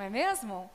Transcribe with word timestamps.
não 0.00 0.06
é 0.06 0.08
mesmo? 0.08 0.70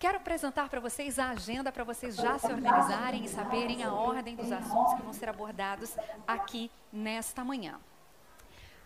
Quero 0.00 0.16
apresentar 0.16 0.68
para 0.68 0.80
vocês 0.80 1.16
a 1.16 1.30
agenda 1.30 1.70
para 1.70 1.84
vocês 1.84 2.16
já 2.16 2.36
se 2.36 2.46
organizarem 2.48 3.24
e 3.24 3.28
saberem 3.28 3.84
a 3.84 3.92
ordem 3.92 4.34
dos 4.34 4.50
assuntos 4.50 4.94
que 4.94 5.02
vão 5.02 5.12
ser 5.12 5.28
abordados 5.28 5.96
aqui 6.26 6.68
nesta 6.92 7.44
manhã. 7.44 7.80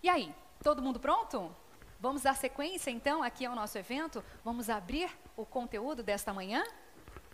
E 0.03 0.09
aí, 0.09 0.33
Todo 0.63 0.79
mundo 0.79 0.99
pronto? 0.99 1.55
Vamos 1.99 2.21
dar 2.21 2.35
sequência 2.35 2.91
então 2.91 3.23
aqui 3.23 3.45
ao 3.45 3.55
nosso 3.55 3.79
evento? 3.79 4.23
Vamos 4.43 4.69
abrir 4.69 5.09
o 5.35 5.43
conteúdo 5.43 6.03
desta 6.03 6.31
manhã? 6.31 6.63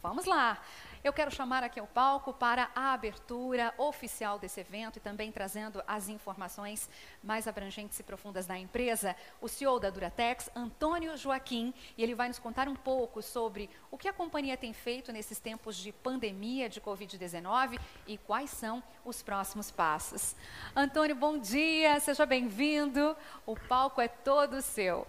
Vamos 0.02 0.26
lá! 0.26 0.62
Eu 1.04 1.14
quero 1.14 1.34
chamar 1.34 1.64
aqui 1.64 1.80
ao 1.80 1.88
palco 1.88 2.34
para 2.34 2.70
a 2.76 2.94
abertura 2.94 3.74
oficial 3.78 4.40
desse 4.40 4.60
evento 4.60 4.98
e 4.98 5.00
também 5.00 5.32
trazendo 5.32 5.82
as 5.88 6.10
informações 6.10 6.90
mais 7.24 7.48
abrangentes 7.48 8.00
e 8.00 8.04
profundas 8.04 8.46
da 8.46 8.58
empresa, 8.58 9.16
o 9.40 9.48
CEO 9.48 9.80
da 9.80 9.90
Duratex, 9.90 10.50
Antônio 10.56 11.16
Joaquim, 11.16 11.74
e 11.98 12.04
ele 12.04 12.16
vai 12.16 12.28
nos 12.28 12.40
contar 12.40 12.68
um 12.68 12.76
pouco 12.76 13.22
sobre 13.22 13.70
o 13.92 13.98
que 13.98 14.08
a 14.08 14.14
companhia 14.14 14.58
tem 14.58 14.74
feito 14.74 15.12
nesses 15.12 15.40
tempos 15.40 15.76
de 15.78 15.92
pandemia 15.92 16.68
de 16.68 16.82
Covid-19 16.82 17.80
e 18.08 18.18
quais 18.18 18.50
são 18.50 18.82
os 19.06 19.22
próximos 19.22 19.72
passos. 19.72 20.36
Antônio, 20.76 21.16
bom 21.16 21.38
dia, 21.38 22.00
seja 22.00 22.26
bem-vindo. 22.26 23.16
O 23.46 23.56
palco 23.56 24.02
é 24.02 24.08
todo 24.08 24.62
seu. 24.62 25.08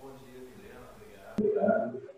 Bom 0.00 0.14
dia, 0.14 0.38
Helena. 0.38 0.80
Obrigado. 1.38 2.10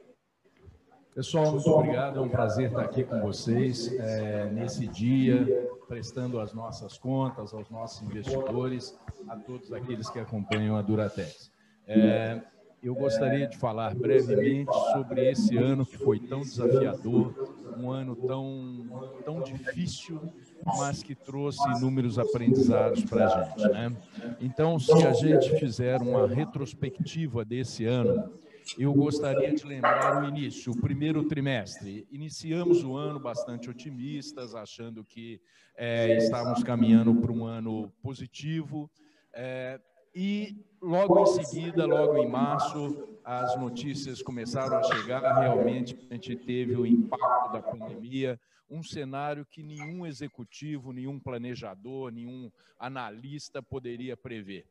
Pessoal, 1.15 1.53
muito 1.53 1.69
obrigado. 1.69 2.19
É 2.19 2.23
um 2.23 2.29
prazer 2.29 2.69
estar 2.69 2.81
aqui 2.81 3.05
com 3.05 3.21
vocês 3.21 3.93
é, 3.99 4.47
nesse 4.51 4.87
dia, 4.87 5.69
prestando 5.87 6.41
as 6.41 6.55
nossas 6.55 6.97
contas 6.97 7.53
aos 7.53 7.69
nossos 7.69 8.01
investidores, 8.03 8.99
a 9.29 9.37
todos 9.37 9.71
aqueles 9.75 10.09
que 10.09 10.19
acompanham 10.19 10.75
a 10.75 10.81
Duratex. 10.81 11.53
É, 11.87 12.41
eu 12.83 12.95
gostaria 12.95 13.47
de 13.47 13.59
falar 13.59 13.95
brevemente 13.95 14.73
sobre 14.95 15.31
esse 15.31 15.55
ano 15.59 15.85
que 15.85 15.99
foi 15.99 16.19
tão 16.19 16.41
desafiador, 16.41 17.35
um 17.79 17.91
ano 17.91 18.17
tão, 18.17 19.13
tão 19.23 19.41
difícil, 19.43 20.19
mas 20.65 21.03
que 21.03 21.15
trouxe 21.15 21.63
inúmeros 21.77 22.19
aprendizados 22.19 23.05
para 23.05 23.27
a 23.27 23.45
gente. 23.45 23.69
Né? 23.69 23.97
Então, 24.41 24.79
se 24.79 25.07
a 25.07 25.13
gente 25.13 25.59
fizer 25.59 26.01
uma 26.01 26.27
retrospectiva 26.27 27.45
desse 27.45 27.85
ano, 27.85 28.33
eu 28.79 28.93
gostaria 28.93 29.55
de 29.55 29.65
lembrar 29.65 30.23
o 30.23 30.29
início, 30.29 30.73
o 30.73 30.81
primeiro 30.81 31.25
trimestre. 31.25 32.07
Iniciamos 32.11 32.83
o 32.85 32.97
ano 32.97 33.19
bastante 33.19 33.69
otimistas, 33.69 34.55
achando 34.55 35.05
que 35.05 35.41
é, 35.77 36.17
estávamos 36.17 36.63
caminhando 36.63 37.15
para 37.15 37.33
um 37.33 37.45
ano 37.45 37.93
positivo. 38.03 38.91
É, 39.35 39.81
e 40.15 40.57
logo 40.81 41.23
em 41.23 41.45
seguida, 41.45 41.87
logo 41.87 42.19
em 42.19 42.29
março, 42.29 43.19
as 43.25 43.59
notícias 43.59 44.23
começaram 44.23 44.77
a 44.77 44.83
chegar. 44.83 45.21
Realmente, 45.41 45.97
a 46.11 46.15
gente 46.15 46.37
teve 46.37 46.77
o 46.77 46.87
impacto 46.87 47.53
da 47.53 47.63
pandemia, 47.63 48.39
um 48.69 48.83
cenário 48.83 49.47
que 49.47 49.63
nenhum 49.63 50.07
executivo, 50.07 50.93
nenhum 50.93 51.19
planejador, 51.19 52.11
nenhum 52.11 52.51
analista 52.79 53.63
poderia 53.63 54.17
prever. 54.17 54.67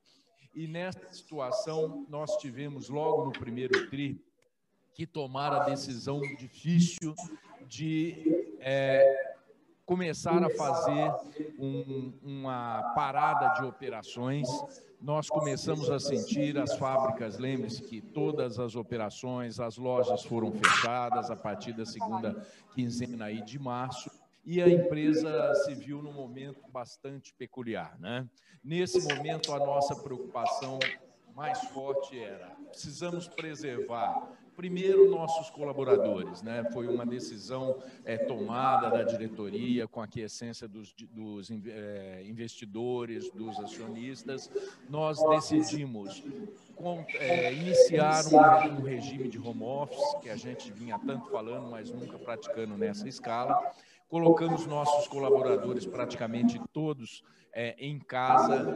E 0.53 0.67
nessa 0.67 1.11
situação, 1.11 2.05
nós 2.09 2.37
tivemos 2.37 2.89
logo 2.89 3.25
no 3.25 3.31
primeiro 3.31 3.89
TRI 3.89 4.21
que 4.93 5.07
tomar 5.07 5.53
a 5.53 5.63
decisão 5.63 6.19
difícil 6.37 7.15
de 7.65 8.57
é, 8.59 9.35
começar 9.85 10.43
a 10.43 10.49
fazer 10.49 11.09
um, 11.57 12.13
uma 12.21 12.91
parada 12.93 13.59
de 13.59 13.65
operações. 13.65 14.47
Nós 15.01 15.29
começamos 15.29 15.89
a 15.89 15.99
sentir 15.99 16.57
as 16.57 16.75
fábricas, 16.75 17.37
lembre-se 17.37 17.81
que 17.81 18.01
todas 18.01 18.59
as 18.59 18.75
operações, 18.75 19.59
as 19.59 19.77
lojas 19.77 20.23
foram 20.23 20.51
fechadas 20.51 21.31
a 21.31 21.35
partir 21.35 21.71
da 21.71 21.85
segunda 21.85 22.45
quinzena 22.75 23.25
aí 23.25 23.41
de 23.41 23.57
março 23.57 24.11
e 24.45 24.61
a 24.61 24.69
empresa 24.69 25.53
se 25.55 25.75
viu 25.75 26.01
num 26.01 26.13
momento 26.13 26.61
bastante 26.71 27.33
peculiar. 27.33 27.97
Né? 27.99 28.27
Nesse 28.63 29.01
momento, 29.01 29.53
a 29.53 29.59
nossa 29.59 29.95
preocupação 29.95 30.79
mais 31.35 31.59
forte 31.69 32.19
era: 32.19 32.55
precisamos 32.69 33.27
preservar 33.27 34.29
primeiro 34.55 35.09
nossos 35.09 35.49
colaboradores, 35.49 36.41
né? 36.41 36.63
Foi 36.71 36.87
uma 36.87 37.05
decisão 37.05 37.81
é, 38.05 38.17
tomada 38.17 38.89
da 38.89 39.01
diretoria 39.01 39.87
com 39.87 40.01
a 40.01 40.03
aquiescência 40.03 40.67
dos, 40.67 40.93
dos 40.93 41.49
é, 41.49 42.23
investidores, 42.25 43.31
dos 43.31 43.59
acionistas. 43.59 44.51
Nós 44.89 45.17
decidimos 45.29 46.23
com, 46.75 47.03
é, 47.15 47.53
iniciar 47.53 48.23
um, 48.25 48.75
um 48.75 48.81
regime 48.81 49.29
de 49.29 49.39
home 49.39 49.63
office 49.63 50.15
que 50.21 50.29
a 50.29 50.35
gente 50.35 50.71
vinha 50.71 50.99
tanto 50.99 51.29
falando, 51.29 51.69
mas 51.69 51.89
nunca 51.89 52.19
praticando 52.19 52.77
nessa 52.77 53.07
escala 53.07 53.73
colocamos 54.11 54.67
nossos 54.67 55.07
colaboradores 55.07 55.87
praticamente 55.87 56.59
todos 56.73 57.23
é, 57.53 57.75
em 57.77 57.99
casa, 57.99 58.75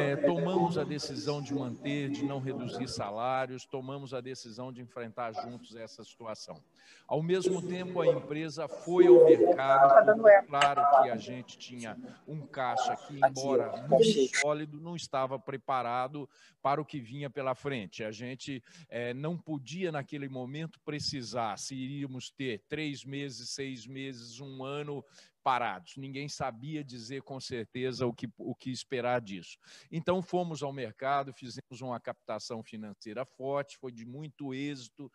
é, 0.00 0.16
tomamos 0.16 0.78
a 0.78 0.84
decisão 0.84 1.42
de 1.42 1.54
manter, 1.54 2.10
de 2.10 2.24
não 2.24 2.40
reduzir 2.40 2.88
salários, 2.88 3.66
tomamos 3.66 4.14
a 4.14 4.20
decisão 4.20 4.72
de 4.72 4.80
enfrentar 4.80 5.32
juntos 5.32 5.76
essa 5.76 6.02
situação. 6.02 6.62
Ao 7.06 7.22
mesmo 7.22 7.60
tempo, 7.62 8.00
a 8.00 8.06
empresa 8.06 8.68
foi 8.68 9.06
ao 9.06 9.24
mercado, 9.24 10.22
claro 10.46 11.02
que 11.02 11.10
a 11.10 11.16
gente 11.16 11.58
tinha 11.58 11.96
um 12.26 12.46
caixa 12.46 12.96
que, 12.96 13.16
embora 13.16 13.86
muito 13.88 14.38
sólido, 14.38 14.80
não 14.80 14.94
estava 14.94 15.38
preparado 15.38 16.28
para 16.62 16.80
o 16.80 16.84
que 16.84 17.00
vinha 17.00 17.30
pela 17.30 17.54
frente. 17.54 18.04
A 18.04 18.10
gente 18.10 18.62
é, 18.88 19.14
não 19.14 19.38
podia, 19.38 19.92
naquele 19.92 20.28
momento, 20.28 20.80
precisar 20.84 21.58
se 21.58 21.74
iríamos 21.74 22.30
ter 22.30 22.62
três 22.68 23.04
meses, 23.04 23.50
seis 23.50 23.86
meses, 23.86 24.40
um 24.40 24.64
ano 24.64 25.04
parados. 25.48 25.96
Ninguém 25.96 26.28
sabia 26.28 26.84
dizer 26.84 27.22
com 27.22 27.40
certeza 27.40 28.06
o 28.06 28.12
que, 28.12 28.28
o 28.36 28.54
que 28.54 28.70
esperar 28.70 29.18
disso. 29.18 29.56
Então, 29.90 30.20
fomos 30.20 30.62
ao 30.62 30.74
mercado, 30.74 31.32
fizemos 31.32 31.80
uma 31.80 31.98
captação 31.98 32.62
financeira 32.62 33.24
forte, 33.24 33.78
foi 33.78 33.90
de 33.90 34.04
muito 34.04 34.52
êxito. 34.52 35.10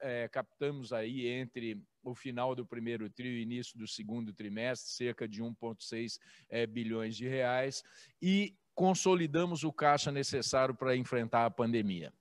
É, 0.00 0.28
captamos 0.28 0.92
aí 0.92 1.28
entre 1.28 1.80
o 2.02 2.16
final 2.16 2.52
do 2.56 2.66
primeiro 2.66 3.08
trio 3.08 3.38
e 3.38 3.42
início 3.42 3.78
do 3.78 3.86
segundo 3.86 4.32
trimestre 4.32 4.90
cerca 4.90 5.28
de 5.28 5.40
1,6 5.40 6.18
é, 6.48 6.66
bilhões 6.66 7.16
de 7.16 7.28
reais 7.28 7.80
e 8.20 8.56
consolidamos 8.74 9.62
o 9.62 9.72
caixa 9.72 10.10
necessário 10.10 10.74
para 10.74 10.96
enfrentar 10.96 11.46
a 11.46 11.50
pandemia. 11.50 12.12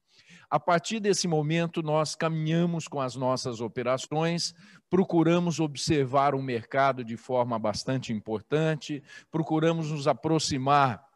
A 0.50 0.60
partir 0.60 1.00
desse 1.00 1.27
momento, 1.27 1.81
nós 1.81 2.16
caminhamos 2.16 2.88
com 2.88 3.01
as 3.01 3.16
nossas 3.16 3.62
operações, 3.62 4.54
procuramos 4.89 5.60
observar 5.60 6.33
o 6.33 6.42
mercado 6.42 7.04
de 7.04 7.18
forma 7.18 7.57
bastante 7.60 8.13
importante, 8.13 9.04
procuramos 9.31 9.92
nos 9.92 10.07
aproximar 10.07 11.08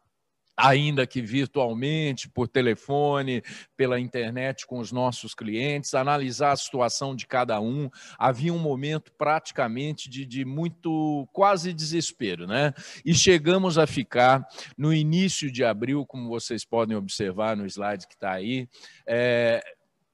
ainda 0.56 1.06
que 1.06 1.20
virtualmente, 1.20 2.28
por 2.28 2.48
telefone, 2.48 3.42
pela 3.76 3.98
internet 3.98 4.66
com 4.66 4.78
os 4.78 4.92
nossos 4.92 5.34
clientes, 5.34 5.94
analisar 5.94 6.52
a 6.52 6.56
situação 6.56 7.14
de 7.14 7.26
cada 7.26 7.60
um. 7.60 7.90
Havia 8.18 8.52
um 8.52 8.58
momento 8.58 9.12
praticamente 9.12 10.08
de, 10.08 10.24
de 10.24 10.44
muito, 10.44 11.28
quase 11.32 11.72
desespero, 11.72 12.46
né? 12.46 12.72
E 13.04 13.14
chegamos 13.14 13.78
a 13.78 13.86
ficar 13.86 14.46
no 14.76 14.92
início 14.92 15.50
de 15.50 15.64
abril, 15.64 16.06
como 16.06 16.28
vocês 16.28 16.64
podem 16.64 16.96
observar 16.96 17.56
no 17.56 17.66
slide 17.66 18.06
que 18.06 18.14
está 18.14 18.32
aí, 18.32 18.68
é, 19.06 19.62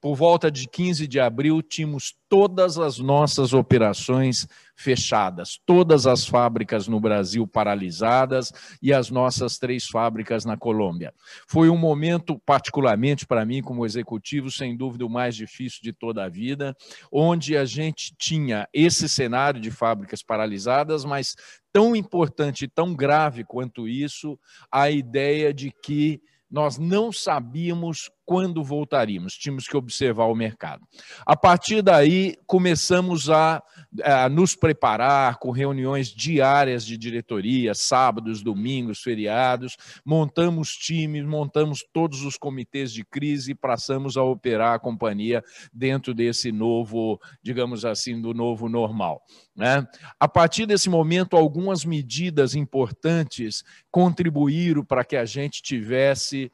por 0.01 0.15
volta 0.15 0.49
de 0.49 0.67
15 0.67 1.07
de 1.07 1.19
abril, 1.19 1.61
tínhamos 1.61 2.15
todas 2.27 2.79
as 2.79 2.97
nossas 2.97 3.53
operações 3.53 4.47
fechadas, 4.75 5.59
todas 5.63 6.07
as 6.07 6.25
fábricas 6.25 6.87
no 6.87 6.99
Brasil 6.99 7.45
paralisadas 7.45 8.51
e 8.81 8.91
as 8.91 9.11
nossas 9.11 9.59
três 9.59 9.85
fábricas 9.85 10.43
na 10.43 10.57
Colômbia. 10.57 11.13
Foi 11.47 11.69
um 11.69 11.77
momento, 11.77 12.41
particularmente 12.43 13.27
para 13.27 13.45
mim, 13.45 13.61
como 13.61 13.85
executivo, 13.85 14.49
sem 14.49 14.75
dúvida 14.75 15.05
o 15.05 15.09
mais 15.09 15.35
difícil 15.35 15.81
de 15.83 15.93
toda 15.93 16.23
a 16.23 16.29
vida, 16.29 16.75
onde 17.11 17.55
a 17.55 17.63
gente 17.63 18.15
tinha 18.17 18.67
esse 18.73 19.07
cenário 19.07 19.61
de 19.61 19.69
fábricas 19.69 20.23
paralisadas, 20.23 21.05
mas 21.05 21.35
tão 21.71 21.95
importante 21.95 22.67
tão 22.67 22.95
grave 22.95 23.43
quanto 23.43 23.87
isso, 23.87 24.39
a 24.71 24.89
ideia 24.89 25.53
de 25.53 25.71
que 25.71 26.19
nós 26.51 26.77
não 26.77 27.13
sabíamos 27.13 28.11
quando 28.25 28.63
voltaríamos, 28.63 29.33
tínhamos 29.33 29.67
que 29.67 29.75
observar 29.75 30.25
o 30.25 30.35
mercado. 30.35 30.87
A 31.25 31.35
partir 31.35 31.81
daí, 31.81 32.35
começamos 32.45 33.29
a, 33.29 33.61
a, 34.03 34.29
nos 34.29 34.55
preparar 34.55 35.37
com 35.37 35.51
reuniões 35.51 36.07
diárias 36.07 36.85
de 36.85 36.97
diretoria, 36.97 37.73
sábados, 37.73 38.41
domingos, 38.41 39.01
feriados, 39.01 39.75
montamos 40.05 40.75
times, 40.75 41.25
montamos 41.25 41.83
todos 41.91 42.23
os 42.23 42.37
comitês 42.37 42.91
de 42.93 43.03
crise 43.03 43.51
e 43.51 43.55
passamos 43.55 44.17
a 44.17 44.23
operar 44.23 44.75
a 44.75 44.79
companhia 44.79 45.43
dentro 45.73 46.13
desse 46.13 46.51
novo, 46.51 47.19
digamos 47.43 47.83
assim, 47.83 48.21
do 48.21 48.33
novo 48.33 48.69
normal. 48.69 49.21
Né? 49.55 49.85
A 50.19 50.27
partir 50.27 50.65
desse 50.65 50.89
momento, 50.89 51.35
algumas 51.35 51.83
medidas 51.83 52.55
importantes 52.55 53.63
contribuíram 53.91 54.85
para 54.85 55.03
que 55.03 55.15
a 55.15 55.25
gente 55.25 55.61
tivesse 55.61 56.51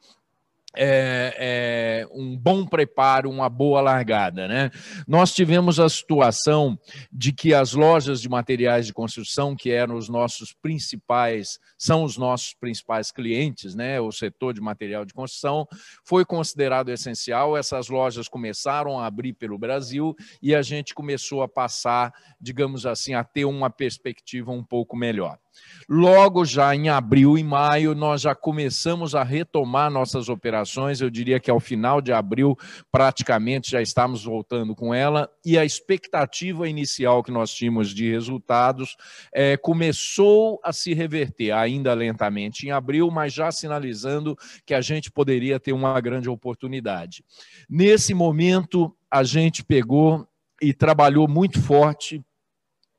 é, 0.76 1.34
é, 1.38 2.06
um 2.12 2.36
bom 2.36 2.66
preparo, 2.66 3.30
uma 3.30 3.48
boa 3.48 3.80
largada. 3.80 4.46
Né? 4.46 4.70
Nós 5.06 5.32
tivemos 5.32 5.80
a 5.80 5.88
situação 5.88 6.78
de 7.10 7.32
que 7.32 7.54
as 7.54 7.72
lojas 7.72 8.20
de 8.20 8.28
materiais 8.28 8.86
de 8.86 8.92
construção, 8.92 9.56
que 9.56 9.70
eram 9.70 9.96
os 9.96 10.08
nossos 10.08 10.52
principais, 10.52 11.58
são 11.78 12.04
os 12.04 12.16
nossos 12.16 12.54
principais 12.54 13.10
clientes, 13.10 13.74
né? 13.74 14.00
o 14.00 14.12
setor 14.12 14.52
de 14.52 14.60
material 14.60 15.04
de 15.04 15.14
construção, 15.14 15.66
foi 16.04 16.24
considerado 16.24 16.90
essencial. 16.90 17.56
Essas 17.56 17.88
lojas 17.88 18.28
começaram 18.28 19.00
a 19.00 19.06
abrir 19.06 19.32
pelo 19.32 19.58
Brasil 19.58 20.14
e 20.42 20.54
a 20.54 20.62
gente 20.62 20.94
começou 20.94 21.42
a 21.42 21.48
passar, 21.48 22.12
digamos 22.40 22.84
assim, 22.84 23.14
a 23.14 23.24
ter 23.24 23.44
uma 23.44 23.70
perspectiva 23.70 24.50
um 24.50 24.62
pouco 24.62 24.96
melhor. 24.96 25.38
Logo 25.90 26.44
já 26.44 26.74
em 26.74 26.90
abril 26.90 27.38
e 27.38 27.42
maio, 27.42 27.94
nós 27.94 28.20
já 28.20 28.34
começamos 28.34 29.14
a 29.14 29.22
retomar 29.22 29.90
nossas 29.90 30.28
operações. 30.28 31.00
Eu 31.00 31.08
diria 31.08 31.40
que 31.40 31.50
ao 31.50 31.58
final 31.58 32.02
de 32.02 32.12
abril, 32.12 32.58
praticamente 32.92 33.70
já 33.70 33.80
estamos 33.80 34.24
voltando 34.24 34.76
com 34.76 34.92
ela. 34.92 35.30
E 35.42 35.56
a 35.56 35.64
expectativa 35.64 36.68
inicial 36.68 37.22
que 37.22 37.30
nós 37.30 37.54
tínhamos 37.54 37.94
de 37.94 38.10
resultados 38.10 38.96
é, 39.32 39.56
começou 39.56 40.60
a 40.62 40.74
se 40.74 40.92
reverter, 40.92 41.52
ainda 41.52 41.94
lentamente 41.94 42.66
em 42.66 42.70
abril, 42.70 43.10
mas 43.10 43.32
já 43.32 43.50
sinalizando 43.50 44.36
que 44.66 44.74
a 44.74 44.82
gente 44.82 45.10
poderia 45.10 45.58
ter 45.58 45.72
uma 45.72 45.98
grande 46.02 46.28
oportunidade. 46.28 47.24
Nesse 47.66 48.12
momento, 48.12 48.94
a 49.10 49.24
gente 49.24 49.64
pegou 49.64 50.28
e 50.60 50.74
trabalhou 50.74 51.26
muito 51.26 51.58
forte 51.62 52.22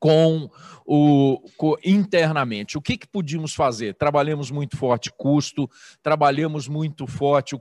com 0.00 0.50
o 0.92 1.38
com, 1.56 1.76
internamente. 1.84 2.76
O 2.76 2.82
que, 2.82 2.96
que 2.96 3.06
podíamos 3.06 3.54
fazer? 3.54 3.94
Trabalhamos 3.94 4.50
muito 4.50 4.76
forte 4.76 5.12
custo, 5.16 5.70
trabalhamos 6.02 6.66
muito 6.66 7.06
forte 7.06 7.54
o 7.54 7.60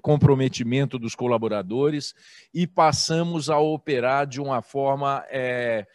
comprometimento 0.00 0.98
dos 0.98 1.16
colaboradores 1.16 2.14
e 2.54 2.66
passamos 2.66 3.50
a 3.50 3.58
operar 3.58 4.28
de 4.28 4.40
uma 4.40 4.62
forma 4.62 5.24
é, 5.28 5.86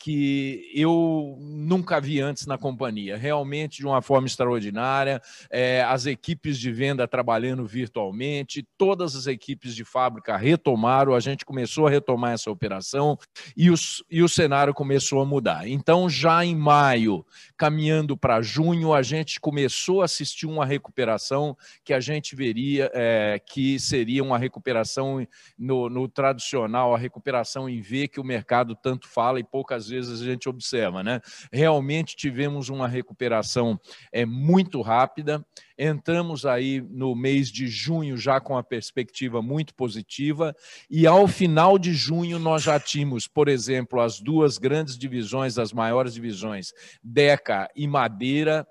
que 0.00 0.72
eu 0.74 1.36
nunca 1.38 2.00
vi 2.00 2.22
antes 2.22 2.46
na 2.46 2.56
companhia. 2.56 3.18
Realmente 3.18 3.76
de 3.78 3.86
uma 3.86 4.00
forma 4.00 4.26
extraordinária, 4.26 5.20
é, 5.50 5.82
as 5.82 6.06
equipes 6.06 6.58
de 6.58 6.72
venda 6.72 7.06
trabalhando 7.06 7.66
virtualmente, 7.66 8.66
todas 8.78 9.14
as 9.14 9.26
equipes 9.26 9.74
de 9.74 9.84
fábrica 9.84 10.38
retomaram, 10.38 11.14
a 11.14 11.20
gente 11.20 11.44
começou 11.44 11.86
a 11.86 11.90
retomar 11.90 12.32
essa 12.32 12.50
operação 12.50 13.18
e, 13.54 13.70
os, 13.70 14.02
e 14.10 14.22
o 14.22 14.28
cenário 14.28 14.72
começou 14.72 15.20
a 15.20 15.26
mudar. 15.26 15.68
Então, 15.68 16.08
já 16.08 16.42
em 16.46 16.56
maio, 16.56 17.24
caminhando 17.54 18.16
para 18.16 18.40
junho, 18.40 18.94
a 18.94 19.02
gente 19.02 19.38
começou 19.38 20.00
a 20.00 20.06
assistir 20.06 20.46
uma 20.46 20.64
recuperação 20.64 21.54
que 21.84 21.92
a 21.92 22.00
gente 22.00 22.34
veria 22.34 22.90
é, 22.94 23.38
que 23.38 23.78
seria 23.78 24.24
uma 24.24 24.38
recuperação 24.38 25.26
no, 25.58 25.90
no 25.90 26.08
tradicional, 26.08 26.94
a 26.94 26.98
recuperação 26.98 27.68
em 27.68 27.82
V 27.82 28.08
que 28.08 28.18
o 28.18 28.24
mercado 28.24 28.74
tanto 28.74 29.06
fala 29.06 29.38
e 29.38 29.44
poucas 29.44 29.89
vezes 29.90 30.22
a 30.22 30.24
gente 30.24 30.48
observa, 30.48 31.02
né? 31.02 31.20
Realmente 31.52 32.16
tivemos 32.16 32.68
uma 32.68 32.88
recuperação 32.88 33.78
é, 34.12 34.24
muito 34.24 34.80
rápida. 34.80 35.44
Entramos 35.78 36.44
aí 36.44 36.80
no 36.80 37.14
mês 37.14 37.50
de 37.50 37.66
junho 37.66 38.16
já 38.16 38.40
com 38.40 38.56
a 38.56 38.62
perspectiva 38.62 39.40
muito 39.40 39.74
positiva 39.74 40.54
e 40.90 41.06
ao 41.06 41.26
final 41.26 41.78
de 41.78 41.92
junho 41.92 42.38
nós 42.38 42.62
já 42.62 42.78
tínhamos, 42.78 43.26
por 43.26 43.48
exemplo, 43.48 44.00
as 44.00 44.20
duas 44.20 44.58
grandes 44.58 44.98
divisões, 44.98 45.58
as 45.58 45.72
maiores 45.72 46.14
divisões, 46.14 46.72
Deca 47.02 47.68
e 47.74 47.86
Madeira, 47.86 48.66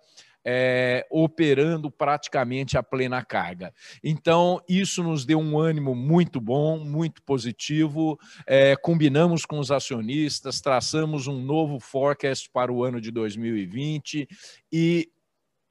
é, 0.45 1.05
operando 1.09 1.91
praticamente 1.91 2.77
a 2.77 2.83
plena 2.83 3.23
carga. 3.23 3.73
Então, 4.03 4.61
isso 4.67 5.03
nos 5.03 5.25
deu 5.25 5.39
um 5.39 5.59
ânimo 5.59 5.93
muito 5.93 6.39
bom, 6.39 6.79
muito 6.79 7.21
positivo. 7.23 8.19
É, 8.47 8.75
combinamos 8.75 9.45
com 9.45 9.59
os 9.59 9.71
acionistas, 9.71 10.61
traçamos 10.61 11.27
um 11.27 11.41
novo 11.41 11.79
forecast 11.79 12.49
para 12.51 12.71
o 12.71 12.83
ano 12.83 12.99
de 12.99 13.11
2020 13.11 14.27
e 14.71 15.09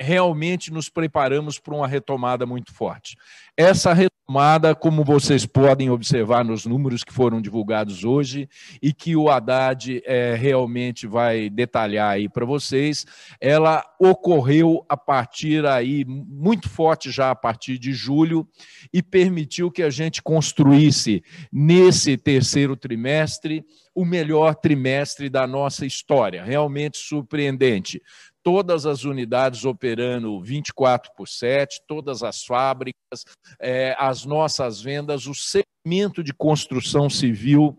realmente 0.00 0.72
nos 0.72 0.88
preparamos 0.88 1.58
para 1.58 1.74
uma 1.74 1.88
retomada 1.88 2.46
muito 2.46 2.72
forte. 2.72 3.16
Essa 3.56 3.92
retomada, 3.92 4.17
como 4.78 5.04
vocês 5.04 5.46
podem 5.46 5.88
observar 5.88 6.44
nos 6.44 6.66
números 6.66 7.02
que 7.02 7.14
foram 7.14 7.40
divulgados 7.40 8.04
hoje 8.04 8.46
e 8.82 8.92
que 8.92 9.16
o 9.16 9.30
Haddad 9.30 10.02
é, 10.04 10.34
realmente 10.34 11.06
vai 11.06 11.48
detalhar 11.48 12.10
aí 12.10 12.28
para 12.28 12.44
vocês, 12.44 13.06
ela 13.40 13.82
ocorreu 13.98 14.84
a 14.86 14.98
partir 14.98 15.64
aí, 15.64 16.04
muito 16.04 16.68
forte 16.68 17.10
já 17.10 17.30
a 17.30 17.34
partir 17.34 17.78
de 17.78 17.94
julho, 17.94 18.46
e 18.92 19.02
permitiu 19.02 19.70
que 19.70 19.82
a 19.82 19.88
gente 19.88 20.22
construísse 20.22 21.22
nesse 21.50 22.18
terceiro 22.18 22.76
trimestre 22.76 23.64
o 23.94 24.04
melhor 24.04 24.54
trimestre 24.54 25.30
da 25.30 25.46
nossa 25.46 25.86
história, 25.86 26.44
realmente 26.44 26.98
surpreendente 26.98 28.02
todas 28.42 28.86
as 28.86 29.04
unidades 29.04 29.64
operando 29.64 30.40
24 30.40 31.10
por 31.16 31.28
7, 31.28 31.82
todas 31.86 32.22
as 32.22 32.44
fábricas, 32.44 33.24
é, 33.60 33.94
as 33.98 34.24
nossas 34.24 34.80
vendas, 34.80 35.26
o 35.26 35.34
segmento 35.34 36.22
de 36.22 36.32
construção 36.32 37.08
civil 37.08 37.76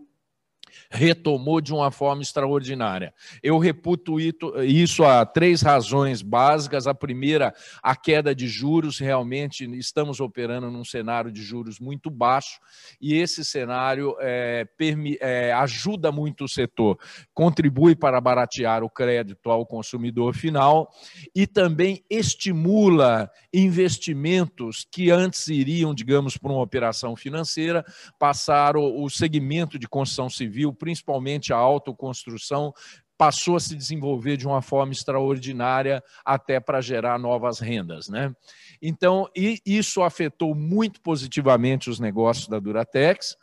retomou 0.90 1.60
de 1.60 1.72
uma 1.72 1.90
forma 1.92 2.20
extraordinária. 2.20 3.14
Eu 3.42 3.58
reputo 3.58 4.18
isso 4.18 5.04
a 5.04 5.24
três 5.24 5.62
razões 5.62 6.20
básicas. 6.20 6.86
A 6.88 6.94
primeira, 6.94 7.54
a 7.80 7.94
queda 7.94 8.34
de 8.34 8.48
juros. 8.48 8.98
Realmente 8.98 9.64
estamos 9.78 10.18
operando 10.18 10.70
num 10.70 10.84
cenário 10.84 11.30
de 11.30 11.42
juros 11.42 11.78
muito 11.78 12.10
baixo 12.10 12.58
e 13.00 13.14
esse 13.14 13.44
cenário 13.44 14.16
é, 14.18 14.66
é, 15.20 15.52
ajuda 15.52 16.10
muito 16.10 16.44
o 16.44 16.48
setor, 16.48 16.98
contribui 17.32 17.94
para 17.94 18.20
baratear 18.20 18.82
o 18.82 18.90
crédito 18.90 19.50
ao 19.50 19.64
consumidor 19.64 20.34
final 20.34 20.90
e 21.34 21.46
também 21.46 22.04
estimula 22.10 23.30
investimentos 23.52 24.86
que 24.90 25.10
antes 25.10 25.48
iriam, 25.48 25.94
digamos, 25.94 26.36
para 26.36 26.50
uma 26.50 26.62
operação 26.62 27.14
financeira, 27.14 27.84
passaram 28.18 29.00
o 29.00 29.08
segmento 29.08 29.78
de 29.78 29.88
construção 29.88 30.28
civil 30.28 30.72
principalmente 30.80 31.52
a 31.52 31.56
autoconstrução, 31.56 32.72
passou 33.18 33.54
a 33.54 33.60
se 33.60 33.76
desenvolver 33.76 34.38
de 34.38 34.46
uma 34.46 34.62
forma 34.62 34.92
extraordinária 34.92 36.02
até 36.24 36.58
para 36.58 36.80
gerar 36.80 37.18
novas 37.18 37.60
rendas. 37.60 38.08
Né? 38.08 38.34
Então, 38.80 39.28
isso 39.36 40.02
afetou 40.02 40.54
muito 40.54 41.02
positivamente 41.02 41.90
os 41.90 42.00
negócios 42.00 42.48
da 42.48 42.58
Duratex 42.58 43.36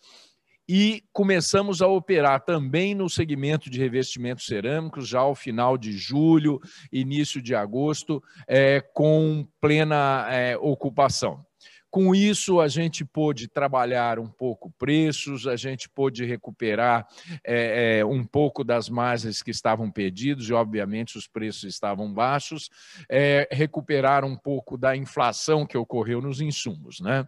e 0.67 1.03
começamos 1.13 1.81
a 1.81 1.87
operar 1.87 2.43
também 2.43 2.95
no 2.95 3.07
segmento 3.07 3.69
de 3.69 3.79
revestimentos 3.79 4.47
cerâmicos 4.47 5.07
já 5.07 5.19
ao 5.19 5.35
final 5.35 5.77
de 5.77 5.93
julho, 5.93 6.59
início 6.91 7.39
de 7.39 7.53
agosto, 7.53 8.21
é, 8.47 8.81
com 8.81 9.47
plena 9.61 10.27
é, 10.29 10.57
ocupação. 10.57 11.45
Com 11.89 12.13
isso, 12.13 12.59
a 12.59 12.67
gente 12.67 13.05
pôde 13.05 13.47
trabalhar 13.47 14.19
um 14.19 14.27
pouco 14.27 14.71
preços, 14.77 15.47
a 15.47 15.55
gente 15.55 15.87
pôde 15.87 16.25
recuperar 16.25 17.07
é, 17.45 17.99
é, 17.99 18.05
um 18.05 18.25
pouco 18.25 18.63
das 18.63 18.89
margens 18.89 19.41
que 19.41 19.51
estavam 19.51 19.89
perdidos, 19.89 20.49
e 20.49 20.53
obviamente 20.53 21.17
os 21.17 21.27
preços 21.27 21.63
estavam 21.63 22.13
baixos, 22.13 22.69
é, 23.09 23.47
recuperar 23.51 24.25
um 24.25 24.35
pouco 24.35 24.77
da 24.77 24.95
inflação 24.95 25.65
que 25.65 25.77
ocorreu 25.77 26.21
nos 26.21 26.41
insumos. 26.41 26.99
Né? 26.99 27.25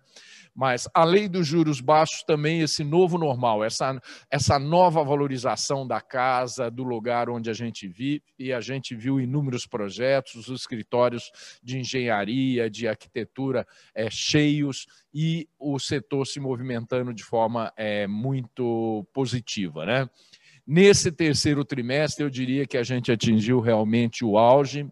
Mas, 0.54 0.90
além 0.94 1.30
dos 1.30 1.48
juros 1.48 1.80
baixos, 1.80 2.22
também 2.24 2.60
esse 2.60 2.84
novo 2.84 3.18
normal, 3.18 3.64
essa, 3.64 3.98
essa 4.30 4.60
nova 4.60 5.02
valorização 5.04 5.88
da 5.88 6.02
casa, 6.02 6.70
do 6.70 6.84
lugar 6.84 7.30
onde 7.30 7.50
a 7.50 7.54
gente 7.54 7.88
vive, 7.88 8.22
e 8.38 8.52
a 8.52 8.60
gente 8.60 8.94
viu 8.94 9.22
inúmeros 9.22 9.66
projetos, 9.66 10.50
os 10.50 10.62
escritórios 10.62 11.32
de 11.64 11.80
engenharia, 11.80 12.70
de 12.70 12.90
arquitetura 12.90 13.66
é, 13.96 14.10
cheios, 14.10 14.50
e 15.14 15.48
o 15.60 15.80
setor 15.80 16.26
se 16.26 16.40
movimentando 16.40 17.14
de 17.14 17.24
forma 17.24 17.72
é, 17.76 18.08
muito 18.08 19.06
positiva. 19.14 19.86
Né? 19.86 20.10
Nesse 20.66 21.12
terceiro 21.12 21.66
trimestre, 21.66 22.24
eu 22.24 22.30
diria 22.30 22.66
que 22.66 22.78
a 22.78 22.84
gente 22.84 23.12
atingiu 23.12 23.60
realmente 23.60 24.24
o 24.24 24.38
auge 24.38 24.88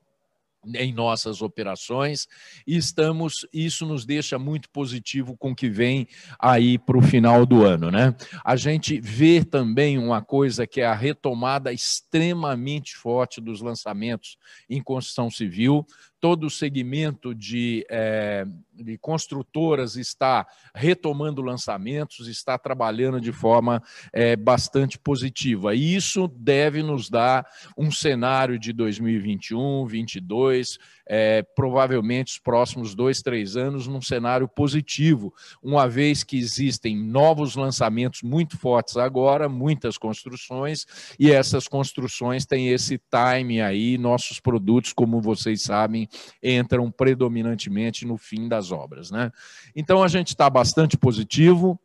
em 0.76 0.94
nossas 0.94 1.42
operações 1.42 2.28
e 2.66 2.76
estamos 2.76 3.48
isso 3.54 3.86
nos 3.86 4.06
deixa 4.06 4.38
muito 4.38 4.70
positivo 4.70 5.38
com 5.38 5.52
o 5.52 5.56
que 5.56 5.70
vem 5.70 6.08
aí 6.40 6.78
para 6.78 6.98
o 6.98 7.02
final 7.02 7.46
do 7.46 7.64
ano, 7.64 7.92
né? 7.92 8.16
A 8.44 8.56
gente 8.56 9.00
vê 9.00 9.44
também 9.44 9.98
uma 9.98 10.22
coisa 10.22 10.68
que 10.68 10.82
é 10.82 10.86
a 10.86 10.96
retomada 10.96 11.72
extremamente 11.72 12.96
forte 12.96 13.40
dos 13.40 13.62
lançamentos 13.62 14.38
em 14.70 14.82
construção 14.82 15.30
civil 15.30 15.86
todo 16.20 16.48
o 16.48 16.50
segmento 16.50 17.34
de, 17.34 17.86
é, 17.90 18.46
de, 18.74 18.98
construtoras 18.98 19.96
está 19.96 20.48
retomando 20.74 21.42
lançamentos, 21.42 22.28
está 22.28 22.58
trabalhando 22.58 23.22
de 23.22 23.32
forma 23.32 23.82
é, 24.12 24.36
bastante 24.36 24.98
positiva. 24.98 25.76
E 25.76 25.96
isso 25.96 26.28
deve 26.28 26.82
nos 26.82 27.10
dar 27.10 27.46
um 27.78 27.92
cenário 27.92 28.58
de 28.58 28.74
2021, 28.74 29.58
2022, 29.82 30.78
é, 31.08 31.42
provavelmente 31.56 32.34
os 32.34 32.40
próximos 32.40 32.94
dois, 32.94 33.22
três 33.22 33.56
anos, 33.56 33.88
num 33.88 34.02
cenário 34.02 34.48
positivo, 34.48 35.34
uma 35.64 35.88
vez 35.88 36.24
que 36.24 36.38
existem 36.38 36.98
novos 36.98 37.56
lançamentos 37.56 38.22
muito 38.22 38.58
fortes 38.58 38.98
agora, 38.98 39.48
muitas 39.48 39.98
construções, 39.98 40.86
e 41.18 41.32
essas 41.32 41.68
construções 41.68 42.46
têm 42.46 42.70
esse 42.70 43.00
time 43.10 43.62
aí, 43.62 43.98
nossos 43.98 44.40
produtos, 44.40 44.92
como 44.92 45.22
vocês 45.22 45.62
sabem, 45.62 46.08
entram 46.44 46.92
predominantemente 46.92 48.06
no 48.06 48.18
fim 48.18 48.48
das 48.48 48.72
obras. 48.72 49.10
Né? 49.10 49.32
Então, 49.76 50.04
a 50.04 50.08
gente 50.08 50.30
está 50.30 50.50
bastante 50.50 50.98
positivo, 50.98 51.80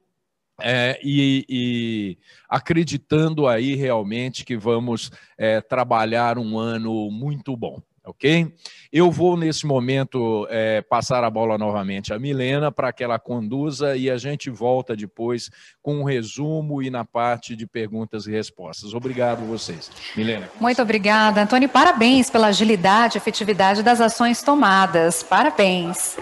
é, 0.61 1.01
e, 1.03 1.45
e, 1.49 2.19
acreditando 2.49 3.49
aí 3.49 3.75
realmente 3.75 4.45
que 4.45 4.57
vamos 4.57 5.11
é, 5.37 5.61
trabalhar 5.61 6.39
um 6.39 6.57
ano 6.57 7.11
muito 7.11 7.57
bom 7.57 7.83
ok? 8.05 8.53
Eu 8.93 9.11
vou, 9.11 9.37
nesse 9.37 9.67
momento, 9.67 10.47
é, 10.51 10.83
passar 10.83 11.25
a 11.25 11.31
bola 11.31 11.57
novamente 11.57 12.13
à 12.13 12.19
Milena 12.19 12.71
para 12.71 12.93
que 12.93 13.03
ela 13.03 13.19
conduza 13.19 13.97
e 13.97 14.11
a 14.11 14.17
gente 14.17 14.51
volta 14.51 14.97
depois 14.97 15.51
com 15.81 16.01
um 16.01 16.05
resumo 16.05 16.83
e 16.83 16.91
na 16.91 17.05
parte 17.05 17.57
de 17.57 17.67
perguntas 17.67 18.27
e 18.27 18.33
respostas. 18.33 18.95
Obrigado 18.95 19.47
vocês. 19.47 19.91
Milena. 20.17 20.49
Muito 20.61 20.83
obrigada, 20.83 21.43
Antônio. 21.43 21.69
Parabéns 21.69 22.29
pela 22.29 22.49
agilidade 22.49 23.17
e 23.17 23.19
efetividade 23.19 23.83
das 23.83 24.01
ações 24.01 24.43
tomadas. 24.43 25.23
Parabéns. 25.23 26.17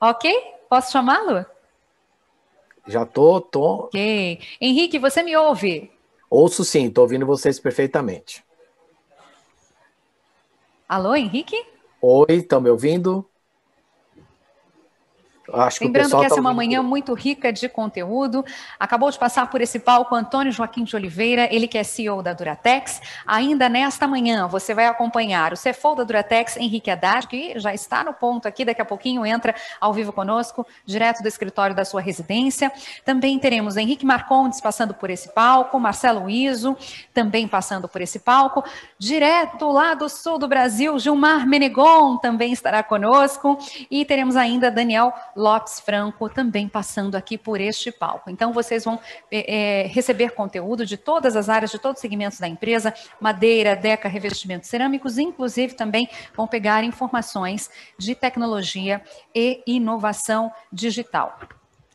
Ok? 0.00 0.32
Posso 0.68 0.92
chamá-lo? 0.92 1.46
Já 2.86 3.06
tô, 3.06 3.40
tô. 3.40 3.84
Ok. 3.84 4.40
Henrique, 4.60 4.98
você 4.98 5.22
me 5.22 5.36
ouve? 5.36 5.92
Ouço 6.28 6.64
sim, 6.64 6.86
estou 6.86 7.02
ouvindo 7.02 7.26
vocês 7.26 7.60
perfeitamente. 7.60 8.44
Alô, 10.90 11.14
Henrique? 11.14 11.54
Oi, 12.02 12.26
estão 12.30 12.60
me 12.60 12.68
ouvindo? 12.68 13.29
Acho 15.52 15.84
Lembrando 15.84 16.10
que, 16.10 16.18
que 16.18 16.24
essa 16.26 16.34
tá 16.34 16.40
é 16.40 16.40
uma 16.40 16.54
manhã 16.54 16.82
muito 16.82 17.14
rica 17.14 17.52
de 17.52 17.68
conteúdo. 17.68 18.44
Acabou 18.78 19.10
de 19.10 19.18
passar 19.18 19.48
por 19.50 19.60
esse 19.60 19.78
palco 19.78 20.14
Antônio 20.14 20.52
Joaquim 20.52 20.84
de 20.84 20.94
Oliveira, 20.96 21.48
ele 21.50 21.66
que 21.66 21.78
é 21.78 21.82
CEO 21.82 22.22
da 22.22 22.32
Duratex. 22.32 23.00
Ainda 23.26 23.68
nesta 23.68 24.06
manhã 24.06 24.46
você 24.46 24.74
vai 24.74 24.86
acompanhar 24.86 25.52
o 25.52 25.56
CFO 25.56 25.94
da 25.96 26.04
Duratex, 26.04 26.56
Henrique 26.56 26.90
Haddad, 26.90 27.26
que 27.26 27.58
já 27.58 27.74
está 27.74 28.04
no 28.04 28.12
ponto 28.12 28.46
aqui, 28.46 28.64
daqui 28.64 28.82
a 28.82 28.84
pouquinho 28.84 29.24
entra 29.24 29.54
ao 29.80 29.92
vivo 29.92 30.12
conosco, 30.12 30.66
direto 30.84 31.22
do 31.22 31.28
escritório 31.28 31.74
da 31.74 31.84
sua 31.84 32.00
residência. 32.00 32.72
Também 33.04 33.38
teremos 33.38 33.76
Henrique 33.76 34.06
Marcondes 34.06 34.60
passando 34.60 34.94
por 34.94 35.10
esse 35.10 35.28
palco, 35.32 35.78
Marcelo 35.78 36.28
Iso 36.28 36.76
também 37.12 37.46
passando 37.46 37.88
por 37.88 38.00
esse 38.00 38.18
palco. 38.18 38.64
Direto 38.98 39.70
lá 39.70 39.94
do 39.94 40.08
sul 40.08 40.38
do 40.38 40.48
Brasil, 40.48 40.98
Gilmar 40.98 41.46
Menegon 41.46 42.16
também 42.16 42.52
estará 42.52 42.82
conosco. 42.82 43.58
E 43.90 44.04
teremos 44.04 44.36
ainda 44.36 44.70
Daniel 44.70 45.12
Lopes 45.40 45.80
Franco 45.80 46.28
também 46.28 46.68
passando 46.68 47.14
aqui 47.14 47.38
por 47.38 47.60
este 47.60 47.90
palco. 47.90 48.28
Então, 48.30 48.52
vocês 48.52 48.84
vão 48.84 49.00
é, 49.32 49.86
receber 49.90 50.32
conteúdo 50.32 50.84
de 50.84 50.98
todas 50.98 51.34
as 51.34 51.48
áreas, 51.48 51.70
de 51.70 51.78
todos 51.78 51.96
os 51.96 52.00
segmentos 52.00 52.38
da 52.38 52.46
empresa, 52.46 52.92
madeira, 53.18 53.74
deca, 53.74 54.08
revestimentos 54.08 54.68
cerâmicos, 54.68 55.16
inclusive 55.16 55.74
também 55.74 56.08
vão 56.36 56.46
pegar 56.46 56.84
informações 56.84 57.70
de 57.98 58.14
tecnologia 58.14 59.02
e 59.34 59.62
inovação 59.66 60.52
digital. 60.70 61.38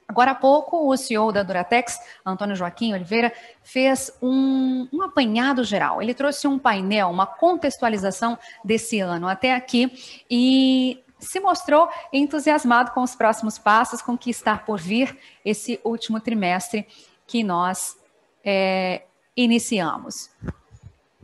Agora 0.08 0.32
há 0.32 0.36
pouco, 0.36 0.88
o 0.88 0.96
CEO 0.96 1.32
da 1.32 1.42
Duratex, 1.42 2.00
Antônio 2.26 2.56
Joaquim 2.56 2.94
Oliveira, 2.94 3.34
fez 3.64 4.12
um, 4.22 4.88
um, 4.94 5.02
apanhado 5.02 5.64
geral. 5.64 6.02
Ele 6.02 6.14
trouxe 6.14 6.48
um 6.48 6.60
painel, 6.60 7.10
uma 7.10 7.26
contextualização 7.26 8.38
desse 8.64 9.00
ano 9.00 9.28
até 9.28 9.54
aqui 9.54 9.92
e 10.30 11.04
se 11.26 11.40
mostrou 11.40 11.90
entusiasmado 12.14 12.92
com 12.92 13.02
os 13.02 13.16
próximos 13.16 13.58
passos, 13.58 14.02
com 14.02 14.14
o 14.14 14.18
que 14.18 14.30
está 14.30 14.58
por 14.58 14.80
vir 14.80 15.18
esse 15.44 15.80
último 15.84 16.20
trimestre 16.20 16.88
que 17.28 17.44
nós 17.44 17.98
é, 18.44 19.04
iniciamos. 19.36 20.30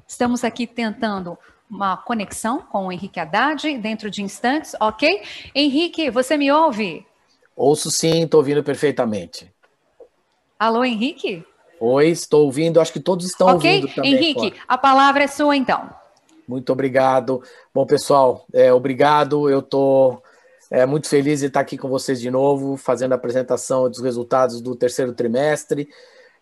Estamos 0.07 0.43
aqui 0.43 0.67
tentando 0.67 1.37
uma 1.69 1.95
conexão 1.95 2.59
com 2.59 2.87
o 2.87 2.91
Henrique 2.91 3.19
Haddad 3.19 3.77
dentro 3.77 4.11
de 4.11 4.21
instantes, 4.21 4.75
ok? 4.79 5.23
Henrique, 5.55 6.09
você 6.09 6.35
me 6.35 6.51
ouve? 6.51 7.05
Ouço 7.55 7.89
sim, 7.89 8.23
estou 8.23 8.39
ouvindo 8.39 8.63
perfeitamente. 8.63 9.51
Alô, 10.59 10.83
Henrique? 10.83 11.45
Oi, 11.79 12.09
estou 12.09 12.45
ouvindo, 12.45 12.79
acho 12.79 12.91
que 12.93 12.99
todos 12.99 13.25
estão 13.25 13.55
okay. 13.55 13.75
ouvindo 13.77 13.95
também. 13.95 14.13
Henrique, 14.13 14.53
a 14.67 14.77
palavra 14.77 15.23
é 15.23 15.27
sua 15.27 15.55
então. 15.55 15.89
Muito 16.47 16.71
obrigado. 16.71 17.41
Bom, 17.73 17.85
pessoal, 17.85 18.45
é, 18.53 18.71
obrigado. 18.73 19.49
Eu 19.49 19.59
estou 19.59 20.21
é, 20.69 20.85
muito 20.85 21.07
feliz 21.07 21.39
de 21.39 21.47
estar 21.47 21.59
aqui 21.59 21.77
com 21.77 21.89
vocês 21.89 22.19
de 22.19 22.29
novo, 22.29 22.77
fazendo 22.77 23.13
a 23.13 23.15
apresentação 23.15 23.89
dos 23.89 24.01
resultados 24.01 24.61
do 24.61 24.75
terceiro 24.75 25.13
trimestre, 25.13 25.89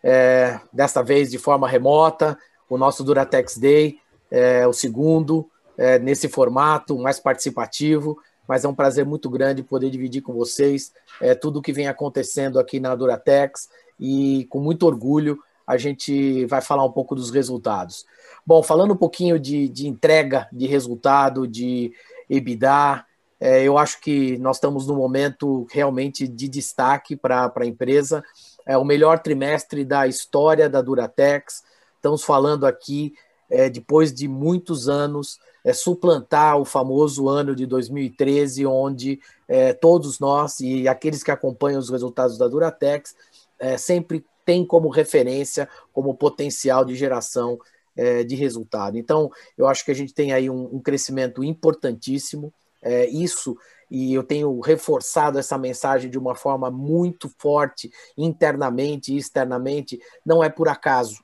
é, 0.03 0.59
desta 0.71 1.03
vez 1.03 1.29
de 1.29 1.37
forma 1.37 1.67
remota, 1.67 2.37
o 2.69 2.77
nosso 2.77 3.03
Duratex 3.03 3.57
Day, 3.57 3.99
é, 4.31 4.65
o 4.67 4.73
segundo, 4.73 5.49
é, 5.77 5.99
nesse 5.99 6.27
formato 6.27 6.97
mais 6.97 7.19
participativo 7.19 8.17
mas 8.49 8.65
é 8.65 8.67
um 8.67 8.73
prazer 8.73 9.05
muito 9.05 9.29
grande 9.29 9.61
poder 9.61 9.91
dividir 9.91 10.23
com 10.23 10.33
vocês 10.33 10.91
é, 11.21 11.35
tudo 11.35 11.59
o 11.59 11.61
que 11.61 11.71
vem 11.71 11.87
acontecendo 11.87 12.59
aqui 12.59 12.79
na 12.79 12.95
Duratex 12.95 13.69
e 13.99 14.47
com 14.49 14.59
muito 14.59 14.87
orgulho 14.87 15.37
a 15.67 15.77
gente 15.77 16.47
vai 16.47 16.59
falar 16.59 16.83
um 16.83 16.91
pouco 16.91 17.13
dos 17.13 17.29
resultados. 17.29 18.07
Bom, 18.49 18.63
falando 18.63 18.95
um 18.95 18.97
pouquinho 18.97 19.37
de, 19.37 19.69
de 19.69 19.87
entrega 19.87 20.47
de 20.51 20.65
resultado, 20.65 21.47
de 21.47 21.93
EBITDA, 22.27 23.05
é, 23.39 23.61
eu 23.61 23.77
acho 23.77 24.01
que 24.01 24.39
nós 24.39 24.57
estamos 24.57 24.87
num 24.87 24.95
momento 24.95 25.67
realmente 25.69 26.27
de 26.27 26.49
destaque 26.49 27.15
para 27.15 27.53
a 27.55 27.65
empresa. 27.67 28.23
É 28.65 28.75
o 28.75 28.83
melhor 28.83 29.19
trimestre 29.19 29.85
da 29.85 30.07
história 30.07 30.67
da 30.67 30.81
Duratex. 30.81 31.61
Estamos 31.95 32.23
falando 32.23 32.65
aqui, 32.65 33.13
é, 33.51 33.69
depois 33.69 34.11
de 34.11 34.27
muitos 34.27 34.89
anos, 34.89 35.37
é, 35.63 35.71
suplantar 35.71 36.57
o 36.57 36.65
famoso 36.65 37.29
ano 37.29 37.55
de 37.55 37.67
2013, 37.67 38.65
onde 38.65 39.19
é, 39.47 39.73
todos 39.73 40.19
nós 40.19 40.59
e 40.59 40.87
aqueles 40.87 41.21
que 41.21 41.29
acompanham 41.29 41.77
os 41.77 41.91
resultados 41.91 42.35
da 42.35 42.47
Duratex 42.47 43.15
é, 43.59 43.77
sempre 43.77 44.25
têm 44.43 44.65
como 44.65 44.89
referência, 44.89 45.69
como 45.93 46.15
potencial 46.15 46.83
de 46.83 46.95
geração 46.95 47.59
é, 47.99 48.23
de 48.23 48.35
resultado. 48.35 48.97
Então, 48.97 49.29
eu 49.57 49.67
acho 49.67 49.83
que 49.83 49.91
a 49.91 49.95
gente 49.95 50.13
tem 50.13 50.31
aí 50.31 50.49
um, 50.49 50.75
um 50.75 50.79
crescimento 50.79 51.43
importantíssimo. 51.43 52.53
É, 52.81 53.07
isso 53.09 53.57
e 53.91 54.13
eu 54.13 54.23
tenho 54.23 54.59
reforçado 54.59 55.39
essa 55.39 55.57
mensagem 55.57 56.09
de 56.09 56.17
uma 56.17 56.35
forma 56.35 56.69
muito 56.69 57.29
forte, 57.39 57.89
internamente 58.15 59.13
e 59.13 59.17
externamente, 59.17 59.99
não 60.23 60.43
é 60.43 60.49
por 60.49 60.69
acaso. 60.69 61.23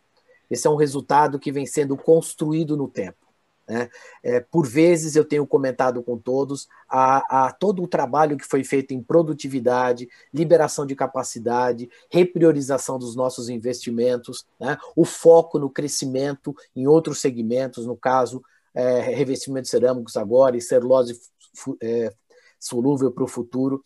Esse 0.49 0.67
é 0.67 0.69
um 0.69 0.75
resultado 0.75 1.39
que 1.39 1.51
vem 1.51 1.65
sendo 1.65 1.95
construído 1.95 2.75
no 2.75 2.87
tempo. 2.87 3.24
Né? 3.67 3.89
É, 4.23 4.39
por 4.39 4.67
vezes 4.67 5.15
eu 5.15 5.25
tenho 5.25 5.45
comentado 5.45 6.03
com 6.03 6.17
todos 6.17 6.67
a, 6.87 7.47
a, 7.47 7.51
todo 7.51 7.81
o 7.83 7.87
trabalho 7.87 8.37
que 8.37 8.45
foi 8.45 8.63
feito 8.63 8.93
em 8.93 9.01
produtividade, 9.01 10.07
liberação 10.33 10.85
de 10.85 10.95
capacidade, 10.95 11.89
repriorização 12.09 12.99
dos 12.99 13.15
nossos 13.15 13.49
investimentos, 13.49 14.45
né? 14.59 14.77
o 14.95 15.03
foco 15.03 15.57
no 15.57 15.69
crescimento 15.69 16.55
em 16.75 16.87
outros 16.87 17.19
segmentos, 17.19 17.85
no 17.85 17.95
caso, 17.95 18.43
é, 18.73 18.99
revestimentos 18.99 19.71
cerâmicos 19.71 20.17
agora 20.17 20.57
e 20.57 20.61
celulose 20.61 21.19
é, 21.81 22.13
solúvel 22.59 23.11
para 23.11 23.23
o 23.23 23.27
futuro, 23.27 23.81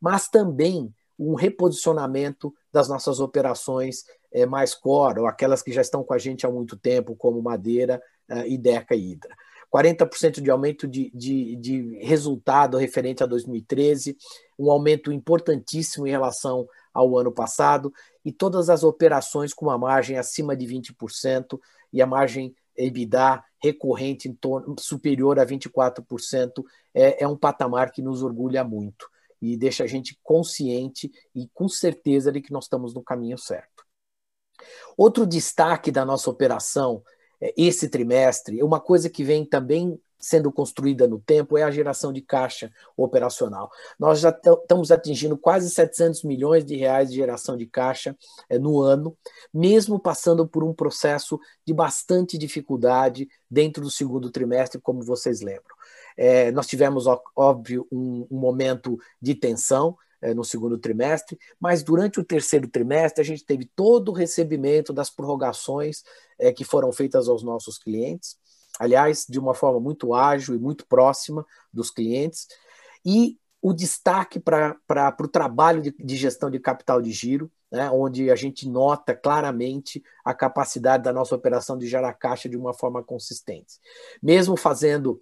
mas 0.00 0.28
também 0.28 0.92
um 1.18 1.34
reposicionamento 1.34 2.52
das 2.72 2.88
nossas 2.88 3.20
operações 3.20 4.04
é, 4.32 4.44
mais 4.44 4.74
core, 4.74 5.20
ou 5.20 5.26
aquelas 5.26 5.62
que 5.62 5.72
já 5.72 5.80
estão 5.80 6.02
com 6.02 6.12
a 6.12 6.18
gente 6.18 6.44
há 6.44 6.50
muito 6.50 6.76
tempo, 6.76 7.14
como 7.14 7.40
madeira, 7.40 8.02
uh, 8.30 8.46
IDECA 8.46 8.94
e 8.94 9.12
Hidra. 9.12 9.34
40% 9.74 10.40
de 10.40 10.50
aumento 10.50 10.86
de, 10.86 11.10
de, 11.12 11.56
de 11.56 11.98
resultado 11.98 12.78
referente 12.78 13.24
a 13.24 13.26
2013, 13.26 14.16
um 14.56 14.70
aumento 14.70 15.10
importantíssimo 15.10 16.06
em 16.06 16.10
relação 16.10 16.68
ao 16.92 17.18
ano 17.18 17.32
passado, 17.32 17.92
e 18.24 18.30
todas 18.30 18.70
as 18.70 18.84
operações 18.84 19.52
com 19.52 19.66
uma 19.66 19.76
margem 19.76 20.16
acima 20.16 20.56
de 20.56 20.64
20% 20.64 21.58
e 21.92 22.00
a 22.00 22.06
margem 22.06 22.54
EBITDA 22.76 23.42
recorrente 23.60 24.32
torno, 24.34 24.76
superior 24.78 25.40
a 25.40 25.46
24%, 25.46 26.64
é, 26.94 27.24
é 27.24 27.26
um 27.26 27.36
patamar 27.36 27.90
que 27.90 28.02
nos 28.02 28.22
orgulha 28.22 28.62
muito 28.62 29.08
e 29.42 29.56
deixa 29.56 29.84
a 29.84 29.86
gente 29.86 30.18
consciente 30.22 31.10
e 31.34 31.48
com 31.52 31.68
certeza 31.68 32.30
de 32.30 32.40
que 32.40 32.52
nós 32.52 32.64
estamos 32.64 32.94
no 32.94 33.02
caminho 33.02 33.36
certo. 33.36 33.84
Outro 34.96 35.26
destaque 35.26 35.90
da 35.90 36.04
nossa 36.04 36.30
operação 36.30 37.02
esse 37.40 37.88
trimestre, 37.88 38.62
uma 38.62 38.80
coisa 38.80 39.08
que 39.10 39.24
vem 39.24 39.44
também 39.44 39.98
sendo 40.24 40.50
construída 40.50 41.06
no 41.06 41.20
tempo 41.20 41.58
é 41.58 41.62
a 41.62 41.70
geração 41.70 42.12
de 42.12 42.22
caixa 42.22 42.72
operacional. 42.96 43.70
Nós 43.98 44.20
já 44.20 44.30
estamos 44.30 44.90
atingindo 44.90 45.36
quase 45.36 45.68
700 45.68 46.22
milhões 46.24 46.64
de 46.64 46.76
reais 46.76 47.10
de 47.10 47.16
geração 47.16 47.56
de 47.56 47.66
caixa 47.66 48.16
é, 48.48 48.58
no 48.58 48.80
ano, 48.80 49.16
mesmo 49.52 49.98
passando 49.98 50.46
por 50.48 50.64
um 50.64 50.72
processo 50.72 51.38
de 51.66 51.74
bastante 51.74 52.38
dificuldade 52.38 53.28
dentro 53.50 53.82
do 53.82 53.90
segundo 53.90 54.30
trimestre, 54.30 54.80
como 54.80 55.02
vocês 55.02 55.42
lembram. 55.42 55.74
É, 56.16 56.50
nós 56.52 56.66
tivemos, 56.66 57.04
óbvio, 57.36 57.86
um, 57.92 58.26
um 58.30 58.38
momento 58.38 58.96
de 59.20 59.34
tensão, 59.34 59.96
é, 60.13 60.13
no 60.32 60.44
segundo 60.44 60.78
trimestre, 60.78 61.38
mas 61.60 61.82
durante 61.82 62.18
o 62.20 62.24
terceiro 62.24 62.68
trimestre 62.68 63.20
a 63.20 63.24
gente 63.24 63.44
teve 63.44 63.66
todo 63.76 64.10
o 64.10 64.14
recebimento 64.14 64.92
das 64.92 65.10
prorrogações 65.10 66.02
é, 66.38 66.52
que 66.52 66.64
foram 66.64 66.92
feitas 66.92 67.28
aos 67.28 67.42
nossos 67.42 67.76
clientes, 67.76 68.38
aliás, 68.78 69.26
de 69.28 69.38
uma 69.38 69.54
forma 69.54 69.80
muito 69.80 70.14
ágil 70.14 70.54
e 70.54 70.58
muito 70.58 70.86
próxima 70.86 71.44
dos 71.72 71.90
clientes, 71.90 72.46
e 73.04 73.38
o 73.60 73.72
destaque 73.72 74.38
para 74.38 74.76
o 75.18 75.26
trabalho 75.26 75.80
de, 75.80 75.90
de, 75.98 76.16
gestão 76.16 76.50
de 76.50 76.60
capital 76.60 77.00
de 77.00 77.10
giro, 77.10 77.50
né, 77.72 77.90
onde 77.90 78.30
a 78.30 78.36
gente 78.36 78.68
nota 78.68 79.14
claramente 79.14 80.02
a 80.22 80.34
capacidade 80.34 81.02
da 81.02 81.14
nossa 81.14 81.34
operação 81.34 81.78
de 81.78 81.86
gerar 81.86 82.12
caixa 82.12 82.46
de 82.46 82.58
uma 82.58 82.74
forma 82.74 83.02
consistente. 83.02 83.80
Mesmo 84.22 84.54
fazendo 84.54 85.20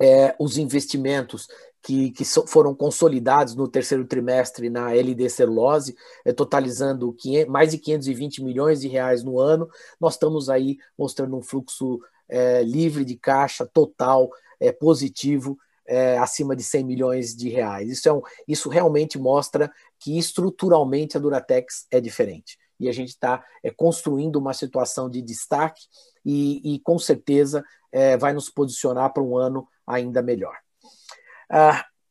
é, 0.00 0.34
os 0.38 0.58
investimentos 0.58 1.48
que, 1.86 2.10
que 2.10 2.24
so, 2.24 2.44
foram 2.46 2.74
consolidados 2.74 3.54
no 3.54 3.68
terceiro 3.68 4.04
trimestre 4.04 4.68
na 4.68 4.92
LD 4.92 5.30
Celulose, 5.30 5.94
é, 6.24 6.32
totalizando 6.32 7.12
500, 7.12 7.48
mais 7.48 7.70
de 7.70 7.78
520 7.78 8.42
milhões 8.42 8.80
de 8.80 8.88
reais 8.88 9.22
no 9.22 9.38
ano, 9.38 9.68
nós 10.00 10.14
estamos 10.14 10.50
aí 10.50 10.78
mostrando 10.98 11.36
um 11.36 11.42
fluxo 11.42 12.00
é, 12.28 12.62
livre 12.64 13.04
de 13.04 13.16
caixa 13.16 13.64
total 13.64 14.30
é, 14.58 14.72
positivo 14.72 15.56
é, 15.86 16.18
acima 16.18 16.56
de 16.56 16.64
100 16.64 16.84
milhões 16.84 17.36
de 17.36 17.48
reais. 17.48 17.88
Isso, 17.88 18.08
é 18.08 18.12
um, 18.12 18.22
isso 18.48 18.68
realmente 18.68 19.16
mostra 19.16 19.70
que 20.00 20.18
estruturalmente 20.18 21.16
a 21.16 21.20
Duratex 21.20 21.86
é 21.90 22.00
diferente. 22.00 22.58
E 22.80 22.88
a 22.88 22.92
gente 22.92 23.10
está 23.10 23.44
é, 23.62 23.70
construindo 23.70 24.36
uma 24.36 24.52
situação 24.52 25.08
de 25.08 25.22
destaque 25.22 25.82
e, 26.24 26.74
e 26.74 26.80
com 26.80 26.98
certeza 26.98 27.64
vai 28.20 28.34
nos 28.34 28.50
posicionar 28.50 29.10
para 29.10 29.22
um 29.22 29.38
ano 29.38 29.66
ainda 29.86 30.22
melhor. 30.22 30.56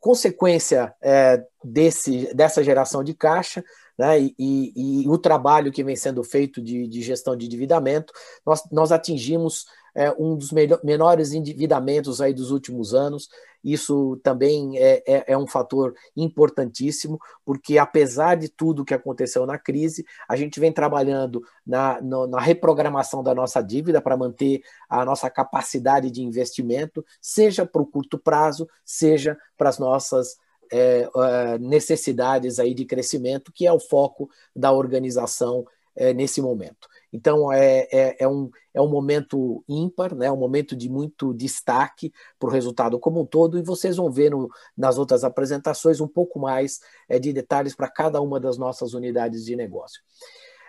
Consequência 0.05 0.93
é, 1.01 1.43
desse, 1.63 2.31
dessa 2.35 2.63
geração 2.63 3.03
de 3.03 3.15
caixa 3.15 3.63
né, 3.97 4.19
e, 4.19 4.35
e, 4.38 5.03
e, 5.03 5.09
o 5.09 5.17
trabalho 5.17 5.71
que 5.71 5.83
vem 5.83 5.95
sendo 5.95 6.23
feito 6.23 6.61
de, 6.61 6.88
de 6.88 7.01
gestão 7.01 7.35
de 7.35 7.47
endividamento, 7.47 8.13
nós, 8.45 8.61
nós 8.71 8.91
atingimos 8.91 9.65
é, 9.95 10.12
um 10.19 10.36
dos 10.36 10.51
menores 10.84 11.31
endividamentos 11.31 12.19
aí 12.19 12.34
dos 12.34 12.51
últimos 12.51 12.93
anos. 12.93 13.29
Isso 13.63 14.19
também 14.21 14.77
é, 14.77 15.01
é, 15.08 15.23
é, 15.29 15.38
um 15.38 15.47
fator 15.47 15.95
importantíssimo, 16.15 17.19
porque 17.43 17.79
apesar 17.79 18.36
de 18.36 18.47
tudo 18.47 18.86
que 18.86 18.93
aconteceu 18.93 19.45
na 19.45 19.58
crise, 19.58 20.05
a 20.29 20.36
gente 20.36 20.60
vem 20.60 20.71
trabalhando 20.71 21.41
na, 21.65 21.99
no, 21.99 22.27
na 22.27 22.39
reprogramação 22.39 23.23
da 23.23 23.34
nossa 23.34 23.63
dívida 23.63 23.99
para 23.99 24.15
manter 24.15 24.62
a 24.88 25.03
nossa 25.03 25.31
capacidade 25.31 26.12
de 26.12 26.21
investimento, 26.21 27.03
seja 27.19 27.65
para 27.65 27.81
o 27.81 27.88
curto 27.88 28.19
prazo, 28.19 28.67
seja 28.84 29.36
para 29.58 29.69
as 29.69 29.79
nossas 29.79 30.38
é, 30.71 31.10
é, 31.15 31.58
necessidades 31.58 32.60
aí 32.60 32.73
de 32.73 32.86
crescimento, 32.86 33.51
que 33.51 33.65
é 33.65 33.71
o 33.71 33.79
foco 33.79 34.29
da 34.55 34.71
organização 34.71 35.65
é, 35.95 36.13
nesse 36.13 36.41
momento. 36.41 36.88
Então, 37.15 37.49
é, 37.49 37.88
é, 37.89 38.23
é, 38.23 38.28
um, 38.28 38.49
é 38.73 38.82
um 38.82 38.89
momento 38.89 39.63
ímpar, 39.69 40.13
né? 40.13 40.30
um 40.30 40.36
momento 40.36 40.75
de 40.75 40.89
muito 40.89 41.34
destaque 41.34 42.12
para 42.38 42.49
o 42.49 42.51
resultado 42.51 42.99
como 42.99 43.21
um 43.21 43.25
todo, 43.25 43.58
e 43.58 43.63
vocês 43.63 43.95
vão 43.95 44.12
ver 44.12 44.32
no, 44.32 44.49
nas 44.78 44.97
outras 44.97 45.23
apresentações 45.23 46.01
um 46.01 46.10
pouco 46.10 46.38
mais 46.38 46.82
é, 47.08 47.17
de 47.17 47.32
detalhes 47.32 47.73
para 47.73 47.89
cada 47.89 48.19
uma 48.19 48.38
das 48.38 48.58
nossas 48.58 48.93
unidades 48.93 49.45
de 49.45 49.56
negócio. 49.56 50.01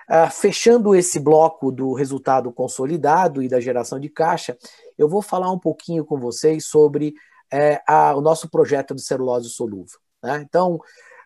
Ah, 0.09 0.31
fechando 0.31 0.95
esse 0.95 1.19
bloco 1.19 1.73
do 1.73 1.93
resultado 1.93 2.53
consolidado 2.53 3.43
e 3.43 3.49
da 3.49 3.59
geração 3.59 3.99
de 3.99 4.09
caixa, 4.09 4.57
eu 4.97 5.09
vou 5.09 5.21
falar 5.21 5.51
um 5.51 5.59
pouquinho 5.59 6.05
com 6.05 6.17
vocês 6.17 6.65
sobre 6.67 7.13
é, 7.53 7.83
a, 7.89 8.15
o 8.15 8.21
nosso 8.21 8.49
projeto 8.49 8.95
de 8.95 9.03
celulose 9.03 9.51
solúvel. 9.51 9.99
Né? 10.23 10.45
Então, 10.49 10.79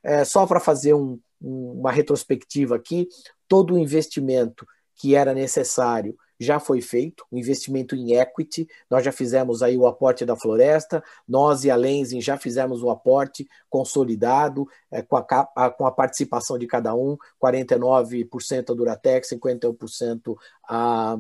é, 0.03 0.25
só 0.25 0.47
para 0.47 0.59
fazer 0.59 0.95
um, 0.95 1.21
um, 1.43 1.81
uma 1.81 1.93
retrospectiva 1.93 2.75
aqui, 2.75 3.07
todo 3.47 3.75
o 3.75 3.79
investimento 3.79 4.67
que 5.01 5.15
era 5.15 5.33
necessário 5.33 6.15
já 6.39 6.59
foi 6.59 6.81
feito, 6.81 7.25
o 7.31 7.39
investimento 7.39 7.95
em 7.95 8.15
equity, 8.15 8.67
nós 8.89 9.05
já 9.05 9.13
fizemos 9.13 9.63
aí 9.63 9.77
o 9.77 9.87
aporte 9.87 10.25
da 10.25 10.35
floresta, 10.35 11.03
nós 11.29 11.65
e 11.65 11.71
a 11.71 11.77
Lenzing 11.77 12.21
já 12.23 12.39
fizemos 12.39 12.83
o 12.83 12.89
aporte 12.89 13.47
consolidado, 13.69 14.67
é, 14.91 15.03
com, 15.03 15.17
a, 15.17 15.27
a, 15.55 15.71
com 15.71 15.87
a 15.87 15.93
participação 15.93 16.59
de 16.59 16.67
cada 16.67 16.95
um, 16.95 17.17
49% 17.43 18.71
a 18.71 18.75
Duratex, 18.75 19.29
51% 19.29 20.35
a, 20.67 21.19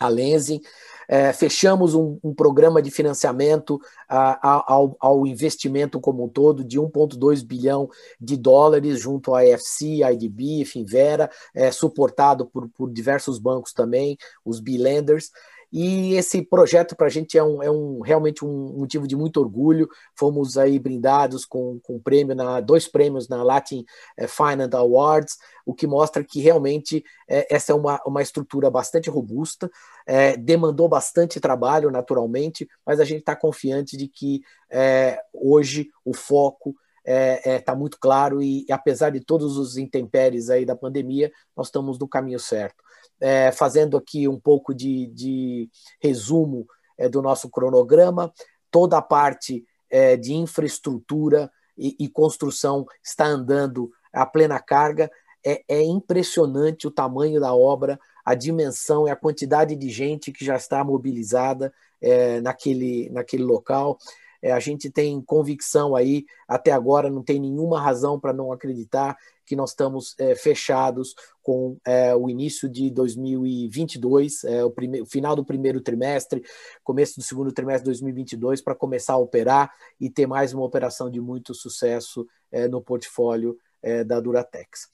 a 0.00 0.08
Lenzing. 0.08 0.60
É, 1.10 1.32
fechamos 1.32 1.94
um, 1.94 2.18
um, 2.22 2.34
programa 2.34 2.82
de 2.82 2.90
financiamento 2.90 3.80
a, 4.06 4.56
a, 4.56 4.74
ao, 4.74 4.94
ao, 5.00 5.26
investimento 5.26 5.98
como 5.98 6.22
um 6.22 6.28
todo 6.28 6.62
de 6.62 6.78
1,2 6.78 7.42
bilhão 7.42 7.88
de 8.20 8.36
dólares 8.36 9.00
junto 9.00 9.34
à 9.34 9.42
IFC, 9.42 10.02
IDB, 10.02 10.66
Finvera, 10.66 11.30
é, 11.54 11.70
suportado 11.70 12.44
por, 12.44 12.68
por 12.68 12.92
diversos 12.92 13.38
bancos 13.38 13.72
também, 13.72 14.18
os 14.44 14.60
B-Lenders. 14.60 15.30
E 15.70 16.14
esse 16.14 16.42
projeto 16.42 16.96
para 16.96 17.06
a 17.06 17.10
gente 17.10 17.36
é, 17.36 17.44
um, 17.44 17.62
é 17.62 17.70
um, 17.70 18.00
realmente 18.00 18.44
um 18.44 18.78
motivo 18.78 19.06
de 19.06 19.14
muito 19.14 19.38
orgulho. 19.38 19.88
Fomos 20.14 20.56
aí 20.56 20.78
brindados 20.78 21.44
com, 21.44 21.78
com 21.80 22.00
prêmio 22.00 22.34
na, 22.34 22.60
dois 22.60 22.88
prêmios 22.88 23.28
na 23.28 23.42
Latin 23.42 23.84
eh, 24.16 24.26
Finance 24.26 24.74
Awards, 24.74 25.36
o 25.66 25.74
que 25.74 25.86
mostra 25.86 26.24
que 26.24 26.40
realmente 26.40 27.04
é, 27.28 27.54
essa 27.54 27.72
é 27.72 27.74
uma, 27.74 28.00
uma 28.06 28.22
estrutura 28.22 28.70
bastante 28.70 29.10
robusta, 29.10 29.70
é, 30.06 30.36
demandou 30.36 30.88
bastante 30.88 31.38
trabalho, 31.38 31.90
naturalmente, 31.90 32.66
mas 32.86 32.98
a 32.98 33.04
gente 33.04 33.20
está 33.20 33.36
confiante 33.36 33.96
de 33.96 34.08
que 34.08 34.40
é, 34.70 35.20
hoje 35.34 35.90
o 36.04 36.14
foco 36.14 36.74
está 37.04 37.12
é, 37.12 37.64
é, 37.66 37.74
muito 37.74 37.98
claro 37.98 38.42
e, 38.42 38.66
apesar 38.70 39.10
de 39.10 39.20
todos 39.20 39.58
os 39.58 39.76
intempéries 39.76 40.48
aí 40.48 40.64
da 40.64 40.76
pandemia, 40.76 41.30
nós 41.54 41.66
estamos 41.68 41.98
no 41.98 42.08
caminho 42.08 42.38
certo 42.38 42.87
é, 43.20 43.50
fazendo 43.52 43.96
aqui 43.96 44.28
um 44.28 44.38
pouco 44.38 44.74
de, 44.74 45.06
de 45.08 45.70
resumo 46.00 46.66
é, 46.96 47.08
do 47.08 47.22
nosso 47.22 47.48
cronograma, 47.48 48.32
toda 48.70 48.98
a 48.98 49.02
parte 49.02 49.64
é, 49.90 50.16
de 50.16 50.34
infraestrutura 50.34 51.50
e, 51.76 51.96
e, 51.98 52.08
construção 52.08 52.84
está 53.02 53.26
andando 53.26 53.90
a 54.12 54.26
plena 54.26 54.58
carga. 54.60 55.10
É, 55.44 55.62
é 55.68 55.82
impressionante 55.82 56.86
o 56.86 56.90
tamanho 56.90 57.40
da 57.40 57.54
obra, 57.54 57.98
a 58.24 58.34
dimensão 58.34 59.06
e 59.06 59.10
a 59.10 59.16
quantidade 59.16 59.76
de 59.76 59.88
gente 59.88 60.32
que 60.32 60.44
já 60.44 60.56
está 60.56 60.82
mobilizada 60.82 61.72
é, 62.00 62.40
naquele, 62.40 63.08
naquele 63.10 63.44
local. 63.44 63.96
É, 64.42 64.52
a 64.52 64.60
gente 64.60 64.90
tem 64.90 65.20
convicção 65.20 65.96
aí, 65.96 66.24
até 66.46 66.70
agora 66.70 67.10
não 67.10 67.22
tem 67.22 67.40
nenhuma 67.40 67.80
razão 67.80 68.18
para 68.18 68.32
não 68.32 68.52
acreditar 68.52 69.16
que 69.48 69.56
nós 69.56 69.70
estamos 69.70 70.14
é, 70.18 70.34
fechados 70.34 71.14
com 71.42 71.78
é, 71.86 72.14
o 72.14 72.28
início 72.28 72.68
de 72.68 72.90
2022, 72.90 74.44
é, 74.44 74.62
o, 74.62 74.72
final 75.06 75.34
do 75.34 75.44
primeiro 75.44 75.80
trimestre, 75.80 76.44
começo 76.84 77.16
do 77.16 77.22
segundo 77.22 77.50
trimestre 77.50 77.84
de 77.84 77.98
2022, 77.98 78.60
para 78.60 78.74
começar 78.74 79.14
a 79.14 79.18
operar 79.18 79.72
e 79.98 80.10
ter 80.10 80.26
mais 80.26 80.52
uma 80.52 80.64
operação 80.64 81.10
de 81.10 81.18
muito 81.18 81.54
sucesso 81.54 82.26
é, 82.52 82.68
no 82.68 82.82
portfólio 82.82 83.56
é, 83.82 84.04
da 84.04 84.20
Duratex. 84.20 84.88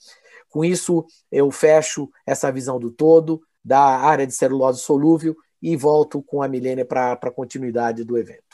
Com 0.49 0.64
isso, 0.64 1.05
eu 1.33 1.51
fecho 1.51 2.09
essa 2.25 2.53
visão 2.53 2.79
do 2.79 2.93
todo 2.93 3.43
da 3.64 3.81
área 3.81 4.27
de 4.27 4.33
celulose 4.33 4.81
solúvel 4.81 5.35
e 5.61 5.77
volto 5.77 6.23
com 6.23 6.43
a 6.43 6.49
Milênia 6.49 6.85
para 6.85 7.12
a 7.14 7.31
continuidade 7.31 8.05
do 8.05 8.17
evento. 8.17 8.54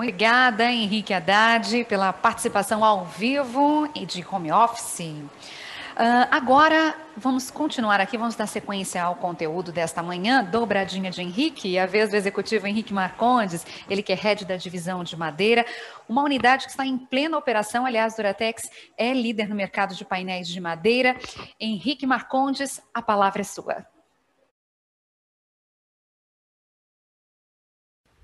Obrigada, 0.00 0.64
Henrique 0.72 1.12
Haddad, 1.12 1.84
pela 1.84 2.10
participação 2.10 2.82
ao 2.82 3.04
vivo 3.04 3.86
e 3.94 4.06
de 4.06 4.24
home 4.26 4.50
office. 4.50 5.00
Uh, 5.00 6.24
agora, 6.30 6.96
vamos 7.14 7.50
continuar 7.50 8.00
aqui, 8.00 8.16
vamos 8.16 8.34
dar 8.34 8.46
sequência 8.46 9.02
ao 9.02 9.14
conteúdo 9.16 9.70
desta 9.70 10.02
manhã, 10.02 10.42
dobradinha 10.42 11.10
de 11.10 11.20
Henrique, 11.20 11.78
a 11.78 11.84
vez 11.84 12.08
do 12.08 12.16
executivo 12.16 12.66
Henrique 12.66 12.94
Marcondes, 12.94 13.66
ele 13.90 14.02
que 14.02 14.10
é 14.10 14.14
head 14.16 14.46
da 14.46 14.56
divisão 14.56 15.04
de 15.04 15.14
madeira, 15.18 15.66
uma 16.08 16.22
unidade 16.22 16.64
que 16.64 16.70
está 16.70 16.86
em 16.86 16.96
plena 16.96 17.36
operação, 17.36 17.84
aliás, 17.84 18.16
Duratex 18.16 18.70
é 18.96 19.12
líder 19.12 19.50
no 19.50 19.54
mercado 19.54 19.94
de 19.94 20.02
painéis 20.02 20.48
de 20.48 20.62
madeira. 20.62 21.14
Henrique 21.60 22.06
Marcondes, 22.06 22.80
a 22.94 23.02
palavra 23.02 23.42
é 23.42 23.44
sua. 23.44 23.86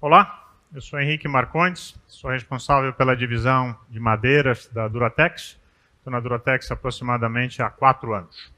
Olá, 0.01 0.46
eu 0.75 0.81
sou 0.81 1.01
Henrique 1.01 1.29
Marcondes, 1.29 1.95
sou 2.07 2.31
responsável 2.31 2.93
pela 2.93 3.17
divisão 3.17 3.77
de 3.89 4.01
madeiras 4.01 4.69
da 4.73 4.89
Duratex. 4.89 5.59
Estou 5.99 6.13
na 6.13 6.21
Duratex 6.21 6.71
aproximadamente 6.71 7.63
há 7.63 7.71
quatro 7.71 8.15
anos. 8.15 8.53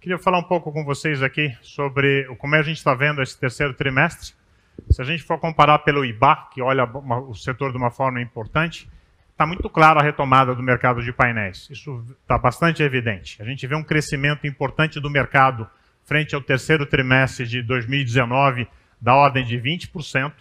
Queria 0.00 0.18
falar 0.18 0.38
um 0.38 0.44
pouco 0.44 0.72
com 0.72 0.84
vocês 0.84 1.22
aqui 1.22 1.54
sobre 1.60 2.24
como 2.38 2.54
a 2.54 2.62
gente 2.62 2.78
está 2.78 2.94
vendo 2.94 3.22
esse 3.22 3.38
terceiro 3.38 3.74
trimestre. 3.74 4.34
Se 4.90 5.02
a 5.02 5.04
gente 5.04 5.22
for 5.22 5.38
comparar 5.38 5.80
pelo 5.80 6.04
IBA, 6.04 6.48
que 6.52 6.62
olha 6.62 6.84
o 6.84 7.34
setor 7.34 7.70
de 7.70 7.76
uma 7.76 7.90
forma 7.90 8.20
importante, 8.20 8.90
está 9.30 9.46
muito 9.46 9.68
claro 9.68 10.00
a 10.00 10.02
retomada 10.02 10.54
do 10.54 10.62
mercado 10.62 11.02
de 11.02 11.12
painéis. 11.12 11.68
Isso 11.70 12.02
está 12.22 12.38
bastante 12.38 12.82
evidente. 12.82 13.40
A 13.42 13.44
gente 13.44 13.66
vê 13.66 13.74
um 13.74 13.84
crescimento 13.84 14.46
importante 14.46 14.98
do 14.98 15.10
mercado 15.10 15.68
frente 16.04 16.34
ao 16.34 16.40
terceiro 16.40 16.86
trimestre 16.86 17.46
de 17.46 17.62
2019 17.62 18.66
da 19.00 19.14
ordem 19.14 19.44
de 19.44 19.58
20%. 19.58 20.32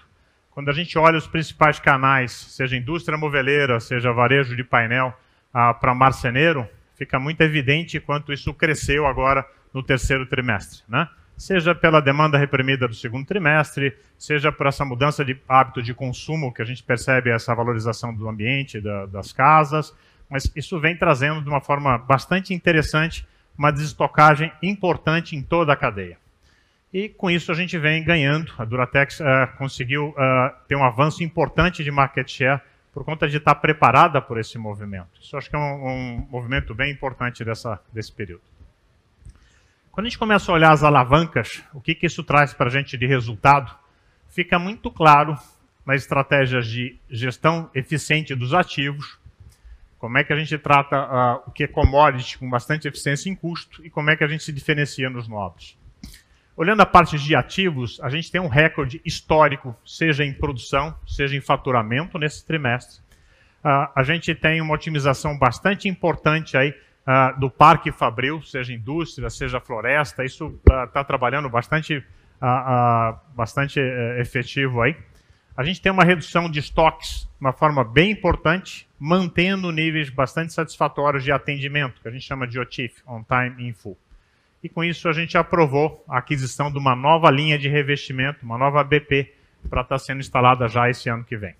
Quando 0.59 0.71
a 0.71 0.73
gente 0.73 0.99
olha 0.99 1.17
os 1.17 1.25
principais 1.25 1.79
canais, 1.79 2.33
seja 2.33 2.75
indústria 2.75 3.17
moveleira, 3.17 3.79
seja 3.79 4.11
varejo 4.11 4.57
de 4.57 4.63
painel, 4.65 5.17
ah, 5.53 5.73
para 5.73 5.95
marceneiro, 5.95 6.67
fica 6.95 7.17
muito 7.17 7.39
evidente 7.39 7.97
quanto 7.97 8.33
isso 8.33 8.53
cresceu 8.53 9.07
agora 9.07 9.47
no 9.73 9.81
terceiro 9.81 10.25
trimestre. 10.25 10.81
Né? 10.89 11.07
Seja 11.37 11.73
pela 11.73 12.01
demanda 12.01 12.37
reprimida 12.37 12.89
do 12.89 12.93
segundo 12.93 13.25
trimestre, 13.25 13.95
seja 14.17 14.51
por 14.51 14.67
essa 14.67 14.83
mudança 14.83 15.23
de 15.23 15.39
hábito 15.47 15.81
de 15.81 15.93
consumo, 15.93 16.53
que 16.53 16.61
a 16.61 16.65
gente 16.65 16.83
percebe 16.83 17.29
essa 17.29 17.55
valorização 17.55 18.13
do 18.13 18.27
ambiente, 18.27 18.81
da, 18.81 19.05
das 19.05 19.31
casas, 19.31 19.95
mas 20.29 20.51
isso 20.57 20.77
vem 20.77 20.93
trazendo 20.93 21.41
de 21.41 21.47
uma 21.47 21.61
forma 21.61 21.97
bastante 21.97 22.53
interessante 22.53 23.25
uma 23.57 23.71
desestocagem 23.71 24.51
importante 24.61 25.37
em 25.37 25.41
toda 25.41 25.71
a 25.71 25.77
cadeia. 25.77 26.17
E 26.91 27.10
com 27.10 27.30
isso 27.30 27.52
a 27.52 27.56
gente 27.56 27.78
vem 27.78 28.04
ganhando. 28.04 28.52
A 28.58 28.65
Duratex 28.65 29.19
uh, 29.19 29.23
conseguiu 29.58 30.10
uh, 30.10 30.15
ter 30.67 30.75
um 30.75 30.84
avanço 30.84 31.23
importante 31.23 31.84
de 31.84 31.91
market 31.91 32.30
share 32.30 32.62
por 32.91 33.04
conta 33.04 33.28
de 33.28 33.38
estar 33.38 33.56
preparada 33.56 34.19
por 34.21 34.39
esse 34.39 34.58
movimento. 34.58 35.10
Isso 35.21 35.38
acho 35.38 35.49
que 35.49 35.56
é 35.56 35.60
um, 35.60 35.88
um 35.88 36.28
movimento 36.30 36.73
bem 36.73 36.91
importante 36.91 37.45
dessa, 37.45 37.80
desse 37.93 38.12
período. 38.12 38.41
Quando 39.91 40.08
a 40.08 40.10
gente 40.10 40.17
começa 40.17 40.52
a 40.52 40.56
olhar 40.56 40.71
as 40.71 40.84
alavancas, 40.84 41.63
o 41.73 41.82
que, 41.82 41.93
que 41.93 42.08
isso 42.08 42.23
traz 42.23 42.54
para 42.54 42.67
a 42.67 42.71
gente 42.71 42.97
de 42.97 43.06
resultado, 43.06 43.75
fica 44.30 44.58
muito 44.58 44.89
claro 44.89 45.38
nas 45.86 46.02
estratégias 46.02 46.67
de 46.67 46.97
gestão 47.10 47.69
eficiente 47.75 48.34
dos 48.34 48.54
ativos, 48.54 49.19
como 49.97 50.17
é 50.17 50.23
que 50.23 50.32
a 50.32 50.38
gente 50.38 50.58
trata 50.58 50.97
uh, 50.97 51.43
o 51.47 51.52
que 51.52 51.65
é 51.65 51.67
commodity 51.67 52.38
com 52.38 52.49
bastante 52.49 52.88
eficiência 52.88 53.30
em 53.30 53.36
custo 53.36 53.86
e 53.86 53.89
como 53.89 54.10
é 54.10 54.15
que 54.15 54.23
a 54.23 54.28
gente 54.28 54.43
se 54.43 54.54
diferencia 54.54 55.10
nos 55.10 55.28
nobres. 55.28 55.78
Olhando 56.59 56.81
a 56.81 56.85
parte 56.85 57.17
de 57.17 57.33
ativos, 57.37 58.01
a 58.01 58.09
gente 58.09 58.29
tem 58.29 58.41
um 58.41 58.49
recorde 58.49 59.01
histórico, 59.05 59.73
seja 59.85 60.25
em 60.25 60.33
produção, 60.33 60.93
seja 61.07 61.33
em 61.37 61.39
faturamento 61.39 62.19
nesse 62.19 62.45
trimestre. 62.45 62.99
Uh, 63.63 63.87
a 63.95 64.03
gente 64.03 64.35
tem 64.35 64.59
uma 64.59 64.73
otimização 64.73 65.37
bastante 65.37 65.87
importante 65.87 66.57
aí 66.57 66.71
uh, 67.07 67.39
do 67.39 67.49
parque 67.49 67.93
fabril, 67.93 68.41
seja 68.41 68.73
indústria, 68.73 69.29
seja 69.29 69.61
floresta. 69.61 70.25
Isso 70.25 70.59
está 70.67 70.99
uh, 70.99 71.05
trabalhando 71.05 71.49
bastante, 71.49 72.03
bastante 73.33 73.79
uh, 73.79 74.19
efetivo 74.19 74.81
aí. 74.81 74.97
A 75.55 75.63
gente 75.63 75.81
tem 75.81 75.93
uma 75.93 76.03
redução 76.03 76.51
de 76.51 76.59
estoques 76.59 77.21
de 77.21 77.39
uma 77.39 77.53
forma 77.53 77.85
bem 77.85 78.11
importante, 78.11 78.85
mantendo 78.99 79.71
níveis 79.71 80.09
bastante 80.09 80.51
satisfatórios 80.51 81.23
de 81.23 81.31
atendimento, 81.31 82.01
que 82.01 82.07
a 82.09 82.11
gente 82.11 82.25
chama 82.25 82.45
de 82.45 82.59
OTIF, 82.59 83.01
On 83.07 83.23
Time 83.23 83.65
In 83.65 83.71
Full 83.71 83.97
e 84.63 84.69
com 84.69 84.83
isso 84.83 85.07
a 85.07 85.13
gente 85.13 85.37
aprovou 85.37 86.03
a 86.07 86.17
aquisição 86.17 86.71
de 86.71 86.77
uma 86.77 86.95
nova 86.95 87.29
linha 87.31 87.57
de 87.57 87.69
revestimento, 87.69 88.45
uma 88.45 88.57
nova 88.57 88.83
BP, 88.83 89.33
para 89.69 89.81
estar 89.81 89.95
tá 89.95 89.99
sendo 89.99 90.19
instalada 90.19 90.67
já 90.67 90.89
esse 90.89 91.09
ano 91.09 91.23
que 91.23 91.37
vem. 91.37 91.55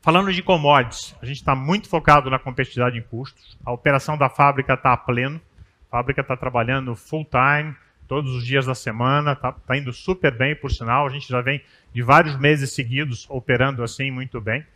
Falando 0.00 0.32
de 0.32 0.42
commodities, 0.42 1.14
a 1.22 1.26
gente 1.26 1.36
está 1.36 1.54
muito 1.54 1.88
focado 1.88 2.28
na 2.28 2.38
competitividade 2.38 2.98
em 2.98 3.02
custos, 3.02 3.56
a 3.64 3.72
operação 3.72 4.18
da 4.18 4.28
fábrica 4.28 4.74
está 4.74 4.92
a 4.92 4.96
pleno, 4.96 5.40
A 5.88 5.98
fábrica 5.98 6.22
está 6.22 6.36
trabalhando 6.36 6.96
full 6.96 7.24
time, 7.26 7.74
todos 8.08 8.34
os 8.34 8.44
dias 8.44 8.66
da 8.66 8.74
semana, 8.74 9.32
está 9.32 9.52
tá 9.52 9.76
indo 9.76 9.92
super 9.92 10.36
bem, 10.36 10.54
por 10.56 10.70
sinal. 10.70 11.06
A 11.06 11.10
gente 11.10 11.28
já 11.28 11.40
vem 11.40 11.62
de 11.94 12.02
vários 12.02 12.36
meses 12.38 12.74
seguidos 12.74 13.26
operando 13.30 13.82
assim 13.82 14.10
muito 14.10 14.40
bem. 14.40 14.66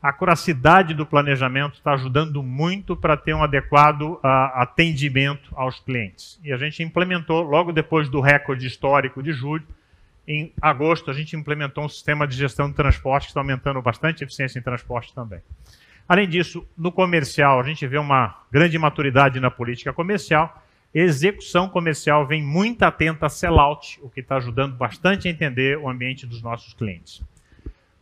A 0.00 0.12
curacidade 0.12 0.94
do 0.94 1.04
planejamento 1.04 1.74
está 1.74 1.92
ajudando 1.92 2.42
muito 2.42 2.96
para 2.96 3.16
ter 3.16 3.34
um 3.34 3.42
adequado 3.42 4.02
uh, 4.02 4.20
atendimento 4.54 5.52
aos 5.56 5.80
clientes. 5.80 6.38
E 6.44 6.52
a 6.52 6.56
gente 6.56 6.82
implementou, 6.82 7.42
logo 7.42 7.72
depois 7.72 8.08
do 8.08 8.20
recorde 8.20 8.66
histórico 8.66 9.22
de 9.22 9.32
julho, 9.32 9.66
em 10.26 10.52
agosto, 10.60 11.10
a 11.10 11.14
gente 11.14 11.34
implementou 11.34 11.84
um 11.84 11.88
sistema 11.88 12.26
de 12.26 12.36
gestão 12.36 12.68
de 12.68 12.76
transporte 12.76 13.24
que 13.24 13.30
está 13.30 13.40
aumentando 13.40 13.80
bastante 13.80 14.22
a 14.22 14.26
eficiência 14.26 14.58
em 14.58 14.62
transporte 14.62 15.14
também. 15.14 15.40
Além 16.08 16.28
disso, 16.28 16.66
no 16.76 16.92
comercial, 16.92 17.60
a 17.60 17.62
gente 17.62 17.86
vê 17.86 17.98
uma 17.98 18.42
grande 18.52 18.78
maturidade 18.78 19.40
na 19.40 19.50
política 19.50 19.92
comercial 19.92 20.62
Execução 20.94 21.68
comercial 21.68 22.26
vem 22.26 22.42
muito 22.42 22.82
atenta 22.82 23.26
a 23.26 23.28
sellout, 23.28 24.00
o 24.02 24.08
que 24.08 24.20
está 24.20 24.36
ajudando 24.36 24.74
bastante 24.74 25.28
a 25.28 25.30
entender 25.30 25.76
o 25.76 25.88
ambiente 25.88 26.26
dos 26.26 26.40
nossos 26.40 26.72
clientes. 26.72 27.22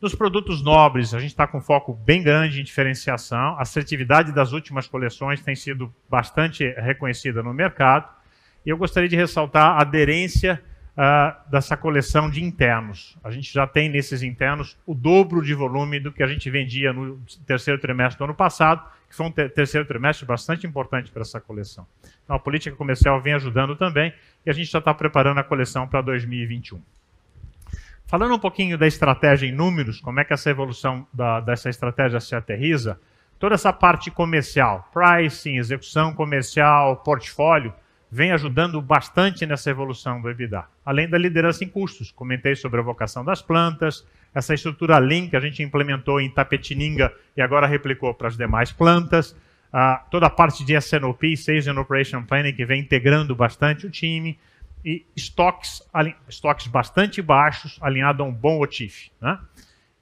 Nos 0.06 0.14
produtos 0.14 0.62
nobres, 0.62 1.12
a 1.14 1.18
gente 1.18 1.30
está 1.30 1.48
com 1.48 1.60
foco 1.60 1.92
bem 1.92 2.22
grande 2.22 2.60
em 2.60 2.62
diferenciação. 2.62 3.56
A 3.58 3.62
assertividade 3.62 4.30
das 4.30 4.52
últimas 4.52 4.86
coleções 4.86 5.40
tem 5.40 5.56
sido 5.56 5.92
bastante 6.08 6.64
reconhecida 6.78 7.42
no 7.42 7.52
mercado. 7.52 8.08
E 8.64 8.70
eu 8.70 8.78
gostaria 8.78 9.08
de 9.08 9.16
ressaltar 9.16 9.64
a 9.64 9.80
aderência 9.80 10.62
uh, 10.92 11.50
dessa 11.50 11.76
coleção 11.76 12.30
de 12.30 12.40
internos. 12.40 13.18
A 13.24 13.32
gente 13.32 13.52
já 13.52 13.66
tem 13.66 13.88
nesses 13.88 14.22
internos 14.22 14.78
o 14.86 14.94
dobro 14.94 15.42
de 15.42 15.54
volume 15.54 15.98
do 15.98 16.12
que 16.12 16.22
a 16.22 16.28
gente 16.28 16.48
vendia 16.48 16.92
no 16.92 17.20
terceiro 17.44 17.80
trimestre 17.80 18.16
do 18.16 18.26
ano 18.26 18.34
passado, 18.36 18.88
que 19.10 19.16
foi 19.16 19.26
um 19.26 19.32
ter 19.32 19.52
terceiro 19.52 19.88
trimestre 19.88 20.24
bastante 20.24 20.68
importante 20.68 21.10
para 21.10 21.22
essa 21.22 21.40
coleção. 21.40 21.84
Então, 22.22 22.36
a 22.36 22.38
política 22.38 22.76
comercial 22.76 23.20
vem 23.20 23.34
ajudando 23.34 23.74
também 23.74 24.14
e 24.46 24.50
a 24.50 24.52
gente 24.52 24.70
já 24.70 24.78
está 24.78 24.94
preparando 24.94 25.40
a 25.40 25.42
coleção 25.42 25.88
para 25.88 26.00
2021. 26.00 26.80
Falando 28.08 28.36
um 28.36 28.38
pouquinho 28.38 28.78
da 28.78 28.86
estratégia 28.86 29.48
em 29.48 29.52
números, 29.52 30.00
como 30.00 30.20
é 30.20 30.24
que 30.24 30.32
essa 30.32 30.48
evolução 30.48 31.04
da, 31.12 31.40
dessa 31.40 31.68
estratégia 31.68 32.20
se 32.20 32.36
aterriza, 32.36 33.00
toda 33.36 33.56
essa 33.56 33.72
parte 33.72 34.12
comercial, 34.12 34.88
pricing, 34.92 35.56
execução 35.56 36.14
comercial, 36.14 36.98
portfólio, 36.98 37.74
vem 38.08 38.30
ajudando 38.30 38.80
bastante 38.80 39.44
nessa 39.44 39.70
evolução 39.70 40.22
do 40.22 40.30
EBITDA. 40.30 40.64
Além 40.84 41.08
da 41.08 41.18
liderança 41.18 41.64
em 41.64 41.68
custos, 41.68 42.12
comentei 42.12 42.54
sobre 42.54 42.78
a 42.78 42.82
vocação 42.84 43.24
das 43.24 43.42
plantas, 43.42 44.06
essa 44.32 44.54
estrutura 44.54 44.98
Lean 44.98 45.28
que 45.28 45.36
a 45.36 45.40
gente 45.40 45.60
implementou 45.60 46.20
em 46.20 46.30
Tapetininga 46.30 47.12
e 47.36 47.42
agora 47.42 47.66
replicou 47.66 48.14
para 48.14 48.28
as 48.28 48.36
demais 48.36 48.70
plantas, 48.70 49.32
uh, 49.72 49.98
toda 50.12 50.26
a 50.26 50.30
parte 50.30 50.64
de 50.64 50.76
SNOP, 50.76 51.36
Sales 51.36 51.66
and 51.66 51.80
Operation 51.80 52.22
Planning, 52.22 52.52
que 52.52 52.64
vem 52.64 52.82
integrando 52.82 53.34
bastante 53.34 53.84
o 53.84 53.90
time, 53.90 54.38
e 54.86 55.04
estoques, 55.16 55.82
estoques 56.28 56.68
bastante 56.68 57.20
baixos, 57.20 57.76
alinhado 57.82 58.22
a 58.22 58.26
um 58.26 58.32
bom 58.32 58.60
OTIF. 58.60 59.10
Né? 59.20 59.36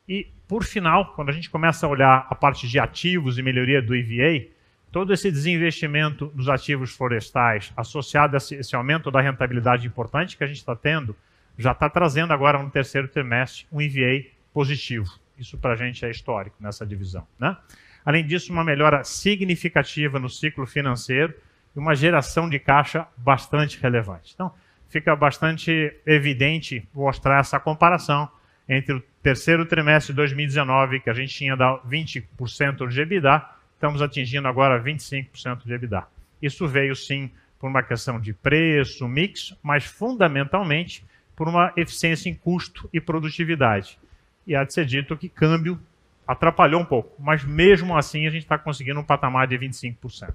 E, 0.07 0.29
por 0.47 0.62
final, 0.62 1.14
quando 1.14 1.31
a 1.31 1.33
gente 1.33 1.49
começa 1.49 1.87
a 1.87 1.88
olhar 1.88 2.27
a 2.29 2.35
parte 2.35 2.68
de 2.68 2.79
ativos 2.79 3.38
e 3.38 3.42
melhoria 3.42 3.81
do 3.81 3.97
EVA, 3.97 4.47
todo 4.92 5.14
esse 5.14 5.33
desinvestimento 5.33 6.31
nos 6.35 6.51
ativos 6.51 6.94
florestais, 6.94 7.73
associado 7.75 8.37
a 8.37 8.38
esse 8.38 8.77
aumento 8.77 9.11
da 9.11 9.23
rentabilidade 9.23 9.87
importante 9.87 10.37
que 10.37 10.44
a 10.44 10.47
gente 10.47 10.59
está 10.59 10.77
tendo, 10.77 11.16
já 11.57 11.73
está 11.73 11.88
trazendo 11.88 12.35
agora 12.35 12.62
no 12.62 12.68
terceiro 12.68 13.09
trimestre 13.09 13.66
um 13.73 13.81
EVA 13.81 14.27
positivo. 14.53 15.09
Isso 15.38 15.57
para 15.57 15.73
a 15.73 15.77
gente 15.77 16.05
é 16.05 16.11
histórico 16.11 16.57
nessa 16.61 16.85
divisão. 16.85 17.27
Né? 17.38 17.57
Além 18.05 18.27
disso, 18.27 18.53
uma 18.53 18.62
melhora 18.62 19.03
significativa 19.03 20.18
no 20.18 20.29
ciclo 20.29 20.66
financeiro 20.66 21.33
e 21.75 21.79
uma 21.79 21.94
geração 21.94 22.51
de 22.51 22.59
caixa 22.59 23.09
bastante 23.16 23.81
relevante. 23.81 24.33
Então, 24.35 24.53
fica 24.88 25.14
bastante 25.16 25.94
evidente 26.07 26.87
mostrar 26.94 27.40
essa 27.40 27.59
comparação 27.59 28.29
entre 28.68 28.94
o 28.94 29.03
terceiro 29.23 29.66
trimestre 29.66 30.12
de 30.12 30.16
2019, 30.16 31.01
que 31.01 31.11
a 31.11 31.14
gente 31.14 31.35
tinha 31.35 31.57
dado 31.57 31.87
20% 31.88 32.88
de 32.88 33.01
EBITDA, 33.01 33.44
estamos 33.75 34.01
atingindo 34.01 34.49
agora 34.49 34.83
25% 34.83 35.64
de 35.64 35.73
EBITDA. 35.73 36.07
Isso 36.40 36.66
veio 36.66 36.94
sim 36.97 37.31
por 37.59 37.68
uma 37.68 37.83
questão 37.83 38.20
de 38.20 38.33
preço, 38.33 39.09
mix, 39.09 39.57
mas 39.62 39.85
fundamentalmente 39.85 41.05
por 41.37 41.49
uma 41.49 41.73
eficiência 41.77 42.29
em 42.29 42.35
custo 42.35 42.88
e 42.92 43.01
produtividade. 43.01 43.99
E 44.47 44.55
há 44.55 44.64
de 44.64 44.73
ser 44.73 44.87
dito 44.87 45.16
que 45.16 45.29
câmbio 45.29 45.79
atrapalhou 46.27 46.81
um 46.81 46.85
pouco, 46.85 47.20
mas 47.23 47.44
mesmo 47.44 47.97
assim 47.97 48.27
a 48.27 48.31
gente 48.31 48.42
está 48.42 48.57
conseguindo 48.57 49.01
um 49.01 49.05
patamar 49.05 49.47
de 49.47 49.59
25%. 49.59 50.35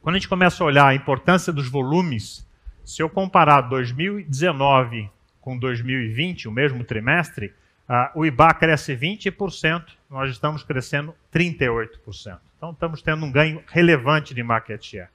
Quando 0.00 0.14
a 0.14 0.18
gente 0.18 0.28
começa 0.28 0.62
a 0.62 0.66
olhar 0.66 0.86
a 0.86 0.94
importância 0.94 1.52
dos 1.52 1.68
volumes, 1.68 2.47
se 2.88 3.02
eu 3.02 3.08
comparar 3.08 3.62
2019 3.62 5.10
com 5.40 5.58
2020, 5.58 6.48
o 6.48 6.52
mesmo 6.52 6.82
trimestre, 6.84 7.52
Uh, 7.88 8.20
o 8.20 8.26
IBA 8.26 8.52
cresce 8.52 8.94
20%, 8.94 9.82
nós 10.10 10.30
estamos 10.30 10.62
crescendo 10.62 11.14
38%. 11.32 12.38
Então, 12.54 12.72
estamos 12.72 13.00
tendo 13.00 13.24
um 13.24 13.32
ganho 13.32 13.62
relevante 13.66 14.34
de 14.34 14.42
market 14.42 14.84
share. 14.84 15.08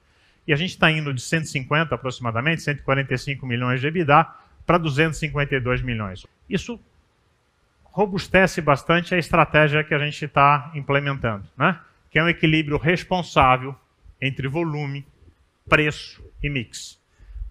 E 0.44 0.52
a 0.52 0.56
gente 0.56 0.70
está 0.70 0.90
indo 0.90 1.14
de 1.14 1.20
150 1.20 1.94
aproximadamente, 1.94 2.62
145 2.62 3.46
milhões 3.46 3.80
de 3.80 3.86
EBITDA, 3.86 4.26
para 4.66 4.76
252 4.76 5.82
milhões. 5.82 6.26
Isso 6.50 6.80
robustece 7.84 8.60
bastante 8.60 9.14
a 9.14 9.18
estratégia 9.18 9.84
que 9.84 9.94
a 9.94 9.98
gente 10.00 10.24
está 10.24 10.72
implementando, 10.74 11.46
né? 11.56 11.78
que 12.10 12.18
é 12.18 12.24
um 12.24 12.28
equilíbrio 12.28 12.76
responsável 12.76 13.72
entre 14.20 14.48
volume, 14.48 15.06
preço 15.68 16.24
e 16.42 16.50
mix. 16.50 16.98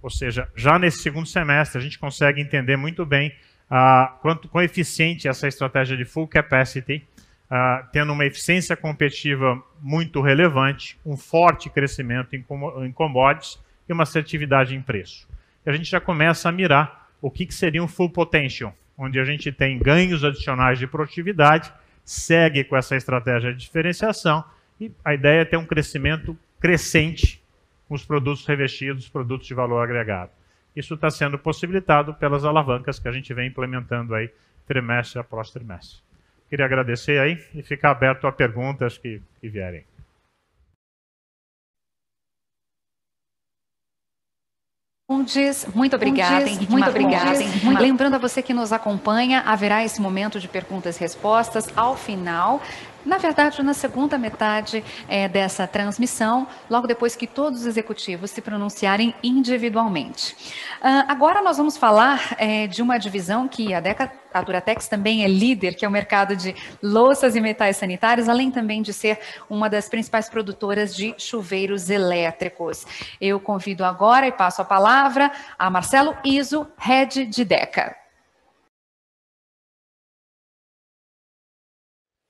Ou 0.04 0.10
seja, 0.10 0.50
já 0.54 0.78
nesse 0.78 1.00
segundo 1.00 1.26
semestre 1.26 1.80
a 1.80 1.82
gente 1.82 1.98
consegue 1.98 2.42
entender 2.42 2.76
muito 2.76 3.06
bem 3.06 3.34
uh, 3.72 4.20
quanto 4.22 4.50
quão 4.50 4.62
eficiente 4.62 5.30
essa 5.30 5.48
estratégia 5.48 5.96
de 5.96 6.04
full 6.04 6.28
capacity, 6.28 7.08
uh, 7.50 7.88
tendo 7.94 8.12
uma 8.12 8.26
eficiência 8.26 8.76
competitiva 8.76 9.64
muito 9.82 10.20
relevante, 10.22 11.00
um 11.06 11.16
forte 11.16 11.70
crescimento 11.70 12.36
em, 12.36 12.46
em 12.86 12.92
commodities 12.92 13.58
e 13.88 13.94
uma 13.94 14.04
assertividade 14.04 14.76
em 14.76 14.82
preço. 14.82 15.26
E 15.66 15.70
a 15.70 15.74
gente 15.74 15.90
já 15.90 16.02
começa 16.02 16.50
a 16.50 16.52
mirar 16.52 17.10
o 17.22 17.32
que, 17.32 17.46
que 17.46 17.54
seria 17.54 17.82
um 17.82 17.88
full 17.88 18.10
potential, 18.10 18.76
onde 18.98 19.18
a 19.18 19.24
gente 19.24 19.54
tem 19.54 19.80
ganhos 19.80 20.26
adicionais 20.26 20.78
de 20.78 20.86
produtividade, 20.86 21.72
segue 22.04 22.66
com 22.66 22.76
essa 22.76 22.98
estratégia 22.98 23.54
de 23.54 23.60
diferenciação 23.60 24.44
e 24.82 24.92
a 25.06 25.14
ideia 25.14 25.42
é 25.42 25.46
ter 25.46 25.56
um 25.56 25.66
crescimento 25.66 26.38
crescente 26.60 27.42
com 27.88 27.96
os 27.96 28.06
produtos 28.06 28.46
revestidos, 28.46 29.10
produtos 29.10 29.48
de 29.48 29.54
valor 29.54 29.84
agregado. 29.84 30.32
Isso 30.76 30.96
está 30.96 31.10
sendo 31.10 31.38
possibilitado 31.38 32.14
pelas 32.16 32.46
alavancas 32.46 33.00
que 33.00 33.08
a 33.08 33.12
gente 33.12 33.34
vem 33.34 33.48
implementando 33.48 34.16
aí 34.16 34.30
trimestre 34.66 35.20
após 35.20 35.52
trimestre. 35.52 36.02
Queria 36.50 36.66
agradecer 36.66 37.20
aí 37.20 37.44
e 37.54 37.62
ficar 37.62 37.92
aberto 37.92 38.28
a 38.28 38.32
perguntas 38.32 38.98
que, 38.98 39.22
que 39.40 39.50
vierem. 39.50 39.86
Muito 45.76 45.96
obrigada, 45.96 46.46
muito 46.70 46.90
obrigada. 46.90 47.40
Lembrando 47.80 48.16
a 48.16 48.18
você 48.18 48.42
que 48.42 48.54
nos 48.54 48.72
acompanha, 48.72 49.42
haverá 49.42 49.84
esse 49.84 50.02
momento 50.02 50.40
de 50.40 50.48
perguntas 50.48 50.98
e 50.98 51.00
respostas 51.02 51.72
ao 51.78 51.96
final 51.96 52.62
na 53.06 53.18
verdade, 53.18 53.62
na 53.62 53.74
segunda 53.74 54.18
metade 54.18 54.84
é, 55.08 55.28
dessa 55.28 55.68
transmissão, 55.68 56.48
logo 56.70 56.88
depois 56.88 57.16
que 57.16 57.28
todos 57.28 57.62
os 57.62 57.66
executivos 57.66 58.32
se 58.32 58.42
pronunciarem 58.42 59.14
individualmente. 59.24 60.34
Uh, 60.82 61.06
agora 61.08 61.42
nós 61.42 61.58
vamos 61.58 61.78
falar 61.78 62.36
é, 62.38 62.68
de 62.68 62.82
uma 62.82 62.98
divisão 62.98 63.48
que 63.48 63.74
a 63.74 63.80
Deca 63.80 64.12
a 64.34 64.42
Duratex 64.42 64.88
também 64.88 65.24
é 65.24 65.28
líder, 65.28 65.76
que 65.76 65.86
é 65.86 65.88
o 65.88 65.92
mercado 65.92 66.36
de 66.36 66.56
louças 66.82 67.36
e 67.36 67.42
metais 67.42 67.78
sanitários, 67.78 68.28
além 68.28 68.50
também 68.50 68.82
de 68.82 68.92
ser 68.92 69.20
uma 69.48 69.70
das 69.70 69.88
principais 69.88 70.28
produtoras 70.28 70.96
de 70.96 71.14
chuveiros 71.20 71.90
elétricos. 71.90 72.86
Eu 73.22 73.40
convido 73.40 73.86
agora 73.86 74.26
e 74.26 74.32
passo 74.32 74.62
a 74.62 74.66
palavra 74.66 75.32
a 75.58 75.70
Marcelo 75.70 76.18
Iso, 76.26 76.68
head 76.78 77.26
de 77.28 77.46
Deca. 77.46 78.03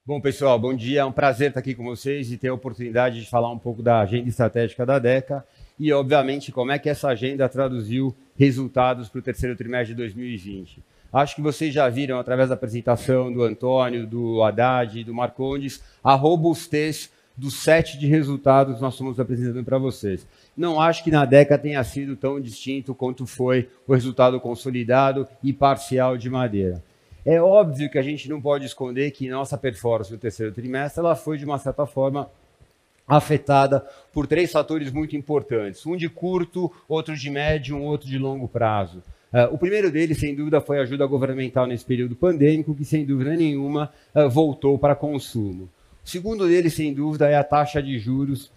Bom, 0.05 0.19
pessoal, 0.19 0.59
bom 0.59 0.73
dia. 0.73 0.99
É 0.99 1.05
um 1.05 1.13
prazer 1.13 1.47
estar 1.47 1.61
aqui 1.61 1.73
com 1.73 1.85
vocês 1.85 2.29
e 2.29 2.37
ter 2.37 2.49
a 2.49 2.53
oportunidade 2.53 3.21
de 3.21 3.29
falar 3.29 3.49
um 3.49 3.57
pouco 3.57 3.81
da 3.81 4.01
agenda 4.01 4.27
estratégica 4.27 4.85
da 4.85 4.99
DECA 4.99 5.45
e, 5.79 5.93
obviamente, 5.93 6.51
como 6.51 6.73
é 6.73 6.77
que 6.77 6.89
essa 6.89 7.07
agenda 7.07 7.47
traduziu 7.47 8.13
resultados 8.37 9.07
para 9.07 9.19
o 9.19 9.21
terceiro 9.21 9.55
trimestre 9.55 9.95
de 9.95 10.01
2020. 10.01 10.83
Acho 11.13 11.35
que 11.37 11.41
vocês 11.41 11.73
já 11.73 11.87
viram, 11.87 12.19
através 12.19 12.49
da 12.49 12.55
apresentação 12.55 13.31
do 13.31 13.43
Antônio, 13.43 14.05
do 14.05 14.43
Haddad 14.43 14.99
e 14.99 15.05
do 15.05 15.13
Marcondes, 15.13 15.81
a 16.03 16.15
robustez 16.15 17.09
do 17.37 17.49
set 17.49 17.97
de 17.97 18.05
resultados 18.05 18.75
que 18.75 18.81
nós 18.81 18.95
estamos 18.95 19.21
apresentando 19.21 19.63
para 19.63 19.77
vocês. 19.77 20.27
Não 20.55 20.81
acho 20.81 21.01
que 21.01 21.11
na 21.11 21.23
DECA 21.23 21.57
tenha 21.57 21.81
sido 21.81 22.17
tão 22.17 22.41
distinto 22.41 22.93
quanto 22.93 23.25
foi 23.25 23.69
o 23.87 23.93
resultado 23.93 24.37
consolidado 24.41 25.25
e 25.41 25.53
parcial 25.53 26.17
de 26.17 26.29
Madeira. 26.29 26.83
É 27.25 27.41
óbvio 27.41 27.89
que 27.89 27.97
a 27.97 28.01
gente 28.01 28.27
não 28.27 28.41
pode 28.41 28.65
esconder 28.65 29.11
que 29.11 29.29
nossa 29.29 29.57
performance 29.57 30.11
no 30.11 30.17
terceiro 30.17 30.51
trimestre 30.51 30.99
ela 30.99 31.15
foi, 31.15 31.37
de 31.37 31.45
uma 31.45 31.57
certa 31.57 31.85
forma, 31.85 32.29
afetada 33.07 33.85
por 34.11 34.27
três 34.27 34.51
fatores 34.51 34.91
muito 34.91 35.15
importantes: 35.15 35.85
um 35.85 35.95
de 35.95 36.09
curto, 36.09 36.71
outro 36.87 37.15
de 37.15 37.29
médio, 37.29 37.77
um 37.77 37.83
outro 37.83 38.07
de 38.09 38.17
longo 38.17 38.47
prazo. 38.47 39.01
Uh, 39.31 39.51
o 39.51 39.57
primeiro 39.57 39.89
deles, 39.89 40.19
sem 40.19 40.35
dúvida, 40.35 40.61
foi 40.61 40.77
a 40.77 40.81
ajuda 40.83 41.05
governamental 41.07 41.65
nesse 41.65 41.83
período 41.83 42.15
pandêmico, 42.15 42.75
que 42.75 42.85
sem 42.85 43.05
dúvida 43.05 43.35
nenhuma 43.35 43.91
uh, 44.13 44.29
voltou 44.29 44.77
para 44.77 44.93
consumo. 44.93 45.69
O 46.05 46.09
segundo 46.09 46.47
deles, 46.47 46.73
sem 46.73 46.93
dúvida, 46.93 47.27
é 47.29 47.35
a 47.35 47.43
taxa 47.43 47.81
de 47.81 47.97
juros 47.97 48.51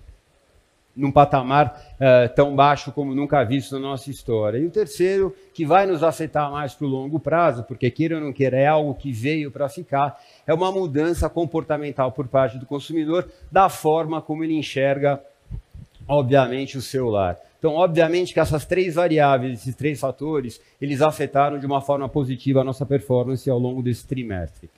num 0.96 1.12
patamar 1.12 1.78
uh, 1.94 2.34
tão 2.34 2.56
baixo 2.56 2.90
como 2.90 3.14
nunca 3.14 3.44
visto 3.44 3.72
na 3.72 3.80
nossa 3.80 4.10
história. 4.10 4.58
E 4.58 4.64
o 4.64 4.70
terceiro, 4.70 5.34
que 5.52 5.66
vai 5.66 5.86
nos 5.86 6.02
afetar 6.02 6.50
mais 6.50 6.74
para 6.74 6.86
o 6.86 6.90
longo 6.90 7.20
prazo, 7.20 7.62
porque 7.64 7.90
queira 7.90 8.16
ou 8.16 8.20
não 8.22 8.32
queira, 8.32 8.56
é 8.56 8.66
algo 8.66 8.94
que 8.94 9.12
veio 9.12 9.50
para 9.50 9.68
ficar, 9.68 10.18
é 10.46 10.54
uma 10.54 10.72
mudança 10.72 11.28
comportamental 11.28 12.10
por 12.12 12.26
parte 12.26 12.58
do 12.58 12.64
consumidor 12.64 13.28
da 13.52 13.68
forma 13.68 14.22
como 14.22 14.42
ele 14.42 14.54
enxerga, 14.54 15.20
obviamente, 16.08 16.78
o 16.78 16.82
celular. 16.82 17.36
Então, 17.58 17.74
obviamente 17.74 18.32
que 18.32 18.40
essas 18.40 18.64
três 18.64 18.94
variáveis, 18.94 19.60
esses 19.60 19.74
três 19.74 19.98
fatores, 19.98 20.60
eles 20.80 21.02
afetaram 21.02 21.58
de 21.58 21.66
uma 21.66 21.80
forma 21.80 22.08
positiva 22.08 22.60
a 22.60 22.64
nossa 22.64 22.86
performance 22.86 23.48
ao 23.50 23.58
longo 23.58 23.82
desse 23.82 24.06
trimestre. 24.06 24.70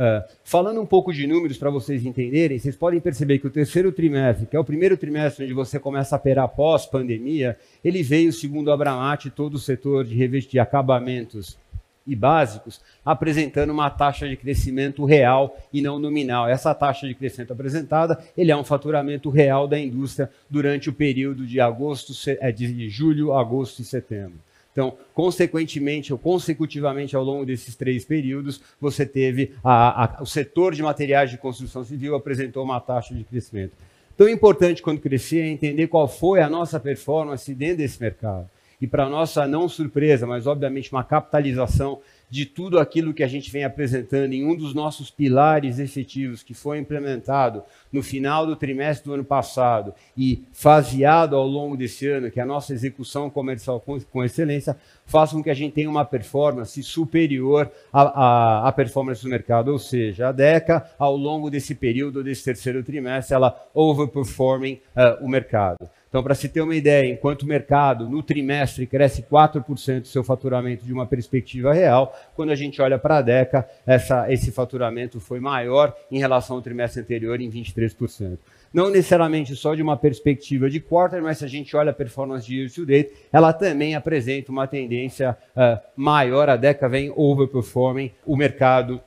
Uh, 0.00 0.26
falando 0.42 0.80
um 0.80 0.86
pouco 0.86 1.12
de 1.12 1.26
números 1.26 1.58
para 1.58 1.68
vocês 1.68 2.06
entenderem, 2.06 2.58
vocês 2.58 2.74
podem 2.74 2.98
perceber 2.98 3.38
que 3.38 3.46
o 3.46 3.50
terceiro 3.50 3.92
trimestre, 3.92 4.46
que 4.46 4.56
é 4.56 4.58
o 4.58 4.64
primeiro 4.64 4.96
trimestre 4.96 5.44
onde 5.44 5.52
você 5.52 5.78
começa 5.78 6.16
a 6.16 6.18
operar 6.18 6.48
pós-pandemia, 6.48 7.58
ele 7.84 8.02
veio, 8.02 8.32
segundo 8.32 8.70
a 8.70 8.74
Abramati, 8.74 9.28
todo 9.28 9.56
o 9.56 9.58
setor 9.58 10.06
de 10.06 10.14
revestir 10.14 10.58
acabamentos 10.58 11.58
e 12.06 12.16
básicos, 12.16 12.80
apresentando 13.04 13.74
uma 13.74 13.90
taxa 13.90 14.26
de 14.26 14.38
crescimento 14.38 15.04
real 15.04 15.54
e 15.70 15.82
não 15.82 15.98
nominal. 15.98 16.48
Essa 16.48 16.74
taxa 16.74 17.06
de 17.06 17.14
crescimento 17.14 17.52
apresentada, 17.52 18.18
ele 18.34 18.50
é 18.50 18.56
um 18.56 18.64
faturamento 18.64 19.28
real 19.28 19.68
da 19.68 19.78
indústria 19.78 20.30
durante 20.48 20.88
o 20.88 20.94
período 20.94 21.46
de 21.46 21.60
agosto, 21.60 22.14
é, 22.40 22.50
de 22.50 22.88
julho, 22.88 23.34
agosto 23.34 23.82
e 23.82 23.84
setembro. 23.84 24.38
Então, 24.72 24.96
consequentemente 25.12 26.12
ou 26.12 26.18
consecutivamente 26.18 27.16
ao 27.16 27.24
longo 27.24 27.44
desses 27.44 27.74
três 27.74 28.04
períodos, 28.04 28.60
você 28.80 29.04
teve 29.04 29.52
a, 29.64 30.04
a, 30.04 30.22
o 30.22 30.26
setor 30.26 30.74
de 30.74 30.82
materiais 30.82 31.30
de 31.30 31.38
construção 31.38 31.84
civil 31.84 32.14
apresentou 32.14 32.62
uma 32.62 32.80
taxa 32.80 33.14
de 33.14 33.24
crescimento. 33.24 33.72
Tão 34.16 34.28
importante 34.28 34.82
quando 34.82 35.00
crescer 35.00 35.40
é 35.40 35.48
entender 35.48 35.88
qual 35.88 36.06
foi 36.06 36.40
a 36.40 36.48
nossa 36.48 36.78
performance 36.78 37.52
dentro 37.54 37.78
desse 37.78 38.00
mercado. 38.00 38.48
E 38.80 38.86
para 38.86 39.08
nossa 39.08 39.46
não 39.46 39.68
surpresa, 39.68 40.26
mas 40.26 40.46
obviamente 40.46 40.90
uma 40.92 41.04
capitalização 41.04 42.00
de 42.30 42.46
tudo 42.46 42.78
aquilo 42.78 43.12
que 43.12 43.24
a 43.24 43.28
gente 43.28 43.50
vem 43.50 43.64
apresentando 43.64 44.32
em 44.32 44.44
um 44.44 44.54
dos 44.54 44.72
nossos 44.72 45.10
pilares 45.10 45.78
efetivos 45.78 46.42
que 46.42 46.54
foi 46.54 46.78
implementado 46.78 47.62
no 47.92 48.02
final 48.02 48.46
do 48.46 48.54
trimestre 48.54 49.06
do 49.06 49.14
ano 49.14 49.24
passado 49.24 49.92
e 50.16 50.44
faseado 50.52 51.34
ao 51.34 51.46
longo 51.46 51.76
desse 51.76 52.06
ano, 52.06 52.30
que 52.30 52.38
é 52.38 52.42
a 52.42 52.46
nossa 52.46 52.72
execução 52.72 53.28
comercial 53.28 53.80
com, 53.80 54.24
excelência, 54.24 54.76
faz 55.04 55.32
com 55.32 55.42
que 55.42 55.50
a 55.50 55.54
gente 55.54 55.72
tenha 55.72 55.90
uma 55.90 56.04
performance 56.04 56.80
superior 56.82 57.70
à, 57.92 58.02
à, 58.02 58.68
à 58.68 58.72
performance 58.72 59.22
do 59.22 59.28
mercado, 59.28 59.72
ou 59.72 59.78
seja, 59.78 60.28
a 60.28 60.32
DECA, 60.32 60.88
ao 60.98 61.16
longo 61.16 61.50
desse 61.50 61.74
período, 61.74 62.22
desse 62.22 62.44
terceiro 62.44 62.84
trimestre, 62.84 63.34
ela 63.34 63.68
overperforming 63.74 64.80
uh, 64.96 65.24
o 65.24 65.28
mercado. 65.28 65.90
Então, 66.10 66.24
para 66.24 66.34
se 66.34 66.48
ter 66.48 66.60
uma 66.60 66.74
ideia, 66.74 67.08
enquanto 67.08 67.42
o 67.42 67.46
mercado 67.46 68.10
no 68.10 68.20
trimestre 68.20 68.84
cresce 68.84 69.22
4% 69.22 70.00
do 70.00 70.08
seu 70.08 70.24
faturamento 70.24 70.84
de 70.84 70.92
uma 70.92 71.06
perspectiva 71.06 71.72
real, 71.72 72.12
quando 72.34 72.50
a 72.50 72.56
gente 72.56 72.82
olha 72.82 72.98
para 72.98 73.18
a 73.18 73.22
DECA, 73.22 73.64
essa, 73.86 74.30
esse 74.30 74.50
faturamento 74.50 75.20
foi 75.20 75.38
maior 75.38 75.94
em 76.10 76.18
relação 76.18 76.56
ao 76.56 76.62
trimestre 76.62 77.00
anterior 77.00 77.40
em 77.40 77.48
23%. 77.48 78.38
Não 78.74 78.90
necessariamente 78.90 79.54
só 79.54 79.72
de 79.72 79.82
uma 79.82 79.96
perspectiva 79.96 80.68
de 80.68 80.80
quarter, 80.80 81.22
mas 81.22 81.38
se 81.38 81.44
a 81.44 81.48
gente 81.48 81.76
olha 81.76 81.90
a 81.90 81.94
performance 81.94 82.44
de 82.44 82.56
year 82.56 82.70
to 82.72 82.84
date, 82.84 83.12
ela 83.32 83.52
também 83.52 83.94
apresenta 83.94 84.50
uma 84.50 84.66
tendência 84.66 85.38
uh, 85.56 85.80
maior. 85.96 86.48
A 86.48 86.56
DECA 86.56 86.88
vem 86.88 87.12
overperforming 87.14 88.10
o 88.26 88.36
mercado 88.36 89.00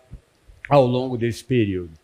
ao 0.69 0.85
longo 0.85 1.17
desse 1.17 1.43
período. 1.43 2.02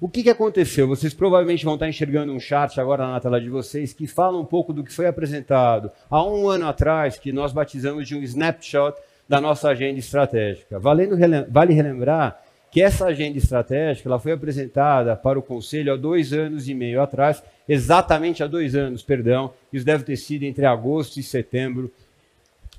O 0.00 0.08
que, 0.08 0.22
que 0.22 0.30
aconteceu? 0.30 0.86
Vocês 0.86 1.12
provavelmente 1.12 1.64
vão 1.64 1.74
estar 1.74 1.88
enxergando 1.88 2.32
um 2.32 2.38
chart 2.38 2.78
agora 2.78 3.04
na 3.04 3.18
tela 3.18 3.40
de 3.40 3.50
vocês 3.50 3.92
que 3.92 4.06
fala 4.06 4.38
um 4.38 4.44
pouco 4.44 4.72
do 4.72 4.84
que 4.84 4.92
foi 4.92 5.08
apresentado 5.08 5.90
há 6.08 6.22
um 6.24 6.48
ano 6.48 6.68
atrás, 6.68 7.18
que 7.18 7.32
nós 7.32 7.52
batizamos 7.52 8.06
de 8.06 8.14
um 8.14 8.22
snapshot 8.22 8.96
da 9.28 9.40
nossa 9.40 9.68
agenda 9.68 9.98
estratégica. 9.98 10.78
Valendo, 10.78 11.16
vale 11.50 11.74
relembrar 11.74 12.40
que 12.70 12.80
essa 12.80 13.06
agenda 13.06 13.38
estratégica 13.38 14.08
ela 14.08 14.20
foi 14.20 14.30
apresentada 14.30 15.16
para 15.16 15.36
o 15.36 15.42
Conselho 15.42 15.92
há 15.92 15.96
dois 15.96 16.32
anos 16.32 16.68
e 16.68 16.74
meio 16.74 17.02
atrás, 17.02 17.42
exatamente 17.68 18.40
há 18.40 18.46
dois 18.46 18.76
anos, 18.76 19.02
perdão, 19.02 19.52
isso 19.72 19.84
deve 19.84 20.04
ter 20.04 20.16
sido 20.16 20.44
entre 20.44 20.64
agosto 20.64 21.18
e 21.18 21.24
setembro 21.24 21.90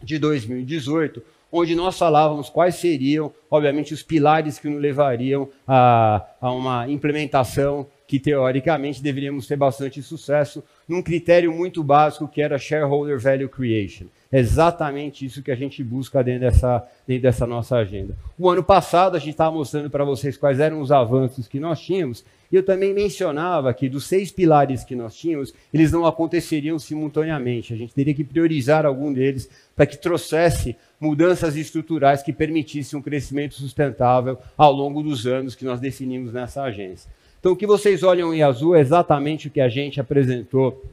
de 0.02 0.18
2018, 0.18 1.22
onde 1.52 1.76
nós 1.76 1.98
falávamos 1.98 2.50
quais 2.50 2.76
seriam, 2.76 3.32
obviamente, 3.50 3.94
os 3.94 4.04
pilares 4.04 4.60
que 4.60 4.70
nos 4.70 4.82
levariam 4.82 5.50
a, 5.68 6.26
a 6.40 6.52
uma 6.52 6.88
implementação 6.90 7.88
que, 8.10 8.20
teoricamente, 8.20 9.04
deveríamos 9.04 9.46
ter 9.46 9.56
bastante 9.56 10.02
sucesso, 10.02 10.64
num 10.88 11.00
critério 11.00 11.54
muito 11.54 11.84
básico 11.84 12.28
que 12.28 12.42
era 12.42 12.58
shareholder 12.58 13.20
value 13.20 13.48
creation. 13.48 14.08
É 14.32 14.40
exatamente 14.40 15.24
isso 15.24 15.44
que 15.44 15.52
a 15.52 15.56
gente 15.56 15.84
busca 15.84 16.24
dentro 16.24 16.40
dessa, 16.40 16.84
dentro 17.08 17.22
dessa 17.22 17.46
nossa 17.46 17.76
agenda. 17.76 18.18
O 18.36 18.50
ano 18.50 18.64
passado, 18.64 19.16
a 19.16 19.20
gente 19.20 19.30
estava 19.30 19.56
mostrando 19.56 19.92
para 19.92 20.04
vocês 20.04 20.36
quais 20.36 20.60
eram 20.60 20.82
os 20.82 20.92
avanços 20.92 21.48
que 21.48 21.60
nós 21.60 21.80
tínhamos, 21.80 22.26
e 22.52 22.56
eu 22.56 22.64
também 22.64 22.96
mencionava 22.96 23.72
que 23.76 23.88
dos 23.88 24.08
seis 24.08 24.32
pilares 24.32 24.84
que 24.84 24.96
nós 24.96 25.16
tínhamos, 25.16 25.54
eles 25.72 25.92
não 25.92 26.04
aconteceriam 26.04 26.80
simultaneamente. 26.80 27.76
A 27.76 27.78
gente 27.78 27.94
teria 27.94 28.16
que 28.16 28.24
priorizar 28.24 28.88
algum 28.88 29.14
deles 29.14 29.48
para 29.76 29.86
que 29.86 29.98
trouxesse 29.98 30.76
mudanças 31.00 31.56
estruturais 31.56 32.24
que 32.24 32.34
permitissem 32.34 32.98
um 32.98 33.04
crescimento 33.04 33.54
sustentável 33.54 34.36
ao 34.58 34.74
longo 34.74 35.04
dos 35.04 35.28
anos 35.28 35.54
que 35.54 35.64
nós 35.64 35.80
definimos 35.80 36.34
nessa 36.34 36.64
agência. 36.64 37.19
Então, 37.40 37.54
o 37.54 37.56
que 37.56 37.66
vocês 37.66 38.04
olham 38.04 38.34
em 38.34 38.44
azul 38.44 38.76
é 38.76 38.82
exatamente 38.82 39.48
o 39.48 39.52
que 39.52 39.62
a 39.62 39.70
gente 39.70 40.00
apresentou 40.00 40.84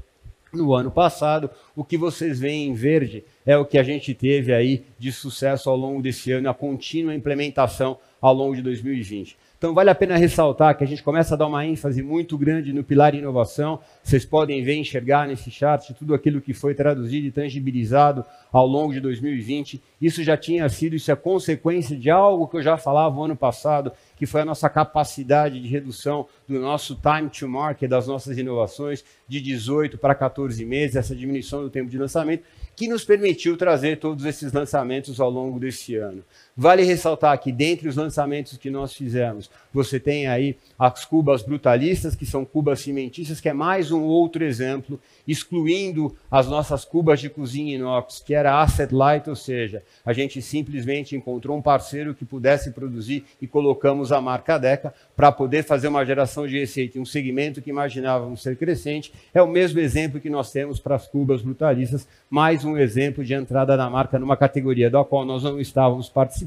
no 0.52 0.72
ano 0.74 0.90
passado. 0.90 1.50
O 1.74 1.84
que 1.84 1.98
vocês 1.98 2.38
veem 2.38 2.68
em 2.68 2.74
verde 2.74 3.24
é 3.44 3.56
o 3.56 3.64
que 3.64 3.78
a 3.78 3.82
gente 3.82 4.14
teve 4.14 4.52
aí 4.52 4.84
de 4.98 5.12
sucesso 5.12 5.68
ao 5.68 5.76
longo 5.76 6.00
desse 6.00 6.30
ano, 6.32 6.48
a 6.48 6.54
contínua 6.54 7.14
implementação 7.14 7.98
ao 8.20 8.32
longo 8.32 8.54
de 8.54 8.62
2020. 8.62 9.36
Então, 9.66 9.74
vale 9.74 9.90
a 9.90 9.96
pena 9.96 10.16
ressaltar 10.16 10.78
que 10.78 10.84
a 10.84 10.86
gente 10.86 11.02
começa 11.02 11.34
a 11.34 11.36
dar 11.36 11.48
uma 11.48 11.66
ênfase 11.66 12.00
muito 12.00 12.38
grande 12.38 12.72
no 12.72 12.84
pilar 12.84 13.16
inovação. 13.16 13.80
Vocês 14.00 14.24
podem 14.24 14.62
ver, 14.62 14.76
enxergar 14.76 15.26
nesse 15.26 15.50
chart 15.50 15.90
tudo 15.98 16.14
aquilo 16.14 16.40
que 16.40 16.54
foi 16.54 16.72
traduzido 16.72 17.26
e 17.26 17.32
tangibilizado 17.32 18.24
ao 18.52 18.64
longo 18.64 18.92
de 18.92 19.00
2020. 19.00 19.82
Isso 20.00 20.22
já 20.22 20.36
tinha 20.36 20.68
sido, 20.68 20.94
isso 20.94 21.10
é 21.10 21.16
consequência 21.16 21.96
de 21.96 22.08
algo 22.08 22.46
que 22.46 22.58
eu 22.58 22.62
já 22.62 22.76
falava 22.76 23.16
no 23.16 23.24
ano 23.24 23.34
passado, 23.34 23.90
que 24.16 24.24
foi 24.24 24.42
a 24.42 24.44
nossa 24.44 24.70
capacidade 24.70 25.60
de 25.60 25.66
redução 25.66 26.28
do 26.46 26.60
nosso 26.60 26.94
time 26.94 27.28
to 27.28 27.48
market, 27.48 27.90
das 27.90 28.06
nossas 28.06 28.38
inovações, 28.38 29.04
de 29.26 29.40
18 29.40 29.98
para 29.98 30.14
14 30.14 30.64
meses, 30.64 30.94
essa 30.94 31.16
diminuição 31.16 31.62
do 31.62 31.70
tempo 31.70 31.90
de 31.90 31.98
lançamento, 31.98 32.44
que 32.76 32.86
nos 32.86 33.04
permitiu 33.04 33.56
trazer 33.56 33.98
todos 33.98 34.24
esses 34.24 34.52
lançamentos 34.52 35.18
ao 35.18 35.28
longo 35.28 35.58
desse 35.58 35.96
ano. 35.96 36.22
Vale 36.58 36.84
ressaltar 36.84 37.38
que, 37.38 37.52
dentre 37.52 37.86
os 37.86 37.96
lançamentos 37.96 38.56
que 38.56 38.70
nós 38.70 38.94
fizemos, 38.94 39.50
você 39.74 40.00
tem 40.00 40.26
aí 40.26 40.56
as 40.78 41.04
cubas 41.04 41.42
brutalistas, 41.42 42.14
que 42.16 42.24
são 42.24 42.46
cubas 42.46 42.80
cimentícias, 42.80 43.42
que 43.42 43.48
é 43.50 43.52
mais 43.52 43.92
um 43.92 44.02
outro 44.04 44.42
exemplo, 44.42 44.98
excluindo 45.28 46.16
as 46.30 46.48
nossas 46.48 46.82
cubas 46.82 47.20
de 47.20 47.28
cozinha 47.28 47.74
inox, 47.74 48.22
que 48.24 48.32
era 48.32 48.62
asset 48.62 48.94
light, 48.94 49.28
ou 49.28 49.36
seja, 49.36 49.82
a 50.02 50.14
gente 50.14 50.40
simplesmente 50.40 51.14
encontrou 51.14 51.58
um 51.58 51.60
parceiro 51.60 52.14
que 52.14 52.24
pudesse 52.24 52.70
produzir 52.70 53.26
e 53.38 53.46
colocamos 53.46 54.10
a 54.10 54.18
marca 54.18 54.56
Deca 54.56 54.94
para 55.14 55.30
poder 55.30 55.62
fazer 55.62 55.88
uma 55.88 56.06
geração 56.06 56.46
de 56.46 56.58
receita 56.58 56.96
em 56.96 57.02
um 57.02 57.04
segmento 57.04 57.60
que 57.60 57.68
imaginávamos 57.68 58.42
ser 58.42 58.56
crescente. 58.56 59.12
É 59.34 59.42
o 59.42 59.46
mesmo 59.46 59.78
exemplo 59.78 60.18
que 60.18 60.30
nós 60.30 60.50
temos 60.50 60.80
para 60.80 60.96
as 60.96 61.06
cubas 61.06 61.42
brutalistas, 61.42 62.08
mais 62.30 62.64
um 62.64 62.78
exemplo 62.78 63.22
de 63.22 63.34
entrada 63.34 63.76
da 63.76 63.90
marca 63.90 64.18
numa 64.18 64.38
categoria 64.38 64.88
da 64.88 65.04
qual 65.04 65.26
nós 65.26 65.42
não 65.42 65.60
estávamos 65.60 66.08
participando 66.08 66.45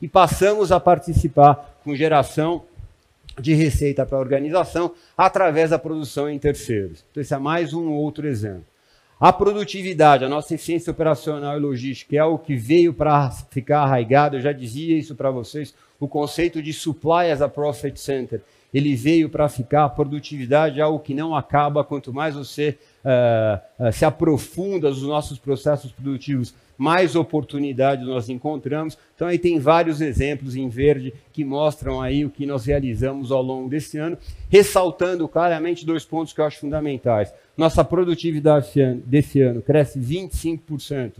e 0.00 0.08
passamos 0.08 0.72
a 0.72 0.80
participar 0.80 1.78
com 1.84 1.94
geração 1.94 2.62
de 3.38 3.54
receita 3.54 4.04
para 4.04 4.18
a 4.18 4.20
organização 4.20 4.92
através 5.16 5.70
da 5.70 5.78
produção 5.78 6.28
em 6.28 6.38
terceiros. 6.38 7.04
Então, 7.10 7.20
esse 7.20 7.34
é 7.34 7.38
mais 7.38 7.72
um 7.72 7.90
outro 7.90 8.26
exemplo. 8.26 8.64
A 9.20 9.34
produtividade, 9.34 10.24
a 10.24 10.30
nossa 10.30 10.54
eficiência 10.54 10.90
operacional 10.90 11.54
e 11.54 11.60
logística, 11.60 12.16
é 12.16 12.24
o 12.24 12.38
que 12.38 12.56
veio 12.56 12.94
para 12.94 13.30
ficar 13.50 13.82
arraigado. 13.82 14.36
Eu 14.36 14.40
já 14.40 14.50
dizia 14.50 14.96
isso 14.96 15.14
para 15.14 15.30
vocês. 15.30 15.74
O 15.98 16.08
conceito 16.08 16.62
de 16.62 16.72
supply 16.72 17.30
as 17.30 17.42
a 17.42 17.48
profit 17.48 18.00
center, 18.00 18.40
ele 18.72 18.96
veio 18.96 19.28
para 19.28 19.46
ficar. 19.46 19.84
A 19.84 19.90
produtividade 19.90 20.80
é 20.80 20.82
algo 20.82 21.00
que 21.00 21.12
não 21.12 21.36
acaba, 21.36 21.84
quanto 21.84 22.14
mais 22.14 22.34
você 22.34 22.78
uh, 23.04 23.92
se 23.92 24.06
aprofunda 24.06 24.88
nos 24.88 25.02
nossos 25.02 25.38
processos 25.38 25.92
produtivos, 25.92 26.54
mais 26.80 27.14
oportunidades 27.14 28.06
nós 28.06 28.30
encontramos. 28.30 28.96
Então 29.14 29.28
aí 29.28 29.38
tem 29.38 29.58
vários 29.58 30.00
exemplos 30.00 30.56
em 30.56 30.66
verde 30.70 31.12
que 31.30 31.44
mostram 31.44 32.00
aí 32.00 32.24
o 32.24 32.30
que 32.30 32.46
nós 32.46 32.64
realizamos 32.64 33.30
ao 33.30 33.42
longo 33.42 33.68
desse 33.68 33.98
ano, 33.98 34.16
ressaltando 34.48 35.28
claramente 35.28 35.84
dois 35.84 36.06
pontos 36.06 36.32
que 36.32 36.40
eu 36.40 36.46
acho 36.46 36.58
fundamentais. 36.58 37.34
Nossa 37.54 37.84
produtividade 37.84 38.70
desse 39.04 39.42
ano 39.42 39.60
cresce 39.60 40.00
25%, 40.00 41.16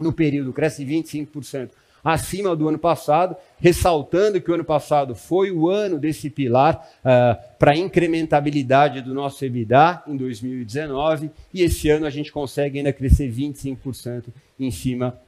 no 0.00 0.12
período 0.12 0.52
cresce 0.52 0.84
25% 0.84 1.68
acima 2.02 2.54
do 2.54 2.68
ano 2.68 2.78
passado, 2.78 3.36
ressaltando 3.60 4.40
que 4.40 4.50
o 4.50 4.54
ano 4.54 4.64
passado 4.64 5.14
foi 5.14 5.50
o 5.50 5.68
ano 5.68 5.98
desse 5.98 6.30
pilar 6.30 6.88
uh, 7.00 7.56
para 7.58 7.72
a 7.72 7.76
incrementabilidade 7.76 9.00
do 9.00 9.12
nosso 9.12 9.44
EBITDA 9.44 10.04
em 10.06 10.16
2019, 10.16 11.30
e 11.52 11.62
esse 11.62 11.88
ano 11.88 12.06
a 12.06 12.10
gente 12.10 12.30
consegue 12.30 12.78
ainda 12.78 12.92
crescer 12.92 13.28
25% 13.28 14.26
em 14.58 14.70
cima 14.70 15.18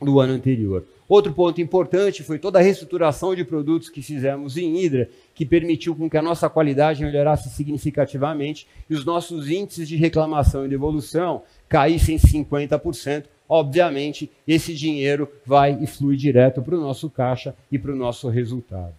do 0.00 0.20
ano 0.20 0.34
anterior. 0.34 0.84
Outro 1.08 1.32
ponto 1.32 1.60
importante 1.60 2.22
foi 2.24 2.38
toda 2.38 2.58
a 2.58 2.62
reestruturação 2.62 3.34
de 3.34 3.44
produtos 3.44 3.88
que 3.88 4.02
fizemos 4.02 4.56
em 4.56 4.76
Hidra, 4.76 5.08
que 5.34 5.46
permitiu 5.46 5.94
com 5.94 6.10
que 6.10 6.16
a 6.16 6.22
nossa 6.22 6.50
qualidade 6.50 7.04
melhorasse 7.04 7.48
significativamente 7.50 8.66
e 8.90 8.94
os 8.94 9.04
nossos 9.04 9.48
índices 9.48 9.88
de 9.88 9.96
reclamação 9.96 10.66
e 10.66 10.68
devolução 10.68 11.42
caíssem 11.68 12.18
50%, 12.18 13.24
obviamente, 13.48 14.30
esse 14.46 14.74
dinheiro 14.74 15.30
vai 15.44 15.78
e 15.80 15.86
flui 15.86 16.16
direto 16.16 16.60
para 16.60 16.76
o 16.76 16.80
nosso 16.80 17.08
caixa 17.08 17.54
e 17.70 17.78
para 17.78 17.92
o 17.92 17.96
nosso 17.96 18.28
resultado. 18.28 18.94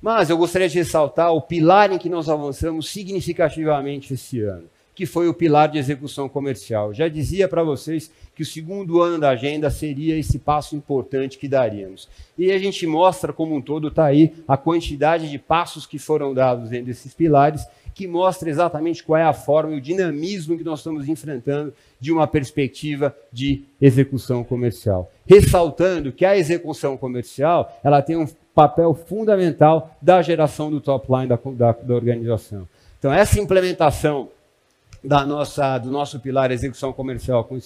Mas 0.00 0.30
eu 0.30 0.36
gostaria 0.36 0.68
de 0.68 0.78
ressaltar 0.78 1.32
o 1.32 1.40
pilar 1.40 1.92
em 1.92 1.98
que 1.98 2.08
nós 2.08 2.28
avançamos 2.28 2.88
significativamente 2.88 4.12
esse 4.14 4.40
ano, 4.40 4.64
que 4.94 5.06
foi 5.06 5.28
o 5.28 5.34
pilar 5.34 5.68
de 5.68 5.78
execução 5.78 6.28
comercial. 6.28 6.92
Já 6.92 7.08
dizia 7.08 7.48
para 7.48 7.62
vocês 7.62 8.10
que 8.34 8.42
o 8.42 8.46
segundo 8.46 9.00
ano 9.00 9.18
da 9.18 9.30
agenda 9.30 9.70
seria 9.70 10.18
esse 10.18 10.38
passo 10.38 10.76
importante 10.76 11.38
que 11.38 11.48
daríamos. 11.48 12.08
E 12.36 12.50
a 12.52 12.58
gente 12.58 12.86
mostra 12.86 13.32
como 13.32 13.54
um 13.54 13.60
todo, 13.60 13.88
está 13.88 14.04
aí, 14.04 14.32
a 14.46 14.56
quantidade 14.56 15.30
de 15.30 15.38
passos 15.38 15.86
que 15.86 15.98
foram 15.98 16.34
dados 16.34 16.70
dentro 16.70 16.86
desses 16.86 17.14
pilares 17.14 17.66
que 17.94 18.06
mostra 18.06 18.48
exatamente 18.48 19.02
qual 19.02 19.18
é 19.18 19.24
a 19.24 19.32
forma 19.32 19.74
e 19.74 19.76
o 19.76 19.80
dinamismo 19.80 20.56
que 20.56 20.64
nós 20.64 20.80
estamos 20.80 21.08
enfrentando 21.08 21.72
de 22.00 22.10
uma 22.10 22.26
perspectiva 22.26 23.14
de 23.30 23.64
execução 23.80 24.42
comercial. 24.42 25.10
Ressaltando 25.26 26.12
que 26.12 26.24
a 26.24 26.36
execução 26.36 26.96
comercial 26.96 27.78
ela 27.84 28.02
tem 28.02 28.16
um 28.16 28.26
papel 28.54 28.94
fundamental 28.94 29.94
da 30.00 30.20
geração 30.22 30.70
do 30.70 30.80
top 30.80 31.06
line 31.10 31.26
da, 31.26 31.36
da, 31.36 31.72
da 31.72 31.94
organização. 31.94 32.66
Então, 32.98 33.12
essa 33.12 33.40
implementação 33.40 34.28
da 35.02 35.26
nossa, 35.26 35.78
do 35.78 35.90
nosso 35.90 36.20
pilar 36.20 36.50
execução 36.50 36.92
comercial 36.92 37.44
com 37.44 37.56
o 37.56 37.60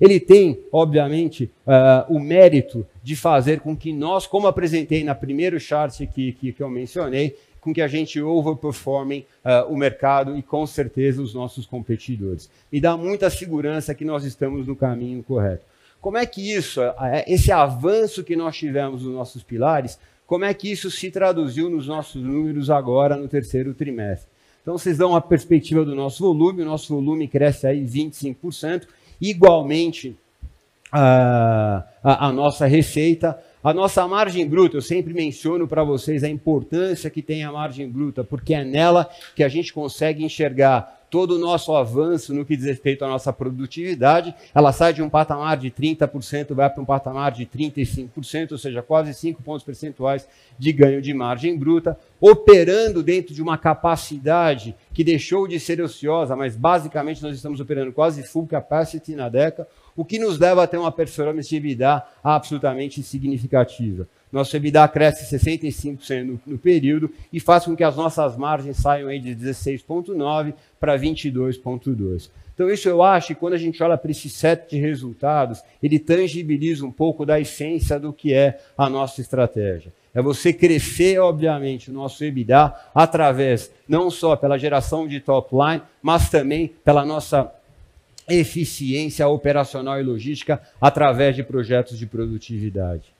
ele 0.00 0.20
tem, 0.20 0.60
obviamente, 0.70 1.50
uh, 1.66 2.14
o 2.14 2.20
mérito 2.20 2.86
de 3.02 3.16
fazer 3.16 3.60
com 3.60 3.76
que 3.76 3.92
nós, 3.92 4.26
como 4.26 4.46
apresentei 4.46 5.02
na 5.02 5.14
primeiro 5.14 5.58
chart 5.58 5.96
que, 6.12 6.32
que, 6.32 6.52
que 6.52 6.62
eu 6.62 6.68
mencionei, 6.68 7.36
com 7.60 7.72
que 7.72 7.82
a 7.82 7.88
gente 7.88 8.20
overperforme 8.20 9.26
uh, 9.44 9.72
o 9.72 9.76
mercado 9.76 10.36
e 10.36 10.42
com 10.42 10.66
certeza 10.66 11.22
os 11.22 11.34
nossos 11.34 11.66
competidores. 11.66 12.50
Me 12.70 12.80
dá 12.80 12.96
muita 12.96 13.30
segurança 13.30 13.94
que 13.94 14.04
nós 14.04 14.24
estamos 14.24 14.66
no 14.66 14.76
caminho 14.76 15.22
correto. 15.22 15.64
Como 16.00 16.16
é 16.16 16.26
que 16.26 16.52
isso, 16.52 16.80
esse 17.26 17.50
avanço 17.50 18.22
que 18.22 18.36
nós 18.36 18.56
tivemos 18.56 19.02
nos 19.02 19.12
nossos 19.12 19.42
pilares, 19.42 19.98
como 20.26 20.44
é 20.44 20.52
que 20.52 20.70
isso 20.70 20.90
se 20.90 21.10
traduziu 21.10 21.70
nos 21.70 21.88
nossos 21.88 22.22
números 22.22 22.70
agora 22.70 23.16
no 23.16 23.26
terceiro 23.26 23.74
trimestre? 23.74 24.28
Então, 24.66 24.76
vocês 24.76 24.98
dão 24.98 25.10
uma 25.10 25.20
perspectiva 25.20 25.84
do 25.84 25.94
nosso 25.94 26.24
volume, 26.24 26.62
o 26.62 26.64
nosso 26.64 26.92
volume 26.92 27.28
cresce 27.28 27.68
aí 27.68 27.84
25%, 27.84 28.88
igualmente 29.20 30.16
a, 30.90 31.84
a, 32.02 32.26
a 32.26 32.32
nossa 32.32 32.66
receita. 32.66 33.38
A 33.62 33.72
nossa 33.72 34.08
margem 34.08 34.44
bruta, 34.44 34.76
eu 34.76 34.82
sempre 34.82 35.14
menciono 35.14 35.68
para 35.68 35.84
vocês 35.84 36.24
a 36.24 36.28
importância 36.28 37.08
que 37.08 37.22
tem 37.22 37.44
a 37.44 37.52
margem 37.52 37.88
bruta, 37.88 38.24
porque 38.24 38.54
é 38.54 38.64
nela 38.64 39.08
que 39.36 39.44
a 39.44 39.48
gente 39.48 39.72
consegue 39.72 40.24
enxergar 40.24 41.05
todo 41.16 41.36
o 41.36 41.38
nosso 41.38 41.74
avanço 41.74 42.34
no 42.34 42.44
que 42.44 42.54
diz 42.54 42.66
respeito 42.66 43.02
à 43.02 43.08
nossa 43.08 43.32
produtividade. 43.32 44.34
Ela 44.54 44.70
sai 44.70 44.92
de 44.92 45.02
um 45.02 45.08
patamar 45.08 45.56
de 45.56 45.70
30%, 45.70 46.52
vai 46.52 46.68
para 46.68 46.82
um 46.82 46.84
patamar 46.84 47.32
de 47.32 47.46
35%, 47.46 48.52
ou 48.52 48.58
seja, 48.58 48.82
quase 48.82 49.14
5 49.14 49.42
pontos 49.42 49.64
percentuais 49.64 50.28
de 50.58 50.72
ganho 50.74 51.00
de 51.00 51.14
margem 51.14 51.56
bruta, 51.56 51.98
operando 52.20 53.02
dentro 53.02 53.32
de 53.32 53.40
uma 53.40 53.56
capacidade 53.56 54.74
que 54.92 55.02
deixou 55.02 55.48
de 55.48 55.58
ser 55.58 55.80
ociosa, 55.80 56.36
mas 56.36 56.54
basicamente 56.54 57.22
nós 57.22 57.34
estamos 57.34 57.60
operando 57.60 57.94
quase 57.94 58.22
full 58.22 58.46
capacity 58.46 59.16
na 59.16 59.30
década 59.30 59.66
o 59.96 60.04
que 60.04 60.18
nos 60.18 60.38
leva 60.38 60.62
a 60.62 60.66
ter 60.66 60.76
uma 60.76 60.92
performance 60.92 61.48
de 61.48 61.56
EBITDA 61.56 62.02
absolutamente 62.22 63.02
significativa. 63.02 64.06
Nosso 64.36 64.54
EBITDA 64.54 64.86
cresce 64.88 65.34
65% 65.34 66.22
no, 66.22 66.40
no, 66.46 66.58
período 66.58 67.10
e 67.32 67.40
faz 67.40 67.64
com 67.64 67.74
que 67.74 67.82
as 67.82 67.96
nossas 67.96 68.36
margens 68.36 68.76
saiam 68.76 69.08
aí 69.08 69.18
de 69.18 69.34
16,9% 69.34 70.52
para 70.78 70.94
22,2%. 70.98 72.28
Então, 72.54 72.70
isso 72.70 72.86
eu 72.86 73.02
acho 73.02 73.28
que 73.28 73.34
quando 73.34 73.54
a 73.54 73.58
gente 73.58 73.82
olha 73.82 73.96
para 73.96 74.10
esse 74.10 74.28
set 74.28 74.68
de 74.68 74.78
resultados, 74.78 75.62
ele 75.82 75.98
tangibiliza 75.98 76.84
um 76.84 76.92
pouco 76.92 77.24
da 77.24 77.40
essência 77.40 77.98
do 77.98 78.12
que 78.12 78.34
é 78.34 78.60
a 78.76 78.90
nossa 78.90 79.22
estratégia. 79.22 79.90
É 80.14 80.20
você 80.20 80.52
crescer, 80.52 81.18
obviamente, 81.18 81.90
o 81.90 81.94
nosso 81.94 82.22
EBITDA 82.22 82.74
através, 82.94 83.72
não 83.88 84.10
só 84.10 84.36
pela 84.36 84.58
geração 84.58 85.08
de 85.08 85.18
top 85.18 85.54
line, 85.54 85.80
mas 86.02 86.28
também 86.28 86.72
pela 86.84 87.06
nossa 87.06 87.50
eficiência 88.28 89.26
operacional 89.28 89.98
e 89.98 90.02
logística 90.02 90.60
através 90.78 91.34
de 91.34 91.42
projetos 91.42 91.98
de 91.98 92.04
produtividade. 92.06 93.15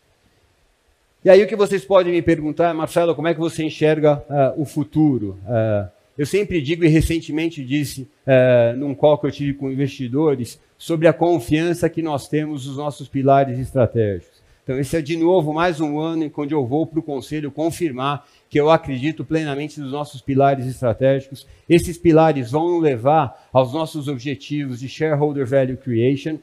E 1.26 1.28
aí 1.28 1.42
o 1.42 1.46
que 1.48 1.56
vocês 1.56 1.84
podem 1.84 2.12
me 2.12 2.22
perguntar, 2.22 2.72
Marcelo, 2.72 3.12
como 3.12 3.26
é 3.26 3.34
que 3.34 3.40
você 3.40 3.64
enxerga 3.64 4.22
uh, 4.30 4.62
o 4.62 4.64
futuro? 4.64 5.36
Uh, 5.42 5.90
eu 6.16 6.24
sempre 6.24 6.62
digo 6.62 6.84
e 6.84 6.88
recentemente 6.88 7.64
disse 7.64 8.02
uh, 8.24 8.76
num 8.76 8.94
call 8.94 9.18
que 9.18 9.26
eu 9.26 9.32
tive 9.32 9.54
com 9.54 9.68
investidores 9.68 10.60
sobre 10.78 11.08
a 11.08 11.12
confiança 11.12 11.90
que 11.90 12.00
nós 12.00 12.28
temos 12.28 12.68
nos 12.68 12.76
nossos 12.76 13.08
pilares 13.08 13.58
estratégicos. 13.58 14.40
Então, 14.62 14.78
esse 14.78 14.96
é 14.96 15.02
de 15.02 15.16
novo 15.16 15.52
mais 15.52 15.80
um 15.80 15.98
ano 15.98 16.22
em 16.22 16.30
que 16.30 16.54
eu 16.54 16.64
vou 16.64 16.86
para 16.86 17.00
o 17.00 17.02
conselho 17.02 17.50
confirmar 17.50 18.24
que 18.48 18.60
eu 18.60 18.70
acredito 18.70 19.24
plenamente 19.24 19.80
nos 19.80 19.90
nossos 19.90 20.22
pilares 20.22 20.64
estratégicos. 20.64 21.44
Esses 21.68 21.98
pilares 21.98 22.52
vão 22.52 22.78
levar 22.78 23.48
aos 23.52 23.72
nossos 23.72 24.06
objetivos 24.06 24.78
de 24.78 24.88
shareholder 24.88 25.44
value 25.44 25.76
creation 25.76 26.38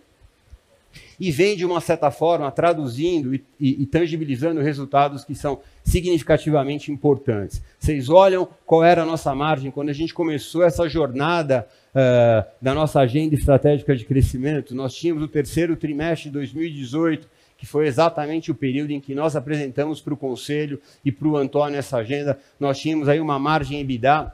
e 1.19 1.31
vem, 1.31 1.55
de 1.55 1.65
uma 1.65 1.81
certa 1.81 2.11
forma, 2.11 2.51
traduzindo 2.51 3.33
e, 3.33 3.43
e, 3.59 3.83
e, 3.83 3.85
tangibilizando 3.85 4.61
resultados 4.61 5.23
que 5.23 5.35
são 5.35 5.59
significativamente 5.83 6.91
importantes. 6.91 7.61
Vocês 7.79 8.09
olham 8.09 8.47
qual 8.65 8.83
era 8.83 9.03
a 9.03 9.05
nossa 9.05 9.33
margem 9.33 9.71
quando 9.71 9.89
a 9.89 9.93
gente 9.93 10.13
começou 10.13 10.63
essa 10.63 10.87
jornada 10.87 11.67
uh, 11.93 12.45
da 12.61 12.73
nossa 12.73 12.99
agenda 12.99 13.35
estratégica 13.35 13.95
de 13.95 14.05
crescimento. 14.05 14.75
Nós 14.75 14.93
tínhamos 14.93 15.23
o 15.23 15.27
terceiro 15.27 15.75
trimestre 15.75 16.29
de 16.29 16.33
2018 16.33 17.27
que 17.63 17.67
foi 17.69 17.87
exatamente 17.87 18.51
o 18.51 18.55
período 18.55 18.91
em 18.91 18.99
que 18.99 19.15
nós 19.15 19.37
apresentamos 19.37 20.01
para 20.01 20.13
o 20.13 20.17
Conselho 20.17 20.81
e 21.05 21.13
para 21.13 21.29
o 21.29 21.37
Antônio 21.37 21.79
essa 21.79 21.95
agenda. 21.95 22.37
Nós 22.59 22.77
tínhamos 22.77 23.07
aí 23.07 23.21
uma 23.21 23.39
margem 23.39 23.79
EBITDA 23.79 24.29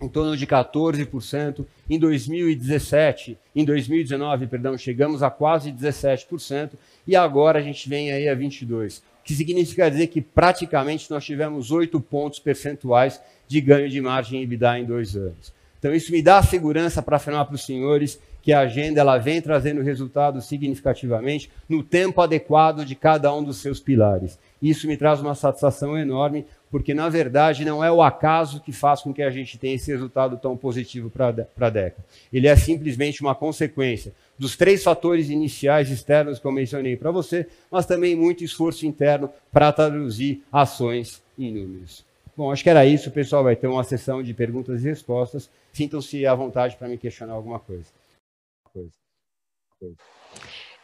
em 0.00 0.08
torno 0.08 0.36
de 0.36 0.46
14%. 0.46 1.64
Em 1.88 1.98
2017, 1.98 3.38
em 3.54 3.64
2019, 3.64 4.46
perdão, 4.46 4.76
chegamos 4.78 5.22
a 5.22 5.30
quase 5.30 5.72
17% 5.72 6.70
e 7.06 7.16
agora 7.16 7.58
a 7.58 7.62
gente 7.62 7.88
vem 7.88 8.12
aí 8.12 8.28
a 8.28 8.34
22, 8.34 9.02
que 9.24 9.34
significa 9.34 9.90
dizer 9.90 10.06
que 10.08 10.20
praticamente 10.20 11.10
nós 11.10 11.24
tivemos 11.24 11.70
8 11.70 12.00
pontos 12.00 12.38
percentuais 12.38 13.20
de 13.46 13.60
ganho 13.60 13.88
de 13.88 14.00
margem 14.00 14.42
EBITDA 14.42 14.78
em 14.78 14.84
dois 14.84 15.16
anos. 15.16 15.52
Então 15.78 15.94
isso 15.94 16.12
me 16.12 16.20
dá 16.20 16.42
segurança 16.42 17.00
para 17.00 17.16
afirmar 17.16 17.46
para 17.46 17.54
os 17.54 17.64
senhores 17.64 18.20
que 18.42 18.52
a 18.52 18.60
agenda 18.60 19.00
ela 19.00 19.18
vem 19.18 19.40
trazendo 19.40 19.82
resultados 19.82 20.46
significativamente 20.46 21.50
no 21.68 21.82
tempo 21.82 22.20
adequado 22.20 22.84
de 22.84 22.94
cada 22.94 23.32
um 23.34 23.42
dos 23.42 23.58
seus 23.58 23.78
pilares. 23.78 24.38
Isso 24.60 24.86
me 24.86 24.96
traz 24.96 25.20
uma 25.20 25.34
satisfação 25.34 25.96
enorme, 25.96 26.46
porque 26.70 26.94
na 26.94 27.08
verdade 27.08 27.64
não 27.64 27.82
é 27.82 27.90
o 27.90 28.02
acaso 28.02 28.60
que 28.60 28.72
faz 28.72 29.02
com 29.02 29.12
que 29.12 29.22
a 29.22 29.30
gente 29.30 29.58
tenha 29.58 29.74
esse 29.74 29.90
resultado 29.90 30.36
tão 30.36 30.56
positivo 30.56 31.10
para 31.10 31.28
a 31.28 31.70
DECA. 31.70 32.04
Ele 32.32 32.46
é 32.46 32.56
simplesmente 32.56 33.20
uma 33.20 33.34
consequência 33.34 34.12
dos 34.38 34.56
três 34.56 34.82
fatores 34.82 35.30
iniciais 35.30 35.90
externos 35.90 36.38
que 36.38 36.46
eu 36.46 36.52
mencionei 36.52 36.96
para 36.96 37.10
você, 37.10 37.46
mas 37.70 37.86
também 37.86 38.14
muito 38.14 38.44
esforço 38.44 38.86
interno 38.86 39.30
para 39.52 39.72
traduzir 39.72 40.42
ações 40.52 41.22
em 41.38 41.52
números. 41.52 42.04
Bom, 42.36 42.52
acho 42.52 42.62
que 42.62 42.70
era 42.70 42.86
isso, 42.86 43.10
pessoal. 43.10 43.42
Vai 43.42 43.56
ter 43.56 43.66
uma 43.66 43.82
sessão 43.82 44.22
de 44.22 44.32
perguntas 44.32 44.84
e 44.84 44.88
respostas. 44.88 45.50
Sintam-se 45.72 46.24
à 46.24 46.32
vontade 46.36 46.76
para 46.76 46.86
me 46.86 46.96
questionar 46.96 47.32
alguma 47.32 47.58
coisa 47.58 47.86
coisa. 48.78 48.92
coisa. 49.78 49.96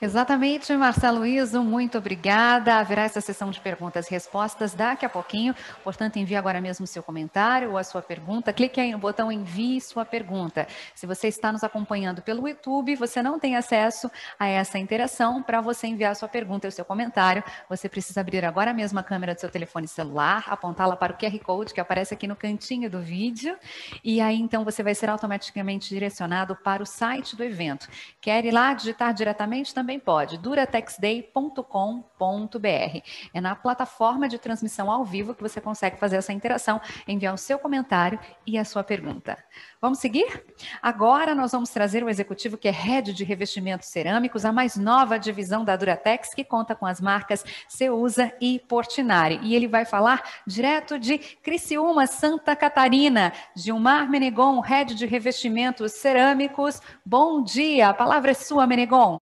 Exatamente, 0.05 0.71
Marcelo 0.77 1.25
Iso, 1.25 1.65
muito 1.65 1.97
obrigada. 1.97 2.75
Haverá 2.75 3.05
essa 3.05 3.23
sessão 3.23 3.51
de 3.51 3.59
perguntas 3.59 4.07
e 4.07 4.11
respostas 4.11 4.75
daqui 4.75 5.07
a 5.07 5.09
pouquinho. 5.09 5.55
Portanto, 5.83 6.19
envie 6.19 6.37
agora 6.37 6.61
mesmo 6.61 6.87
seu 6.87 7.03
comentário 7.03 7.71
ou 7.71 7.79
a 7.79 7.83
sua 7.83 8.03
pergunta. 8.03 8.53
Clique 8.53 8.79
aí 8.79 8.93
no 8.93 8.99
botão 8.99 9.33
envie 9.33 9.81
sua 9.81 10.05
pergunta. 10.05 10.69
Se 10.95 11.07
você 11.07 11.29
está 11.29 11.51
nos 11.51 11.65
acompanhando 11.65 12.21
pelo 12.21 12.47
YouTube, 12.47 12.95
você 12.97 13.23
não 13.23 13.39
tem 13.39 13.57
acesso 13.57 14.11
a 14.39 14.47
essa 14.47 14.79
interação. 14.79 15.43
Para 15.43 15.63
você 15.63 15.87
enviar 15.87 16.15
sua 16.15 16.29
pergunta 16.29 16.67
e 16.67 16.69
o 16.69 16.73
seu 16.73 16.85
comentário, 16.85 17.43
você 17.67 17.89
precisa 17.89 18.21
abrir 18.21 18.45
agora 18.45 18.75
mesmo 18.75 18.99
a 18.99 19.03
câmera 19.03 19.35
do 19.35 19.41
seu 19.41 19.49
telefone 19.49 19.89
celular, 19.89 20.45
apontá-la 20.49 20.97
para 20.97 21.15
o 21.15 21.17
QR 21.17 21.39
Code 21.39 21.73
que 21.73 21.81
aparece 21.81 22.13
aqui 22.13 22.27
no 22.27 22.37
cantinho 22.37 22.91
do 22.91 23.01
vídeo. 23.01 23.57
E 24.05 24.21
aí, 24.21 24.39
então, 24.39 24.65
você 24.65 24.83
vai 24.83 24.95
ser 24.95 25.09
automaticamente 25.09 25.89
direcionado 25.89 26.55
para 26.57 26.83
o 26.83 26.87
site 26.87 27.35
do 27.35 27.43
evento. 27.43 27.89
Quer 28.21 28.45
ir 28.45 28.51
lá 28.51 28.75
digitar 28.75 29.15
diretamente 29.15 29.73
também? 29.73 29.94
Também 29.95 29.99
pode, 29.99 30.39
duratexday.com.br. 30.39 33.03
É 33.33 33.41
na 33.41 33.55
plataforma 33.55 34.29
de 34.29 34.39
transmissão 34.39 34.91
ao 34.91 35.05
vivo 35.05 35.35
que 35.35 35.43
você 35.43 35.61
consegue 35.61 35.99
fazer 35.99 36.17
essa 36.17 36.33
interação, 36.33 36.81
enviar 37.07 37.35
o 37.35 37.39
seu 37.39 37.59
comentário 37.59 38.19
e 38.47 38.59
a 38.59 38.65
sua 38.65 38.83
pergunta. 38.83 39.39
Vamos 39.81 39.99
seguir? 39.99 40.45
Agora 40.83 41.35
nós 41.35 41.53
vamos 41.53 41.71
trazer 41.71 42.03
o 42.03 42.09
executivo 42.09 42.57
que 42.57 42.69
é 42.69 42.71
head 42.71 43.13
de 43.13 43.25
revestimentos 43.25 43.89
cerâmicos, 43.89 44.45
a 44.45 44.53
mais 44.53 44.77
nova 44.77 45.19
divisão 45.19 45.65
da 45.65 45.77
Duratex, 45.77 46.35
que 46.35 46.45
conta 46.45 46.75
com 46.75 46.87
as 46.87 47.01
marcas 47.01 47.45
Ceusa 47.69 48.33
e 48.41 48.59
Portinari. 48.59 49.39
E 49.43 49.55
ele 49.55 49.69
vai 49.69 49.85
falar 49.85 50.23
direto 50.47 50.99
de 50.99 51.19
Criciúma, 51.19 52.07
Santa 52.07 52.57
Catarina. 52.57 53.33
Gilmar 53.55 54.11
Menegon, 54.11 54.61
head 54.61 54.95
de 54.95 55.07
revestimentos 55.07 55.93
cerâmicos. 55.93 56.81
Bom 57.05 57.43
dia, 57.43 57.91
a 57.91 57.95
palavra 57.95 58.33
é 58.33 58.35
sua, 58.35 58.67
Menegon. 58.67 59.24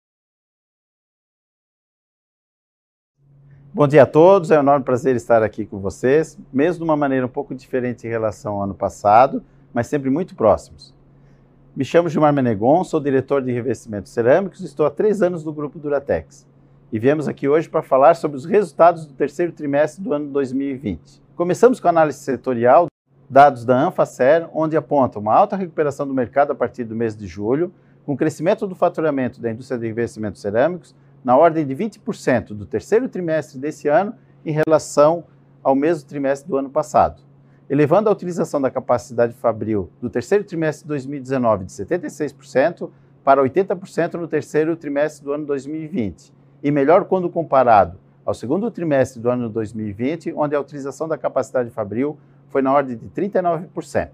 Bom 3.77 3.89
dia 3.89 4.05
a 4.05 4.07
todos, 4.07 4.53
é 4.53 4.57
um 4.57 4.61
enorme 4.61 4.85
prazer 4.85 5.16
estar 5.16 5.43
aqui 5.43 5.66
com 5.66 5.81
vocês, 5.81 6.39
mesmo 6.53 6.85
de 6.85 6.85
uma 6.85 6.97
maneira 6.97 7.27
um 7.27 7.29
pouco 7.29 7.53
diferente 7.53 8.07
em 8.07 8.09
relação 8.09 8.55
ao 8.55 8.62
ano 8.62 8.75
passado, 8.75 9.43
mas 9.72 9.89
sempre 9.89 10.09
muito 10.09 10.37
próximos. 10.37 10.95
Me 11.75 11.85
chamo 11.85 12.09
Gilmar 12.09 12.33
Menegon, 12.33 12.85
sou 12.85 13.01
diretor 13.01 13.43
de 13.43 13.51
revestimentos 13.51 14.12
cerâmicos 14.12 14.61
e 14.61 14.66
estou 14.66 14.87
há 14.87 14.91
três 14.91 15.22
anos 15.22 15.43
no 15.43 15.53
grupo 15.53 15.77
Duratex. 15.77 16.47
E 16.93 17.01
viemos 17.01 17.27
aqui 17.27 17.49
hoje 17.49 17.68
para 17.68 17.83
falar 17.83 18.14
sobre 18.14 18.37
os 18.37 18.45
resultados 18.45 19.07
do 19.07 19.12
terceiro 19.12 19.51
trimestre 19.51 20.05
do 20.05 20.12
ano 20.12 20.29
2020. 20.29 21.20
Começamos 21.35 21.81
com 21.81 21.89
a 21.89 21.91
análise 21.91 22.20
setorial, 22.20 22.87
dados 23.29 23.64
da 23.64 23.77
Anfacer, 23.77 24.49
onde 24.55 24.77
aponta 24.77 25.18
uma 25.18 25.35
alta 25.35 25.57
recuperação 25.57 26.07
do 26.07 26.14
mercado 26.14 26.53
a 26.53 26.55
partir 26.55 26.85
do 26.85 26.95
mês 26.95 27.16
de 27.16 27.27
julho, 27.27 27.72
com 28.07 28.16
crescimento 28.16 28.68
do 28.68 28.77
faturamento 28.77 29.41
da 29.41 29.51
indústria 29.51 29.81
de 29.81 29.89
revestimentos 29.89 30.41
cerâmicos 30.41 30.95
na 31.25 31.37
ordem 31.37 31.66
de 31.66 31.75
20% 31.75 32.49
do 32.49 32.66
terceiro 32.66 33.09
trimestre 33.09 33.59
desse 33.59 33.89
ano 33.89 34.14
em 34.45 34.53
relação 34.53 35.25
ao 35.62 35.75
mesmo 35.75 36.07
trimestre 36.07 36.49
do 36.49 36.59
ano 36.59 36.68
passado, 36.68 37.22
elevando 37.68 38.11
a 38.11 38.12
utilização 38.12 38.61
da 38.61 38.70
capacidade 38.70 39.33
fabril 39.33 39.91
do 40.03 40.11
terceiro 40.11 40.45
trimestre 40.45 40.85
de 40.85 40.89
2019 40.89 41.64
de 41.64 41.72
76% 41.72 42.91
para 43.25 43.43
80% 43.43 44.14
no 44.14 44.29
terceiro 44.29 44.77
trimestre 44.77 45.25
do 45.25 45.33
ano 45.33 45.47
2020, 45.47 46.31
e 46.62 46.70
melhor 46.70 47.07
quando 47.07 47.31
comparado 47.31 47.99
ao 48.25 48.35
segundo 48.35 48.70
trimestre 48.70 49.20
do 49.20 49.31
ano 49.31 49.49
2020, 49.49 50.35
onde 50.37 50.55
a 50.55 50.61
utilização 50.61 51.09
da 51.09 51.16
capacidade 51.16 51.70
fabril 51.70 52.18
foi 52.49 52.61
na 52.61 52.72
ordem 52.72 52.97
de 52.97 53.09
39%. 53.09 54.11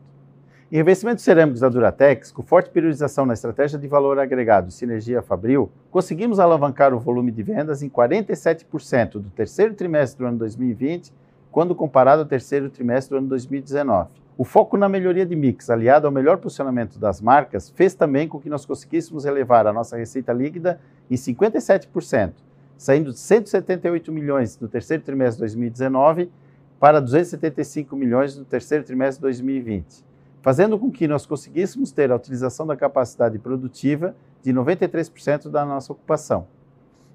Em 0.73 0.77
revestimentos 0.77 1.25
cerâmicos 1.25 1.63
da 1.63 1.69
Duratex, 1.69 2.31
com 2.31 2.45
forte 2.45 2.71
priorização 2.71 3.27
na 3.27 3.35
estratégia 3.35 3.77
de 3.77 3.89
valor 3.89 4.21
agregado 4.21 4.69
e 4.69 4.73
sinergia 4.73 5.21
Fabril, 5.21 5.69
conseguimos 5.91 6.39
alavancar 6.39 6.95
o 6.95 7.01
volume 7.01 7.33
de 7.33 7.43
vendas 7.43 7.83
em 7.83 7.91
47% 7.91 9.15
do 9.15 9.31
terceiro 9.31 9.75
trimestre 9.75 10.21
do 10.21 10.29
ano 10.29 10.39
2020, 10.39 11.13
quando 11.51 11.75
comparado 11.75 12.23
ao 12.23 12.29
terceiro 12.29 12.71
trimestre 12.71 13.11
do 13.11 13.19
ano 13.19 13.27
2019. 13.27 14.11
O 14.39 14.45
foco 14.45 14.77
na 14.77 14.89
melhoria 14.89 15.27
de 15.27 15.35
mix, 15.35 15.69
aliado 15.71 16.07
ao 16.07 16.13
melhor 16.13 16.37
posicionamento 16.37 17.01
das 17.01 17.21
marcas, 17.21 17.69
fez 17.71 17.93
também 17.93 18.29
com 18.29 18.39
que 18.39 18.49
nós 18.49 18.65
conseguíssemos 18.65 19.25
elevar 19.25 19.67
a 19.67 19.73
nossa 19.73 19.97
receita 19.97 20.33
líquida 20.33 20.79
em 21.11 21.17
57%, 21.17 22.35
saindo 22.79 23.11
de 23.11 23.19
178 23.19 24.13
milhões 24.13 24.57
no 24.61 24.69
terceiro 24.69 25.03
trimestre 25.03 25.39
de 25.39 25.41
2019 25.41 26.31
para 26.79 27.01
275 27.01 27.97
milhões 27.97 28.39
no 28.39 28.45
terceiro 28.45 28.85
trimestre 28.85 29.17
de 29.17 29.23
2020 29.23 30.10
fazendo 30.43 30.79
com 30.79 30.91
que 30.91 31.07
nós 31.07 31.27
conseguíssemos 31.27 31.93
ter 31.93 32.11
a 32.11 32.17
utilização 32.17 32.67
da 32.67 32.77
capacidade 32.77 33.39
produtiva 33.39 34.15
de 34.43 34.53
93% 34.53 35.51
da 35.51 35.65
nossa 35.65 35.93
ocupação. 35.93 36.47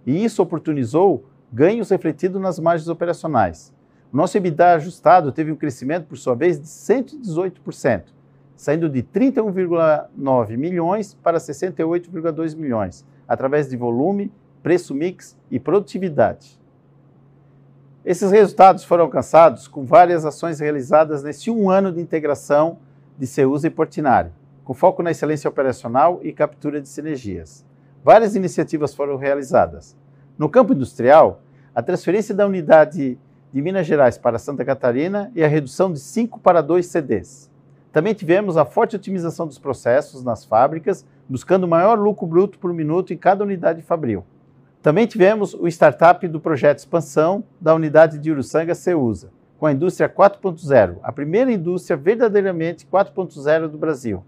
E 0.05 0.23
isso 0.23 0.41
oportunizou 0.41 1.25
ganhos 1.51 1.89
refletidos 1.89 2.39
nas 2.39 2.59
margens 2.59 2.87
operacionais. 2.87 3.73
O 4.13 4.17
nosso 4.17 4.37
EBITDA 4.37 4.73
ajustado 4.73 5.31
teve 5.31 5.51
um 5.51 5.55
crescimento, 5.55 6.05
por 6.05 6.17
sua 6.17 6.35
vez, 6.35 6.59
de 6.59 6.67
118%, 6.67 8.03
saindo 8.55 8.87
de 8.87 9.01
31,9 9.01 10.55
milhões 10.55 11.15
para 11.15 11.39
68,2 11.39 12.55
milhões, 12.55 13.05
através 13.27 13.69
de 13.69 13.75
volume, 13.75 14.31
preço 14.61 14.93
mix 14.93 15.37
e 15.49 15.59
produtividade. 15.59 16.59
Esses 18.05 18.29
resultados 18.31 18.83
foram 18.83 19.05
alcançados 19.05 19.67
com 19.67 19.83
várias 19.83 20.25
ações 20.25 20.59
realizadas 20.59 21.23
nesse 21.23 21.49
um 21.49 21.71
ano 21.71 21.91
de 21.91 21.99
integração 21.99 22.77
de 23.17 23.25
Ceusa 23.25 23.67
e 23.67 23.69
Portinari, 23.69 24.31
com 24.63 24.73
foco 24.73 25.01
na 25.01 25.11
excelência 25.11 25.49
operacional 25.49 26.19
e 26.23 26.33
captura 26.33 26.81
de 26.81 26.89
sinergias. 26.89 27.65
Várias 28.03 28.35
iniciativas 28.35 28.93
foram 28.93 29.15
realizadas. 29.15 29.95
No 30.37 30.49
campo 30.49 30.73
industrial, 30.73 31.41
a 31.73 31.81
transferência 31.81 32.35
da 32.35 32.45
unidade 32.45 33.17
de 33.51 33.61
Minas 33.61 33.87
Gerais 33.87 34.17
para 34.17 34.37
Santa 34.37 34.65
Catarina 34.65 35.31
e 35.33 35.43
a 35.43 35.47
redução 35.47 35.91
de 35.91 35.99
5 35.99 36.39
para 36.39 36.61
2 36.61 36.85
CDs. 36.85 37.49
Também 37.91 38.13
tivemos 38.13 38.57
a 38.57 38.65
forte 38.65 38.97
otimização 38.97 39.47
dos 39.47 39.57
processos 39.57 40.23
nas 40.23 40.43
fábricas, 40.43 41.05
buscando 41.29 41.67
maior 41.67 41.97
lucro 41.97 42.27
bruto 42.27 42.59
por 42.59 42.73
minuto 42.73 43.13
em 43.13 43.17
cada 43.17 43.43
unidade 43.43 43.81
fabril. 43.81 44.25
Também 44.81 45.07
tivemos 45.07 45.53
o 45.53 45.67
startup 45.67 46.27
do 46.27 46.39
projeto 46.39 46.79
expansão 46.79 47.43
da 47.59 47.73
unidade 47.73 48.19
de 48.19 48.29
Uruçanga 48.29 48.75
Ceusa, 48.75 49.31
com 49.59 49.65
a 49.65 49.71
indústria 49.71 50.09
4.0, 50.09 50.97
a 51.01 51.11
primeira 51.11 51.51
indústria 51.51 51.95
verdadeiramente 51.95 52.85
4.0 52.85 53.67
do 53.67 53.77
Brasil. 53.77 54.23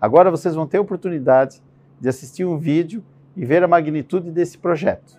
Agora 0.00 0.30
vocês 0.30 0.54
vão 0.54 0.66
ter 0.66 0.78
a 0.78 0.82
oportunidade 0.82 1.62
de 2.00 2.08
assistir 2.08 2.44
um 2.44 2.56
vídeo 2.56 3.04
e 3.36 3.44
ver 3.44 3.62
a 3.62 3.68
magnitude 3.68 4.30
desse 4.30 4.56
projeto. 4.56 5.18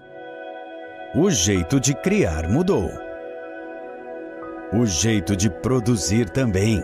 O 1.16 1.30
jeito 1.30 1.80
de 1.80 1.93
criar 1.93 2.49
mudou. 2.49 2.89
O 4.74 4.86
jeito 4.86 5.36
de 5.36 5.49
produzir 5.49 6.30
também. 6.30 6.82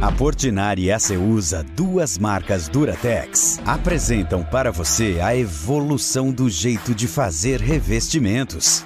A 0.00 0.12
Portinari 0.12 0.84
e 0.84 0.92
a 0.92 0.98
Ceusa, 0.98 1.64
duas 1.74 2.18
marcas 2.18 2.68
Duratex, 2.68 3.58
apresentam 3.64 4.44
para 4.44 4.70
você 4.70 5.20
a 5.22 5.34
evolução 5.34 6.30
do 6.30 6.50
jeito 6.50 6.94
de 6.94 7.08
fazer 7.08 7.62
revestimentos. 7.62 8.84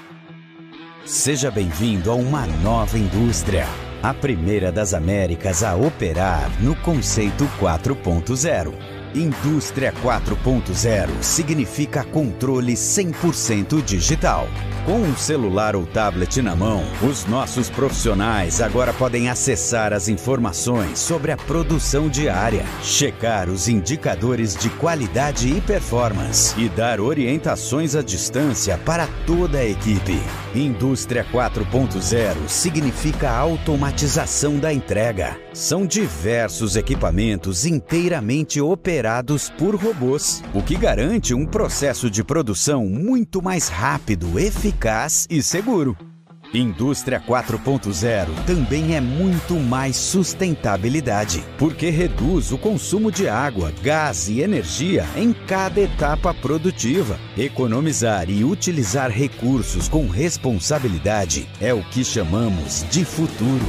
Seja 1.05 1.51
bem-vindo 1.51 2.13
a 2.13 2.15
uma 2.15 2.47
nova 2.47 2.97
indústria, 2.97 3.67
a 4.01 4.15
primeira 4.15 4.71
das 4.71 4.95
Américas 4.95 5.65
a 5.65 5.75
operar 5.75 6.49
no 6.63 6.77
conceito 6.77 7.45
4.0. 7.61 9.00
Indústria 9.15 9.93
4.0 10.03 11.23
significa 11.23 12.05
controle 12.05 12.75
100% 12.75 13.83
digital 13.83 14.47
com 14.87 15.03
um 15.03 15.15
celular 15.15 15.77
ou 15.77 15.85
tablet 15.85 16.41
na 16.41 16.57
mão, 16.57 16.83
os 17.03 17.27
nossos 17.27 17.69
profissionais 17.69 18.63
agora 18.63 18.95
podem 18.95 19.29
acessar 19.29 19.93
as 19.93 20.09
informações 20.09 20.99
sobre 20.99 21.31
a 21.31 21.37
produção 21.37 22.09
diária, 22.09 22.65
checar 22.83 23.51
os 23.51 23.69
indicadores 23.69 24.57
de 24.57 24.71
qualidade 24.71 25.55
e 25.55 25.61
performance 25.61 26.59
e 26.59 26.69
dar 26.69 26.99
orientações 26.99 27.95
à 27.95 28.03
distância 28.03 28.79
para 28.79 29.07
toda 29.27 29.59
a 29.59 29.67
equipe. 29.67 30.19
Indústria 30.55 31.25
4.0 31.25 32.49
significa 32.49 33.31
automatização 33.31 34.59
da 34.59 34.73
entrega. 34.73 35.39
São 35.53 35.87
diversos 35.87 36.75
equipamentos 36.75 37.65
inteiramente 37.65 38.61
operados 38.61 39.49
por 39.51 39.77
robôs, 39.77 40.43
o 40.53 40.61
que 40.61 40.77
garante 40.77 41.35
um 41.35 41.47
processo 41.47 42.11
de 42.11 42.25
produção 42.25 42.85
muito 42.87 43.41
mais 43.41 43.69
rápido, 43.69 44.41
eficaz 44.41 45.25
e 45.31 45.41
seguro. 45.41 46.10
Indústria 46.53 47.21
4.0 47.21 48.45
também 48.45 48.97
é 48.97 49.01
muito 49.01 49.55
mais 49.55 49.95
sustentabilidade, 49.95 51.45
porque 51.57 51.91
reduz 51.91 52.51
o 52.51 52.59
consumo 52.59 53.13
de 53.13 53.29
água, 53.29 53.73
gás 53.81 54.29
e 54.29 54.41
energia 54.41 55.07
em 55.15 55.33
cada 55.33 55.81
etapa 55.81 56.35
produtiva. 56.35 57.21
Economizar 57.39 58.29
e 58.29 58.43
utilizar 58.43 59.11
recursos 59.11 59.89
com 59.89 60.09
responsabilidade 60.09 61.49
é 61.61 61.73
o 61.73 61.85
que 61.85 62.05
chamamos 62.05 62.85
de 62.91 63.05
futuro. 63.05 63.67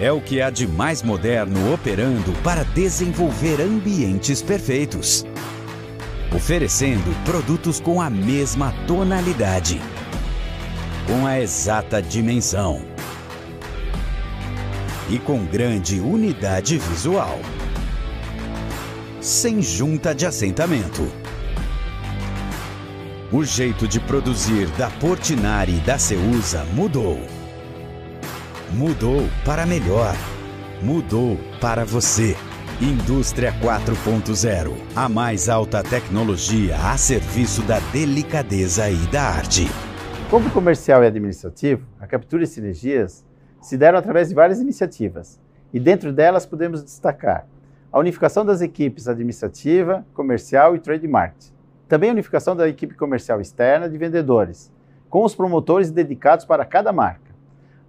é 0.00 0.12
o 0.12 0.20
que 0.20 0.40
há 0.40 0.48
de 0.48 0.66
mais 0.66 1.02
moderno 1.02 1.74
operando 1.74 2.32
para 2.44 2.62
desenvolver 2.62 3.60
ambientes 3.60 4.40
perfeitos, 4.40 5.26
oferecendo 6.38 7.12
produtos 7.24 7.80
com 7.80 8.00
a 8.00 8.08
mesma 8.08 8.72
tonalidade, 8.86 9.80
com 11.04 11.26
a 11.26 11.40
exata 11.40 12.00
dimensão 12.00 12.80
e 15.10 15.18
com 15.18 15.44
grande 15.44 15.98
unidade 15.98 16.78
visual, 16.78 17.40
sem 19.20 19.60
junta 19.60 20.14
de 20.14 20.26
assentamento. 20.26 21.10
O 23.32 23.44
jeito 23.44 23.88
de 23.88 23.98
produzir 23.98 24.68
da 24.78 24.88
Portinari 24.90 25.78
e 25.78 25.80
da 25.80 25.98
Ceusa 25.98 26.64
mudou 26.72 27.18
mudou 28.70 29.28
para 29.44 29.66
melhor. 29.66 30.14
Mudou 30.80 31.36
para 31.60 31.84
você. 31.84 32.36
Indústria 32.80 33.52
4.0. 33.60 34.72
A 34.94 35.08
mais 35.08 35.48
alta 35.48 35.82
tecnologia 35.82 36.76
a 36.76 36.96
serviço 36.96 37.60
da 37.62 37.80
delicadeza 37.90 38.88
e 38.88 38.96
da 39.08 39.20
arte. 39.20 39.66
Como 40.30 40.48
comercial 40.52 41.02
e 41.02 41.08
administrativo, 41.08 41.84
a 41.98 42.06
captura 42.06 42.44
de 42.44 42.48
sinergias 42.48 43.26
se 43.60 43.76
deram 43.76 43.98
através 43.98 44.28
de 44.28 44.34
várias 44.36 44.60
iniciativas. 44.60 45.40
E 45.72 45.80
dentro 45.80 46.12
delas 46.12 46.46
podemos 46.46 46.84
destacar 46.84 47.48
a 47.90 47.98
unificação 47.98 48.46
das 48.46 48.60
equipes 48.60 49.08
administrativa, 49.08 50.06
comercial 50.14 50.76
e 50.76 50.78
trade. 50.78 51.10
Também 51.88 52.10
a 52.10 52.12
unificação 52.12 52.54
da 52.54 52.68
equipe 52.68 52.94
comercial 52.94 53.40
externa 53.40 53.88
de 53.88 53.98
vendedores, 53.98 54.72
com 55.10 55.24
os 55.24 55.34
promotores 55.34 55.90
dedicados 55.90 56.44
para 56.44 56.64
cada 56.64 56.92
marca 56.92 57.28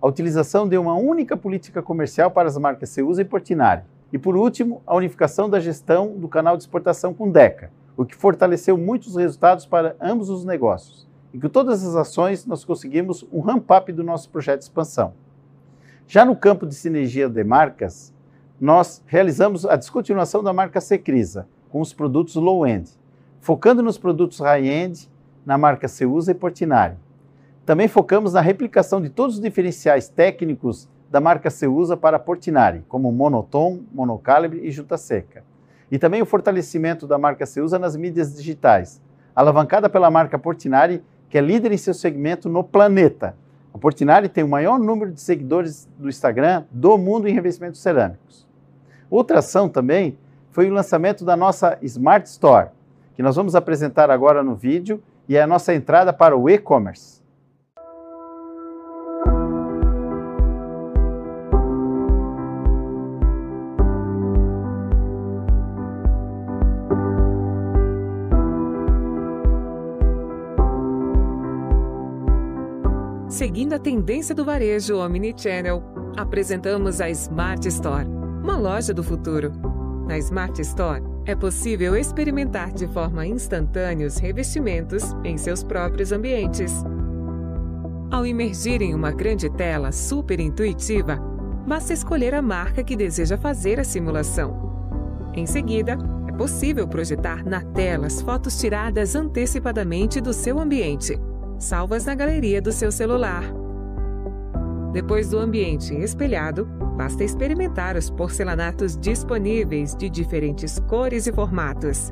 a 0.01 0.07
utilização 0.07 0.67
de 0.67 0.77
uma 0.77 0.95
única 0.95 1.35
política 1.35 1.81
comercial 1.81 2.31
para 2.31 2.47
as 2.47 2.57
marcas 2.57 2.89
Ceusa 2.89 3.21
e 3.21 3.25
Portinari. 3.25 3.83
E 4.11 4.17
por 4.17 4.35
último, 4.35 4.81
a 4.85 4.95
unificação 4.95 5.49
da 5.49 5.59
gestão 5.59 6.17
do 6.17 6.27
canal 6.27 6.57
de 6.57 6.63
exportação 6.63 7.13
com 7.13 7.31
DECA, 7.31 7.71
o 7.95 8.05
que 8.05 8.15
fortaleceu 8.15 8.77
muitos 8.77 9.15
resultados 9.15 9.65
para 9.65 9.95
ambos 10.01 10.29
os 10.29 10.43
negócios. 10.43 11.07
E 11.33 11.39
com 11.39 11.49
todas 11.49 11.85
as 11.85 11.95
ações 11.95 12.45
nós 12.45 12.65
conseguimos 12.65 13.25
um 13.31 13.39
ramp-up 13.39 13.91
do 13.91 14.03
nosso 14.03 14.29
projeto 14.29 14.59
de 14.59 14.65
expansão. 14.65 15.13
Já 16.07 16.25
no 16.25 16.35
campo 16.35 16.65
de 16.65 16.73
sinergia 16.73 17.29
de 17.29 17.43
marcas, 17.43 18.13
nós 18.59 19.03
realizamos 19.05 19.65
a 19.65 19.75
descontinuação 19.75 20.43
da 20.43 20.51
marca 20.51 20.81
Secrisa 20.81 21.47
com 21.69 21.81
os 21.81 21.93
produtos 21.93 22.35
low-end, 22.35 22.89
focando 23.39 23.83
nos 23.83 23.97
produtos 23.97 24.39
high-end 24.39 25.07
na 25.45 25.57
marca 25.57 25.87
Ceusa 25.87 26.31
e 26.31 26.35
Portinari 26.35 26.97
também 27.69 27.87
focamos 27.87 28.33
na 28.33 28.41
replicação 28.41 28.99
de 28.99 29.09
todos 29.09 29.35
os 29.35 29.41
diferenciais 29.41 30.09
técnicos 30.09 30.89
da 31.09 31.19
marca 31.19 31.49
Ceusa 31.49 31.97
para 31.97 32.19
Portinari, 32.19 32.85
como 32.87 33.11
monotom, 33.11 33.81
monocalibre 33.91 34.61
e 34.63 34.71
junta 34.71 34.97
seca. 34.97 35.43
E 35.91 35.97
também 35.97 36.21
o 36.21 36.25
fortalecimento 36.25 37.07
da 37.07 37.17
marca 37.17 37.45
Ceusa 37.45 37.79
nas 37.79 37.95
mídias 37.95 38.35
digitais, 38.35 39.01
alavancada 39.35 39.89
pela 39.89 40.11
marca 40.11 40.37
Portinari, 40.37 41.03
que 41.29 41.37
é 41.37 41.41
líder 41.41 41.71
em 41.71 41.77
seu 41.77 41.93
segmento 41.93 42.47
no 42.47 42.63
planeta. 42.63 43.35
A 43.73 43.77
Portinari 43.77 44.29
tem 44.29 44.43
o 44.43 44.47
maior 44.47 44.79
número 44.79 45.11
de 45.11 45.21
seguidores 45.21 45.87
do 45.97 46.09
Instagram 46.09 46.65
do 46.71 46.97
mundo 46.97 47.27
em 47.27 47.33
revestimentos 47.33 47.81
cerâmicos. 47.81 48.47
Outra 49.09 49.39
ação 49.39 49.67
também 49.67 50.17
foi 50.51 50.69
o 50.69 50.73
lançamento 50.73 51.25
da 51.25 51.35
nossa 51.35 51.77
Smart 51.81 52.27
Store, 52.27 52.69
que 53.15 53.23
nós 53.23 53.35
vamos 53.35 53.55
apresentar 53.55 54.11
agora 54.11 54.43
no 54.43 54.55
vídeo 54.55 55.01
e 55.27 55.35
é 55.35 55.41
a 55.41 55.47
nossa 55.47 55.73
entrada 55.73 56.13
para 56.13 56.37
o 56.37 56.49
e-commerce. 56.49 57.18
Seguindo 73.59 73.73
a 73.73 73.79
tendência 73.79 74.33
do 74.33 74.45
varejo 74.45 74.95
Omnichannel, 74.95 75.83
apresentamos 76.15 77.01
a 77.01 77.09
Smart 77.09 77.67
Store, 77.67 78.07
uma 78.41 78.55
loja 78.55 78.93
do 78.93 79.03
futuro. 79.03 79.51
Na 80.07 80.17
Smart 80.17 80.61
Store, 80.61 81.03
é 81.25 81.35
possível 81.35 81.93
experimentar 81.93 82.71
de 82.71 82.87
forma 82.87 83.27
instantânea 83.27 84.07
os 84.07 84.15
revestimentos 84.15 85.13
em 85.25 85.37
seus 85.37 85.61
próprios 85.61 86.13
ambientes. 86.13 86.71
Ao 88.09 88.25
imergir 88.25 88.81
em 88.81 88.95
uma 88.95 89.11
grande 89.11 89.49
tela 89.49 89.91
super 89.91 90.39
intuitiva, 90.39 91.17
basta 91.67 91.91
escolher 91.91 92.33
a 92.33 92.41
marca 92.41 92.81
que 92.81 92.95
deseja 92.95 93.37
fazer 93.37 93.77
a 93.77 93.83
simulação. 93.83 95.29
Em 95.33 95.45
seguida, 95.45 95.97
é 96.29 96.31
possível 96.31 96.87
projetar 96.87 97.43
na 97.43 97.59
tela 97.59 98.07
as 98.07 98.21
fotos 98.21 98.57
tiradas 98.57 99.15
antecipadamente 99.15 100.21
do 100.21 100.31
seu 100.31 100.57
ambiente 100.59 101.19
salvas 101.59 102.05
na 102.05 102.15
galeria 102.15 102.61
do 102.61 102.71
seu 102.71 102.91
celular. 102.91 103.43
Depois 104.93 105.29
do 105.29 105.37
ambiente 105.37 105.93
espelhado, 105.93 106.65
basta 106.97 107.23
experimentar 107.23 107.95
os 107.95 108.09
porcelanatos 108.09 108.97
disponíveis 108.97 109.95
de 109.95 110.09
diferentes 110.09 110.79
cores 110.79 111.27
e 111.27 111.33
formatos. 111.33 112.11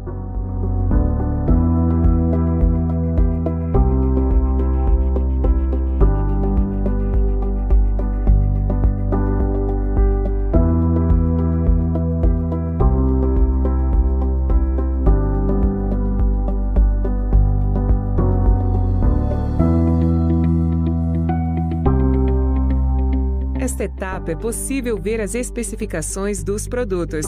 É 24.31 24.35
possível 24.35 24.97
ver 24.97 25.19
as 25.19 25.33
especificações 25.33 26.43
dos 26.43 26.67
produtos, 26.67 27.25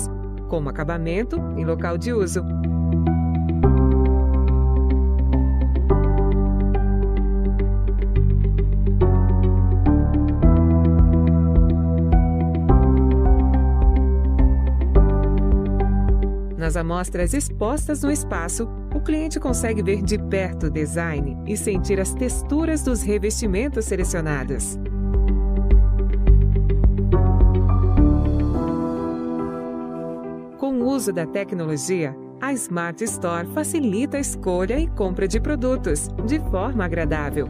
como 0.48 0.70
acabamento 0.70 1.38
em 1.58 1.66
local 1.66 1.98
de 1.98 2.14
uso. 2.14 2.44
Nas 16.56 16.78
amostras 16.78 17.34
expostas 17.34 18.04
no 18.04 18.12
espaço, 18.12 18.70
o 18.94 19.02
cliente 19.02 19.40
consegue 19.40 19.82
ver 19.82 20.04
de 20.04 20.20
perto 20.20 20.68
o 20.68 20.70
design 20.70 21.36
e 21.48 21.58
sentir 21.58 22.00
as 22.00 22.14
texturas 22.14 22.84
dos 22.84 23.02
revestimentos 23.02 23.86
selecionados. 23.86 24.78
Uso 31.00 31.14
da 31.14 31.26
tecnologia, 31.26 32.14
a 32.42 32.52
Smart 32.52 33.02
Store 33.06 33.48
facilita 33.54 34.18
a 34.18 34.20
escolha 34.20 34.78
e 34.78 34.86
compra 34.86 35.30
de 35.30 35.40
produtos 35.40 36.10
de 36.26 36.40
forma 36.52 36.84
agradável. 36.84 37.48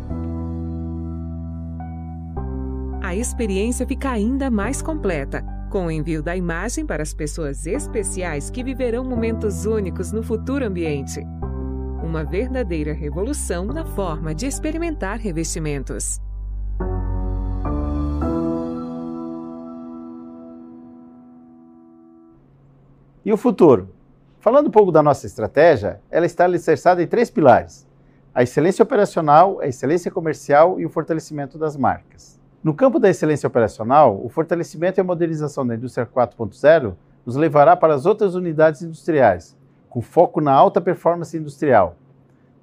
A 3.01 3.15
experiência 3.15 3.87
fica 3.87 4.11
ainda 4.11 4.51
mais 4.51 4.83
completa 4.83 5.43
com 5.71 5.87
o 5.87 5.91
envio 5.91 6.21
da 6.21 6.35
imagem 6.35 6.85
para 6.85 7.01
as 7.01 7.11
pessoas 7.11 7.65
especiais 7.65 8.51
que 8.51 8.63
viverão 8.63 9.03
momentos 9.03 9.65
únicos 9.65 10.11
no 10.11 10.21
futuro 10.21 10.63
ambiente. 10.63 11.19
Uma 12.03 12.23
verdadeira 12.23 12.93
revolução 12.93 13.65
na 13.65 13.83
forma 13.83 14.35
de 14.35 14.45
experimentar 14.45 15.17
revestimentos. 15.17 16.21
E 23.29 23.31
o 23.31 23.37
futuro? 23.37 23.89
Falando 24.39 24.69
um 24.69 24.71
pouco 24.71 24.91
da 24.91 25.03
nossa 25.03 25.27
estratégia, 25.27 26.01
ela 26.09 26.25
está 26.25 26.45
alicerçada 26.45 27.03
em 27.03 27.05
três 27.05 27.29
pilares: 27.29 27.87
a 28.33 28.41
excelência 28.41 28.81
operacional, 28.81 29.59
a 29.61 29.67
excelência 29.67 30.09
comercial 30.09 30.79
e 30.79 30.85
o 30.87 30.89
fortalecimento 30.89 31.55
das 31.55 31.77
marcas. 31.77 32.39
No 32.63 32.73
campo 32.73 32.97
da 32.97 33.07
excelência 33.07 33.45
operacional, 33.45 34.19
o 34.19 34.29
fortalecimento 34.29 34.99
e 34.99 35.01
a 35.01 35.03
modernização 35.03 35.63
da 35.63 35.75
indústria 35.75 36.07
4.0 36.07 36.95
nos 37.23 37.35
levará 37.35 37.75
para 37.75 37.93
as 37.93 38.07
outras 38.07 38.33
unidades 38.33 38.81
industriais, 38.81 39.55
com 39.91 40.01
foco 40.01 40.41
na 40.41 40.51
alta 40.51 40.81
performance 40.81 41.37
industrial. 41.37 41.97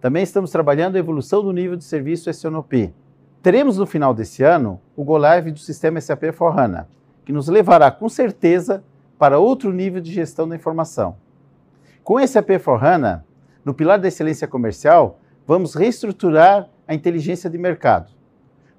Também 0.00 0.24
estamos 0.24 0.50
trabalhando 0.50 0.96
a 0.96 0.98
evolução 0.98 1.44
do 1.44 1.52
nível 1.52 1.76
de 1.76 1.84
serviço 1.84 2.28
SNOP. 2.28 2.92
Teremos 3.40 3.78
no 3.78 3.86
final 3.86 4.12
desse 4.12 4.42
ano 4.42 4.80
o 4.96 5.04
Go 5.04 5.16
Live 5.16 5.52
do 5.52 5.60
sistema 5.60 6.00
SAP 6.00 6.32
for 6.32 6.56
que 7.24 7.32
nos 7.32 7.46
levará 7.46 7.88
com 7.88 8.08
certeza 8.08 8.82
para 9.18 9.38
outro 9.38 9.72
nível 9.72 10.00
de 10.00 10.12
gestão 10.12 10.48
da 10.48 10.56
informação. 10.56 11.16
Com 12.04 12.20
esse 12.20 12.38
AP 12.38 12.50
HANA, 12.80 13.24
no 13.64 13.74
pilar 13.74 13.98
da 13.98 14.08
excelência 14.08 14.46
comercial, 14.46 15.18
vamos 15.46 15.74
reestruturar 15.74 16.68
a 16.86 16.94
inteligência 16.94 17.50
de 17.50 17.58
mercado, 17.58 18.12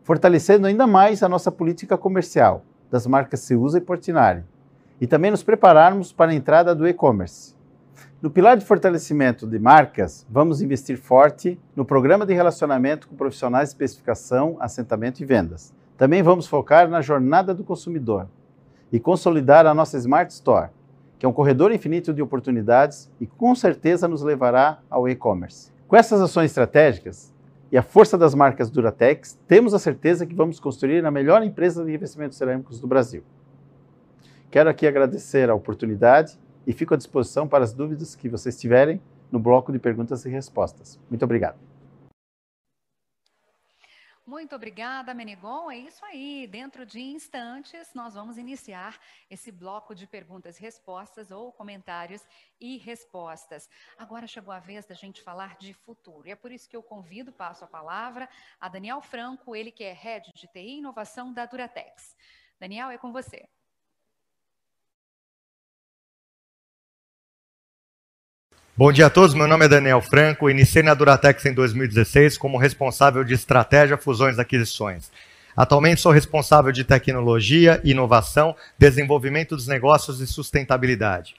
fortalecendo 0.03 0.67
ainda 0.67 0.87
mais 0.87 1.23
a 1.23 1.29
nossa 1.29 1.51
política 1.51 1.97
comercial, 1.97 2.63
das 2.89 3.05
marcas 3.05 3.41
Ceusa 3.41 3.79
e 3.79 3.81
Portinari, 3.81 4.43
e 5.01 5.07
também 5.07 5.29
nos 5.29 5.43
prepararmos 5.43 6.13
para 6.13 6.31
a 6.31 6.35
entrada 6.35 6.73
do 6.73 6.87
e-commerce. 6.87 7.55
No 8.21 8.31
pilar 8.31 8.57
de 8.57 8.65
fortalecimento 8.65 9.45
de 9.45 9.59
marcas, 9.59 10.25
vamos 10.29 10.61
investir 10.61 10.97
forte 10.97 11.59
no 11.75 11.83
programa 11.83 12.25
de 12.25 12.33
relacionamento 12.33 13.07
com 13.07 13.15
profissionais 13.15 13.69
de 13.69 13.75
especificação, 13.75 14.55
assentamento 14.59 15.21
e 15.21 15.25
vendas. 15.25 15.73
Também 15.97 16.23
vamos 16.23 16.47
focar 16.47 16.87
na 16.87 17.01
jornada 17.01 17.53
do 17.53 17.63
consumidor 17.63 18.27
e 18.91 18.99
consolidar 18.99 19.65
a 19.65 19.73
nossa 19.73 19.97
Smart 19.97 20.31
Store, 20.31 20.69
que 21.19 21.25
é 21.25 21.29
um 21.29 21.33
corredor 21.33 21.71
infinito 21.71 22.13
de 22.13 22.21
oportunidades 22.21 23.11
e 23.19 23.25
com 23.25 23.53
certeza 23.55 24.07
nos 24.07 24.21
levará 24.21 24.79
ao 24.89 25.07
e-commerce. 25.09 25.71
Com 25.87 25.95
essas 25.95 26.21
ações 26.21 26.51
estratégicas 26.51 27.33
e 27.71 27.77
a 27.77 27.81
força 27.81 28.17
das 28.17 28.33
marcas 28.35 28.69
Duratex, 28.69 29.37
temos 29.47 29.73
a 29.73 29.79
certeza 29.79 30.25
que 30.25 30.35
vamos 30.35 30.59
construir 30.59 31.05
a 31.05 31.11
melhor 31.11 31.43
empresa 31.43 31.83
de 31.83 31.91
revestimentos 31.91 32.37
cerâmicos 32.37 32.79
do 32.79 32.87
Brasil. 32.87 33.23
Quero 34.49 34.69
aqui 34.69 34.87
agradecer 34.87 35.49
a 35.49 35.55
oportunidade 35.55 36.39
e 36.65 36.73
fico 36.73 36.93
à 36.93 36.97
disposição 36.97 37.47
para 37.47 37.63
as 37.63 37.73
dúvidas 37.73 38.15
que 38.15 38.29
vocês 38.29 38.59
tiverem 38.59 39.01
no 39.31 39.39
bloco 39.39 39.71
de 39.71 39.79
perguntas 39.79 40.25
e 40.25 40.29
respostas. 40.29 40.99
Muito 41.09 41.23
obrigado. 41.23 41.57
Muito 44.27 44.53
obrigada, 44.53 45.13
Menegon. 45.13 45.71
É 45.71 45.77
isso 45.77 46.03
aí. 46.03 46.45
Dentro 46.47 46.85
de 46.85 46.99
instantes, 46.99 47.93
nós 47.93 48.13
vamos 48.13 48.37
iniciar 48.37 48.99
esse 49.29 49.53
bloco 49.53 49.95
de 49.95 50.05
perguntas 50.05 50.59
e 50.59 50.61
respostas 50.61 51.31
ou 51.31 51.49
comentários 51.53 52.21
e 52.59 52.75
respostas. 52.75 53.69
Agora 53.97 54.27
chegou 54.27 54.53
a 54.53 54.59
vez 54.59 54.85
da 54.85 54.93
gente 54.93 55.21
falar 55.21 55.55
de 55.55 55.73
futuro. 55.73 56.27
E 56.27 56.31
é 56.31 56.35
por 56.35 56.51
isso 56.51 56.67
que 56.67 56.75
eu 56.75 56.83
convido, 56.83 57.31
passo 57.31 57.63
a 57.63 57.67
palavra 57.67 58.27
a 58.59 58.67
Daniel 58.67 58.99
Franco, 58.99 59.55
ele 59.55 59.71
que 59.71 59.85
é 59.85 59.93
Head 59.93 60.29
de 60.35 60.45
TI 60.47 60.59
e 60.59 60.77
Inovação 60.79 61.31
da 61.31 61.45
Duratex. 61.45 62.13
Daniel, 62.59 62.89
é 62.89 62.97
com 62.97 63.13
você. 63.13 63.47
Bom 68.79 68.91
dia 68.91 69.07
a 69.07 69.09
todos, 69.09 69.33
meu 69.33 69.47
nome 69.47 69.65
é 69.65 69.67
Daniel 69.67 69.99
Franco, 69.99 70.51
iniciei 70.51 70.83
na 70.83 70.93
Duratex 70.93 71.43
em 71.47 71.51
2016 71.51 72.37
como 72.37 72.59
responsável 72.59 73.23
de 73.23 73.33
estratégia, 73.33 73.97
fusões 73.97 74.37
e 74.37 74.41
aquisições. 74.41 75.11
Atualmente 75.55 75.99
sou 75.99 76.11
responsável 76.11 76.71
de 76.71 76.83
tecnologia, 76.83 77.81
inovação, 77.83 78.55
desenvolvimento 78.77 79.55
dos 79.55 79.65
negócios 79.65 80.21
e 80.21 80.27
sustentabilidade. 80.27 81.37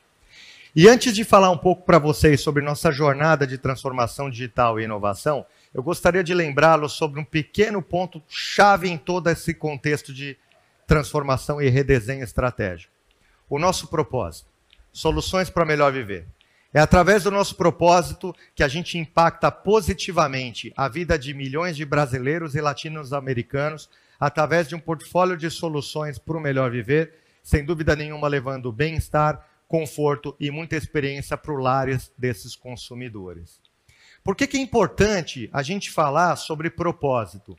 E 0.75 0.89
antes 0.89 1.15
de 1.15 1.23
falar 1.23 1.53
um 1.53 1.57
pouco 1.57 1.85
para 1.87 2.01
vocês 2.01 2.41
sobre 2.41 2.61
nossa 2.61 2.91
jornada 2.91 3.47
de 3.47 3.57
transformação 3.57 4.29
digital 4.29 4.81
e 4.81 4.83
inovação, 4.83 5.47
eu 5.73 5.81
gostaria 5.81 6.25
de 6.25 6.35
lembrá-los 6.35 6.95
sobre 6.95 7.21
um 7.21 7.25
pequeno 7.25 7.81
ponto 7.81 8.21
chave 8.29 8.89
em 8.89 8.99
todo 8.99 9.31
esse 9.31 9.55
contexto 9.55 10.13
de 10.13 10.37
transformação 10.89 11.63
e 11.63 11.69
redesenho 11.69 12.25
estratégico. 12.25 12.93
O 13.49 13.61
nosso 13.61 13.87
propósito: 13.87 14.51
soluções 14.93 15.49
para 15.49 15.65
melhor 15.65 15.93
viver. 15.93 16.27
É 16.73 16.81
através 16.81 17.23
do 17.23 17.31
nosso 17.31 17.57
propósito 17.57 18.35
que 18.55 18.63
a 18.63 18.69
gente 18.69 18.99
impacta 18.99 19.51
positivamente 19.51 20.71
a 20.77 20.87
vida 20.87 21.19
de 21.19 21.33
milhões 21.33 21.75
de 21.75 21.85
brasileiros 21.85 22.55
e 22.55 22.61
latino-americanos 22.61 23.89
através 24.21 24.69
de 24.69 24.75
um 24.75 24.81
portfólio 24.81 25.35
de 25.35 25.51
soluções 25.51 26.19
para 26.19 26.37
o 26.37 26.41
melhor 26.41 26.71
viver, 26.71 27.15
sem 27.43 27.65
dúvida 27.65 27.97
nenhuma 27.97 28.29
levando 28.29 28.71
bem-estar, 28.71 29.49
conforto 29.67 30.37
e 30.39 30.51
muita 30.51 30.77
experiência 30.77 31.39
para 31.39 31.55
os 31.55 31.63
lares 31.63 32.13
desses 32.19 32.55
consumidores. 32.55 33.63
Por 34.23 34.37
que, 34.37 34.47
que 34.47 34.59
é 34.59 34.61
importante 34.61 35.49
a 35.53 35.63
gente 35.63 35.91
falar 35.91 36.37
sobre 36.37 36.69
propósito? 36.69 37.57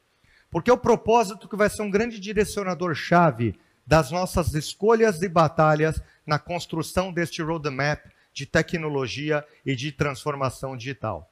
Porque 0.52 0.70
é 0.70 0.74
o 0.74 0.78
propósito 0.78 1.48
que 1.48 1.56
vai 1.56 1.70
ser 1.70 1.82
um 1.82 1.90
grande 1.90 2.20
direcionador-chave 2.20 3.60
das 3.88 4.12
nossas 4.12 4.54
escolhas 4.54 5.24
e 5.24 5.28
batalhas 5.28 6.00
na 6.28 6.38
construção 6.38 7.12
deste 7.12 7.42
roadmap 7.42 8.06
de 8.40 8.46
tecnologia 8.46 9.46
e 9.66 9.76
de 9.76 9.92
transformação 9.92 10.78
digital. 10.78 11.30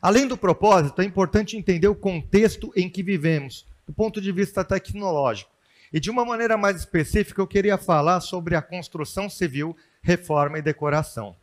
Além 0.00 0.28
do 0.28 0.36
propósito, 0.36 1.02
é 1.02 1.04
importante 1.04 1.56
entender 1.56 1.88
o 1.88 1.94
contexto 1.94 2.72
em 2.76 2.88
que 2.88 3.02
vivemos, 3.02 3.66
do 3.84 3.92
ponto 3.92 4.20
de 4.20 4.30
vista 4.30 4.64
tecnológico. 4.64 5.50
E 5.92 5.98
de 5.98 6.08
uma 6.08 6.24
maneira 6.24 6.56
mais 6.56 6.76
específica, 6.76 7.40
eu 7.40 7.48
queria 7.48 7.76
falar 7.76 8.20
sobre 8.20 8.54
a 8.54 8.62
construção 8.62 9.28
civil, 9.28 9.76
reforma 10.00 10.56
e 10.56 10.62
decoração. 10.62 11.34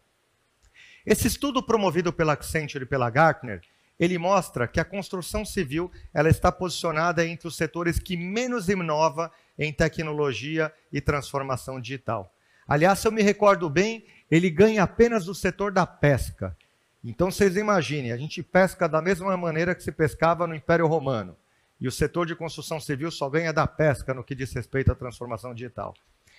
Esse 1.06 1.28
estudo 1.28 1.62
promovido 1.62 2.14
pela 2.14 2.32
Accenture 2.32 2.86
e 2.86 2.88
pela 2.88 3.10
Gartner, 3.10 3.62
ele 4.00 4.18
mostra 4.18 4.70
que 4.70 4.80
a 4.80 4.86
construção 4.86 5.44
civil 5.44 5.92
ela 6.14 6.30
está 6.30 6.50
posicionada 6.50 7.28
entre 7.28 7.46
os 7.46 7.58
setores 7.58 8.00
que 8.00 8.16
menos 8.16 8.70
inova 8.70 9.30
em 9.60 9.74
tecnologia 9.74 10.74
e 10.94 11.02
transformação 11.02 11.82
digital. 11.82 12.34
Aliás, 12.68 13.00
se 13.00 13.08
eu 13.08 13.12
me 13.12 13.22
recordo 13.22 13.70
bem, 13.70 14.06
ele 14.30 14.50
ganha 14.50 14.84
apenas 14.84 15.26
do 15.26 15.36
setor 15.36 15.72
da 15.72 15.86
pesca. 15.86 16.56
Então 17.04 17.30
vocês 17.30 17.58
imaginem, 17.58 18.12
a 18.12 18.18
gente 18.18 18.42
pesca 18.42 18.88
da 18.88 19.02
mesma 19.02 19.36
maneira 19.36 19.76
que 19.76 19.84
se 19.84 19.92
pescava 19.92 20.48
no 20.48 20.56
Império 20.56 20.88
Romano. 20.88 21.36
E 21.80 21.88
o 21.88 21.92
setor 21.92 22.26
de 22.26 22.36
construção 22.36 22.80
civil 22.80 23.12
só 23.12 23.30
ganha 23.30 23.52
da 23.52 23.68
pesca 23.68 24.14
no 24.14 24.24
que 24.24 24.34
diz 24.34 24.54
respeito 24.54 24.92
à 24.92 24.96
transformação 24.96 25.54
digital. 25.54 25.94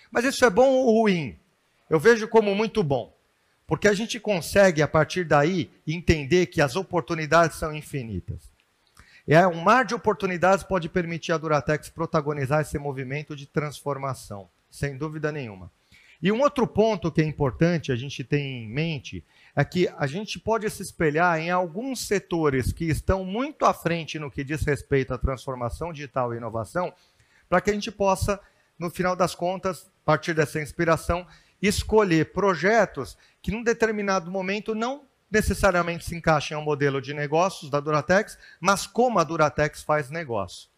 Mas 0.09 0.25
isso 0.25 0.43
é 0.43 0.49
bom 0.49 0.67
ou 0.67 1.01
ruim? 1.01 1.37
Eu 1.89 1.99
vejo 1.99 2.27
como 2.27 2.55
muito 2.55 2.81
bom. 2.83 3.15
Porque 3.67 3.87
a 3.87 3.93
gente 3.93 4.19
consegue, 4.19 4.81
a 4.81 4.87
partir 4.87 5.23
daí, 5.23 5.71
entender 5.87 6.47
que 6.47 6.61
as 6.61 6.75
oportunidades 6.75 7.57
são 7.57 7.75
infinitas. 7.75 8.51
É, 9.27 9.45
um 9.47 9.61
mar 9.61 9.85
de 9.85 9.95
oportunidades 9.95 10.63
pode 10.63 10.87
permitir 10.87 11.31
a 11.31 11.37
Duratex 11.37 11.89
protagonizar 11.89 12.61
esse 12.61 12.77
movimento 12.77 13.35
de 13.35 13.47
transformação, 13.47 14.47
sem 14.69 14.95
dúvida 14.95 15.31
nenhuma. 15.31 15.71
E 16.25 16.31
um 16.31 16.41
outro 16.41 16.65
ponto 16.65 17.11
que 17.11 17.21
é 17.21 17.23
importante 17.23 17.91
a 17.91 17.95
gente 17.95 18.23
ter 18.23 18.39
em 18.39 18.67
mente 18.67 19.23
é 19.55 19.63
que 19.63 19.87
a 19.95 20.07
gente 20.07 20.39
pode 20.39 20.67
se 20.71 20.81
espelhar 20.81 21.39
em 21.39 21.51
alguns 21.51 21.99
setores 21.99 22.73
que 22.73 22.85
estão 22.85 23.23
muito 23.23 23.63
à 23.63 23.71
frente 23.75 24.17
no 24.17 24.31
que 24.31 24.43
diz 24.43 24.65
respeito 24.65 25.13
à 25.13 25.19
transformação 25.19 25.93
digital 25.93 26.33
e 26.33 26.37
inovação, 26.37 26.91
para 27.47 27.61
que 27.61 27.69
a 27.69 27.73
gente 27.73 27.91
possa, 27.91 28.39
no 28.79 28.89
final 28.89 29.15
das 29.15 29.35
contas, 29.35 29.85
a 29.85 30.03
partir 30.03 30.33
dessa 30.33 30.59
inspiração, 30.59 31.27
escolher 31.61 32.33
projetos 32.33 33.15
que, 33.39 33.51
num 33.51 33.61
determinado 33.61 34.31
momento, 34.31 34.73
não 34.73 35.03
necessariamente 35.29 36.05
se 36.05 36.15
encaixem 36.15 36.57
ao 36.57 36.63
modelo 36.63 36.99
de 36.99 37.13
negócios 37.13 37.69
da 37.69 37.79
Duratex, 37.79 38.35
mas 38.59 38.87
como 38.87 39.19
a 39.19 39.23
Duratex 39.23 39.83
faz 39.83 40.09
negócio. 40.09 40.71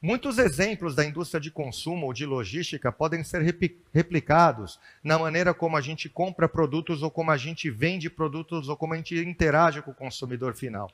Muitos 0.00 0.38
exemplos 0.38 0.94
da 0.94 1.04
indústria 1.04 1.40
de 1.40 1.50
consumo 1.50 2.06
ou 2.06 2.12
de 2.12 2.26
logística 2.26 2.92
podem 2.92 3.24
ser 3.24 3.42
replicados 3.92 4.78
na 5.02 5.18
maneira 5.18 5.54
como 5.54 5.76
a 5.76 5.80
gente 5.80 6.08
compra 6.08 6.48
produtos 6.48 7.02
ou 7.02 7.10
como 7.10 7.30
a 7.30 7.36
gente 7.36 7.70
vende 7.70 8.10
produtos 8.10 8.68
ou 8.68 8.76
como 8.76 8.92
a 8.92 8.96
gente 8.96 9.16
interage 9.16 9.80
com 9.80 9.90
o 9.90 9.94
consumidor 9.94 10.54
final. 10.54 10.90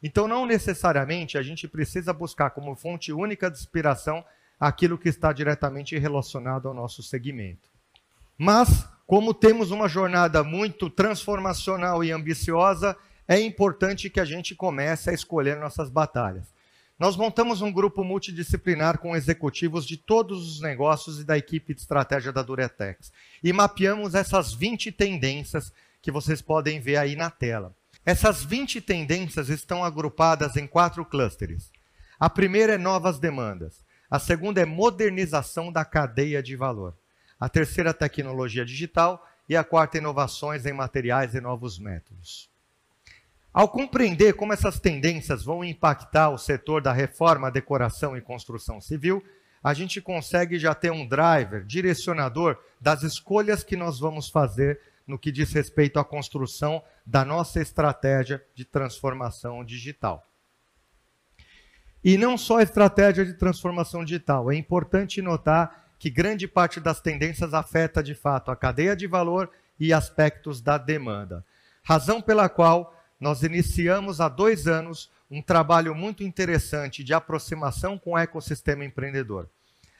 Então, 0.00 0.28
não 0.28 0.46
necessariamente 0.46 1.36
a 1.36 1.42
gente 1.42 1.66
precisa 1.66 2.12
buscar 2.12 2.50
como 2.50 2.76
fonte 2.76 3.12
única 3.12 3.50
de 3.50 3.58
inspiração 3.58 4.24
aquilo 4.60 4.96
que 4.96 5.08
está 5.08 5.32
diretamente 5.32 5.98
relacionado 5.98 6.68
ao 6.68 6.74
nosso 6.74 7.02
segmento. 7.02 7.68
Mas, 8.38 8.88
como 9.06 9.34
temos 9.34 9.72
uma 9.72 9.88
jornada 9.88 10.44
muito 10.44 10.88
transformacional 10.88 12.04
e 12.04 12.12
ambiciosa, 12.12 12.96
é 13.26 13.40
importante 13.40 14.08
que 14.08 14.20
a 14.20 14.24
gente 14.24 14.54
comece 14.54 15.10
a 15.10 15.12
escolher 15.12 15.56
nossas 15.56 15.90
batalhas. 15.90 16.54
Nós 16.98 17.14
montamos 17.14 17.60
um 17.60 17.70
grupo 17.70 18.02
multidisciplinar 18.02 18.98
com 18.98 19.14
executivos 19.14 19.86
de 19.86 19.98
todos 19.98 20.50
os 20.50 20.60
negócios 20.62 21.20
e 21.20 21.24
da 21.24 21.36
equipe 21.36 21.74
de 21.74 21.80
estratégia 21.80 22.32
da 22.32 22.40
Duretex. 22.42 23.12
E 23.44 23.52
mapeamos 23.52 24.14
essas 24.14 24.54
20 24.54 24.90
tendências 24.92 25.72
que 26.00 26.10
vocês 26.10 26.40
podem 26.40 26.80
ver 26.80 26.96
aí 26.96 27.14
na 27.14 27.28
tela. 27.28 27.74
Essas 28.04 28.42
20 28.42 28.80
tendências 28.80 29.50
estão 29.50 29.84
agrupadas 29.84 30.56
em 30.56 30.66
quatro 30.66 31.04
clusters. 31.04 31.70
A 32.18 32.30
primeira 32.30 32.74
é 32.74 32.78
novas 32.78 33.18
demandas. 33.18 33.84
A 34.10 34.18
segunda 34.18 34.60
é 34.62 34.64
modernização 34.64 35.70
da 35.70 35.84
cadeia 35.84 36.42
de 36.42 36.56
valor. 36.56 36.96
A 37.38 37.46
terceira, 37.46 37.92
tecnologia 37.92 38.64
digital. 38.64 39.22
E 39.48 39.54
a 39.54 39.62
quarta, 39.62 39.98
inovações 39.98 40.64
em 40.64 40.72
materiais 40.72 41.34
e 41.34 41.40
novos 41.40 41.78
métodos. 41.78 42.48
Ao 43.56 43.66
compreender 43.66 44.34
como 44.34 44.52
essas 44.52 44.78
tendências 44.78 45.42
vão 45.42 45.64
impactar 45.64 46.28
o 46.28 46.36
setor 46.36 46.82
da 46.82 46.92
reforma, 46.92 47.50
decoração 47.50 48.14
e 48.14 48.20
construção 48.20 48.82
civil, 48.82 49.24
a 49.64 49.72
gente 49.72 49.98
consegue 49.98 50.58
já 50.58 50.74
ter 50.74 50.92
um 50.92 51.08
driver, 51.08 51.64
direcionador 51.64 52.58
das 52.78 53.02
escolhas 53.02 53.64
que 53.64 53.74
nós 53.74 53.98
vamos 53.98 54.28
fazer 54.28 54.78
no 55.06 55.18
que 55.18 55.32
diz 55.32 55.54
respeito 55.54 55.98
à 55.98 56.04
construção 56.04 56.82
da 57.06 57.24
nossa 57.24 57.58
estratégia 57.58 58.44
de 58.54 58.66
transformação 58.66 59.64
digital. 59.64 60.28
E 62.04 62.18
não 62.18 62.36
só 62.36 62.58
a 62.58 62.62
estratégia 62.62 63.24
de 63.24 63.32
transformação 63.32 64.04
digital, 64.04 64.52
é 64.52 64.54
importante 64.54 65.22
notar 65.22 65.94
que 65.98 66.10
grande 66.10 66.46
parte 66.46 66.78
das 66.78 67.00
tendências 67.00 67.54
afeta 67.54 68.02
de 68.02 68.14
fato 68.14 68.50
a 68.50 68.56
cadeia 68.56 68.94
de 68.94 69.06
valor 69.06 69.50
e 69.80 69.94
aspectos 69.94 70.60
da 70.60 70.76
demanda. 70.76 71.42
Razão 71.82 72.20
pela 72.20 72.50
qual 72.50 72.92
nós 73.20 73.42
iniciamos 73.42 74.20
há 74.20 74.28
dois 74.28 74.66
anos 74.66 75.10
um 75.30 75.42
trabalho 75.42 75.94
muito 75.94 76.22
interessante 76.22 77.02
de 77.02 77.12
aproximação 77.12 77.98
com 77.98 78.12
o 78.12 78.18
ecossistema 78.18 78.84
empreendedor. 78.84 79.48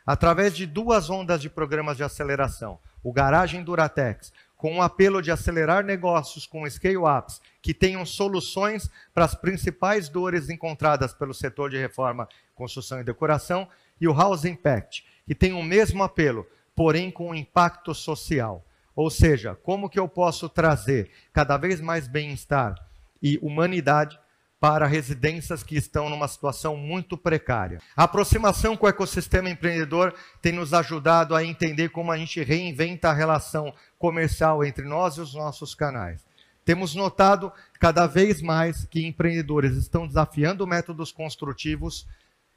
através 0.07 0.57
de 0.57 0.67
duas 0.67 1.11
ondas 1.11 1.43
de 1.43 1.51
programas 1.51 1.97
de 1.97 2.05
aceleração. 2.05 2.79
O 3.03 3.13
Garagem 3.13 3.65
Duratex, 3.65 4.33
com 4.57 4.75
um 4.75 4.81
apelo 4.81 5.21
de 5.21 5.33
acelerar 5.33 5.85
negócios 5.85 6.47
com 6.47 6.69
scale-ups 6.71 7.41
que 7.61 7.75
tenham 7.75 8.07
soluções 8.07 8.89
para 9.13 9.25
as 9.25 9.35
principais 9.35 10.09
dores 10.09 10.49
encontradas 10.49 11.13
pelo 11.13 11.35
setor 11.35 11.71
de 11.71 11.77
reforma, 11.77 12.29
construção 12.55 13.01
e 13.01 13.05
decoração, 13.05 13.69
e 14.01 14.07
o 14.07 14.15
House 14.15 14.45
Impact, 14.45 15.05
que 15.27 15.35
tem 15.35 15.53
o 15.53 15.63
mesmo 15.63 16.05
apelo, 16.05 16.47
porém 16.75 17.11
com 17.11 17.31
um 17.31 17.35
impacto 17.35 17.93
social. 17.93 18.65
Ou 18.95 19.11
seja, 19.11 19.57
como 19.57 19.91
que 19.91 19.99
eu 19.99 20.09
posso 20.09 20.49
trazer 20.49 21.11
cada 21.33 21.57
vez 21.57 21.81
mais 21.81 22.07
bem-estar 22.07 22.75
e 23.23 23.39
humanidade 23.43 24.19
para 24.59 24.87
residências 24.87 25.63
que 25.63 25.77
estão 25.77 26.09
numa 26.09 26.27
situação 26.27 26.77
muito 26.77 27.17
precária. 27.17 27.81
A 27.95 28.05
aproximação 28.05 28.77
com 28.77 28.87
o 28.87 28.89
ecossistema 28.89 29.51
empreendedor 29.51 30.15
tem 30.41 30.53
nos 30.53 30.73
ajudado 30.73 31.35
a 31.35 31.45
entender 31.45 31.91
como 31.91 32.11
a 32.11 32.17
gente 32.17 32.43
reinventa 32.43 33.11
a 33.11 33.15
relação 33.15 33.73
comercial 33.99 34.65
entre 34.65 34.85
nós 34.85 35.17
e 35.17 35.21
os 35.21 35.35
nossos 35.35 35.75
canais. 35.75 36.25
Temos 36.65 36.95
notado 36.95 37.53
cada 37.79 38.07
vez 38.07 38.43
mais 38.43 38.87
que 38.87 39.07
empreendedores 39.07 39.77
estão 39.77 40.07
desafiando 40.07 40.67
métodos 40.67 41.13
construtivos 41.13 42.07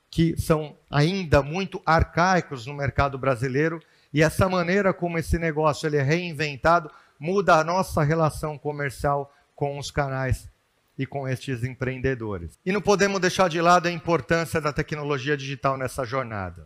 que 0.10 0.36
são 0.36 0.76
ainda 0.89 1.43
muito 1.43 1.82
arcaicos 1.86 2.66
no 2.66 2.74
mercado 2.74 3.18
brasileiro 3.20 3.80
e 4.12 4.24
essa 4.24 4.49
maneira 4.49 4.91
como 4.93 5.20
esse 5.20 5.38
negócio 5.38 5.86
ele 5.86 5.97
é 5.97 6.01
reinventado 6.01 6.89
muda 7.20 7.57
a 7.57 7.64
nossa 7.64 8.01
relação 8.01 8.57
comercial 8.57 9.32
com 9.60 9.78
os 9.78 9.91
canais 9.91 10.49
e 10.97 11.05
com 11.05 11.28
estes 11.28 11.66
empreendedores. 11.66 12.57
E 12.66 12.72
não 12.72 12.80
podemos 12.82 13.20
deixar 13.20 13.49
de 13.49 13.60
lado 13.60 13.89
a 13.89 13.91
importância 13.91 14.62
da 14.62 14.72
tecnologia 14.72 15.36
digital 15.36 15.78
nessa 15.78 16.05
jornada. 16.05 16.66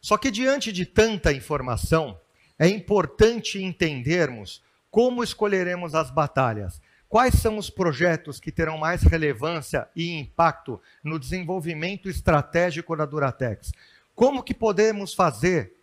Só 0.00 0.16
que 0.16 0.30
diante 0.30 0.70
de 0.70 0.86
tanta 0.86 1.32
informação, 1.32 2.16
é 2.56 2.68
importante 2.68 3.60
entendermos 3.60 4.62
como 4.88 5.24
escolheremos 5.24 5.96
as 5.96 6.12
batalhas. 6.12 6.80
Quais 7.08 7.34
são 7.34 7.58
os 7.58 7.68
projetos 7.68 8.38
que 8.38 8.52
terão 8.52 8.78
mais 8.78 9.02
relevância 9.02 9.88
e 9.96 10.12
impacto 10.12 10.80
no 11.02 11.18
desenvolvimento 11.18 12.08
estratégico 12.08 12.96
da 12.96 13.04
Duratex? 13.04 13.72
Como 14.14 14.44
que 14.44 14.54
podemos 14.54 15.12
fazer 15.12 15.75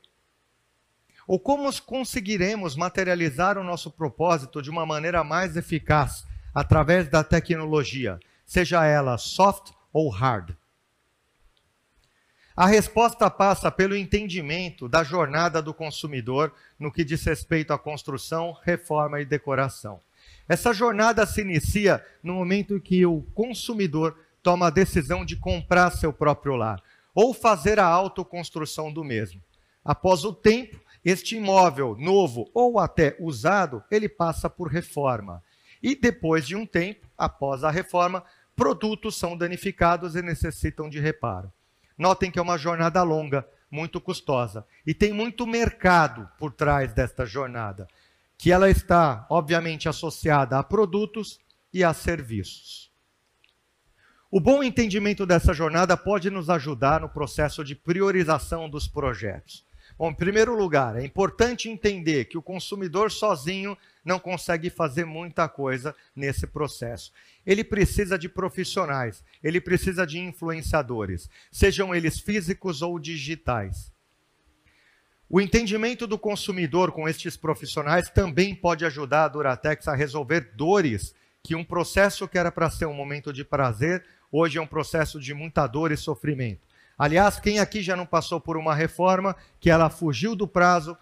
ou 1.28 1.40
como 1.40 1.70
conseguiremos 1.82 2.76
materializar 2.76 3.58
o 3.58 3.64
nosso 3.64 3.90
propósito 3.92 4.62
de 4.62 4.70
uma 4.70 4.86
maneira 4.86 5.24
mais 5.24 5.56
eficaz 5.56 6.26
através 6.54 7.08
da 7.08 7.24
tecnologia, 7.24 8.20
seja 8.46 8.86
ela 8.86 9.18
soft 9.18 9.72
ou 9.92 10.10
hard? 10.10 10.56
A 12.56 12.68
resposta 12.68 13.30
passa 13.32 13.72
pelo 13.72 13.96
entendimento 13.96 14.88
da 14.88 15.04
jornada 15.04 15.60
do 15.60 15.74
consumidor 15.74 16.54
no 16.78 16.92
que 16.92 17.04
diz 17.04 17.24
respeito 17.24 17.74
à 17.74 17.80
construção, 17.80 18.56
reforma 18.64 19.20
e 19.20 19.26
decoração. 19.26 20.00
Essa 20.48 20.72
jornada 20.72 21.26
se 21.26 21.42
inicia 21.42 22.06
no 22.22 22.36
momento 22.36 22.76
em 22.76 22.80
que 22.80 23.06
o 23.08 23.24
consumidor 23.34 24.16
toma 24.44 24.68
a 24.68 24.70
decisão 24.70 25.26
de 25.26 25.36
comprar 25.36 25.90
seu 25.92 26.14
próprio 26.14 26.56
lar 26.56 26.80
ou 27.16 27.34
fazer 27.34 27.80
a 27.80 27.86
autoconstrução 27.86 28.92
do 28.92 29.04
mesmo. 29.04 29.42
Após 29.84 30.24
o 30.24 30.34
tempo, 30.34 30.80
este 31.04 31.36
imóvel 31.36 31.96
novo 31.98 32.50
ou 32.54 32.80
até 32.80 33.16
usado, 33.20 33.84
ele 33.92 34.08
passa 34.08 34.50
por 34.50 34.68
reforma. 34.68 35.44
E 35.82 35.96
depois 35.96 36.48
de 36.48 36.56
um 36.56 36.66
tempo, 36.66 37.08
após 37.18 37.64
a 37.64 37.70
reforma, 37.70 38.24
produtos 38.56 39.16
são 39.16 39.38
danificados 39.38 40.16
e 40.16 40.22
necessitam 40.22 40.90
de 40.90 41.00
reparo. 41.00 41.52
Notem 41.98 42.32
que 42.32 42.40
é 42.40 42.42
uma 42.42 42.58
jornada 42.58 43.04
longa, 43.04 43.46
muito 43.70 44.00
custosa. 44.00 44.66
E 44.86 44.94
tem 44.94 45.12
muito 45.12 45.46
mercado 45.46 46.30
por 46.38 46.54
trás 46.54 46.94
desta 46.94 47.26
jornada, 47.26 47.88
que 48.38 48.52
ela 48.52 48.70
está, 48.70 49.26
obviamente, 49.30 49.90
associada 49.90 50.58
a 50.58 50.64
produtos 50.64 51.40
e 51.74 51.84
a 51.84 51.94
serviços. 51.94 52.92
O 54.32 54.40
bom 54.40 54.64
entendimento 54.64 55.26
dessa 55.26 55.54
jornada 55.54 55.96
pode 55.96 56.30
nos 56.30 56.50
ajudar 56.50 57.02
no 57.02 57.10
processo 57.10 57.64
de 57.64 57.76
priorização 57.76 58.70
dos 58.70 58.88
projetos. 58.88 59.66
Bom, 59.98 60.10
em 60.10 60.16
primeiro 60.16 60.56
lugar, 60.56 60.96
é 60.96 61.06
importante 61.06 61.70
entender 61.70 62.26
que 62.26 62.38
o 62.38 62.42
consumidor 62.42 63.12
sozinho 63.12 63.78
não 64.04 64.20
consegue 64.20 64.70
fazer 64.70 65.06
muita 65.06 65.48
coisa 65.48 65.96
nesse 66.16 66.48
processo. 66.48 67.12
Ele 67.46 67.64
precisa 67.64 68.18
de 68.18 68.28
profissionais, 68.28 69.24
ele 69.44 69.62
precisa 69.62 70.06
de 70.06 70.20
influenciadores, 70.20 71.30
sejam 71.52 71.94
eles 71.94 72.20
físicos 72.20 72.82
ou 72.82 72.98
digitais. 72.98 73.92
O 75.30 75.40
entendimento 75.40 76.06
do 76.06 76.18
consumidor 76.18 76.92
com 76.92 77.08
estes 77.08 77.38
profissionais 77.38 78.10
também 78.10 78.54
pode 78.54 78.86
ajudar 78.86 79.26
a 79.26 79.28
Duratex 79.28 79.88
a 79.88 79.96
resolver 79.96 80.52
dores 80.56 81.16
que 81.42 81.56
um 81.56 81.64
processo 81.64 82.28
que 82.28 82.38
era 82.38 82.52
para 82.52 82.70
ser 82.70 82.86
um 82.86 82.94
momento 82.94 83.34
de 83.34 83.44
prazer, 83.44 84.06
hoje 84.32 84.58
é 84.58 84.62
um 84.62 84.68
processo 84.68 85.20
de 85.20 85.34
muita 85.34 85.68
dor 85.68 85.92
e 85.92 85.98
sofrimento. 85.98 86.68
Aliás, 86.98 87.40
quem 87.40 87.60
aqui 87.60 87.82
já 87.82 87.96
não 87.96 88.06
passou 88.06 88.40
por 88.40 88.58
uma 88.58 88.76
reforma 88.76 89.36
que 89.60 89.70
ela 89.70 89.90
fugiu 89.90 90.36
do 90.36 90.48
prazo, 90.48 90.98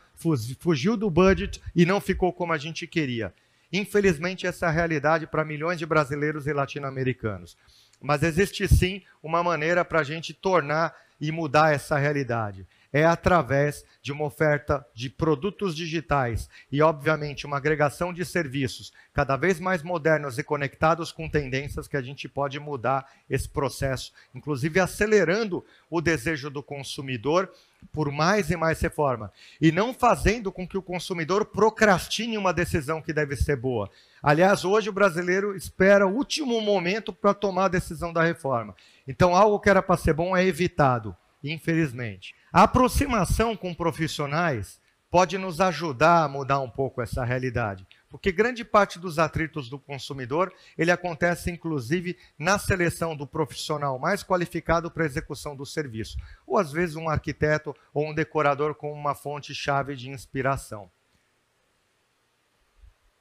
fugiu 0.59 0.95
do 0.95 1.09
budget 1.09 1.61
e 1.75 1.85
não 1.85 1.99
ficou 1.99 2.31
como 2.31 2.53
a 2.53 2.57
gente 2.57 2.87
queria? 2.87 3.33
Infelizmente, 3.71 4.47
essa 4.47 4.65
é 4.65 4.69
a 4.69 4.71
realidade 4.71 5.27
para 5.27 5.45
milhões 5.45 5.79
de 5.79 5.85
brasileiros 5.85 6.47
e 6.47 6.53
latino-americanos. 6.53 7.57
Mas 8.01 8.23
existe 8.23 8.67
sim 8.67 9.01
uma 9.21 9.43
maneira 9.43 9.85
para 9.85 9.99
a 9.99 10.03
gente 10.03 10.33
tornar 10.33 10.93
e 11.19 11.31
mudar 11.31 11.73
essa 11.73 11.97
realidade 11.97 12.65
é 12.93 13.05
através 13.05 13.85
de 14.01 14.11
uma 14.11 14.25
oferta 14.25 14.85
de 14.93 15.09
produtos 15.09 15.75
digitais 15.75 16.49
e, 16.71 16.81
obviamente, 16.81 17.45
uma 17.45 17.57
agregação 17.57 18.13
de 18.13 18.25
serviços 18.25 18.91
cada 19.13 19.37
vez 19.37 19.59
mais 19.59 19.83
modernos 19.83 20.37
e 20.37 20.43
conectados 20.43 21.11
com 21.11 21.29
tendências 21.29 21.87
que 21.87 21.97
a 21.97 22.01
gente 22.01 22.27
pode 22.27 22.59
mudar 22.59 23.09
esse 23.29 23.47
processo, 23.47 24.11
inclusive 24.33 24.79
acelerando 24.79 25.63
o 25.89 26.01
desejo 26.01 26.49
do 26.49 26.61
consumidor 26.61 27.51
por 27.91 28.11
mais 28.11 28.51
e 28.51 28.55
mais 28.55 28.79
reforma 28.79 29.31
e 29.59 29.71
não 29.71 29.93
fazendo 29.93 30.51
com 30.51 30.67
que 30.67 30.77
o 30.77 30.83
consumidor 30.83 31.45
procrastine 31.45 32.37
uma 32.37 32.53
decisão 32.53 33.01
que 33.01 33.13
deve 33.13 33.35
ser 33.35 33.55
boa. 33.55 33.89
Aliás, 34.21 34.63
hoje 34.63 34.89
o 34.89 34.93
brasileiro 34.93 35.55
espera 35.55 36.05
o 36.05 36.15
último 36.15 36.61
momento 36.61 37.11
para 37.11 37.33
tomar 37.33 37.65
a 37.65 37.69
decisão 37.69 38.13
da 38.13 38.23
reforma. 38.23 38.75
Então, 39.07 39.35
algo 39.35 39.59
que 39.59 39.69
era 39.69 39.81
para 39.81 39.97
ser 39.97 40.13
bom 40.13 40.37
é 40.37 40.45
evitado, 40.45 41.15
infelizmente. 41.43 42.35
A 42.53 42.63
aproximação 42.63 43.55
com 43.55 43.73
profissionais 43.73 44.77
pode 45.09 45.37
nos 45.37 45.61
ajudar 45.61 46.25
a 46.25 46.27
mudar 46.27 46.59
um 46.59 46.69
pouco 46.69 47.01
essa 47.01 47.23
realidade, 47.23 47.87
porque 48.09 48.29
grande 48.29 48.65
parte 48.65 48.99
dos 48.99 49.17
atritos 49.17 49.69
do 49.69 49.79
consumidor, 49.79 50.53
ele 50.77 50.91
acontece 50.91 51.49
inclusive 51.49 52.17
na 52.37 52.59
seleção 52.59 53.15
do 53.15 53.25
profissional 53.25 53.97
mais 53.97 54.21
qualificado 54.21 54.91
para 54.91 55.03
a 55.03 55.05
execução 55.05 55.55
do 55.55 55.65
serviço, 55.65 56.17
ou 56.45 56.57
às 56.57 56.73
vezes 56.73 56.97
um 56.97 57.07
arquiteto 57.07 57.73
ou 57.93 58.09
um 58.09 58.13
decorador 58.13 58.75
com 58.75 58.91
uma 58.91 59.15
fonte-chave 59.15 59.95
de 59.95 60.09
inspiração. 60.09 60.91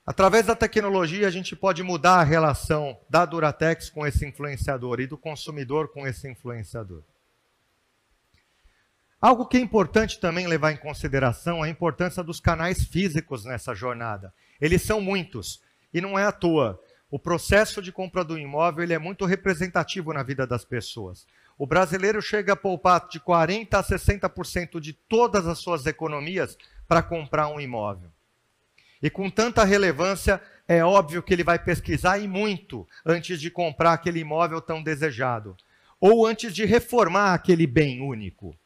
Através 0.04 0.46
da 0.46 0.56
tecnologia, 0.56 1.28
a 1.28 1.30
gente 1.30 1.54
pode 1.54 1.84
mudar 1.84 2.16
a 2.16 2.24
relação 2.24 2.98
da 3.08 3.24
Duratex 3.24 3.90
com 3.90 4.04
esse 4.04 4.26
influenciador 4.26 4.98
e 4.98 5.06
do 5.06 5.16
consumidor 5.16 5.86
com 5.92 6.04
esse 6.04 6.28
influenciador. 6.28 7.04
Algo 9.20 9.44
que 9.44 9.58
é 9.58 9.60
importante 9.60 10.18
também 10.18 10.46
levar 10.46 10.72
em 10.72 10.78
consideração 10.78 11.62
é 11.62 11.68
a 11.68 11.70
importância 11.70 12.22
dos 12.22 12.40
canais 12.40 12.84
físicos 12.84 13.44
nessa 13.44 13.74
jornada. 13.74 14.32
Eles 14.58 14.80
são 14.80 14.98
muitos 14.98 15.60
e 15.92 16.00
não 16.00 16.18
é 16.18 16.24
à 16.24 16.32
toa. 16.32 16.80
O 17.10 17.18
processo 17.18 17.82
de 17.82 17.92
compra 17.92 18.24
do 18.24 18.38
imóvel 18.38 18.82
ele 18.82 18.94
é 18.94 18.98
muito 18.98 19.26
representativo 19.26 20.14
na 20.14 20.22
vida 20.22 20.46
das 20.46 20.64
pessoas. 20.64 21.26
O 21.58 21.66
brasileiro 21.66 22.22
chega 22.22 22.54
a 22.54 22.56
poupar 22.56 23.08
de 23.08 23.20
40% 23.20 23.74
a 23.74 23.84
60% 23.84 24.80
de 24.80 24.94
todas 24.94 25.46
as 25.46 25.58
suas 25.58 25.84
economias 25.84 26.56
para 26.88 27.02
comprar 27.02 27.48
um 27.48 27.60
imóvel. 27.60 28.10
E 29.02 29.10
com 29.10 29.28
tanta 29.28 29.64
relevância, 29.64 30.40
é 30.66 30.82
óbvio 30.82 31.22
que 31.22 31.34
ele 31.34 31.44
vai 31.44 31.58
pesquisar 31.58 32.18
e 32.18 32.26
muito 32.26 32.88
antes 33.04 33.38
de 33.38 33.50
comprar 33.50 33.92
aquele 33.92 34.20
imóvel 34.20 34.62
tão 34.62 34.82
desejado. 34.82 35.54
Ou 36.00 36.26
antes 36.26 36.54
de 36.54 36.64
reformar 36.64 37.34
aquele 37.34 37.66
bem 37.66 38.00
único. 38.00 38.56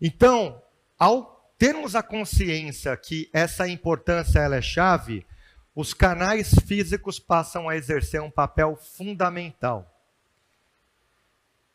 Então, 0.00 0.62
ao 0.98 1.52
termos 1.58 1.96
a 1.96 2.02
consciência 2.02 2.96
que 2.96 3.28
essa 3.32 3.68
importância 3.68 4.38
ela 4.38 4.56
é 4.56 4.62
chave, 4.62 5.26
os 5.74 5.92
canais 5.94 6.54
físicos 6.66 7.18
passam 7.18 7.68
a 7.68 7.76
exercer 7.76 8.20
um 8.20 8.30
papel 8.30 8.76
fundamental. 8.76 9.94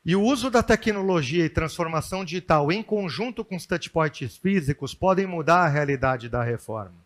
E 0.06 0.16
o 0.16 0.22
uso 0.22 0.50
da 0.50 0.62
tecnologia 0.62 1.46
e 1.46 1.50
transformação 1.50 2.26
digital 2.26 2.70
em 2.72 2.84
conjunto 2.84 3.46
com 3.46 3.56
os 3.56 3.66
touchpoints 3.66 4.36
físicos 4.36 4.94
podem 4.94 5.26
mudar 5.26 5.60
a 5.60 5.70
realidade 5.70 6.28
da 6.28 6.44
reforma. 6.44 7.04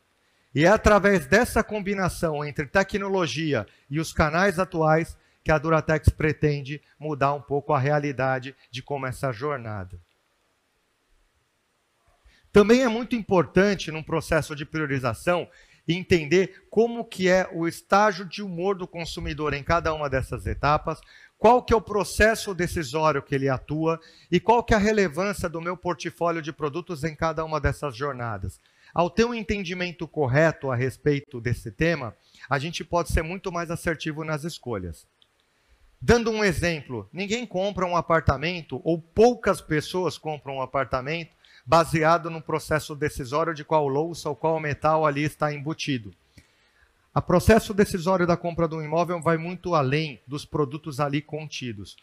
E 0.56 0.66
é 0.66 0.68
através 0.68 1.28
dessa 1.28 1.64
combinação 1.64 2.44
entre 2.44 2.66
tecnologia 2.66 3.68
e 3.88 4.00
os 4.00 4.12
canais 4.12 4.58
atuais 4.58 5.16
que 5.44 5.52
a 5.52 5.58
Duratex 5.60 6.10
pretende 6.10 6.82
mudar 7.00 7.34
um 7.34 7.42
pouco 7.42 7.74
a 7.74 7.80
realidade 7.80 8.56
de 8.72 8.82
como 8.82 9.06
essa 9.06 9.32
jornada. 9.32 10.00
Também 12.58 12.82
é 12.82 12.88
muito 12.88 13.16
importante, 13.16 13.92
num 13.92 14.02
processo 14.02 14.56
de 14.56 14.66
priorização, 14.66 15.48
entender 15.88 16.66
como 16.72 17.06
que 17.06 17.30
é 17.30 17.48
o 17.54 17.68
estágio 17.68 18.26
de 18.26 18.42
humor 18.42 18.76
do 18.76 18.88
consumidor 18.88 19.54
em 19.54 19.62
cada 19.62 19.94
uma 19.94 20.10
dessas 20.10 20.48
etapas, 20.48 21.00
qual 21.38 21.62
que 21.62 21.72
é 21.72 21.78
o 21.78 21.82
processo 21.82 22.56
decisório 22.56 23.22
que 23.22 23.36
ele 23.36 23.48
atua 23.48 24.00
e 24.32 24.40
qual 24.40 24.64
que 24.64 24.74
é 24.74 24.78
a 24.78 24.80
relevância 24.80 25.48
do 25.48 25.62
meu 25.62 25.78
portfólio 25.78 26.42
de 26.42 26.52
produtos 26.52 27.04
em 27.04 27.14
cada 27.14 27.46
uma 27.46 27.62
dessas 27.62 27.96
jornadas. 27.96 28.60
Ao 28.92 29.08
ter 29.08 29.26
um 29.26 29.36
entendimento 29.36 30.08
correto 30.08 30.72
a 30.72 30.76
respeito 30.76 31.40
desse 31.40 31.70
tema, 31.70 32.16
a 32.50 32.58
gente 32.58 32.84
pode 32.84 33.12
ser 33.12 33.22
muito 33.22 33.52
mais 33.52 33.70
assertivo 33.70 34.24
nas 34.24 34.44
escolhas. 34.44 35.06
Dando 36.02 36.32
um 36.32 36.44
exemplo, 36.44 37.08
ninguém 37.14 37.46
compra 37.46 37.86
um 37.86 37.96
apartamento, 37.96 38.82
ou 38.84 39.00
poucas 39.00 39.62
pessoas 39.62 40.18
compram 40.18 40.56
um 40.56 40.62
apartamento, 40.64 41.37
baseado 41.68 42.30
no 42.30 42.42
processo 42.42 42.96
decisório 42.96 43.54
de 43.54 43.66
qual 43.66 43.90
louça 43.90 44.30
ou 44.30 44.36
qual 44.36 44.58
metal 44.58 45.06
ali 45.06 45.24
está 45.24 45.54
embutido. 45.54 46.14
O 47.14 47.22
processo 47.22 47.74
decisório 47.74 48.26
da 48.26 48.38
compra 48.38 48.70
do 48.70 48.82
imóvel 48.82 49.22
vai 49.22 49.38
muito 49.38 49.76
além 49.76 50.22
dos 50.26 50.46
produtos 50.46 51.02
ali 51.02 51.22
contidos. 51.22 51.98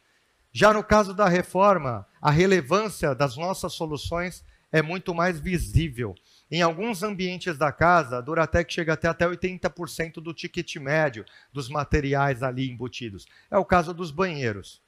Já 0.52 0.70
no 0.74 0.84
caso 0.84 1.14
da 1.14 1.28
reforma, 1.28 2.06
a 2.20 2.30
relevância 2.30 3.14
das 3.14 3.38
nossas 3.38 3.72
soluções 3.72 4.44
é 4.70 4.82
muito 4.82 5.14
mais 5.14 5.40
visível. 5.40 6.14
Em 6.50 6.60
alguns 6.60 7.02
ambientes 7.02 7.56
da 7.56 7.72
casa, 7.72 8.18
a 8.18 8.20
Duratec 8.20 8.70
chega 8.70 8.92
até, 8.92 9.08
até 9.08 9.26
80% 9.26 10.14
do 10.14 10.34
ticket 10.34 10.76
médio 10.76 11.24
dos 11.52 11.70
materiais 11.70 12.42
ali 12.42 12.70
embutidos. 12.70 13.26
É 13.50 13.56
o 13.56 13.64
caso 13.64 13.94
dos 13.94 14.10
banheiros. 14.10 14.82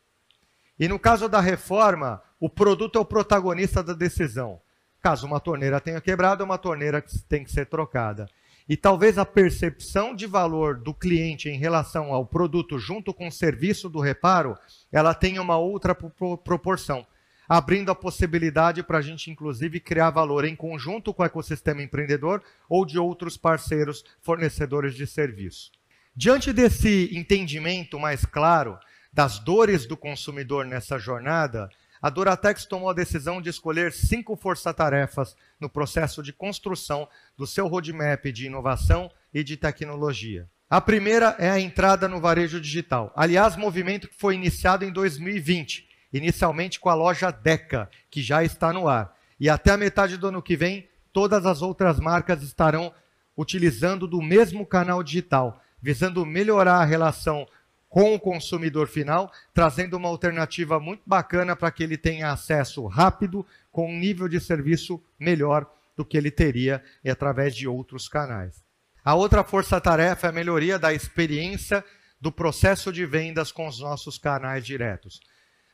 E 0.79 0.87
no 0.87 0.99
caso 0.99 1.29
da 1.29 1.41
reforma, 1.41 2.23
o 2.39 2.51
produto 2.51 2.99
é 2.99 3.01
o 3.01 3.07
protagonista 3.07 3.83
da 3.83 3.95
decisão. 3.95 4.61
Caso 5.07 5.25
uma 5.25 5.39
torneira 5.39 5.81
tenha 5.81 6.01
quebrado, 6.01 6.43
é 6.43 6.45
uma 6.45 6.59
torneira 6.59 7.01
que 7.01 7.17
tem 7.29 7.45
que 7.45 7.53
ser 7.53 7.67
trocada. 7.67 8.29
E 8.69 8.77
talvez 8.77 9.19
a 9.19 9.25
percepção 9.25 10.17
de 10.17 10.27
valor 10.27 10.81
do 10.81 10.93
cliente 10.93 11.49
em 11.49 11.57
relação 11.57 12.13
ao 12.13 12.27
produto 12.27 12.77
junto 12.77 13.15
com 13.15 13.29
o 13.29 13.31
serviço 13.31 13.89
do 13.89 14.01
reparo, 14.01 14.59
ela 14.91 15.15
tenha 15.15 15.41
uma 15.41 15.57
outra 15.57 15.95
proporção 15.95 17.07
abrindo 17.49 17.93
a 17.93 17.95
possibilidade 17.95 18.83
para 18.83 18.99
a 18.99 19.01
gente, 19.01 19.31
inclusive, 19.31 19.79
criar 19.79 20.11
valor 20.11 20.45
em 20.45 20.57
conjunto 20.57 21.15
com 21.15 21.23
o 21.23 21.27
ecossistema 21.27 21.81
empreendedor 21.81 22.43
ou 22.69 22.85
de 22.85 22.99
outros 22.99 23.37
parceiros 23.37 24.05
fornecedores 24.21 24.97
de 24.97 25.07
serviço. 25.07 25.71
Diante 26.17 26.53
desse 26.53 27.17
entendimento 27.17 27.97
mais 27.97 28.25
claro 28.25 28.77
das 29.13 29.39
dores 29.39 29.87
do 29.87 29.97
consumidor 29.97 30.65
nessa 30.65 30.99
jornada, 30.99 31.71
a 32.07 32.09
Duratex 32.09 32.65
tomou 32.65 32.89
a 32.89 32.95
decisão 32.95 33.43
de 33.43 33.51
escolher 33.51 33.93
cinco 33.93 34.37
força-tarefas 34.37 35.35
no 35.59 35.69
processo 35.69 36.23
de 36.23 36.33
construção 36.33 37.09
do 37.37 37.49
seu 37.49 37.67
roadmap 37.67 38.27
de 38.27 38.47
inovação 38.47 39.11
e 39.35 39.43
de 39.43 39.57
tecnologia. 39.57 40.49
A 40.71 40.81
primeira 40.81 41.35
é 41.37 41.51
a 41.51 41.59
entrada 41.59 42.07
no 42.07 42.21
varejo 42.21 42.61
digital. 42.61 43.13
Aliás, 43.17 43.57
movimento 43.57 44.07
que 44.07 44.15
foi 44.15 44.37
iniciado 44.37 44.85
em 44.85 44.93
2020 44.93 45.85
inicialmente 46.13 46.79
com 46.79 46.89
a 46.89 46.95
loja 46.95 47.33
Deca, 47.33 47.91
que 48.09 48.23
já 48.23 48.45
está 48.45 48.73
no 48.73 48.87
ar. 48.87 49.13
E 49.41 49.51
até 49.51 49.73
a 49.73 49.77
metade 49.77 50.17
do 50.17 50.29
ano 50.29 50.41
que 50.41 50.57
vem, 50.57 50.89
todas 51.13 51.45
as 51.45 51.61
outras 51.61 51.99
marcas 51.99 52.41
estarão 52.41 52.95
utilizando 53.37 54.07
do 54.07 54.23
mesmo 54.23 54.65
canal 54.65 55.03
digital, 55.03 55.61
visando 55.83 56.25
melhorar 56.25 56.77
a 56.77 56.85
relação 56.85 57.49
com 57.89 58.15
o 58.15 58.21
consumidor 58.21 58.89
final, 58.89 59.33
trazendo 59.55 59.97
uma 59.97 60.09
alternativa 60.09 60.79
muito 60.79 61.03
bacana 61.07 61.55
para 61.57 61.71
que 61.71 61.83
ele 61.83 61.97
tenha 61.97 62.31
acesso 62.31 62.87
rápido, 62.87 63.47
com 63.71 63.91
um 63.91 63.99
nível 63.99 64.29
de 64.29 64.41
serviço 64.41 65.03
melhor 65.19 65.71
do 65.97 66.05
que 66.05 66.17
ele 66.17 66.31
teria 66.31 66.83
através 67.09 67.55
de 67.55 67.67
outros 67.67 68.09
canais. 68.09 68.63
A 69.05 69.15
outra 69.15 69.45
força-tarefa 69.45 70.27
é 70.27 70.31
a 70.31 70.33
melhoria 70.33 70.79
da 70.79 70.93
experiência 70.93 71.85
do 72.21 72.33
processo 72.33 72.93
de 72.93 73.07
vendas 73.07 73.53
com 73.53 73.67
os 73.67 73.79
nossos 73.81 74.19
canais 74.19 74.67
diretos. 74.67 75.21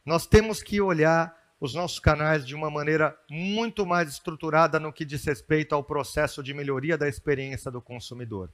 Nós 0.05 0.27
temos 0.27 0.63
que 0.63 0.81
olhar 0.81 1.35
os 1.61 1.75
nossos 1.75 2.01
canais 2.01 2.45
de 2.45 2.55
uma 2.55 2.69
maneira 2.69 3.17
muito 3.31 3.87
mais 3.87 4.09
estruturada 4.09 4.81
no 4.81 4.93
que 4.93 5.05
diz 5.05 5.25
respeito 5.25 5.75
ao 5.75 5.85
processo 5.85 6.43
de 6.43 6.53
melhoria 6.53 6.99
da 6.99 7.09
experiência 7.09 7.71
do 7.71 7.81
consumidor. 7.81 8.51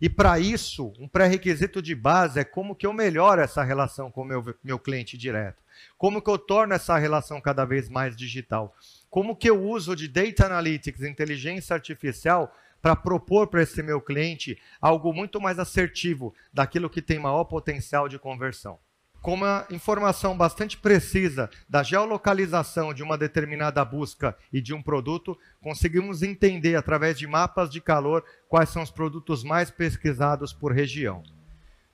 E 0.00 0.08
para 0.08 0.38
isso, 0.38 0.92
um 0.98 1.06
pré-requisito 1.06 1.82
de 1.82 1.94
base 1.94 2.40
é 2.40 2.44
como 2.44 2.74
que 2.74 2.86
eu 2.86 2.92
melhoro 2.92 3.40
essa 3.40 3.62
relação 3.62 4.10
com 4.10 4.22
o 4.22 4.24
meu, 4.24 4.42
meu 4.64 4.78
cliente 4.78 5.18
direto. 5.18 5.62
Como 5.98 6.22
que 6.22 6.30
eu 6.30 6.38
torno 6.38 6.72
essa 6.72 6.96
relação 6.96 7.40
cada 7.40 7.64
vez 7.64 7.88
mais 7.88 8.16
digital. 8.16 8.74
Como 9.10 9.36
que 9.36 9.50
eu 9.50 9.62
uso 9.62 9.94
de 9.94 10.08
Data 10.08 10.46
Analytics, 10.46 11.02
inteligência 11.02 11.74
artificial, 11.74 12.54
para 12.80 12.96
propor 12.96 13.48
para 13.48 13.62
esse 13.62 13.82
meu 13.82 14.00
cliente 14.00 14.58
algo 14.80 15.12
muito 15.12 15.38
mais 15.40 15.58
assertivo 15.58 16.34
daquilo 16.52 16.88
que 16.88 17.02
tem 17.02 17.18
maior 17.18 17.44
potencial 17.44 18.08
de 18.08 18.18
conversão 18.18 18.78
com 19.20 19.34
uma 19.34 19.66
informação 19.70 20.36
bastante 20.36 20.76
precisa 20.76 21.50
da 21.68 21.82
geolocalização 21.82 22.94
de 22.94 23.02
uma 23.02 23.18
determinada 23.18 23.84
busca 23.84 24.36
e 24.52 24.60
de 24.60 24.72
um 24.72 24.82
produto, 24.82 25.36
conseguimos 25.62 26.22
entender 26.22 26.74
através 26.76 27.18
de 27.18 27.26
mapas 27.26 27.70
de 27.70 27.80
calor 27.80 28.24
quais 28.48 28.70
são 28.70 28.82
os 28.82 28.90
produtos 28.90 29.44
mais 29.44 29.70
pesquisados 29.70 30.52
por 30.52 30.72
região. 30.72 31.22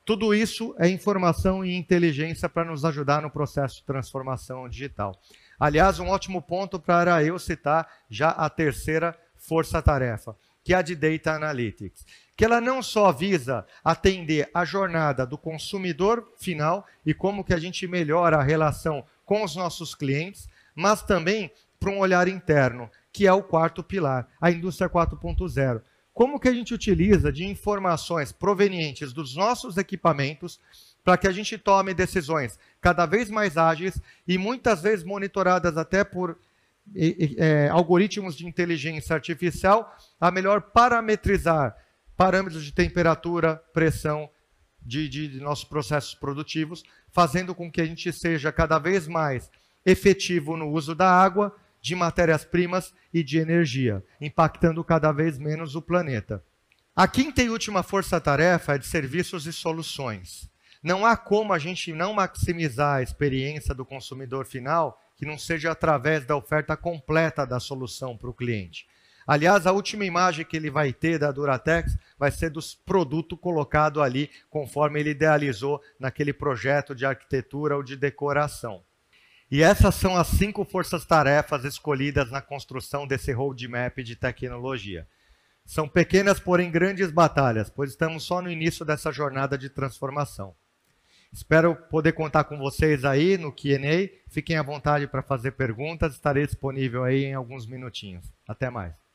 Tudo 0.05 0.33
isso 0.33 0.73
é 0.79 0.89
informação 0.89 1.65
e 1.65 1.75
inteligência 1.75 2.49
para 2.49 2.65
nos 2.65 2.85
ajudar 2.85 3.21
no 3.21 3.31
processo 3.31 3.77
de 3.77 3.85
transformação 3.85 4.69
digital. 4.69 5.21
Aliás, 5.59 5.99
um 5.99 6.09
ótimo 6.09 6.41
ponto 6.41 6.79
para 6.79 7.25
eu 7.25 7.39
citar 7.41 7.89
já 8.09 8.29
a 8.29 8.49
terceira 8.49 9.19
força-tarefa, 9.37 10.37
que 10.63 10.73
é 10.73 10.77
a 10.77 10.83
de 10.83 10.95
Data 10.95 11.33
Analytics 11.33 12.05
que 12.37 12.45
ela 12.45 12.61
não 12.61 12.83
só 12.83 13.11
visa 13.11 13.67
atender 13.83 14.51
a 14.53 14.65
jornada 14.65 15.27
do 15.27 15.39
consumidor 15.39 16.33
final 16.37 16.87
e 17.05 17.15
como 17.15 17.43
que 17.43 17.55
a 17.55 17.59
gente 17.59 17.87
melhora 17.87 18.37
a 18.37 18.43
relação 18.43 19.05
com 19.25 19.43
os 19.43 19.57
nossos 19.57 19.95
clientes, 19.95 20.49
mas 20.75 21.03
também 21.03 21.51
para 21.81 21.91
um 21.91 21.99
olhar 21.99 22.29
interno, 22.29 22.91
que 23.11 23.27
é 23.27 23.33
o 23.33 23.43
quarto 23.43 23.83
pilar, 23.83 24.29
a 24.41 24.51
indústria 24.51 24.89
4.0. 24.89 25.81
Como 26.13 26.39
que 26.39 26.49
a 26.49 26.53
gente 26.53 26.75
utiliza 26.75 27.33
de 27.33 27.45
informações 27.45 28.33
provenientes 28.33 29.13
dos 29.13 29.35
nossos 29.35 29.77
equipamentos 29.77 30.61
para 31.03 31.17
que 31.17 31.29
a 31.29 31.33
gente 31.33 31.57
tome 31.57 31.95
decisões 31.95 32.59
cada 32.81 33.07
vez 33.07 33.31
mais 33.31 33.57
ágeis 33.57 34.01
e 34.27 34.37
muitas 34.37 34.83
vezes 34.83 35.05
monitoradas 35.05 35.77
até 35.77 36.05
por 36.05 36.39
é, 36.95 37.69
algoritmos 37.69 38.37
de 38.37 38.47
inteligência 38.47 39.15
artificial, 39.15 39.97
a 40.21 40.31
melhor 40.31 40.61
parametrizar 40.61 41.77
parâmetros 42.17 42.65
de 42.65 42.73
temperatura, 42.73 43.57
pressão 43.73 44.31
de, 44.81 45.09
de, 45.09 45.29
de 45.29 45.41
nossos 45.41 45.65
processos 45.65 46.15
produtivos, 46.15 46.83
fazendo 47.11 47.55
com 47.55 47.71
que 47.71 47.81
a 47.81 47.85
gente 47.85 48.13
seja 48.13 48.53
cada 48.53 48.79
vez 48.79 49.07
mais 49.07 49.51
efetivo 49.85 50.57
no 50.57 50.69
uso 50.69 50.95
da 50.95 51.11
água, 51.11 51.55
de 51.81 51.95
matérias-primas 51.95 52.93
e 53.13 53.23
de 53.23 53.39
energia, 53.39 54.05
impactando 54.21 54.83
cada 54.83 55.13
vez 55.13 55.39
menos 55.39 55.77
o 55.77 55.83
planeta. 55.83 56.43
A 56.95 57.07
quinta 57.07 57.43
e 57.43 57.51
última 57.51 57.83
força-tarefa 57.83 58.75
é 58.75 58.79
de 58.79 58.87
serviços 58.87 59.47
e 59.47 59.53
soluções. 59.53 60.51
Não 60.83 61.05
há 61.05 61.17
como 61.17 61.53
a 61.53 61.59
gente 61.59 61.93
não 61.93 62.15
maximizar 62.15 62.97
a 62.97 63.03
experiência 63.03 63.75
do 63.75 63.85
consumidor 63.85 64.47
final 64.47 65.01
que 65.17 65.27
não 65.27 65.39
seja 65.39 65.73
através 65.73 66.25
da 66.25 66.37
oferta 66.37 66.77
completa 66.77 67.47
da 67.47 67.59
solução 67.61 68.17
para 68.17 68.31
o 68.31 68.35
cliente. 68.35 68.87
Aliás, 69.27 69.67
a 69.67 69.73
última 69.73 70.05
imagem 70.05 70.45
que 70.45 70.57
ele 70.57 70.71
vai 70.71 70.93
ter 70.93 71.19
da 71.19 71.33
Duratex 71.33 71.99
vai 72.17 72.31
ser 72.31 72.49
dos 72.49 72.75
produtos 72.75 73.39
colocados 73.41 74.01
ali, 74.01 74.31
conforme 74.49 75.01
ele 75.01 75.11
idealizou 75.11 75.83
naquele 75.99 76.33
projeto 76.33 76.95
de 76.95 77.05
arquitetura 77.05 77.77
ou 77.77 77.83
de 77.83 77.97
decoração. 77.97 78.85
E 79.51 79.63
essas 79.63 79.95
são 79.97 80.17
as 80.17 80.29
cinco 80.29 80.65
forças-tarefas 80.65 81.65
escolhidas 81.65 82.31
na 82.31 82.41
construção 82.41 83.07
desse 83.07 83.33
roadmap 83.33 83.99
de 83.99 84.15
tecnologia. 84.15 85.09
São 85.65 85.89
pequenas, 85.89 86.39
porém 86.39 86.71
grandes 86.71 87.11
batalhas, 87.11 87.69
pois 87.69 87.91
estamos 87.91 88.23
só 88.23 88.41
no 88.41 88.51
início 88.51 88.85
dessa 88.85 89.11
jornada 89.11 89.59
de 89.59 89.69
transformação. 89.69 90.55
Espero 91.33 91.75
poder 91.75 92.13
contar 92.13 92.45
com 92.45 92.57
vocês 92.57 93.05
aí 93.05 93.37
no 93.37 93.53
Q&A. 93.53 94.09
Fiquem 94.29 94.57
à 94.57 94.63
vontade 94.63 95.09
para 95.09 95.23
fazer 95.23 95.53
perguntas, 95.53 96.15
estarei 96.15 96.47
disponível 96.47 97.03
aí 97.03 97.25
em 97.25 97.35
alguns 97.35 97.67
minutinhos. 97.67 98.33
Até 98.47 98.71
mais. 98.71 99.06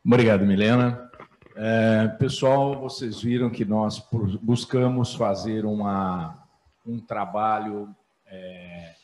Obrigado, 0.05 0.45
Milena. 0.45 1.11
É, 1.55 2.09
pessoal, 2.19 2.81
vocês 2.81 3.21
viram 3.21 3.51
que 3.51 3.65
nós 3.65 4.03
buscamos 4.41 5.15
fazer 5.15 5.67
uma, 5.67 6.49
um 6.87 6.99
trabalho 6.99 7.95
é, 8.27 8.95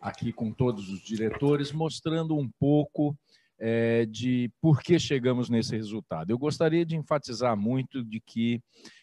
aqui 0.00 0.32
com 0.32 0.52
todos 0.52 0.88
os 0.90 1.00
diretores, 1.00 1.72
mostrando 1.72 2.36
um 2.36 2.48
pouco 2.60 3.16
é, 3.58 4.06
de 4.06 4.48
por 4.60 4.80
que 4.80 4.98
chegamos 4.98 5.50
nesse 5.50 5.74
resultado. 5.74 6.30
Eu 6.30 6.38
gostaria 6.38 6.86
de 6.86 6.94
enfatizar 6.94 7.56
muito 7.56 8.04
de 8.04 8.20
que, 8.20 8.62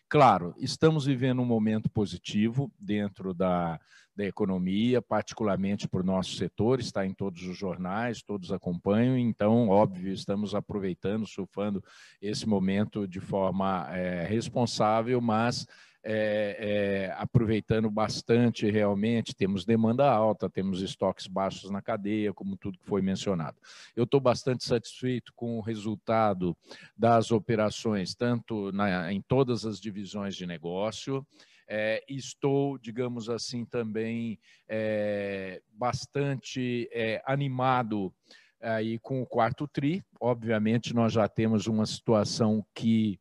claro, 0.09 0.53
estamos 0.57 1.05
vivendo 1.05 1.41
um 1.41 1.45
momento 1.45 1.89
positivo 1.89 2.71
dentro 2.79 3.33
da, 3.33 3.79
da 4.15 4.25
economia, 4.25 5.01
particularmente 5.01 5.87
para 5.87 6.01
o 6.01 6.05
nosso 6.05 6.35
setor, 6.35 6.79
está 6.79 7.05
em 7.05 7.13
todos 7.13 7.43
os 7.43 7.57
jornais, 7.57 8.21
todos 8.21 8.51
acompanham, 8.51 9.17
então, 9.17 9.67
óbvio, 9.67 10.13
estamos 10.13 10.55
aproveitando, 10.55 11.27
surfando 11.27 11.83
esse 12.21 12.47
momento 12.47 13.07
de 13.07 13.19
forma 13.19 13.87
é, 13.91 14.25
responsável, 14.25 15.19
mas 15.19 15.67
é, 16.07 17.07
é, 17.09 17.15
aproveitando 17.17 17.89
bastante 17.89 18.69
realmente, 18.69 19.35
temos 19.35 19.65
demanda 19.65 20.07
alta, 20.07 20.47
temos 20.47 20.83
estoques 20.83 21.25
baixos 21.25 21.71
na 21.71 21.81
cadeia, 21.81 22.31
como 22.31 22.55
tudo 22.55 22.77
que 22.77 22.85
foi 22.85 23.01
mencionado. 23.01 23.57
Eu 23.95 24.03
estou 24.03 24.19
bastante 24.19 24.63
satisfeito 24.63 25.33
com 25.35 25.57
o 25.57 25.61
resultado 25.61 26.55
das 26.95 27.31
operações, 27.31 28.13
tanto 28.13 28.71
na, 28.71 29.11
em 29.11 29.19
todas 29.19 29.65
as 29.65 29.79
divisões 29.79 30.35
de 30.35 30.45
negócio, 30.45 31.25
é, 31.67 32.03
estou, 32.07 32.77
digamos 32.77 33.27
assim, 33.27 33.65
também 33.65 34.39
é, 34.69 35.59
bastante 35.73 36.87
é, 36.93 37.23
animado 37.25 38.13
aí 38.61 38.99
com 38.99 39.23
o 39.23 39.25
quarto 39.25 39.67
tri. 39.67 40.03
Obviamente, 40.19 40.93
nós 40.93 41.13
já 41.13 41.27
temos 41.27 41.65
uma 41.65 41.87
situação 41.87 42.63
que 42.75 43.19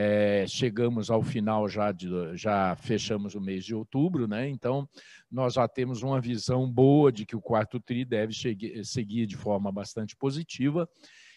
é, 0.00 0.44
chegamos 0.46 1.10
ao 1.10 1.24
final 1.24 1.68
já 1.68 1.90
de, 1.90 2.08
já 2.36 2.76
fechamos 2.76 3.34
o 3.34 3.40
mês 3.40 3.64
de 3.64 3.74
outubro, 3.74 4.28
né? 4.28 4.48
Então 4.48 4.88
nós 5.28 5.54
já 5.54 5.66
temos 5.66 6.04
uma 6.04 6.20
visão 6.20 6.70
boa 6.70 7.10
de 7.10 7.26
que 7.26 7.34
o 7.34 7.40
quarto 7.40 7.80
tri 7.80 8.04
deve 8.04 8.32
chegue, 8.32 8.84
seguir 8.84 9.26
de 9.26 9.36
forma 9.36 9.72
bastante 9.72 10.14
positiva. 10.14 10.88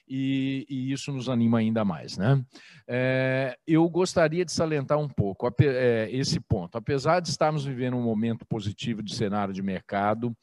E, 0.07 0.67
e, 0.69 0.91
isso 0.91 1.11
nos 1.11 1.27
anima 1.27 1.57
ainda 1.57 1.83
mais. 1.83 2.17
Né? 2.17 2.43
É, 2.87 3.57
eu 3.65 3.89
gostaria 3.89 4.45
de 4.45 4.51
salientar 4.51 4.99
um 4.99 5.07
pouco 5.07 5.49
é, 5.61 6.09
esse 6.11 6.39
ponto. 6.39 6.77
Apesar 6.77 7.19
de 7.19 7.29
estarmos 7.29 7.65
vivendo 7.65 7.97
um 7.97 8.03
momento 8.03 8.45
positivo 8.45 9.01
de 9.01 9.15
cenário 9.15 9.53
de 9.53 9.63
mercado, 9.63 10.35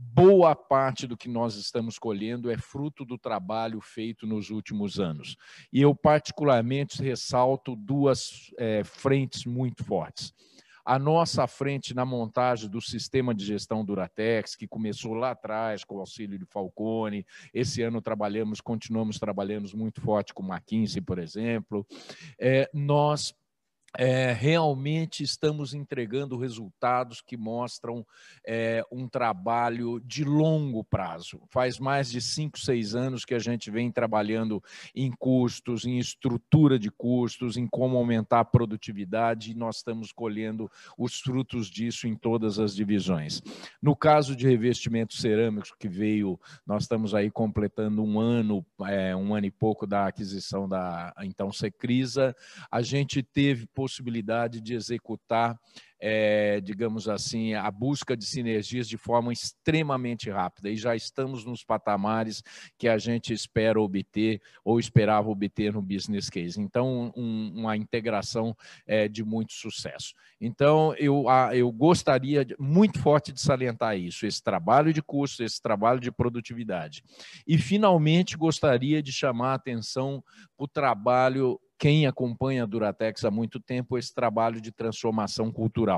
boa 0.00 0.56
parte 0.56 1.06
do 1.06 1.16
que 1.16 1.28
nós 1.28 1.56
estamos 1.56 1.98
colhendo 1.98 2.50
é 2.50 2.56
fruto 2.56 3.04
do 3.04 3.18
trabalho 3.18 3.80
feito 3.80 4.26
nos 4.26 4.50
últimos 4.50 4.98
anos. 4.98 5.36
E 5.72 5.82
eu, 5.82 5.94
particularmente, 5.94 7.02
ressalto 7.02 7.76
duas 7.76 8.52
é, 8.56 8.82
frentes 8.82 9.44
muito 9.44 9.84
fortes. 9.84 10.34
A 10.84 10.98
nossa 10.98 11.46
frente 11.46 11.94
na 11.94 12.04
montagem 12.04 12.68
do 12.68 12.80
sistema 12.80 13.34
de 13.34 13.44
gestão 13.44 13.84
Duratex, 13.84 14.56
que 14.56 14.66
começou 14.66 15.12
lá 15.12 15.32
atrás 15.32 15.84
com 15.84 15.96
o 15.96 16.00
auxílio 16.00 16.38
de 16.38 16.46
Falcone, 16.46 17.26
esse 17.52 17.82
ano 17.82 18.00
trabalhamos, 18.00 18.60
continuamos 18.60 19.18
trabalhando 19.18 19.68
muito 19.76 20.00
forte 20.00 20.32
com 20.32 20.42
McKinsey, 20.42 21.02
por 21.02 21.18
exemplo. 21.18 21.86
É, 22.38 22.68
nós 22.72 23.34
é, 23.96 24.32
realmente 24.32 25.22
estamos 25.22 25.74
entregando 25.74 26.38
resultados 26.38 27.20
que 27.20 27.36
mostram 27.36 28.06
é, 28.46 28.84
um 28.90 29.08
trabalho 29.08 30.00
de 30.00 30.24
longo 30.24 30.84
prazo. 30.84 31.40
Faz 31.48 31.78
mais 31.78 32.10
de 32.10 32.20
cinco, 32.20 32.58
seis 32.58 32.94
anos 32.94 33.24
que 33.24 33.34
a 33.34 33.38
gente 33.38 33.70
vem 33.70 33.90
trabalhando 33.90 34.62
em 34.94 35.10
custos, 35.10 35.84
em 35.84 35.98
estrutura 35.98 36.78
de 36.78 36.90
custos, 36.90 37.56
em 37.56 37.66
como 37.66 37.96
aumentar 37.96 38.40
a 38.40 38.44
produtividade, 38.44 39.50
e 39.50 39.54
nós 39.54 39.76
estamos 39.76 40.12
colhendo 40.12 40.70
os 40.96 41.20
frutos 41.20 41.68
disso 41.68 42.06
em 42.06 42.14
todas 42.14 42.58
as 42.58 42.74
divisões. 42.74 43.42
No 43.82 43.96
caso 43.96 44.36
de 44.36 44.46
revestimentos 44.46 45.18
cerâmicos, 45.18 45.72
que 45.78 45.88
veio, 45.88 46.38
nós 46.66 46.84
estamos 46.84 47.14
aí 47.14 47.30
completando 47.30 48.02
um 48.02 48.20
ano, 48.20 48.64
é, 48.86 49.14
um 49.16 49.34
ano 49.34 49.46
e 49.46 49.50
pouco 49.50 49.86
da 49.86 50.06
aquisição 50.06 50.68
da 50.68 51.12
então 51.22 51.52
Secrisa, 51.52 52.36
a 52.70 52.82
gente 52.82 53.22
teve 53.22 53.66
possibilidade 53.80 54.60
de 54.60 54.74
executar 54.74 55.58
é, 56.00 56.60
digamos 56.60 57.08
assim, 57.08 57.54
a 57.54 57.70
busca 57.70 58.16
de 58.16 58.24
sinergias 58.24 58.88
de 58.88 58.96
forma 58.96 59.32
extremamente 59.32 60.30
rápida 60.30 60.70
e 60.70 60.76
já 60.76 60.96
estamos 60.96 61.44
nos 61.44 61.62
patamares 61.62 62.42
que 62.78 62.88
a 62.88 62.96
gente 62.96 63.32
espera 63.32 63.80
obter 63.80 64.40
ou 64.64 64.80
esperava 64.80 65.28
obter 65.28 65.74
no 65.74 65.82
business 65.82 66.30
case. 66.30 66.60
Então, 66.60 67.12
um, 67.14 67.52
uma 67.54 67.76
integração 67.76 68.56
é, 68.86 69.08
de 69.08 69.22
muito 69.22 69.52
sucesso. 69.52 70.14
Então, 70.40 70.94
eu, 70.98 71.26
eu 71.52 71.70
gostaria 71.70 72.44
de, 72.44 72.56
muito 72.58 72.98
forte 72.98 73.32
de 73.32 73.40
salientar 73.40 73.98
isso, 73.98 74.24
esse 74.24 74.42
trabalho 74.42 74.92
de 74.92 75.02
custo, 75.02 75.44
esse 75.44 75.60
trabalho 75.60 76.00
de 76.00 76.10
produtividade. 76.10 77.02
E, 77.46 77.58
finalmente, 77.58 78.36
gostaria 78.36 79.02
de 79.02 79.12
chamar 79.12 79.52
a 79.52 79.54
atenção 79.54 80.24
para 80.56 80.64
o 80.64 80.68
trabalho 80.68 81.60
quem 81.80 82.06
acompanha 82.06 82.64
a 82.64 82.66
Duratex 82.66 83.24
há 83.24 83.30
muito 83.30 83.58
tempo 83.58 83.96
esse 83.96 84.14
trabalho 84.14 84.60
de 84.60 84.70
transformação 84.70 85.50
cultural. 85.50 85.89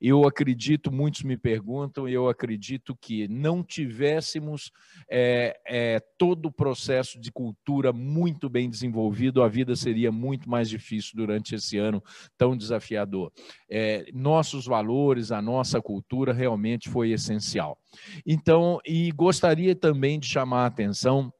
Eu 0.00 0.26
acredito, 0.26 0.92
muitos 0.92 1.22
me 1.22 1.36
perguntam, 1.36 2.08
eu 2.08 2.28
acredito 2.28 2.96
que 3.00 3.26
não 3.28 3.62
tivéssemos 3.62 4.70
é, 5.10 5.58
é, 5.66 6.00
todo 6.18 6.46
o 6.46 6.52
processo 6.52 7.20
de 7.20 7.32
cultura 7.32 7.92
muito 7.92 8.48
bem 8.48 8.68
desenvolvido, 8.68 9.42
a 9.42 9.48
vida 9.48 9.74
seria 9.74 10.12
muito 10.12 10.48
mais 10.48 10.68
difícil 10.68 11.12
durante 11.14 11.54
esse 11.54 11.78
ano 11.78 12.02
tão 12.36 12.56
desafiador. 12.56 13.32
É, 13.68 14.06
nossos 14.12 14.66
valores, 14.66 15.32
a 15.32 15.40
nossa 15.40 15.80
cultura 15.80 16.32
realmente 16.32 16.88
foi 16.88 17.10
essencial. 17.10 17.78
Então, 18.26 18.78
e 18.86 19.10
gostaria 19.12 19.74
também 19.74 20.18
de 20.18 20.26
chamar 20.26 20.64
a 20.64 20.66
atenção 20.66 21.32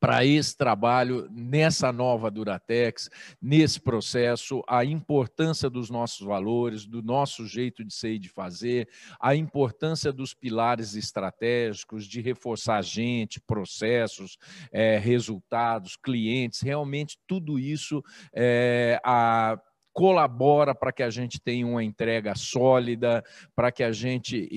para 0.00 0.24
esse 0.24 0.56
trabalho 0.56 1.28
nessa 1.30 1.92
nova 1.92 2.30
Duratex, 2.30 3.10
nesse 3.40 3.80
processo, 3.80 4.62
a 4.68 4.84
importância 4.84 5.68
dos 5.68 5.90
nossos 5.90 6.26
valores, 6.26 6.86
do 6.86 7.02
nosso 7.02 7.46
jeito 7.46 7.84
de 7.84 7.92
ser 7.92 8.14
e 8.14 8.18
de 8.18 8.28
fazer, 8.28 8.88
a 9.20 9.34
importância 9.34 10.12
dos 10.12 10.34
pilares 10.34 10.94
estratégicos, 10.94 12.06
de 12.06 12.20
reforçar 12.20 12.82
gente, 12.82 13.40
processos, 13.40 14.38
é, 14.72 14.98
resultados, 14.98 15.96
clientes, 15.96 16.60
realmente 16.60 17.18
tudo 17.26 17.58
isso 17.58 18.02
é, 18.32 19.00
a 19.04 19.58
colabora 19.98 20.76
para 20.76 20.92
que 20.92 21.02
a 21.02 21.10
gente 21.10 21.40
tenha 21.40 21.66
uma 21.66 21.82
entrega 21.82 22.32
sólida, 22.36 23.24
para 23.56 23.72
que 23.72 23.82
a 23.82 23.90
gente 23.90 24.48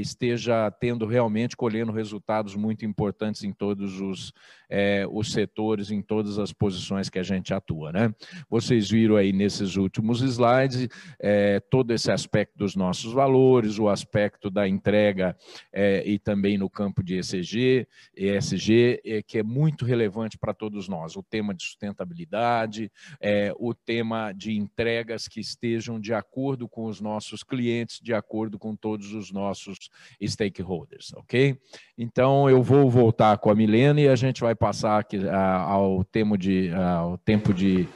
esteja 0.00 0.68
tendo 0.80 1.06
realmente 1.06 1.56
colhendo 1.56 1.92
resultados 1.92 2.56
muito 2.56 2.84
importantes 2.84 3.44
em 3.44 3.52
todos 3.52 4.00
os, 4.00 4.32
é, 4.68 5.06
os 5.10 5.32
setores, 5.32 5.90
em 5.90 6.02
todas 6.02 6.38
as 6.38 6.52
posições 6.52 7.08
que 7.08 7.18
a 7.18 7.22
gente 7.22 7.54
atua. 7.54 7.92
Né? 7.92 8.14
Vocês 8.48 8.90
viram 8.90 9.16
aí 9.16 9.32
nesses 9.32 9.76
últimos 9.76 10.20
slides 10.20 10.88
é, 11.20 11.60
todo 11.60 11.92
esse 11.92 12.10
aspecto 12.10 12.56
dos 12.58 12.76
nossos 12.76 13.12
valores, 13.12 13.78
o 13.78 13.88
aspecto 13.88 14.50
da 14.50 14.68
entrega 14.68 15.36
é, 15.72 16.02
e 16.06 16.18
também 16.18 16.58
no 16.58 16.68
campo 16.68 17.02
de 17.02 17.18
ECG, 17.18 17.86
ESG, 18.16 19.00
é, 19.04 19.22
que 19.22 19.38
é 19.38 19.42
muito 19.42 19.84
relevante 19.84 20.36
para 20.38 20.52
todos 20.52 20.88
nós. 20.88 21.16
O 21.16 21.22
tema 21.22 21.54
de 21.54 21.62
sustentabilidade, 21.62 22.90
é, 23.20 23.52
o 23.58 23.72
tema 23.74 24.32
de 24.32 24.56
entregas 24.56 25.28
que 25.28 25.40
estejam 25.40 26.00
de 26.00 26.12
acordo 26.12 26.68
com 26.68 26.86
os 26.86 27.00
nossos 27.00 27.42
clientes, 27.42 28.00
de 28.00 28.12
acordo 28.12 28.58
com 28.58 28.74
todos 28.76 29.12
os 29.12 29.32
nossos 29.32 29.90
stakeholders, 30.22 31.12
ok? 31.14 31.58
Então, 31.96 32.48
eu 32.48 32.62
vou 32.62 32.90
voltar 32.90 33.38
com 33.38 33.50
a 33.50 33.54
Milena 33.54 34.00
e 34.00 34.08
a 34.08 34.16
gente 34.16 34.40
vai 34.40 34.54
passar 34.58 34.98
aqui, 34.98 35.18
ao, 35.28 36.04
tempo 36.04 36.36
de, 36.36 36.70
ao 36.74 37.18
tempo 37.18 37.54
de 37.54 37.88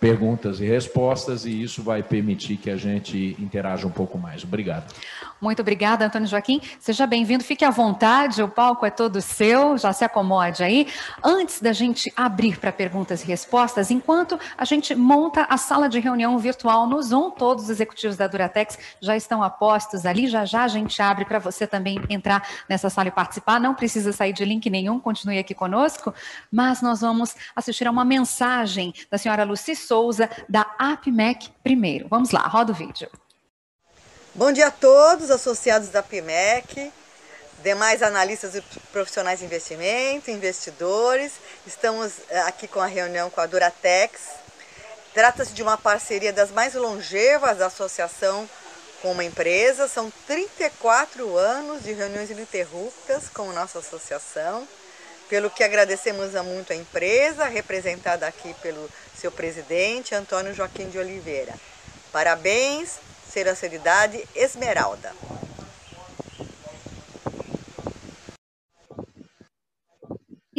perguntas 0.00 0.60
e 0.60 0.66
respostas, 0.66 1.44
e 1.44 1.62
isso 1.62 1.82
vai 1.82 2.02
permitir 2.02 2.56
que 2.56 2.70
a 2.70 2.76
gente 2.76 3.36
interaja 3.38 3.86
um 3.86 3.90
pouco 3.90 4.16
mais. 4.16 4.44
Obrigado. 4.44 4.92
Muito 5.40 5.60
obrigada, 5.60 6.04
Antônio 6.04 6.26
Joaquim. 6.26 6.60
Seja 6.80 7.06
bem-vindo, 7.06 7.44
fique 7.44 7.64
à 7.64 7.70
vontade, 7.70 8.42
o 8.42 8.48
palco 8.48 8.84
é 8.84 8.90
todo 8.90 9.20
seu, 9.22 9.78
já 9.78 9.92
se 9.92 10.04
acomode 10.04 10.62
aí. 10.62 10.88
Antes 11.22 11.60
da 11.60 11.72
gente 11.72 12.12
abrir 12.16 12.58
para 12.58 12.72
perguntas 12.72 13.22
e 13.22 13.26
respostas, 13.26 13.90
enquanto 13.90 14.38
a 14.56 14.64
gente 14.64 14.94
monta 14.94 15.46
a 15.48 15.56
sala 15.56 15.88
de 15.88 16.00
reunião 16.00 16.36
virtual 16.38 16.86
no 16.88 17.00
Zoom, 17.00 17.30
todos 17.30 17.64
os 17.64 17.70
executivos 17.70 18.16
da 18.16 18.26
Duratex 18.26 18.78
já 19.00 19.16
estão 19.16 19.42
apostos 19.42 20.04
ali, 20.06 20.26
já 20.26 20.44
já 20.44 20.64
a 20.64 20.68
gente 20.68 21.00
abre 21.00 21.24
para 21.24 21.38
você 21.38 21.66
também 21.66 22.00
entrar 22.08 22.46
nessa 22.68 22.90
sala 22.90 23.08
e 23.08 23.12
participar, 23.12 23.60
não 23.60 23.74
precisa 23.74 24.12
sair 24.12 24.32
de 24.32 24.44
link 24.44 24.68
nenhum, 24.68 24.98
continue 24.98 25.38
aqui 25.38 25.54
conosco, 25.54 26.12
mas 26.50 26.82
nós 26.82 27.00
vamos 27.00 27.34
assistir 27.54 27.86
a 27.86 27.90
uma 27.90 28.04
mensagem 28.04 28.92
da 29.10 29.18
senhora 29.18 29.44
Luci 29.44 29.76
Souza, 29.88 30.28
da 30.46 30.70
APMEC 30.78 31.50
primeiro. 31.62 32.08
Vamos 32.08 32.30
lá, 32.30 32.42
roda 32.46 32.72
o 32.72 32.74
vídeo. 32.74 33.10
Bom 34.34 34.52
dia 34.52 34.66
a 34.66 34.70
todos, 34.70 35.30
associados 35.30 35.88
da 35.88 36.02
PIMEC, 36.02 36.92
demais 37.62 38.02
analistas 38.02 38.54
e 38.54 38.60
profissionais 38.92 39.38
de 39.38 39.46
investimento, 39.46 40.30
investidores. 40.30 41.32
Estamos 41.66 42.12
eh, 42.28 42.38
aqui 42.40 42.68
com 42.68 42.80
a 42.80 42.86
reunião 42.86 43.30
com 43.30 43.40
a 43.40 43.46
Duratex. 43.46 44.28
Trata-se 45.14 45.54
de 45.54 45.62
uma 45.62 45.78
parceria 45.78 46.34
das 46.34 46.50
mais 46.50 46.74
longevas 46.74 47.56
da 47.56 47.66
associação 47.66 48.46
com 49.00 49.12
uma 49.12 49.24
empresa. 49.24 49.88
São 49.88 50.12
34 50.26 51.34
anos 51.38 51.82
de 51.82 51.94
reuniões 51.94 52.30
ininterruptas 52.30 53.30
com 53.30 53.50
nossa 53.52 53.78
associação, 53.78 54.68
pelo 55.30 55.48
que 55.48 55.64
agradecemos 55.64 56.34
muito 56.44 56.74
a 56.74 56.76
empresa, 56.76 57.46
representada 57.46 58.26
aqui 58.26 58.54
pelo 58.60 58.88
seu 59.18 59.32
presidente, 59.32 60.14
Antônio 60.14 60.54
Joaquim 60.54 60.88
de 60.88 60.98
Oliveira. 60.98 61.54
Parabéns 62.12 62.98
ser 63.28 63.48
a 63.48 63.54
seriedade 63.54 64.24
Esmeralda. 64.34 65.12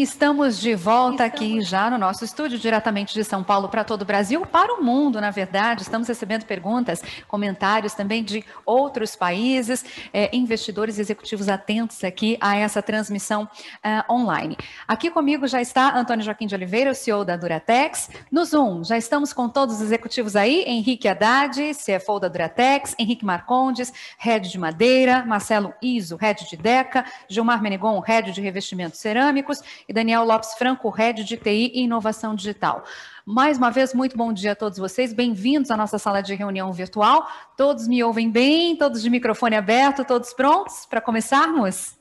Estamos 0.02 0.62
de 0.62 0.76
volta 0.76 1.26
aqui 1.26 1.60
já 1.60 1.90
no 1.90 1.98
nosso 1.98 2.24
estúdio, 2.24 2.58
diretamente 2.58 3.14
de 3.14 3.22
São 3.22 3.44
Paulo 3.44 3.68
para 3.68 3.84
todo 3.84 4.04
o 4.04 4.06
Brasil, 4.06 4.46
para 4.46 4.74
o 4.76 4.82
mundo, 4.82 5.20
na 5.20 5.30
verdade. 5.30 5.82
Estamos 5.82 6.08
recebendo 6.08 6.46
perguntas, 6.46 7.04
comentários 7.28 7.94
também 7.94 8.24
de 8.24 8.46
outros 8.66 9.18
países, 9.18 9.84
é, 10.14 10.34
investidores 10.34 11.00
executivos 11.00 11.50
atentos 11.50 12.02
aqui 12.02 12.38
a 12.40 12.56
essa 12.56 12.82
transmissão 12.82 13.44
uh, 13.44 14.14
online. 14.14 14.56
Aqui 14.88 15.12
comigo 15.12 15.46
já 15.50 15.62
está 15.62 15.94
Antônio 15.94 16.24
Joaquim 16.24 16.48
de 16.48 16.56
Oliveira, 16.56 16.92
o 16.92 16.96
CEO 16.96 17.26
da 17.26 17.36
Duratex. 17.36 18.10
No 18.32 18.46
Zoom, 18.46 18.86
já 18.86 18.98
estamos 18.98 19.34
com 19.34 19.50
todos 19.50 19.76
os 19.76 19.82
executivos 19.82 20.38
aí: 20.38 20.64
Henrique 20.66 21.10
Haddad, 21.10 21.74
CFO 21.74 22.22
da 22.22 22.30
Duratex, 22.30 22.96
Henrique 22.98 23.26
Marcondes, 23.26 23.92
Head 24.18 24.50
de 24.50 24.58
Madeira, 24.58 25.26
Marcelo 25.26 25.74
Iso, 25.82 26.16
Head 26.16 26.50
de 26.50 26.56
Deca, 26.56 27.04
Gilmar 27.28 27.62
Menegon, 27.62 28.00
Head 28.00 28.32
de 28.32 28.40
Revestimentos 28.40 28.98
Cerâmicos 28.98 29.62
e 29.90 29.94
Daniel 29.94 30.24
Lopes 30.24 30.53
Franco, 30.53 30.88
Head 30.91 31.24
de 31.24 31.36
TI 31.36 31.72
e 31.74 31.82
Inovação 31.82 32.36
Digital. 32.36 32.84
Mais 33.26 33.57
uma 33.57 33.72
vez, 33.72 33.91
muito 33.91 34.16
bom 34.16 34.32
dia 34.32 34.52
a 34.52 34.56
todos 34.56 34.78
vocês. 34.78 35.11
Bem-vindos 35.11 35.72
à 35.72 35.76
nossa 35.76 35.98
sala 35.98 36.22
de 36.22 36.36
reunião 36.36 36.72
virtual. 36.72 37.28
Todos 37.57 37.88
me 37.88 38.03
ouvem 38.03 38.30
bem? 38.30 38.76
Todos 38.76 39.02
de 39.02 39.10
microfone 39.10 39.56
aberto? 39.56 40.06
Todos 40.06 40.32
prontos 40.32 40.86
para 40.86 41.02
começarmos? 41.02 41.98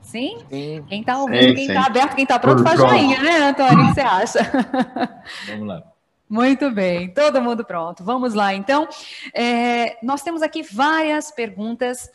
Sim? 0.00 0.38
sim? 0.50 0.84
Quem 0.88 1.00
está 1.00 1.16
ouvindo, 1.18 1.48
sim, 1.48 1.54
quem 1.54 1.66
está 1.68 1.86
aberto, 1.86 2.14
quem 2.16 2.24
está 2.24 2.38
pronto, 2.40 2.62
faz 2.64 2.78
joinha, 2.80 3.22
né, 3.22 3.48
Antônio? 3.48 3.84
O 3.84 3.88
que 3.88 3.94
você 3.94 4.00
acha? 4.00 4.50
Vamos 5.46 5.68
lá. 5.68 5.82
Muito 6.28 6.72
bem, 6.72 7.08
todo 7.14 7.40
mundo 7.40 7.64
pronto. 7.64 8.02
Vamos 8.02 8.34
lá, 8.34 8.52
então. 8.52 8.88
É, 9.32 9.96
nós 10.02 10.22
temos 10.22 10.42
aqui 10.42 10.62
várias 10.64 11.30
perguntas 11.30 12.10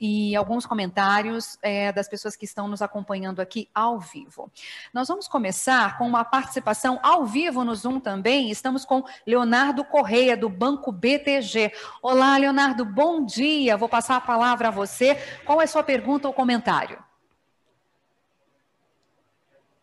e 0.00 0.36
alguns 0.36 0.64
comentários 0.64 1.58
é, 1.62 1.92
das 1.92 2.08
pessoas 2.08 2.36
que 2.36 2.44
estão 2.44 2.68
nos 2.68 2.82
acompanhando 2.82 3.40
aqui 3.40 3.68
ao 3.74 3.98
vivo. 3.98 4.50
Nós 4.92 5.08
vamos 5.08 5.26
começar 5.26 5.98
com 5.98 6.06
uma 6.06 6.24
participação 6.24 6.98
ao 7.02 7.26
vivo 7.26 7.64
no 7.64 7.74
Zoom 7.74 7.98
também. 8.00 8.50
Estamos 8.50 8.84
com 8.84 9.04
Leonardo 9.26 9.84
Correia, 9.84 10.36
do 10.36 10.48
Banco 10.48 10.92
BTG. 10.92 11.72
Olá, 12.02 12.36
Leonardo, 12.36 12.84
bom 12.84 13.24
dia. 13.24 13.76
Vou 13.76 13.88
passar 13.88 14.16
a 14.16 14.20
palavra 14.20 14.68
a 14.68 14.70
você. 14.72 15.16
Qual 15.44 15.60
é 15.60 15.64
a 15.64 15.68
sua 15.68 15.82
pergunta 15.82 16.28
ou 16.28 16.34
comentário? 16.34 16.98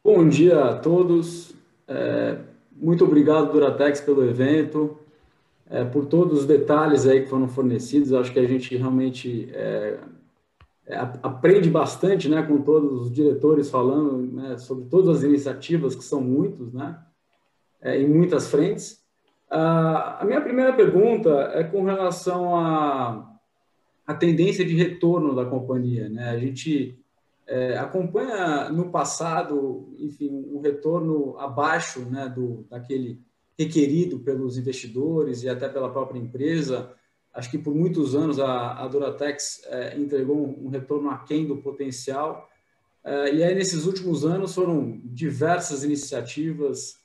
Bom 0.04 0.28
dia 0.28 0.64
a 0.64 0.78
todos. 0.78 1.54
É, 1.88 2.38
muito 2.72 3.04
obrigado, 3.04 3.52
Duratex, 3.52 4.02
pelo 4.02 4.24
evento 4.24 5.05
é, 5.70 5.84
por 5.84 6.06
todos 6.06 6.40
os 6.40 6.46
detalhes 6.46 7.08
aí 7.08 7.22
que 7.22 7.30
foram 7.30 7.48
fornecidos. 7.48 8.14
Acho 8.14 8.32
que 8.32 8.40
a 8.40 8.48
gente 8.48 8.76
realmente 8.76 9.50
é, 9.54 10.00
é, 10.88 10.98
aprende 11.24 11.70
bastante, 11.70 12.30
né, 12.30 12.44
com 12.44 12.62
todos 12.62 13.02
os 13.02 13.12
diretores 13.12 13.70
falando 13.70 14.18
né, 14.18 14.58
sobre 14.58 14.86
todas 14.86 15.18
as 15.18 15.24
iniciativas 15.24 15.96
que 15.96 16.04
são 16.04 16.22
muitos, 16.22 16.72
né, 16.72 17.00
é, 17.82 18.00
em 18.00 18.08
muitas 18.08 18.48
frentes. 18.48 19.04
a 19.50 20.24
minha 20.26 20.42
primeira 20.42 20.74
pergunta 20.74 21.30
é 21.54 21.64
com 21.64 21.84
relação 21.84 22.56
à 22.56 23.36
a, 24.08 24.14
a, 24.14 24.14
tendência 24.14 24.64
de 24.64 24.76
retorno 24.76 25.36
da 25.36 25.46
companhia, 25.46 26.10
né? 26.10 26.30
A 26.30 26.38
gente 26.38 27.00
é, 27.48 27.78
acompanha 27.78 28.70
no 28.70 28.92
passado, 28.92 29.94
enfim, 30.00 30.30
um 30.52 30.60
retorno 30.62 31.38
abaixo, 31.40 32.02
né, 32.10 32.28
do 32.30 32.66
daquele 32.70 33.25
requerido 33.57 34.19
pelos 34.19 34.57
investidores 34.57 35.44
e 35.44 35.49
até 35.49 35.69
pela 35.69 35.90
própria 35.90 36.19
empresa. 36.19 36.94
Acho 37.34 37.52
que 37.52 37.57
por 37.57 37.73
muitos 37.73 38.15
anos 38.15 38.40
a, 38.40 38.84
a 38.84 38.88
Duratex 38.88 39.61
é, 39.65 39.98
entregou 39.98 40.38
um, 40.38 40.68
um, 40.68 40.69
retorno 40.69 41.10
aquém 41.10 41.45
do 41.45 41.57
potencial. 41.57 42.49
É, 43.03 43.34
e 43.34 43.44
aí, 43.44 43.56
nesses 43.56 43.86
últimos 43.86 44.26
anos, 44.26 44.56
foram 44.56 45.02
diversas 45.03 45.84
iniciativas, 45.84 46.98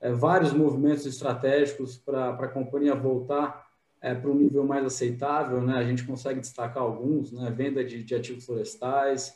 é, 0.00 0.12
vários 0.12 0.52
movimentos 0.52 1.06
estratégicos 1.06 1.96
para 1.96 2.30
a 2.30 2.48
companhia 2.48 2.94
voltar 2.94 3.66
para 4.00 4.30
um 4.30 4.34
nível 4.34 4.64
mais 4.64 4.84
aceitável. 4.84 5.60
Né? 5.60 5.76
A 5.76 5.82
gente 5.82 6.04
consegue 6.04 6.38
destacar 6.38 6.82
alguns: 6.82 7.32
né? 7.32 7.50
venda 7.50 7.84
de, 7.84 8.04
de 8.04 8.14
ativos 8.14 8.46
florestais, 8.46 9.34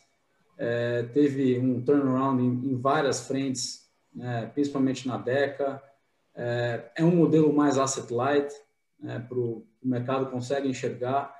teve 1.12 1.58
um 1.58 1.82
turnaround 1.82 2.40
em, 2.40 2.72
em 2.72 2.76
várias 2.76 3.26
frentes, 3.26 3.90
né? 4.14 4.48
principalmente 4.54 5.08
na 5.08 5.16
DECA. 5.16 5.82
É, 6.34 6.90
é 6.96 7.04
um 7.04 7.14
modelo 7.14 7.52
mais 7.52 7.78
asset 7.78 8.12
light, 8.12 8.52
né, 9.00 9.24
para 9.28 9.38
o 9.38 9.66
mercado 9.82 10.30
consegue 10.30 10.68
enxergar. 10.68 11.34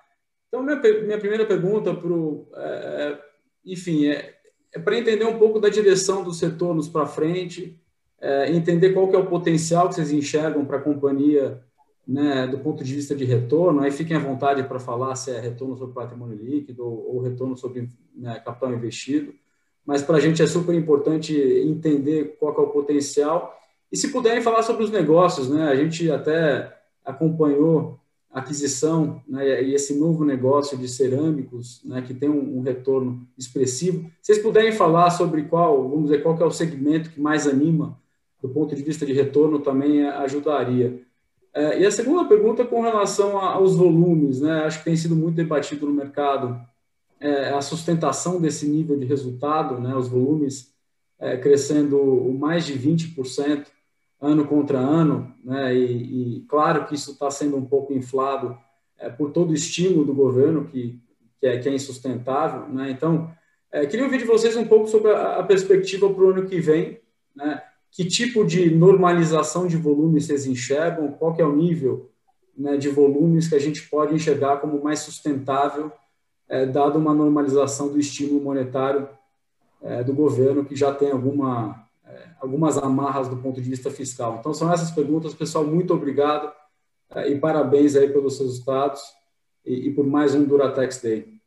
Então, 0.49 0.63
minha, 0.63 0.77
minha 0.81 1.19
primeira 1.19 1.47
pergunta 1.47 1.95
para 1.95 2.13
o. 2.13 2.49
É, 2.55 2.63
é, 2.63 3.21
enfim, 3.65 4.07
é, 4.07 4.35
é 4.75 4.79
para 4.79 4.99
entender 4.99 5.25
um 5.25 5.39
pouco 5.39 5.61
da 5.61 5.69
direção 5.69 6.23
do 6.23 6.33
setor 6.33 6.75
nos 6.75 6.89
para 6.89 7.07
frente, 7.07 7.81
é, 8.21 8.53
entender 8.53 8.93
qual 8.93 9.09
que 9.09 9.17
é 9.17 9.19
o 9.19 9.27
potencial 9.27 9.89
que 9.89 9.95
vocês 9.95 10.13
enxergam 10.13 10.65
para 10.65 10.79
a 10.79 10.83
companhia 10.83 11.63
né, 12.07 12.47
do 12.47 12.59
ponto 12.59 12.83
de 12.83 12.95
vista 12.95 13.15
de 13.15 13.25
retorno. 13.25 13.81
Aí 13.81 13.91
fiquem 13.91 14.17
à 14.17 14.21
vontade 14.21 14.63
para 14.65 14.79
falar 14.81 15.15
se 15.15 15.31
é 15.31 15.41
retorno 15.41 15.77
sobre 15.77 15.95
patrimônio 15.95 16.37
líquido 16.37 16.85
ou, 16.85 17.17
ou 17.17 17.23
retorno 17.23 17.57
sobre 17.57 17.89
né, 18.15 18.41
capital 18.41 18.73
investido. 18.73 19.33
Mas 19.85 20.03
para 20.03 20.17
a 20.17 20.21
gente 20.21 20.43
é 20.43 20.47
super 20.47 20.75
importante 20.75 21.35
entender 21.35 22.37
qual 22.39 22.55
que 22.55 22.61
é 22.61 22.65
o 22.65 22.71
potencial 22.71 23.59
e 23.93 23.97
se 23.97 24.09
puderem 24.09 24.41
falar 24.41 24.63
sobre 24.63 24.83
os 24.83 24.91
negócios, 24.91 25.51
né? 25.51 25.69
A 25.69 25.77
gente 25.77 26.11
até 26.11 26.75
acompanhou 27.05 28.01
a 28.31 28.41
aquisição 28.41 29.23
né, 29.29 29.63
e 29.63 29.75
esse 29.75 29.95
novo 29.99 30.25
negócio 30.25 30.79
de 30.79 30.89
cerâmicos, 30.89 31.83
né, 31.85 32.01
que 32.01 32.15
tem 32.15 32.31
um, 32.31 32.59
um, 32.59 32.63
retorno 32.63 33.29
expressivo. 33.37 34.11
Vocês 34.23 34.39
puderem 34.39 34.73
falar 34.73 35.11
sobre 35.11 35.43
qual, 35.43 35.87
vamos 35.87 36.05
dizer, 36.05 36.23
qual 36.23 36.39
é 36.41 36.45
o 36.45 36.51
segmento 36.51 37.11
que 37.11 37.21
mais 37.21 37.47
anima 37.47 38.01
do 38.43 38.49
ponto 38.49 38.75
de 38.75 38.83
vista 38.83 39.07
de 39.07 39.13
retorno, 39.13 39.61
também 39.61 40.05
ajudaria. 40.05 41.01
É, 41.55 41.81
e 41.81 41.87
a 41.87 41.91
segunda 41.91 42.25
pergunta 42.25 42.65
com 42.65 42.81
relação 42.83 43.39
a, 43.39 43.53
aos 43.53 43.77
volumes, 43.77 44.41
né? 44.41 44.65
Acho 44.65 44.79
que 44.79 44.87
tem 44.87 44.97
sido 44.97 45.15
muito 45.15 45.37
debatido 45.37 45.87
no 45.87 45.93
mercado 45.93 46.61
é, 47.21 47.51
a 47.51 47.61
sustentação 47.61 48.41
desse 48.41 48.67
nível 48.67 48.99
de 48.99 49.05
resultado, 49.05 49.79
né? 49.79 49.95
Os 49.95 50.09
volumes 50.09 50.75
é, 51.21 51.37
crescendo 51.37 52.37
mais 52.37 52.67
de 52.67 52.73
20% 52.77 53.67
ano 54.23 54.47
contra 54.47 54.79
ano, 54.79 55.35
né? 55.45 55.75
E, 55.75 56.39
e 56.39 56.41
claro 56.49 56.87
que 56.87 56.95
isso 56.95 57.11
está 57.11 57.31
sendo 57.31 57.57
um 57.57 57.65
pouco 57.65 57.93
inflado 57.93 58.57
é, 58.99 59.11
por 59.11 59.33
todo 59.33 59.51
o 59.51 59.55
estímulo 59.55 60.05
do 60.05 60.15
governo 60.15 60.65
que, 60.65 60.99
que, 61.39 61.47
é, 61.47 61.59
que 61.59 61.69
é 61.69 61.75
insustentável, 61.75 62.69
né? 62.69 62.91
Então, 62.91 63.31
é, 63.71 63.85
queria 63.85 64.05
ouvir 64.05 64.19
de 64.19 64.25
vocês 64.25 64.57
um 64.57 64.65
pouco 64.65 64.87
sobre 64.87 65.11
a, 65.11 65.39
a 65.39 65.43
perspectiva 65.43 66.09
para 66.09 66.25
o 66.25 66.31
ano 66.31 66.47
que 66.47 66.61
vem, 66.61 67.01
né? 67.35 67.63
que 67.93 68.07
tipo 68.07 68.45
de 68.45 68.75
normalização 68.75 69.67
de 69.67 69.77
volumes 69.77 70.25
vocês 70.25 70.47
enxergam? 70.47 71.13
Qual 71.13 71.35
que 71.35 71.43
é 71.43 71.45
o 71.45 71.55
nível 71.55 72.11
né, 72.57 72.77
de 72.79 72.89
volumes 72.89 73.49
que 73.49 73.55
a 73.55 73.59
gente 73.59 73.89
pode 73.89 74.15
enxergar 74.15 74.59
como 74.59 74.83
mais 74.83 75.01
sustentável, 75.01 75.93
é, 76.49 76.65
dado 76.65 76.99
uma 76.99 77.15
normalização 77.15 77.89
do 77.89 77.99
estímulo 77.99 78.43
monetário 78.43 79.09
é, 79.83 80.03
do 80.03 80.15
governo, 80.15 80.65
que 80.65 80.77
já 80.77 80.93
tem 80.95 81.11
alguma, 81.11 81.82
algumas 82.41 82.77
amarras 82.79 83.29
do 83.29 83.37
ponto 83.37 83.61
de 83.61 83.71
vista 83.71 83.91
fiscal? 83.91 84.37
Então, 84.39 84.53
são 84.53 84.73
essas 84.73 84.91
perguntas. 84.91 85.35
Pessoal, 85.35 85.65
muito 85.65 85.95
obrigado 85.95 86.53
é, 87.15 87.29
e 87.31 87.39
parabéns 87.39 87.95
aí 87.95 88.09
pelos 88.09 88.39
resultados 88.39 89.03
e, 89.65 89.89
e 89.89 89.95
por 89.95 90.07
mais 90.07 90.35
um 90.35 90.45
Duratex 90.45 91.01
Day. 91.01 91.41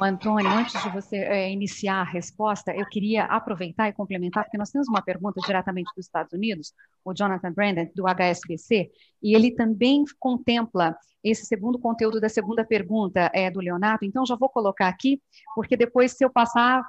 Antônio, 0.00 0.50
antes 0.50 0.80
de 0.82 0.88
você 0.90 1.16
é, 1.16 1.50
iniciar 1.50 2.00
a 2.00 2.04
resposta, 2.04 2.74
eu 2.74 2.86
queria 2.86 3.24
aproveitar 3.24 3.88
e 3.88 3.92
complementar, 3.92 4.44
porque 4.44 4.56
nós 4.56 4.70
temos 4.70 4.88
uma 4.88 5.02
pergunta 5.02 5.40
diretamente 5.44 5.90
dos 5.94 6.06
Estados 6.06 6.32
Unidos, 6.32 6.72
o 7.04 7.12
Jonathan 7.12 7.52
Brandon, 7.52 7.86
do 7.94 8.06
HSBC, 8.06 8.90
e 9.22 9.34
ele 9.34 9.50
também 9.50 10.04
contempla 10.18 10.96
esse 11.22 11.44
segundo 11.44 11.78
conteúdo 11.78 12.20
da 12.20 12.28
segunda 12.28 12.64
pergunta 12.64 13.30
é, 13.34 13.50
do 13.50 13.60
Leonardo, 13.60 14.04
então 14.04 14.24
já 14.24 14.36
vou 14.36 14.48
colocar 14.48 14.88
aqui, 14.88 15.20
porque 15.54 15.76
depois, 15.76 16.12
se 16.12 16.24
eu 16.24 16.30
passar 16.30 16.82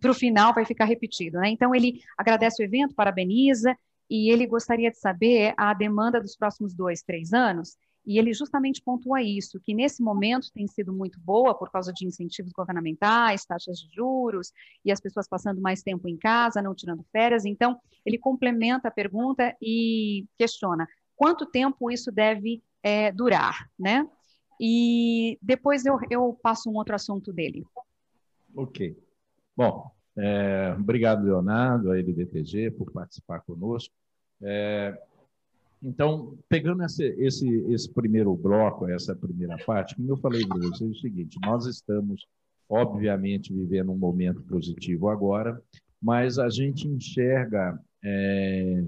para 0.00 0.10
o 0.10 0.14
final, 0.14 0.54
vai 0.54 0.64
ficar 0.64 0.84
repetido. 0.84 1.38
Né? 1.38 1.50
Então, 1.50 1.74
ele 1.74 2.00
agradece 2.16 2.62
o 2.62 2.64
evento, 2.64 2.94
parabeniza, 2.94 3.76
e 4.08 4.30
ele 4.30 4.46
gostaria 4.46 4.90
de 4.90 4.98
saber 4.98 5.54
a 5.56 5.72
demanda 5.72 6.20
dos 6.20 6.36
próximos 6.36 6.74
dois, 6.74 7.02
três 7.02 7.32
anos, 7.32 7.76
e 8.06 8.18
ele 8.18 8.34
justamente 8.34 8.82
pontua 8.82 9.22
isso, 9.22 9.58
que 9.58 9.72
nesse 9.72 10.02
momento 10.02 10.52
tem 10.52 10.66
sido 10.66 10.92
muito 10.92 11.18
boa 11.18 11.54
por 11.56 11.70
causa 11.70 11.90
de 11.90 12.06
incentivos 12.06 12.52
governamentais, 12.52 13.46
taxas 13.46 13.78
de 13.78 13.88
juros 13.94 14.52
e 14.84 14.92
as 14.92 15.00
pessoas 15.00 15.26
passando 15.26 15.60
mais 15.60 15.82
tempo 15.82 16.06
em 16.06 16.18
casa, 16.18 16.60
não 16.60 16.74
tirando 16.74 17.02
férias. 17.10 17.46
Então, 17.46 17.78
ele 18.04 18.18
complementa 18.18 18.88
a 18.88 18.90
pergunta 18.90 19.56
e 19.60 20.26
questiona 20.36 20.86
quanto 21.16 21.46
tempo 21.46 21.90
isso 21.90 22.12
deve 22.12 22.62
é, 22.82 23.10
durar, 23.10 23.70
né? 23.78 24.06
E 24.60 25.38
depois 25.40 25.84
eu, 25.84 25.98
eu 26.10 26.38
passo 26.42 26.70
um 26.70 26.76
outro 26.76 26.94
assunto 26.94 27.32
dele. 27.32 27.64
Ok. 28.54 28.96
Bom, 29.56 29.90
é, 30.16 30.74
obrado, 30.78 31.24
Leonardo, 31.24 31.90
a 31.90 31.98
LBTG, 31.98 32.70
por 32.72 32.90
participar 32.90 33.40
conosco. 33.40 33.94
É, 34.42 34.96
então, 35.82 36.36
pegando 36.48 36.82
esse, 36.82 37.04
esse, 37.18 37.48
esse 37.70 37.92
primeiro 37.92 38.34
bloco, 38.34 38.88
essa 38.88 39.14
primeira 39.14 39.56
parte, 39.66 39.94
como 39.94 40.10
eu 40.10 40.16
falei 40.16 40.46
para 40.46 40.58
vocês, 40.58 40.80
é 40.80 40.84
o 40.84 41.00
seguinte: 41.00 41.38
nós 41.44 41.66
estamos, 41.66 42.26
obviamente, 42.68 43.52
vivendo 43.52 43.92
um 43.92 43.98
momento 43.98 44.42
positivo 44.42 45.08
agora, 45.08 45.60
mas 46.00 46.38
a 46.38 46.48
gente 46.48 46.88
enxerga 46.88 47.78
é, 48.02 48.84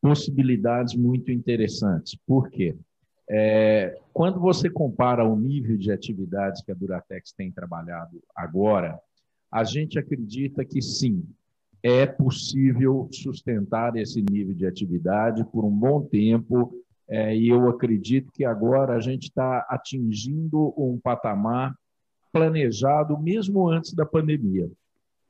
possibilidades 0.00 0.94
muito 0.94 1.30
interessantes. 1.30 2.18
Por 2.26 2.50
quê? 2.50 2.76
É, 3.28 3.96
quando 4.12 4.40
você 4.40 4.68
compara 4.68 5.24
o 5.24 5.36
nível 5.36 5.76
de 5.76 5.92
atividades 5.92 6.62
que 6.62 6.72
a 6.72 6.74
Duratex 6.74 7.32
tem 7.32 7.52
trabalhado 7.52 8.20
agora, 8.34 8.98
a 9.50 9.64
gente 9.64 9.98
acredita 9.98 10.64
que 10.64 10.80
sim, 10.80 11.24
é 11.82 12.06
possível 12.06 13.08
sustentar 13.10 13.96
esse 13.96 14.22
nível 14.22 14.54
de 14.54 14.66
atividade 14.66 15.44
por 15.44 15.64
um 15.64 15.70
bom 15.70 16.02
tempo, 16.02 16.74
é, 17.08 17.34
e 17.36 17.48
eu 17.48 17.68
acredito 17.68 18.30
que 18.32 18.44
agora 18.44 18.94
a 18.94 19.00
gente 19.00 19.24
está 19.24 19.66
atingindo 19.68 20.72
um 20.76 20.98
patamar 20.98 21.74
planejado 22.32 23.18
mesmo 23.18 23.68
antes 23.68 23.92
da 23.94 24.06
pandemia. 24.06 24.70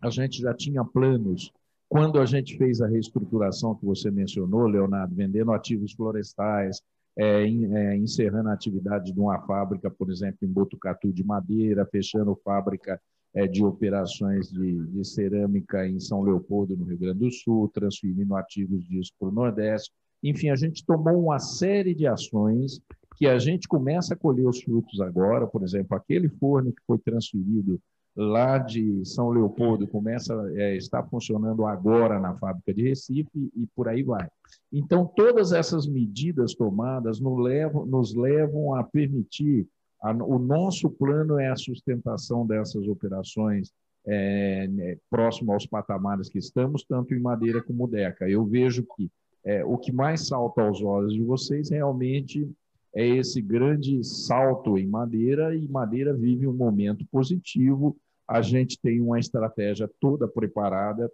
A 0.02 0.10
gente 0.10 0.40
já 0.40 0.52
tinha 0.52 0.84
planos 0.84 1.52
quando 1.88 2.20
a 2.20 2.26
gente 2.26 2.56
fez 2.56 2.80
a 2.80 2.86
reestruturação 2.86 3.74
que 3.74 3.84
você 3.84 4.10
mencionou, 4.10 4.66
Leonardo, 4.66 5.14
vendendo 5.14 5.52
ativos 5.52 5.92
florestais, 5.92 6.80
é, 7.16 7.42
é, 7.42 7.96
encerrando 7.96 8.48
a 8.48 8.52
atividade 8.52 9.12
de 9.12 9.18
uma 9.18 9.40
fábrica, 9.40 9.90
por 9.90 10.10
exemplo, 10.10 10.38
em 10.42 10.46
Botucatu 10.46 11.12
de 11.12 11.24
madeira, 11.24 11.84
fechando 11.86 12.38
fábrica 12.44 13.00
de 13.50 13.64
operações 13.64 14.50
de, 14.50 14.86
de, 14.86 15.04
cerâmica 15.04 15.86
em 15.86 16.00
São 16.00 16.22
Leopoldo, 16.22 16.76
no 16.76 16.84
Rio 16.84 16.98
Grande 16.98 17.20
do 17.20 17.30
Sul, 17.30 17.70
transferindo 17.72 18.34
ativos 18.34 18.84
disso 18.84 19.12
para 19.18 19.28
o 19.28 19.32
Nordeste. 19.32 19.92
Enfim, 20.22 20.50
a 20.50 20.56
gente 20.56 20.84
tomou 20.84 21.22
uma 21.22 21.38
série 21.38 21.94
de 21.94 22.06
ações 22.06 22.80
que 23.16 23.26
a 23.26 23.38
gente 23.38 23.68
começa 23.68 24.14
a 24.14 24.16
colher 24.16 24.46
os 24.46 24.62
frutos 24.62 25.00
agora. 25.00 25.46
Por 25.46 25.62
exemplo, 25.62 25.96
aquele 25.96 26.28
forno 26.28 26.72
que 26.72 26.82
foi 26.86 26.98
transferido 26.98 27.80
lá 28.16 28.58
de 28.58 29.04
São 29.04 29.30
Leopoldo 29.30 29.86
começa 29.86 30.34
é, 30.54 30.76
está 30.76 31.02
funcionando 31.02 31.64
agora 31.64 32.18
na 32.18 32.36
fábrica 32.36 32.74
de 32.74 32.82
Recife 32.82 33.30
e 33.34 33.66
por 33.74 33.88
aí 33.88 34.02
vai. 34.02 34.28
Então, 34.72 35.06
todas 35.06 35.52
essas 35.52 35.86
medidas 35.86 36.54
tomadas 36.54 37.20
nos 37.20 37.38
levam, 37.38 37.86
nos 37.86 38.14
levam 38.14 38.74
a 38.74 38.82
permitir 38.82 39.66
o 40.02 40.38
nosso 40.38 40.90
plano 40.90 41.38
é 41.38 41.48
a 41.48 41.56
sustentação 41.56 42.46
dessas 42.46 42.88
operações 42.88 43.72
é, 44.06 44.66
né, 44.68 44.96
próximo 45.10 45.52
aos 45.52 45.66
patamares 45.66 46.28
que 46.28 46.38
estamos, 46.38 46.84
tanto 46.84 47.14
em 47.14 47.20
madeira 47.20 47.62
como 47.62 47.86
deca. 47.86 48.28
Eu 48.28 48.44
vejo 48.44 48.84
que 48.96 49.10
é, 49.44 49.64
o 49.64 49.76
que 49.76 49.92
mais 49.92 50.26
salta 50.26 50.62
aos 50.62 50.82
olhos 50.82 51.12
de 51.12 51.22
vocês 51.22 51.70
realmente 51.70 52.50
é 52.94 53.06
esse 53.06 53.40
grande 53.40 54.02
salto 54.02 54.76
em 54.76 54.86
madeira, 54.86 55.54
e 55.54 55.68
madeira 55.68 56.12
vive 56.12 56.46
um 56.46 56.52
momento 56.52 57.04
positivo. 57.10 57.96
A 58.26 58.42
gente 58.42 58.78
tem 58.80 59.00
uma 59.00 59.18
estratégia 59.18 59.88
toda 60.00 60.26
preparada 60.26 61.10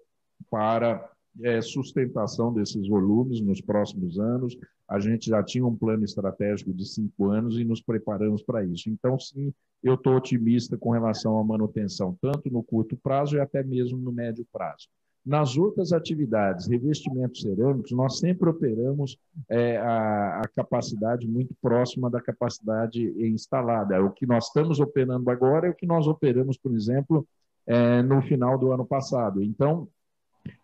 para 0.50 1.10
é, 1.42 1.60
sustentação 1.60 2.52
desses 2.52 2.88
volumes 2.88 3.40
nos 3.40 3.60
próximos 3.60 4.18
anos. 4.18 4.56
A 4.88 4.98
gente 4.98 5.30
já 5.30 5.42
tinha 5.42 5.66
um 5.66 5.76
plano 5.76 6.04
estratégico 6.04 6.72
de 6.72 6.86
cinco 6.86 7.30
anos 7.30 7.58
e 7.58 7.64
nos 7.64 7.82
preparamos 7.82 8.42
para 8.42 8.64
isso. 8.64 8.88
Então, 8.88 9.18
sim, 9.18 9.52
eu 9.82 9.94
estou 9.94 10.16
otimista 10.16 10.76
com 10.76 10.90
relação 10.90 11.38
à 11.38 11.44
manutenção, 11.44 12.16
tanto 12.20 12.50
no 12.50 12.62
curto 12.62 12.96
prazo 12.96 13.36
e 13.36 13.40
até 13.40 13.62
mesmo 13.62 13.98
no 13.98 14.12
médio 14.12 14.46
prazo. 14.52 14.88
Nas 15.24 15.56
outras 15.56 15.92
atividades, 15.92 16.68
revestimentos 16.68 17.40
cerâmicos, 17.40 17.90
nós 17.90 18.20
sempre 18.20 18.48
operamos 18.48 19.18
é, 19.48 19.76
a, 19.76 20.40
a, 20.42 20.48
capacidade 20.54 21.26
muito 21.26 21.52
próxima 21.60 22.08
da 22.08 22.20
capacidade 22.20 23.02
instalada. 23.26 24.00
O 24.04 24.12
que 24.12 24.24
nós 24.24 24.46
estamos 24.46 24.78
operando 24.78 25.28
agora 25.28 25.66
é 25.66 25.70
o 25.70 25.74
que 25.74 25.84
nós 25.84 26.06
operamos, 26.06 26.56
por 26.56 26.72
exemplo, 26.72 27.26
é, 27.66 28.02
no 28.02 28.22
final 28.22 28.56
do 28.56 28.70
ano 28.70 28.86
passado. 28.86 29.42
Então, 29.42 29.88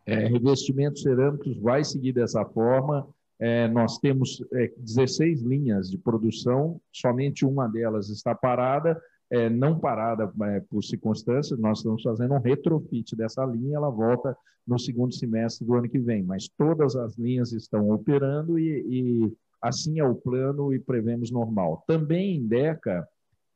é, 0.06 0.26
revestimentos 0.26 1.02
cerâmicos 1.02 1.56
vai 1.58 1.84
seguir 1.84 2.12
dessa 2.12 2.44
forma. 2.44 3.06
É, 3.38 3.66
nós 3.68 3.98
temos 3.98 4.42
é, 4.52 4.72
16 4.76 5.42
linhas 5.42 5.90
de 5.90 5.98
produção, 5.98 6.80
somente 6.92 7.44
uma 7.44 7.66
delas 7.66 8.08
está 8.08 8.34
parada, 8.34 9.00
é, 9.30 9.48
não 9.48 9.78
parada 9.78 10.30
é, 10.44 10.60
por 10.60 10.82
circunstâncias, 10.84 11.58
nós 11.58 11.78
estamos 11.78 12.02
fazendo 12.02 12.34
um 12.34 12.40
retrofit 12.40 13.16
dessa 13.16 13.44
linha, 13.44 13.76
ela 13.76 13.90
volta 13.90 14.36
no 14.66 14.78
segundo 14.78 15.14
semestre 15.14 15.66
do 15.66 15.74
ano 15.74 15.88
que 15.88 15.98
vem, 15.98 16.22
mas 16.22 16.48
todas 16.48 16.94
as 16.94 17.16
linhas 17.16 17.52
estão 17.52 17.90
operando 17.90 18.58
e, 18.58 18.84
e 18.88 19.32
assim 19.60 19.98
é 19.98 20.04
o 20.04 20.14
plano 20.14 20.72
e 20.72 20.78
prevemos 20.78 21.30
normal. 21.30 21.82
Também 21.86 22.36
em 22.36 22.46
DECA, 22.46 23.06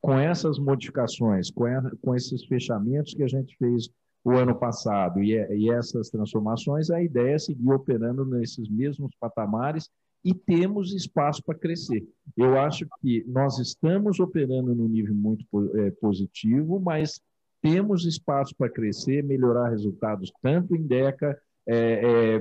com 0.01 0.19
essas 0.19 0.59
modificações, 0.59 1.51
com, 1.51 1.67
a, 1.67 1.91
com 2.03 2.15
esses 2.15 2.45
fechamentos 2.45 3.15
que 3.15 3.23
a 3.23 3.29
gente 3.29 3.57
fez 3.57 3.91
o 4.27 4.33
ano 4.33 4.57
passado 4.57 5.23
e, 5.23 5.35
e 5.55 5.71
essas 5.71 6.11
transformações, 6.11 6.91
a 6.91 7.01
ideia 7.01 7.37
é 7.37 7.39
seguir 7.39 7.71
operando 7.71 8.25
nesses 8.25 8.69
mesmos 8.69 9.15
patamares 9.21 9.89
e 10.25 10.35
temos 10.35 10.93
espaço 10.93 11.41
para 11.45 11.57
crescer. 11.57 12.05
Eu 12.37 12.59
acho 12.59 12.89
que 13.01 13.25
nós 13.29 13.61
estamos 13.61 14.19
operando 14.19 14.75
num 14.75 14.89
nível 14.89 15.15
muito 15.15 15.45
é, 15.77 15.93
positivo, 15.93 16.81
mas 16.81 17.21
temos 17.63 18.05
espaço 18.05 18.53
para 18.59 18.69
crescer, 18.69 19.23
melhorar 19.23 19.69
resultados 19.69 20.33
tanto 20.43 20.75
em 20.75 20.83
DECA, 20.83 21.39
é, 21.65 21.77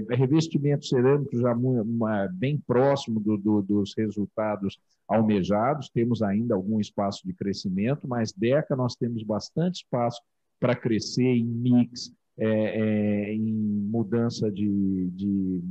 é, 0.09 0.15
revestimento 0.15 0.87
cerâmico 0.87 1.37
já 1.37 1.53
uma, 1.53 2.27
bem 2.33 2.59
próximo 2.65 3.19
do, 3.19 3.37
do, 3.37 3.61
dos 3.61 3.93
resultados 3.95 4.79
almejados, 5.07 5.87
temos 5.89 6.23
ainda 6.23 6.55
algum 6.55 6.79
espaço 6.79 7.27
de 7.27 7.33
crescimento, 7.33 8.07
mas 8.07 8.33
DECA 8.33 8.75
nós 8.75 8.95
temos 8.95 9.21
bastante 9.21 9.83
espaço 9.83 10.19
para 10.59 10.75
crescer 10.75 11.23
em 11.23 11.45
mix, 11.45 12.13
é, 12.37 12.47
é, 12.47 13.33
em 13.33 13.53
mudança 13.53 14.51
de, 14.51 15.09
de, 15.11 15.63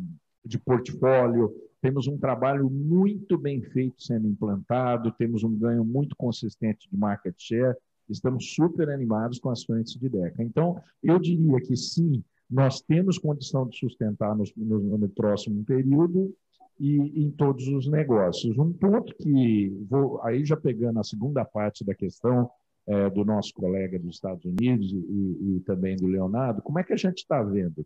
de 0.45 0.59
portfólio. 0.59 1.55
Temos 1.81 2.07
um 2.07 2.17
trabalho 2.17 2.71
muito 2.71 3.37
bem 3.37 3.61
feito 3.61 4.03
sendo 4.03 4.27
implantado, 4.29 5.13
temos 5.13 5.43
um 5.45 5.55
ganho 5.55 5.85
muito 5.85 6.17
consistente 6.17 6.89
de 6.91 6.97
market 6.97 7.35
share, 7.39 7.77
estamos 8.09 8.55
super 8.55 8.89
animados 8.89 9.39
com 9.39 9.51
as 9.51 9.65
frentes 9.65 9.95
de 9.95 10.09
DECA. 10.09 10.43
Então, 10.43 10.81
eu 11.03 11.19
diria 11.19 11.61
que 11.61 11.77
sim, 11.77 12.23
nós 12.51 12.81
temos 12.81 13.19
condição 13.19 13.69
de 13.69 13.77
sustentar 13.79 14.35
no, 14.37 14.45
no, 14.57 14.99
no 14.99 15.09
próximo 15.09 15.65
período 15.65 16.35
e 16.79 17.25
em 17.25 17.31
todos 17.31 17.67
os 17.69 17.87
negócios. 17.87 18.57
Um 18.59 18.73
ponto 18.73 19.15
que, 19.17 19.69
vou 19.89 20.21
aí 20.23 20.45
já 20.45 20.57
pegando 20.57 20.99
a 20.99 21.05
segunda 21.05 21.45
parte 21.45 21.85
da 21.85 21.95
questão, 21.95 22.51
é, 22.87 23.11
do 23.11 23.25
nosso 23.25 23.53
colega 23.55 23.99
dos 23.99 24.17
Estados 24.17 24.45
Unidos 24.45 24.93
e, 24.93 25.57
e, 25.57 25.61
também 25.61 25.97
do 25.97 26.07
Leonardo, 26.07 26.63
como 26.63 26.79
é 26.79 26.85
que 26.85 26.93
a 26.93 26.97
gente 26.97 27.19
está 27.19 27.43
vendo? 27.43 27.85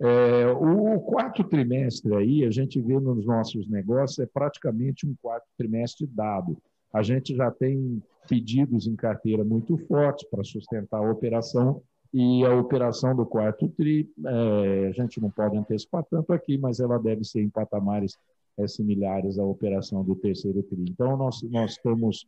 É, 0.00 0.46
o 0.46 0.98
quarto 1.00 1.44
trimestre 1.44 2.14
aí, 2.14 2.44
a 2.44 2.50
gente 2.50 2.80
vê 2.80 2.98
nos 2.98 3.26
nossos 3.26 3.68
negócios, 3.68 4.18
é 4.18 4.26
praticamente 4.26 5.06
um 5.06 5.14
quarto 5.20 5.46
trimestre 5.58 6.06
dado. 6.06 6.56
A 6.92 7.02
gente 7.02 7.36
já 7.36 7.50
tem 7.50 8.02
pedidos 8.26 8.86
em 8.86 8.96
carteira 8.96 9.44
muito 9.44 9.76
fortes 9.86 10.26
para 10.28 10.42
sustentar 10.42 10.98
a 10.98 11.10
operação 11.10 11.82
e 12.12 12.44
a 12.44 12.54
operação 12.54 13.14
do 13.14 13.24
quarto 13.24 13.68
TRI, 13.68 14.10
é, 14.26 14.88
a 14.88 14.92
gente 14.92 15.20
não 15.20 15.30
pode 15.30 15.56
antecipar 15.56 16.04
tanto 16.10 16.32
aqui, 16.32 16.58
mas 16.58 16.80
ela 16.80 16.98
deve 16.98 17.22
ser 17.24 17.40
em 17.40 17.48
patamares 17.48 18.16
é, 18.58 18.66
similares 18.66 19.38
à 19.38 19.44
operação 19.44 20.02
do 20.02 20.16
terceiro 20.16 20.62
TRI. 20.62 20.86
Então, 20.88 21.16
nós, 21.16 21.40
nós 21.42 21.72
estamos 21.72 22.26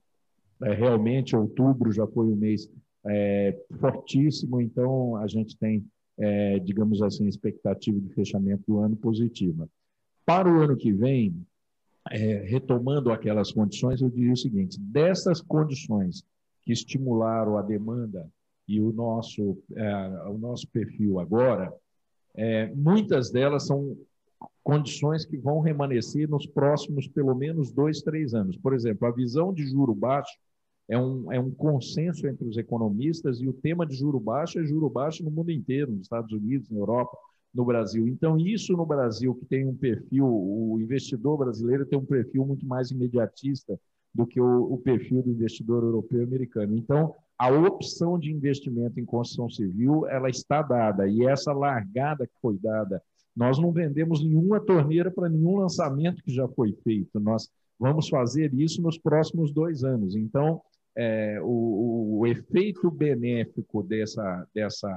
é, 0.62 0.74
realmente, 0.74 1.36
outubro 1.36 1.92
já 1.92 2.06
foi 2.06 2.26
um 2.26 2.36
mês 2.36 2.68
é, 3.06 3.58
fortíssimo, 3.78 4.60
então 4.60 5.16
a 5.16 5.26
gente 5.26 5.56
tem 5.56 5.84
é, 6.18 6.58
digamos 6.58 7.02
assim, 7.02 7.26
expectativa 7.26 7.98
de 7.98 8.08
fechamento 8.10 8.62
do 8.66 8.78
ano 8.78 8.96
positiva. 8.96 9.68
Para 10.24 10.48
o 10.48 10.60
ano 10.60 10.76
que 10.76 10.92
vem, 10.92 11.34
é, 12.10 12.44
retomando 12.46 13.10
aquelas 13.10 13.52
condições, 13.52 14.00
eu 14.00 14.10
diria 14.10 14.32
o 14.32 14.36
seguinte: 14.36 14.78
dessas 14.78 15.40
condições 15.40 16.24
que 16.62 16.72
estimularam 16.72 17.56
a 17.56 17.62
demanda 17.62 18.28
e 18.68 18.80
o 18.80 18.92
nosso, 18.92 19.58
é, 19.74 20.28
o 20.28 20.38
nosso 20.38 20.68
perfil 20.68 21.18
agora, 21.18 21.72
é, 22.34 22.72
muitas 22.74 23.30
delas 23.30 23.66
são 23.66 23.96
condições 24.62 25.24
que 25.24 25.36
vão 25.36 25.60
remanescer 25.60 26.28
nos 26.28 26.46
próximos 26.46 27.08
pelo 27.08 27.34
menos 27.34 27.72
dois, 27.72 28.00
três 28.00 28.32
anos. 28.32 28.56
Por 28.56 28.74
exemplo, 28.74 29.06
a 29.08 29.10
visão 29.10 29.52
de 29.52 29.66
juro 29.66 29.94
baixo 29.94 30.32
é 30.88 30.98
um, 30.98 31.32
é 31.32 31.40
um 31.40 31.50
consenso 31.50 32.26
entre 32.26 32.46
os 32.46 32.56
economistas 32.56 33.40
e 33.40 33.48
o 33.48 33.52
tema 33.52 33.86
de 33.86 33.94
juro 33.94 34.20
baixo 34.20 34.58
é 34.58 34.64
juro 34.64 34.90
baixo 34.90 35.24
no 35.24 35.30
mundo 35.30 35.50
inteiro, 35.50 35.92
nos 35.92 36.02
Estados 36.02 36.32
Unidos, 36.32 36.68
na 36.70 36.78
Europa, 36.78 37.16
no 37.54 37.64
Brasil. 37.64 38.08
Então, 38.08 38.38
isso 38.38 38.76
no 38.76 38.86
Brasil, 38.86 39.34
que 39.34 39.46
tem 39.46 39.66
um 39.66 39.74
perfil, 39.74 40.26
o 40.26 40.78
investidor 40.80 41.38
brasileiro 41.38 41.86
tem 41.86 41.98
um 41.98 42.04
perfil 42.04 42.44
muito 42.46 42.66
mais 42.66 42.90
imediatista 42.90 43.78
do 44.14 44.26
que 44.26 44.40
o, 44.40 44.72
o 44.72 44.78
perfil 44.78 45.22
do 45.22 45.30
investidor 45.30 45.82
europeu 45.82 46.20
e 46.20 46.24
americano. 46.24 46.76
Então, 46.76 47.14
a 47.38 47.50
opção 47.50 48.18
de 48.18 48.30
investimento 48.30 49.00
em 49.00 49.04
construção 49.04 49.48
civil, 49.48 50.06
ela 50.06 50.28
está 50.28 50.62
dada, 50.62 51.08
e 51.08 51.24
essa 51.24 51.52
largada 51.52 52.26
que 52.26 52.34
foi 52.40 52.56
dada, 52.58 53.02
nós 53.34 53.58
não 53.58 53.72
vendemos 53.72 54.22
nenhuma 54.22 54.60
torneira 54.60 55.10
para 55.10 55.28
nenhum 55.28 55.56
lançamento 55.56 56.22
que 56.22 56.32
já 56.32 56.46
foi 56.48 56.72
feito, 56.84 57.18
nós 57.18 57.48
vamos 57.78 58.08
fazer 58.08 58.52
isso 58.54 58.80
nos 58.82 58.98
próximos 58.98 59.50
dois 59.50 59.82
anos. 59.82 60.14
Então, 60.14 60.60
é, 60.96 61.40
o, 61.40 62.18
o, 62.18 62.26
efeito 62.26 62.90
benéfico 62.90 63.82
dessa, 63.82 64.46
dessa 64.54 64.90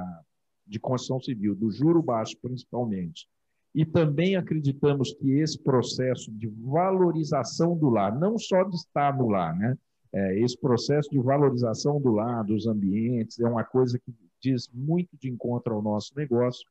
de 0.68 0.80
construção 0.80 1.20
civil, 1.20 1.56
do 1.56 1.72
juro 1.72 2.02
baixo 2.02 2.36
principalmente, 2.42 3.28
e 3.74 3.86
também 3.86 4.36
acreditamos 4.36 5.14
que 5.14 5.32
esse 5.40 5.60
processo 5.60 6.32
de 6.32 6.48
valorização 6.48 7.78
do 7.78 7.90
lar, 7.90 8.18
não 8.18 8.38
só 8.38 8.64
de 8.64 8.76
estar 8.76 9.18
no 9.18 9.28
lar, 9.30 9.56
né? 9.56 9.78
É, 10.14 10.40
esse 10.40 10.58
processo 10.58 11.10
de 11.10 11.20
valorização 11.20 12.00
do 12.00 12.14
lar, 12.14 12.42
dos 12.46 12.68
ambientes, 12.68 13.38
é 13.38 13.46
uma 13.46 13.66
coisa 13.66 14.00
que 14.00 14.14
diz 14.42 14.70
muito 14.74 15.10
de 15.18 15.30
encontro 15.30 15.74
ao 15.74 15.82
nosso 15.82 16.14
negócio. 16.16 16.66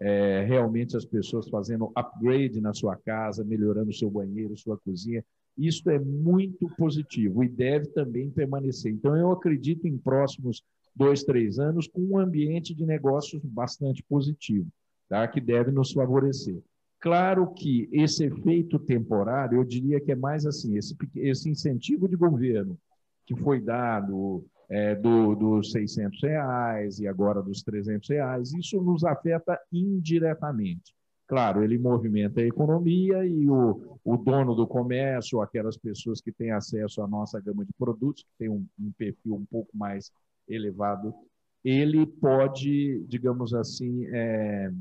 É, 0.00 0.44
realmente 0.44 0.96
as 0.96 1.04
pessoas 1.04 1.48
fazendo 1.48 1.92
upgrade 1.94 2.60
na 2.60 2.72
sua 2.72 2.96
casa, 2.96 3.44
melhorando 3.44 3.90
o 3.90 3.94
seu 3.94 4.10
banheiro, 4.10 4.56
sua 4.56 4.76
cozinha, 4.78 5.24
isso 5.58 5.90
é 5.90 5.98
muito 5.98 6.68
positivo 6.76 7.42
e 7.42 7.48
deve 7.48 7.88
também 7.88 8.30
permanecer. 8.30 8.92
Então, 8.92 9.16
eu 9.16 9.32
acredito 9.32 9.86
em 9.86 9.98
próximos 9.98 10.62
dois, 10.94 11.24
três 11.24 11.58
anos 11.58 11.88
com 11.88 12.00
um 12.00 12.18
ambiente 12.18 12.74
de 12.74 12.86
negócios 12.86 13.42
bastante 13.44 14.02
positivo, 14.02 14.68
tá? 15.08 15.26
que 15.26 15.40
deve 15.40 15.70
nos 15.70 15.92
favorecer. 15.92 16.60
Claro 17.00 17.52
que 17.52 17.88
esse 17.92 18.24
efeito 18.24 18.78
temporário, 18.78 19.58
eu 19.58 19.64
diria 19.64 20.00
que 20.00 20.12
é 20.12 20.16
mais 20.16 20.44
assim, 20.46 20.76
esse, 20.76 20.96
esse 21.16 21.48
incentivo 21.48 22.08
de 22.08 22.16
governo 22.16 22.76
que 23.24 23.36
foi 23.36 23.60
dado 23.60 24.44
é, 24.68 24.94
do, 24.94 25.34
dos 25.34 25.70
600 25.70 26.20
reais 26.22 26.98
e 26.98 27.06
agora 27.06 27.42
dos 27.42 27.62
300 27.62 28.08
reais, 28.08 28.52
isso 28.52 28.80
nos 28.82 29.04
afeta 29.04 29.58
indiretamente. 29.72 30.97
Claro, 31.28 31.62
ele 31.62 31.76
movimenta 31.76 32.40
a 32.40 32.46
economia 32.46 33.22
e 33.26 33.48
o, 33.50 33.98
o 34.02 34.16
dono 34.16 34.54
do 34.54 34.66
comércio, 34.66 35.42
aquelas 35.42 35.76
pessoas 35.76 36.22
que 36.22 36.32
têm 36.32 36.52
acesso 36.52 37.02
à 37.02 37.06
nossa 37.06 37.38
gama 37.38 37.66
de 37.66 37.72
produtos, 37.74 38.22
que 38.22 38.30
tem 38.38 38.48
um, 38.48 38.66
um 38.80 38.90
perfil 38.96 39.34
um 39.34 39.44
pouco 39.44 39.68
mais 39.76 40.10
elevado, 40.48 41.14
ele 41.62 42.06
pode, 42.06 43.04
digamos 43.06 43.52
assim, 43.52 44.06
é, 44.06 44.72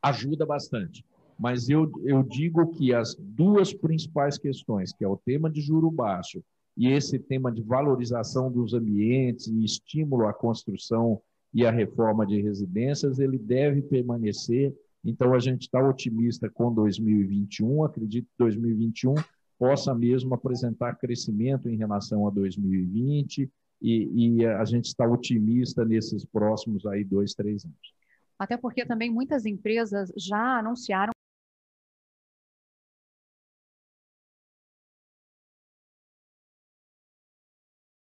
ajuda 0.00 0.46
bastante. 0.46 1.04
Mas 1.36 1.68
eu, 1.68 1.90
eu 2.04 2.22
digo 2.22 2.68
que 2.68 2.94
as 2.94 3.16
duas 3.16 3.74
principais 3.74 4.38
questões, 4.38 4.92
que 4.92 5.04
é 5.04 5.08
o 5.08 5.16
tema 5.16 5.50
de 5.50 5.60
juro 5.60 5.90
baixo 5.90 6.44
e 6.76 6.92
esse 6.92 7.18
tema 7.18 7.50
de 7.50 7.60
valorização 7.60 8.52
dos 8.52 8.72
ambientes 8.72 9.48
e 9.48 9.64
estímulo 9.64 10.28
à 10.28 10.32
construção 10.32 11.20
e 11.52 11.66
à 11.66 11.72
reforma 11.72 12.24
de 12.24 12.40
residências, 12.40 13.18
ele 13.18 13.36
deve 13.36 13.82
permanecer 13.82 14.72
então, 15.04 15.34
a 15.34 15.38
gente 15.40 15.62
está 15.62 15.80
otimista 15.80 16.48
com 16.48 16.72
2021, 16.72 17.84
acredito 17.84 18.26
que 18.26 18.38
2021 18.38 19.14
possa 19.58 19.94
mesmo 19.94 20.34
apresentar 20.34 20.94
crescimento 20.96 21.68
em 21.68 21.76
relação 21.76 22.26
a 22.26 22.30
2020 22.30 23.50
e, 23.80 24.38
e 24.38 24.46
a 24.46 24.64
gente 24.64 24.86
está 24.86 25.06
otimista 25.06 25.84
nesses 25.84 26.24
próximos 26.24 26.86
aí 26.86 27.04
dois, 27.04 27.34
três 27.34 27.64
anos. 27.64 27.94
Até 28.38 28.56
porque 28.56 28.86
também 28.86 29.10
muitas 29.10 29.44
empresas 29.44 30.12
já 30.16 30.58
anunciaram 30.58 31.12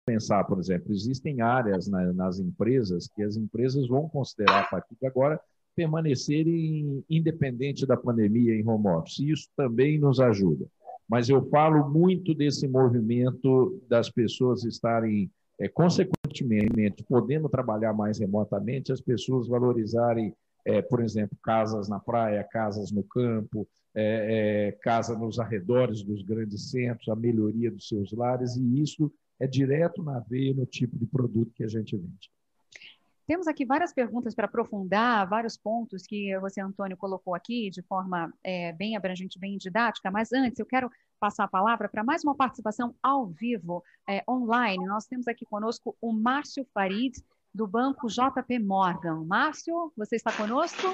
pensar, 0.06 0.44
por 0.44 0.58
exemplo, 0.58 0.92
existem 0.92 1.40
áreas 1.40 1.86
na, 1.86 2.12
nas 2.12 2.38
empresas 2.40 3.08
que 3.08 3.22
as 3.22 3.36
empresas 3.36 3.86
vão 3.86 4.08
considerar 4.08 4.62
a 4.64 4.66
partir 4.68 4.96
de 5.00 5.06
agora 5.06 5.40
permanecerem 5.80 7.02
independente 7.08 7.86
da 7.86 7.96
pandemia 7.96 8.54
em 8.54 8.68
home 8.68 8.88
office. 8.88 9.18
Isso 9.20 9.48
também 9.56 9.98
nos 9.98 10.20
ajuda. 10.20 10.66
Mas 11.08 11.30
eu 11.30 11.48
falo 11.48 11.88
muito 11.88 12.34
desse 12.34 12.68
movimento 12.68 13.82
das 13.88 14.10
pessoas 14.10 14.62
estarem, 14.64 15.30
é, 15.58 15.68
consequentemente, 15.68 17.02
podendo 17.08 17.48
trabalhar 17.48 17.94
mais 17.94 18.18
remotamente, 18.18 18.92
as 18.92 19.00
pessoas 19.00 19.48
valorizarem, 19.48 20.34
é, 20.66 20.82
por 20.82 21.02
exemplo, 21.02 21.36
casas 21.42 21.88
na 21.88 21.98
praia, 21.98 22.44
casas 22.44 22.92
no 22.92 23.02
campo, 23.02 23.66
é, 23.94 24.68
é, 24.68 24.72
casa 24.82 25.18
nos 25.18 25.40
arredores 25.40 26.02
dos 26.02 26.22
grandes 26.22 26.70
centros, 26.70 27.08
a 27.08 27.16
melhoria 27.16 27.70
dos 27.70 27.88
seus 27.88 28.12
lares, 28.12 28.54
e 28.54 28.82
isso 28.82 29.10
é 29.40 29.46
direto 29.46 30.02
na 30.02 30.20
veia 30.20 30.52
no 30.52 30.66
tipo 30.66 30.98
de 30.98 31.06
produto 31.06 31.54
que 31.54 31.64
a 31.64 31.68
gente 31.68 31.96
vende. 31.96 32.30
Temos 33.26 33.46
aqui 33.46 33.64
várias 33.64 33.92
perguntas 33.92 34.34
para 34.34 34.46
aprofundar, 34.46 35.28
vários 35.28 35.56
pontos 35.56 36.02
que 36.02 36.36
você, 36.40 36.60
Antônio, 36.60 36.96
colocou 36.96 37.34
aqui 37.34 37.70
de 37.70 37.82
forma 37.82 38.32
é, 38.42 38.72
bem 38.72 38.96
abrangente, 38.96 39.38
bem 39.38 39.56
didática, 39.56 40.10
mas 40.10 40.32
antes 40.32 40.58
eu 40.58 40.66
quero 40.66 40.90
passar 41.20 41.44
a 41.44 41.48
palavra 41.48 41.88
para 41.88 42.02
mais 42.02 42.24
uma 42.24 42.34
participação 42.34 42.94
ao 43.02 43.26
vivo, 43.26 43.84
é, 44.08 44.24
online. 44.28 44.84
Nós 44.86 45.06
temos 45.06 45.28
aqui 45.28 45.44
conosco 45.44 45.96
o 46.00 46.12
Márcio 46.12 46.66
Farid, 46.74 47.14
do 47.52 47.66
Banco 47.66 48.08
JP 48.08 48.58
Morgan. 48.60 49.24
Márcio, 49.24 49.92
você 49.96 50.16
está 50.16 50.32
conosco? 50.32 50.86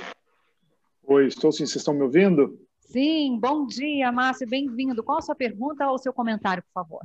Oi, 1.04 1.26
estou 1.26 1.52
sim. 1.52 1.66
Vocês 1.66 1.76
estão 1.76 1.94
me 1.94 2.02
ouvindo? 2.02 2.58
Sim, 2.80 3.38
bom 3.38 3.66
dia, 3.66 4.10
Márcio, 4.10 4.48
bem-vindo. 4.48 5.02
Qual 5.02 5.18
a 5.18 5.22
sua 5.22 5.34
pergunta 5.34 5.88
ou 5.88 5.98
seu 5.98 6.12
comentário, 6.12 6.62
por 6.62 6.72
favor? 6.72 7.02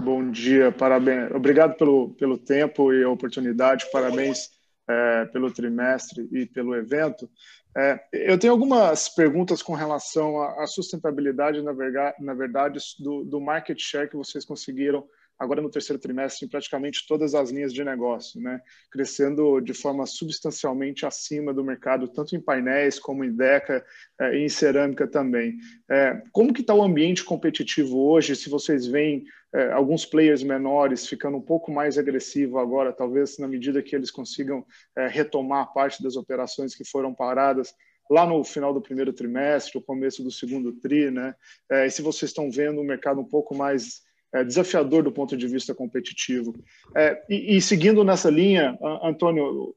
Bom 0.00 0.30
dia, 0.30 0.72
parabéns. 0.72 1.30
Obrigado 1.32 1.76
pelo, 1.76 2.14
pelo 2.14 2.38
tempo 2.38 2.92
e 2.92 3.04
a 3.04 3.10
oportunidade, 3.10 3.90
parabéns 3.92 4.50
é, 4.88 5.26
pelo 5.26 5.52
trimestre 5.52 6.28
e 6.32 6.46
pelo 6.46 6.74
evento. 6.74 7.28
É, 7.76 8.00
eu 8.12 8.38
tenho 8.38 8.52
algumas 8.52 9.08
perguntas 9.08 9.62
com 9.62 9.74
relação 9.74 10.42
à, 10.42 10.66
sustentabilidade, 10.66 11.62
na 11.62 12.34
verdade, 12.34 12.78
do, 12.98 13.24
do 13.24 13.40
market 13.40 13.78
share 13.78 14.08
que 14.08 14.16
vocês 14.16 14.44
conseguiram 14.44 15.06
agora 15.42 15.60
no 15.60 15.68
terceiro 15.68 16.00
trimestre 16.00 16.46
em 16.46 16.48
praticamente 16.48 17.04
todas 17.06 17.34
as 17.34 17.50
linhas 17.50 17.74
de 17.74 17.82
negócio, 17.82 18.40
né? 18.40 18.60
crescendo 18.88 19.60
de 19.60 19.74
forma 19.74 20.06
substancialmente 20.06 21.04
acima 21.04 21.52
do 21.52 21.64
mercado, 21.64 22.06
tanto 22.06 22.36
em 22.36 22.40
painéis 22.40 22.96
como 22.96 23.24
em 23.24 23.34
deca 23.34 23.84
eh, 24.20 24.36
e 24.36 24.44
em 24.44 24.48
cerâmica 24.48 25.04
também. 25.04 25.56
Eh, 25.90 26.22
como 26.30 26.52
que 26.54 26.60
está 26.60 26.72
o 26.72 26.82
ambiente 26.82 27.24
competitivo 27.24 27.98
hoje, 28.08 28.36
se 28.36 28.48
vocês 28.48 28.86
veem 28.86 29.24
eh, 29.52 29.72
alguns 29.72 30.06
players 30.06 30.44
menores 30.44 31.08
ficando 31.08 31.38
um 31.38 31.42
pouco 31.42 31.72
mais 31.72 31.98
agressivo 31.98 32.60
agora, 32.60 32.92
talvez 32.92 33.36
na 33.38 33.48
medida 33.48 33.82
que 33.82 33.96
eles 33.96 34.12
consigam 34.12 34.64
retomar 35.10 35.72
parte 35.72 36.00
das 36.00 36.14
operações 36.14 36.72
que 36.72 36.84
foram 36.84 37.12
paradas, 37.12 37.74
lá 38.08 38.24
no 38.24 38.44
final 38.44 38.72
do 38.72 38.80
primeiro 38.80 39.12
trimestre, 39.12 39.76
o 39.76 39.82
começo 39.82 40.22
do 40.22 40.30
segundo 40.30 40.72
tri, 40.72 41.10
né? 41.10 41.34
e 41.70 41.90
se 41.90 42.00
vocês 42.00 42.30
estão 42.30 42.48
vendo 42.48 42.80
o 42.80 42.84
mercado 42.84 43.20
um 43.20 43.24
pouco 43.24 43.54
mais 43.54 44.02
é, 44.32 44.44
desafiador 44.44 45.02
do 45.02 45.12
ponto 45.12 45.36
de 45.36 45.46
vista 45.46 45.74
competitivo. 45.74 46.54
É, 46.94 47.22
e, 47.28 47.56
e, 47.56 47.62
seguindo 47.62 48.04
nessa 48.04 48.30
linha, 48.30 48.78
Antônio, 49.02 49.74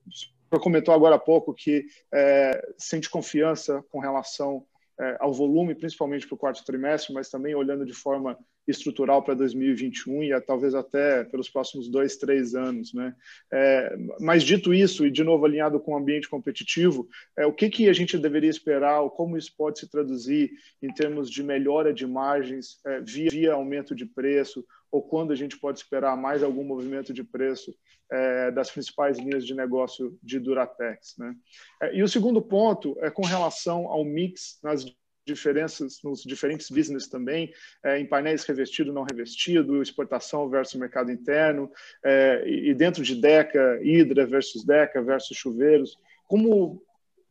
comentou 0.60 0.94
agora 0.94 1.16
há 1.16 1.20
pouco 1.20 1.54
que 1.54 1.86
é, 2.14 2.74
sente 2.78 3.10
confiança 3.10 3.84
com 3.92 4.00
relação 4.00 4.66
é, 5.00 5.18
ao 5.20 5.34
volume, 5.34 5.76
principalmente 5.76 6.28
para 6.28 6.36
o 6.36 6.38
quarto 6.38 6.64
trimestre, 6.64 7.14
mas 7.14 7.30
também 7.30 7.54
olhando 7.54 7.86
de 7.86 7.94
forma 7.94 8.38
estrutural 8.68 9.24
para 9.24 9.34
2021 9.34 10.24
e 10.24 10.42
talvez 10.42 10.74
até 10.74 11.24
pelos 11.26 11.50
próximos 11.50 11.90
dois, 11.90 12.18
três 12.18 12.56
anos. 12.56 12.94
Né? 12.94 13.14
É, 13.52 13.96
mas 14.20 14.44
dito 14.44 14.74
isso, 14.74 15.06
e 15.06 15.12
de 15.12 15.24
novo 15.24 15.46
alinhado 15.46 15.80
com 15.80 15.94
o 15.94 15.98
ambiente 15.98 16.30
competitivo, 16.30 17.08
é, 17.38 17.46
o 17.46 17.54
que, 17.54 17.70
que 17.70 17.90
a 17.90 17.94
gente 17.94 18.18
deveria 18.18 18.50
esperar, 18.50 19.02
ou 19.02 19.10
como 19.10 19.38
isso 19.38 19.54
pode 19.58 19.80
se 19.80 19.90
traduzir 19.90 20.52
em 20.82 20.92
termos 20.94 21.30
de 21.30 21.44
melhora 21.44 21.94
de 21.94 22.08
margens 22.08 22.80
é, 22.86 23.02
via, 23.02 23.30
via 23.30 23.54
aumento 23.54 23.94
de 23.94 24.06
preço, 24.06 24.66
ou 24.96 25.02
quando 25.02 25.34
a 25.34 25.36
gente 25.36 25.60
pode 25.60 25.80
esperar 25.80 26.16
mais 26.16 26.42
algum 26.42 26.64
movimento 26.64 27.14
de 27.14 27.22
preço 27.22 27.76
é, 28.10 28.50
das 28.50 28.72
principais 28.72 29.18
linhas 29.18 29.46
de 29.46 29.54
negócio 29.54 30.18
de 30.24 30.40
Duratex. 30.40 31.16
Né? 31.18 31.36
É, 31.82 31.98
e 31.98 32.02
o 32.02 32.08
segundo 32.08 32.42
ponto 32.42 32.98
é 33.02 33.12
com 33.12 33.26
relação 33.26 33.88
ao 33.88 34.06
mix 34.06 34.58
nas 34.64 34.86
diferenças 35.28 36.00
nos 36.02 36.22
diferentes 36.22 36.70
business 36.70 37.10
também, 37.10 37.52
é, 37.84 38.00
em 38.00 38.06
painéis 38.06 38.46
revestido, 38.46 38.94
não 38.94 39.04
revestido, 39.04 39.82
exportação 39.82 40.48
versus 40.50 40.80
mercado 40.80 41.12
interno, 41.12 41.70
é, 42.02 42.48
e 42.48 42.74
dentro 42.74 43.04
de 43.04 43.16
Deca, 43.16 43.82
Hidra 43.84 44.26
versus 44.26 44.64
Deca 44.64 45.02
versus 45.02 45.36
chuveiros. 45.36 45.98
Como 46.26 46.82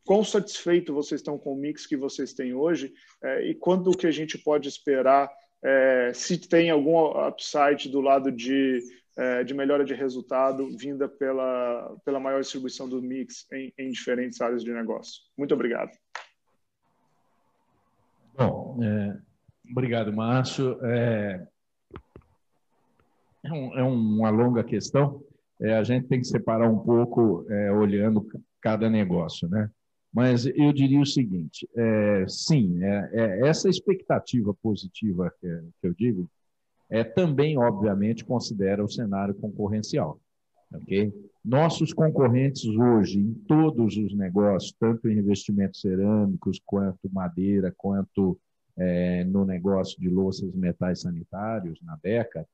quão 0.05 0.23
satisfeito 0.23 0.93
vocês 0.93 1.23
estão 1.23 1.39
com 1.39 1.55
o 1.55 1.57
mix 1.57 1.87
que 1.87 1.97
vocês 1.97 2.35
têm 2.35 2.53
hoje 2.53 2.93
é, 3.23 3.47
e 3.47 3.55
quando 3.55 3.97
que 3.97 4.07
a 4.07 4.11
gente 4.11 4.37
pode 4.37 4.69
esperar 4.69 5.31
é, 5.65 6.13
se 6.13 6.39
tem 6.39 6.69
algum 6.71 7.27
upside 7.27 7.89
do 7.89 8.01
lado 8.01 8.31
de, 8.31 8.81
é, 9.17 9.43
de 9.43 9.55
melhora 9.55 9.85
de 9.85 9.95
resultado 9.95 10.69
vinda 10.77 11.09
pela, 11.09 11.97
pela 12.05 12.21
maior 12.21 12.43
distribuição 12.43 12.87
do 12.89 13.01
mix 13.01 13.47
em, 13.51 13.73
em 13.79 13.91
diferentes 13.91 14.41
áreas 14.43 14.63
de 14.63 14.73
negócio. 14.73 15.23
Muito 15.39 15.55
obrigado. 15.55 15.91
Bom, 18.37 18.79
é, 18.83 19.17
obrigado, 19.71 20.13
Márcio. 20.13 20.79
É, 20.85 21.47
é, 23.45 23.53
um, 23.53 23.79
é, 23.79 23.83
uma 23.83 24.29
longa 24.29 24.63
questão. 24.63 25.23
É, 25.61 25.77
a 25.77 25.85
gente 25.85 26.09
tem 26.09 26.21
que 26.21 26.27
separar 26.27 26.69
um 26.69 26.79
pouco, 26.79 27.47
é, 27.49 27.73
olhando 27.73 28.27
cada 28.61 28.91
negócio, 28.91 29.49
né? 29.49 29.71
Mas 30.15 30.47
eu 30.47 30.73
diria 30.73 31.01
o 31.01 31.07
seguinte: 31.07 31.69
é, 31.75 32.25
sim, 32.29 32.83
é, 32.85 33.11
é, 33.13 33.49
essa 33.49 33.69
expectativa 33.69 34.55
positiva 34.55 35.35
que, 35.41 35.49
que, 35.81 35.89
eu 35.89 35.93
digo 35.93 36.31
é 36.89 37.03
também, 37.03 37.59
obviamente, 37.59 38.25
considera 38.25 38.85
o 38.85 38.89
cenário 38.89 39.35
concorrencial. 39.35 40.21
ok? 40.73 41.13
Nossos 41.45 41.93
concorrentes 41.93 42.65
hoje, 42.65 43.19
em 43.19 43.35
todos 43.49 43.97
os 43.97 44.15
negócios, 44.15 44.73
tanto 44.79 45.09
em 45.09 45.19
investimentos 45.19 45.81
cerâmicos, 45.81 46.61
quanto 46.65 47.11
madeira, 47.13 47.75
quanto 47.77 48.39
é, 48.77 49.25
no 49.25 49.45
negócio 49.45 50.01
de 50.01 50.09
louças 50.09 50.55
e 50.55 50.57
metais 50.57 51.01
sanitários, 51.01 51.81
na 51.83 51.99
DECA, 52.03 52.47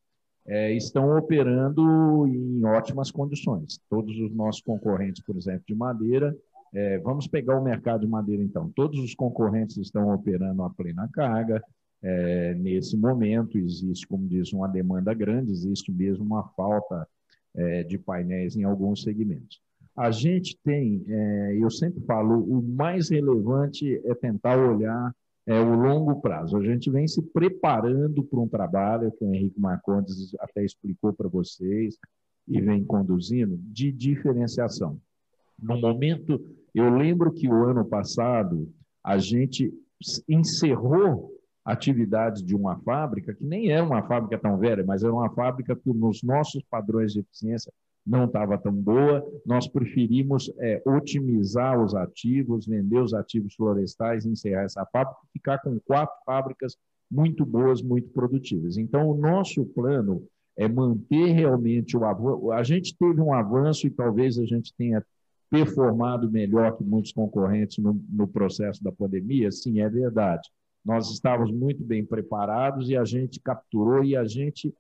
é, 0.47 0.73
estão 0.73 1.17
operando 1.17 2.27
em 2.27 2.65
ótimas 2.65 3.11
condições. 3.11 3.79
Todos 3.91 4.19
os 4.19 4.35
nossos 4.35 4.63
concorrentes, 4.63 5.23
por 5.23 5.37
exemplo, 5.37 5.65
de 5.67 5.75
madeira, 5.75 6.35
é, 6.73 6.99
vamos 6.99 7.27
pegar 7.27 7.59
o 7.59 7.65
mercado 7.65 8.03
de 8.03 8.07
madeira, 8.07 8.43
então. 8.43 8.71
Todos 8.75 8.99
os 9.01 9.15
concorrentes 9.15 9.77
estão 9.77 10.13
operando 10.15 10.63
a 10.63 10.71
plena 10.71 11.09
carga. 11.13 11.63
É, 12.03 12.55
nesse 12.55 12.97
momento, 12.97 13.59
existe, 13.59 14.07
como 14.07 14.27
diz, 14.27 14.53
uma 14.53 14.69
demanda 14.69 15.13
grande, 15.13 15.51
existe 15.51 15.93
mesmo 15.93 16.25
uma 16.25 16.45
falta 16.51 17.07
é, 17.55 17.83
de 17.83 17.99
painéis 17.99 18.57
em 18.57 18.65
alguns 18.65 19.03
segmentos. 19.03 19.61
A 19.97 20.11
gente 20.11 20.57
tem, 20.65 21.05
é, 21.09 21.57
eu 21.57 21.71
sempre 21.71 22.01
falo, 22.05 22.41
o 22.41 22.63
mais 22.63 23.11
relevante 23.11 24.01
é 24.05 24.15
tentar 24.15 24.57
olhar 24.57 25.15
é, 25.47 25.61
o 25.61 25.75
longo 25.75 26.21
prazo. 26.21 26.57
A 26.57 26.63
gente 26.63 26.89
vem 26.91 27.07
se 27.09 27.21
preparando 27.21 28.23
para 28.23 28.41
um 28.41 28.49
trabalho 28.49 29.13
que 29.13 29.25
o 29.25 29.35
Henrique 29.35 29.61
Marcondes 29.61 30.35
até 30.39 30.65
explicou 30.65 31.13
para 31.13 31.29
vocês 31.29 31.99
e 32.47 32.61
vem 32.61 32.85
conduzindo, 32.85 33.59
de 33.59 33.93
diferenciação. 33.93 34.99
No 35.61 35.79
momento 35.79 36.41
eu 36.75 36.91
lembro 36.91 37.33
que 37.33 37.49
o 37.49 37.65
ano 37.65 37.85
passado 37.85 38.73
a 39.03 39.19
gente 39.19 39.73
encerrou 40.29 41.31
atividades 41.65 42.43
de 42.43 42.55
uma 42.55 42.79
fábrica 42.81 43.35
que 43.35 43.45
nem 43.45 43.71
era 43.71 43.85
uma 43.85 44.03
fábrica 44.03 44.39
tão 44.39 44.59
velha, 44.59 44.85
mas 44.85 45.03
era 45.03 45.13
uma 45.13 45.31
fábrica 45.31 45.77
que 45.77 45.93
nos 45.93 46.23
nossos 46.23 46.63
padrões 46.71 47.13
de 47.13 47.21
eficiência 47.21 47.73
não 48.07 48.25
estava 48.25 48.57
tão 48.57 48.73
boa. 48.73 49.25
Nós 49.45 49.69
preferimos 49.69 50.51
é, 50.59 50.83
otimizar 50.87 51.83
os 51.83 51.95
ativos, 51.95 52.67
vender 52.67 52.99
os 52.99 53.13
ativos 53.15 53.55
florestais, 53.55 54.25
encerrar 54.25 54.63
essa 54.63 54.85
fábrica 54.87 55.21
ficar 55.33 55.59
com 55.59 55.79
quatro 55.81 56.17
fábricas 56.25 56.77
muito 57.11 57.45
boas, 57.45 57.83
muito 57.83 58.09
produtivas. 58.11 58.77
Então, 58.77 59.11
o 59.11 59.17
nosso 59.17 59.65
plano 59.67 60.23
é 60.57 60.69
manter 60.69 61.33
realmente 61.33 61.97
o 61.97 62.05
avanço. 62.05 62.53
A 62.53 62.63
gente 62.63 62.97
teve 62.97 63.21
um 63.21 63.33
avanço 63.33 63.87
e 63.87 63.91
talvez 63.91 64.39
a 64.39 64.45
gente 64.45 64.73
tenha 64.77 65.05
performado 65.51 66.31
melhor 66.31 66.77
que 66.77 66.85
muitos 66.85 67.13
concorrentes 67.13 67.79
no, 67.79 68.01
no 68.09 68.29
processo 68.29 68.83
da 68.83 68.93
pandemia? 68.93 69.51
Sim, 69.51 69.81
é 69.81 69.89
verdade. 69.89 70.49
Nós 70.85 71.11
estávamos 71.11 71.53
muito 71.53 71.85
bem 71.85 72.05
preparados 72.05 72.89
e 72.89 72.97
a 72.97 73.05
gente 73.05 73.41
capturou 73.41 74.03
e 74.03 74.17
a 74.17 74.25
gente 74.25 74.73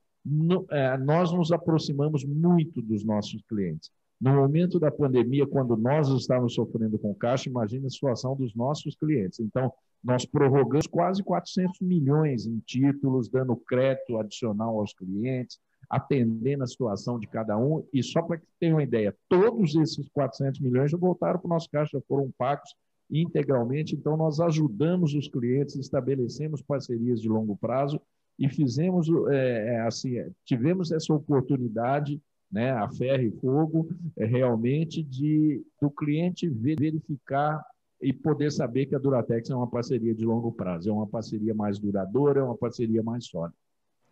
é, 0.70 0.98
nós 0.98 1.32
nos 1.32 1.50
aproximamos 1.50 2.24
muito 2.24 2.80
dos 2.80 3.04
nossos 3.04 3.42
clientes. 3.42 3.90
No 4.20 4.34
momento 4.34 4.78
da 4.78 4.90
pandemia, 4.90 5.46
quando 5.46 5.76
nós 5.76 6.08
estávamos 6.08 6.54
sofrendo 6.54 6.98
com 6.98 7.14
caixa, 7.14 7.48
imagine 7.48 7.86
a 7.86 7.90
situação 7.90 8.36
dos 8.36 8.54
nossos 8.54 8.94
clientes. 8.94 9.40
Então, 9.40 9.72
nós 10.04 10.26
prorrogamos 10.26 10.86
quase 10.86 11.22
400 11.22 11.80
milhões 11.80 12.46
em 12.46 12.58
títulos, 12.58 13.30
dando 13.30 13.56
crédito 13.56 14.18
adicional 14.18 14.78
aos 14.78 14.92
clientes, 14.92 15.58
atendendo 15.90 16.62
a 16.62 16.66
situação 16.68 17.18
de 17.18 17.26
cada 17.26 17.58
um. 17.58 17.84
E 17.92 18.02
só 18.02 18.22
para 18.22 18.38
que 18.38 18.46
tenha 18.60 18.76
uma 18.76 18.82
ideia, 18.82 19.14
todos 19.28 19.74
esses 19.74 20.08
400 20.10 20.60
milhões 20.60 20.92
já 20.92 20.96
voltaram 20.96 21.40
para 21.40 21.46
o 21.46 21.50
nosso 21.50 21.68
caixa, 21.68 22.00
foram 22.06 22.32
pagos 22.38 22.72
integralmente. 23.10 23.96
Então, 23.96 24.16
nós 24.16 24.38
ajudamos 24.38 25.14
os 25.14 25.26
clientes, 25.26 25.74
estabelecemos 25.74 26.62
parcerias 26.62 27.20
de 27.20 27.28
longo 27.28 27.56
prazo 27.56 28.00
e 28.38 28.48
fizemos, 28.48 29.08
é, 29.30 29.74
é 29.74 29.80
assim, 29.80 30.14
tivemos 30.44 30.92
essa 30.92 31.12
oportunidade, 31.12 32.22
né, 32.50 32.70
a 32.70 32.88
ferro 32.88 33.22
e 33.22 33.30
fogo, 33.32 33.88
é, 34.16 34.24
realmente, 34.24 35.02
de 35.02 35.62
do 35.80 35.90
cliente 35.90 36.48
verificar 36.48 37.64
e 38.00 38.12
poder 38.12 38.50
saber 38.50 38.86
que 38.86 38.94
a 38.94 38.98
Duratex 38.98 39.50
é 39.50 39.54
uma 39.54 39.68
parceria 39.68 40.14
de 40.14 40.24
longo 40.24 40.50
prazo, 40.52 40.88
é 40.88 40.92
uma 40.92 41.06
parceria 41.06 41.54
mais 41.54 41.78
duradoura, 41.78 42.40
é 42.40 42.42
uma 42.42 42.56
parceria 42.56 43.02
mais 43.02 43.26
sólida. 43.26 43.54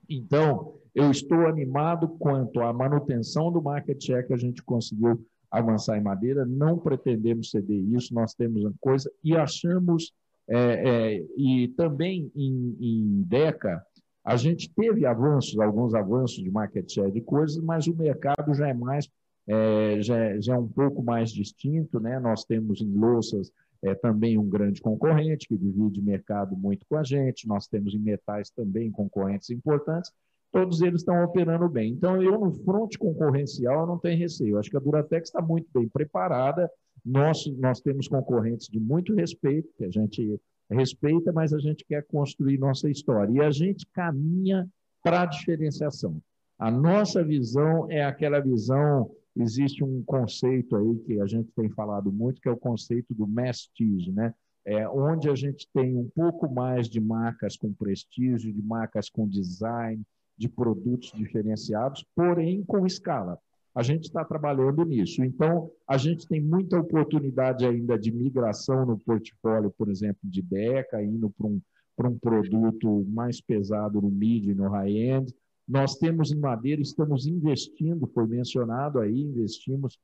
Então, 0.08 0.74
eu 0.94 1.10
estou 1.10 1.46
animado 1.46 2.08
quanto 2.18 2.60
à 2.60 2.72
manutenção 2.72 3.52
do 3.52 3.62
market 3.62 4.02
share 4.02 4.26
que 4.26 4.32
a 4.32 4.38
gente 4.38 4.62
conseguiu 4.62 5.24
avançar 5.50 5.96
em 5.96 6.02
madeira, 6.02 6.44
não 6.44 6.78
pretendemos 6.78 7.50
ceder 7.50 7.82
isso, 7.94 8.14
nós 8.14 8.34
temos 8.34 8.62
uma 8.62 8.74
coisa 8.80 9.10
e 9.22 9.36
achamos, 9.36 10.12
é, 10.48 10.58
é, 10.58 11.26
e 11.36 11.68
também 11.68 12.30
em, 12.34 12.76
em 12.80 13.22
DECA, 13.22 13.82
a 14.24 14.36
gente 14.36 14.70
teve 14.74 15.06
avanços, 15.06 15.58
alguns 15.58 15.94
avanços 15.94 16.42
de 16.42 16.50
market 16.50 16.90
share 16.90 17.10
de 17.10 17.20
coisas, 17.20 17.62
mas 17.62 17.86
o 17.86 17.96
mercado 17.96 18.52
já 18.54 18.68
é 18.68 18.74
mais, 18.74 19.08
é, 19.46 20.02
já, 20.02 20.18
é, 20.18 20.40
já 20.40 20.54
é 20.54 20.58
um 20.58 20.68
pouco 20.68 21.02
mais 21.02 21.30
distinto, 21.30 21.98
né? 21.98 22.20
Nós 22.20 22.44
temos 22.44 22.82
em 22.82 22.92
louças 22.92 23.50
é 23.82 23.94
também 23.94 24.38
um 24.38 24.48
grande 24.48 24.80
concorrente 24.80 25.46
que 25.46 25.56
divide 25.56 26.02
mercado 26.02 26.56
muito 26.56 26.84
com 26.88 26.96
a 26.96 27.04
gente. 27.04 27.46
Nós 27.46 27.66
temos 27.66 27.94
em 27.94 27.98
metais 27.98 28.50
também 28.50 28.90
concorrentes 28.90 29.50
importantes. 29.50 30.12
Todos 30.50 30.80
eles 30.80 31.00
estão 31.00 31.22
operando 31.22 31.68
bem. 31.68 31.92
Então, 31.92 32.22
eu, 32.22 32.38
no 32.38 32.52
fronte 32.64 32.98
concorrencial, 32.98 33.86
não 33.86 33.98
tenho 33.98 34.18
receio. 34.18 34.58
Acho 34.58 34.70
que 34.70 34.76
a 34.76 34.80
Duratex 34.80 35.28
está 35.28 35.42
muito 35.42 35.68
bem 35.72 35.88
preparada. 35.88 36.70
Nós, 37.04 37.44
nós 37.58 37.80
temos 37.80 38.08
concorrentes 38.08 38.66
de 38.68 38.80
muito 38.80 39.14
respeito, 39.14 39.68
que 39.76 39.84
a 39.84 39.90
gente 39.90 40.40
respeita, 40.70 41.32
mas 41.32 41.52
a 41.52 41.58
gente 41.58 41.84
quer 41.84 42.04
construir 42.06 42.58
nossa 42.58 42.90
história. 42.90 43.32
E 43.32 43.40
a 43.40 43.50
gente 43.50 43.86
caminha 43.92 44.68
para 45.02 45.22
a 45.22 45.26
diferenciação. 45.26 46.20
A 46.58 46.70
nossa 46.70 47.22
visão 47.22 47.86
é 47.90 48.02
aquela 48.02 48.40
visão 48.40 49.08
existe 49.38 49.84
um 49.84 50.02
conceito 50.02 50.76
aí 50.76 50.98
que 51.00 51.20
a 51.20 51.26
gente 51.26 51.50
tem 51.52 51.70
falado 51.70 52.12
muito, 52.12 52.40
que 52.40 52.48
é 52.48 52.52
o 52.52 52.56
conceito 52.56 53.14
do 53.14 53.26
prestige, 53.26 54.12
né? 54.12 54.34
É, 54.64 54.86
onde 54.88 55.30
a 55.30 55.34
gente 55.34 55.66
tem 55.72 55.96
um 55.96 56.08
pouco 56.14 56.52
mais 56.52 56.88
de 56.88 57.00
marcas 57.00 57.56
com 57.56 57.72
prestígio, 57.72 58.52
de 58.52 58.62
marcas 58.62 59.08
com 59.08 59.26
design, 59.26 60.02
de 60.36 60.48
produtos 60.48 61.10
diferenciados, 61.12 62.04
porém 62.14 62.62
com 62.64 62.86
escala. 62.86 63.38
A 63.74 63.82
gente 63.82 64.04
está 64.04 64.24
trabalhando 64.24 64.84
nisso. 64.84 65.22
Então, 65.24 65.70
a 65.86 65.96
gente 65.96 66.26
tem 66.26 66.40
muita 66.40 66.78
oportunidade 66.78 67.64
ainda 67.64 67.98
de 67.98 68.12
migração 68.12 68.84
no 68.84 68.98
portfólio, 68.98 69.70
por 69.70 69.88
exemplo, 69.88 70.20
de 70.24 70.42
DECA, 70.42 71.02
indo 71.02 71.30
para 71.30 71.46
um, 71.46 71.60
um 72.00 72.18
produto 72.18 73.06
mais 73.08 73.40
pesado 73.40 74.00
no 74.02 74.10
mid 74.10 74.46
e 74.46 74.54
no 74.54 74.68
high-end. 74.68 75.32
Nós 75.68 75.96
temos 75.96 76.32
em 76.32 76.38
madeira, 76.38 76.80
estamos 76.80 77.26
investindo, 77.26 78.06
foi 78.06 78.26
mencionado 78.26 78.98
aí, 78.98 79.20
investimos 79.20 79.98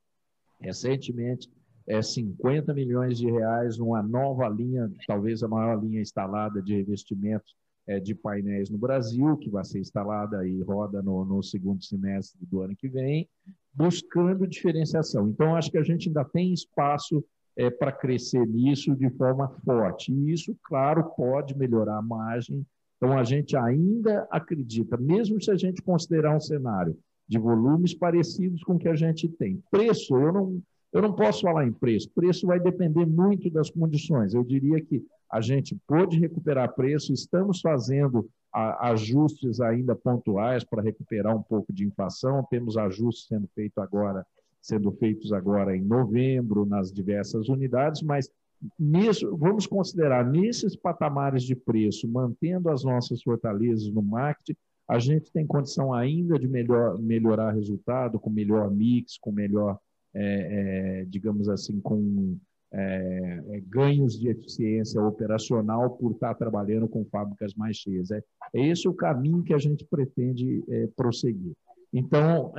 recentemente 0.60 1.50
é 1.86 2.00
50 2.00 2.72
milhões 2.72 3.18
de 3.18 3.30
reais 3.30 3.78
numa 3.78 4.02
nova 4.02 4.48
linha, 4.48 4.90
talvez 5.06 5.42
a 5.42 5.48
maior 5.48 5.82
linha 5.82 6.00
instalada 6.00 6.62
de 6.62 6.74
revestimentos 6.74 7.54
é, 7.86 8.00
de 8.00 8.14
painéis 8.14 8.70
no 8.70 8.78
Brasil, 8.78 9.36
que 9.36 9.50
vai 9.50 9.64
ser 9.64 9.80
instalada 9.80 10.46
e 10.46 10.62
roda 10.62 11.02
no, 11.02 11.24
no 11.24 11.42
segundo 11.42 11.84
semestre 11.84 12.38
do 12.46 12.62
ano 12.62 12.74
que 12.74 12.88
vem, 12.88 13.28
buscando 13.72 14.46
diferenciação. 14.46 15.28
Então, 15.28 15.54
acho 15.54 15.70
que 15.70 15.76
a 15.76 15.82
gente 15.82 16.08
ainda 16.08 16.24
tem 16.24 16.54
espaço 16.54 17.22
é, 17.56 17.68
para 17.68 17.92
crescer 17.92 18.46
nisso 18.46 18.96
de 18.96 19.10
forma 19.10 19.48
forte. 19.64 20.10
E 20.10 20.32
isso, 20.32 20.56
claro, 20.64 21.04
pode 21.14 21.56
melhorar 21.56 21.98
a 21.98 22.02
margem. 22.02 22.64
Então, 23.04 23.18
a 23.18 23.22
gente 23.22 23.54
ainda 23.54 24.26
acredita, 24.30 24.96
mesmo 24.96 25.38
se 25.38 25.50
a 25.50 25.56
gente 25.56 25.82
considerar 25.82 26.34
um 26.34 26.40
cenário 26.40 26.96
de 27.28 27.38
volumes 27.38 27.92
parecidos 27.92 28.64
com 28.64 28.76
o 28.76 28.78
que 28.78 28.88
a 28.88 28.94
gente 28.94 29.28
tem. 29.28 29.62
Preço, 29.70 30.16
eu 30.16 30.32
não, 30.32 30.62
eu 30.90 31.02
não 31.02 31.12
posso 31.12 31.42
falar 31.42 31.66
em 31.66 31.72
preço. 31.72 32.08
Preço 32.14 32.46
vai 32.46 32.58
depender 32.58 33.04
muito 33.04 33.50
das 33.50 33.68
condições. 33.68 34.32
Eu 34.32 34.42
diria 34.42 34.80
que 34.80 35.04
a 35.30 35.42
gente 35.42 35.76
pode 35.86 36.18
recuperar 36.18 36.74
preço, 36.74 37.12
estamos 37.12 37.60
fazendo 37.60 38.26
ajustes 38.54 39.60
ainda 39.60 39.94
pontuais 39.94 40.64
para 40.64 40.82
recuperar 40.82 41.36
um 41.36 41.42
pouco 41.42 41.74
de 41.74 41.84
inflação, 41.84 42.46
temos 42.48 42.78
ajustes 42.78 43.26
sendo 43.26 43.46
feitos 43.54 43.76
agora, 43.76 44.24
sendo 44.62 44.90
feitos 44.92 45.30
agora 45.30 45.76
em 45.76 45.82
novembro 45.82 46.64
nas 46.64 46.90
diversas 46.90 47.50
unidades, 47.50 48.00
mas 48.00 48.30
nisso, 48.78 49.36
vamos 49.36 49.66
considerar 49.66 50.24
nesses 50.24 50.76
patamares 50.76 51.42
de 51.42 51.54
preço, 51.54 52.08
mantendo 52.08 52.70
as 52.70 52.84
nossas 52.84 53.22
fortalezas 53.22 53.88
no 53.88 54.02
marketing, 54.02 54.56
a 54.88 54.98
gente 54.98 55.32
tem 55.32 55.46
condição 55.46 55.92
ainda 55.92 56.38
de 56.38 56.46
melhor, 56.46 56.98
melhorar 56.98 57.52
resultado, 57.52 58.20
com 58.20 58.28
melhor 58.28 58.70
mix, 58.70 59.16
com 59.18 59.32
melhor, 59.32 59.78
é, 60.14 61.00
é, 61.00 61.04
digamos 61.06 61.48
assim, 61.48 61.80
com 61.80 62.36
é, 62.76 63.40
é, 63.50 63.60
ganhos 63.60 64.18
de 64.18 64.28
eficiência 64.28 65.00
operacional 65.00 65.90
por 65.90 66.12
estar 66.12 66.34
trabalhando 66.34 66.88
com 66.88 67.04
fábricas 67.04 67.54
mais 67.54 67.76
cheias. 67.76 68.10
É, 68.10 68.20
é 68.52 68.66
esse 68.66 68.88
o 68.88 68.92
caminho 68.92 69.42
que 69.42 69.54
a 69.54 69.58
gente 69.58 69.84
pretende 69.84 70.62
é, 70.68 70.88
prosseguir. 70.88 71.52
Então, 71.96 72.52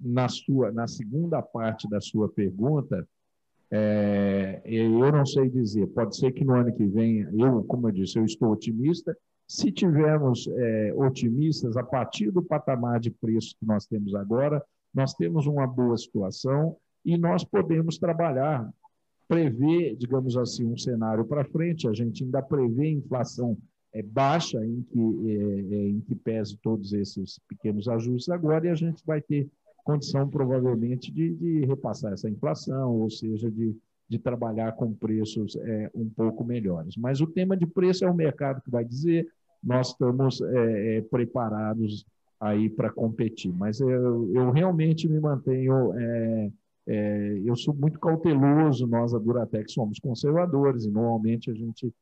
na, 0.00 0.28
sua, 0.28 0.70
na 0.70 0.86
segunda 0.86 1.42
parte 1.42 1.90
da 1.90 2.00
sua 2.00 2.28
pergunta, 2.28 3.04
é, 3.70 4.62
eu 4.64 5.12
não 5.12 5.26
sei 5.26 5.48
dizer, 5.48 5.86
pode 5.88 6.16
ser 6.16 6.32
que 6.32 6.44
no 6.44 6.54
ano 6.54 6.74
que 6.74 6.84
vem, 6.86 7.26
eu, 7.38 7.64
como 7.64 7.88
eu 7.88 7.92
disse, 7.92 8.18
eu 8.18 8.24
estou 8.24 8.50
otimista. 8.52 9.16
Se 9.48 9.70
tivermos 9.70 10.48
é, 10.48 10.94
otimistas, 10.96 11.76
a 11.76 11.82
partir 11.82 12.30
do 12.30 12.42
patamar 12.42 13.00
de 13.00 13.10
preço 13.10 13.56
que 13.58 13.66
nós 13.66 13.86
temos 13.86 14.14
agora, 14.14 14.62
nós 14.94 15.14
temos 15.14 15.46
uma 15.46 15.66
boa 15.66 15.96
situação 15.96 16.76
e 17.04 17.16
nós 17.16 17.44
podemos 17.44 17.98
trabalhar, 17.98 18.68
prever, 19.28 19.96
digamos 19.96 20.36
assim, 20.36 20.64
um 20.64 20.76
cenário 20.76 21.24
para 21.24 21.44
frente. 21.44 21.88
A 21.88 21.92
gente 21.92 22.24
ainda 22.24 22.42
prevê 22.42 22.90
inflação 22.90 23.56
é, 23.92 24.02
baixa, 24.02 24.64
em 24.64 24.82
que, 24.82 24.98
é, 25.30 25.74
é, 25.74 25.88
em 25.88 26.00
que 26.00 26.14
pese 26.14 26.56
todos 26.58 26.92
esses 26.92 27.38
pequenos 27.48 27.88
ajustes 27.88 28.28
agora, 28.28 28.66
e 28.66 28.70
a 28.70 28.74
gente 28.74 29.02
vai 29.06 29.20
ter 29.20 29.48
condição, 29.86 30.28
provavelmente, 30.28 31.12
de, 31.12 31.32
de 31.32 31.64
repassar 31.64 32.12
essa 32.12 32.28
inflação, 32.28 32.92
ou 32.92 33.08
seja, 33.08 33.48
de, 33.48 33.72
de 34.08 34.18
trabalhar 34.18 34.72
com 34.72 34.92
preços 34.92 35.54
é, 35.54 35.88
um 35.94 36.10
pouco 36.10 36.44
melhores. 36.44 36.96
Mas 36.96 37.20
o 37.20 37.26
tema 37.26 37.56
de 37.56 37.66
preço 37.66 38.04
é 38.04 38.10
o 38.10 38.14
mercado 38.14 38.60
que 38.60 38.70
vai 38.70 38.84
dizer, 38.84 39.28
nós 39.62 39.90
estamos 39.90 40.40
é, 40.40 40.96
é, 40.96 41.02
preparados 41.02 42.04
aí 42.40 42.68
para 42.68 42.90
competir. 42.90 43.54
Mas 43.54 43.78
eu, 43.80 44.28
eu, 44.34 44.50
realmente 44.50 45.08
me 45.08 45.20
mantenho, 45.20 45.94
é, 45.96 46.50
é, 46.88 47.40
eu 47.44 47.54
sou 47.54 47.72
muito 47.72 48.00
cauteloso, 48.00 48.88
nós, 48.88 49.14
a 49.14 49.18
Duratec, 49.18 49.70
somos 49.70 50.00
conservadores, 50.00 50.84
e 50.84 50.90
normalmente 50.90 51.48
a 51.48 51.54
gente 51.54 51.94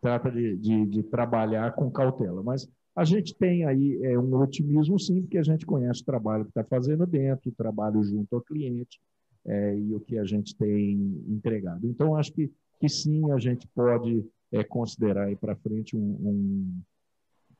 trata 0.00 0.30
de, 0.30 0.56
de, 0.58 0.86
de 0.86 1.02
trabalhar 1.02 1.72
com 1.74 1.90
cautela. 1.90 2.40
Mas 2.40 2.68
a 2.94 3.04
gente 3.04 3.34
tem 3.34 3.64
aí 3.64 3.98
é, 4.02 4.18
um 4.18 4.34
otimismo, 4.36 4.98
sim, 4.98 5.22
porque 5.22 5.38
a 5.38 5.42
gente 5.42 5.64
conhece 5.64 6.02
o 6.02 6.04
trabalho 6.04 6.44
que 6.44 6.50
está 6.50 6.62
fazendo 6.64 7.06
dentro, 7.06 7.50
o 7.50 7.54
trabalho 7.54 8.02
junto 8.02 8.34
ao 8.34 8.42
cliente 8.42 9.00
é, 9.46 9.78
e 9.78 9.94
o 9.94 10.00
que 10.00 10.18
a 10.18 10.24
gente 10.24 10.54
tem 10.54 11.24
entregado. 11.28 11.86
Então, 11.86 12.14
acho 12.16 12.32
que, 12.32 12.50
que 12.78 12.88
sim, 12.88 13.30
a 13.32 13.38
gente 13.38 13.66
pode 13.68 14.24
é, 14.52 14.62
considerar 14.62 15.24
aí 15.24 15.36
para 15.36 15.56
frente 15.56 15.96
um, 15.96 16.00
um 16.00 16.80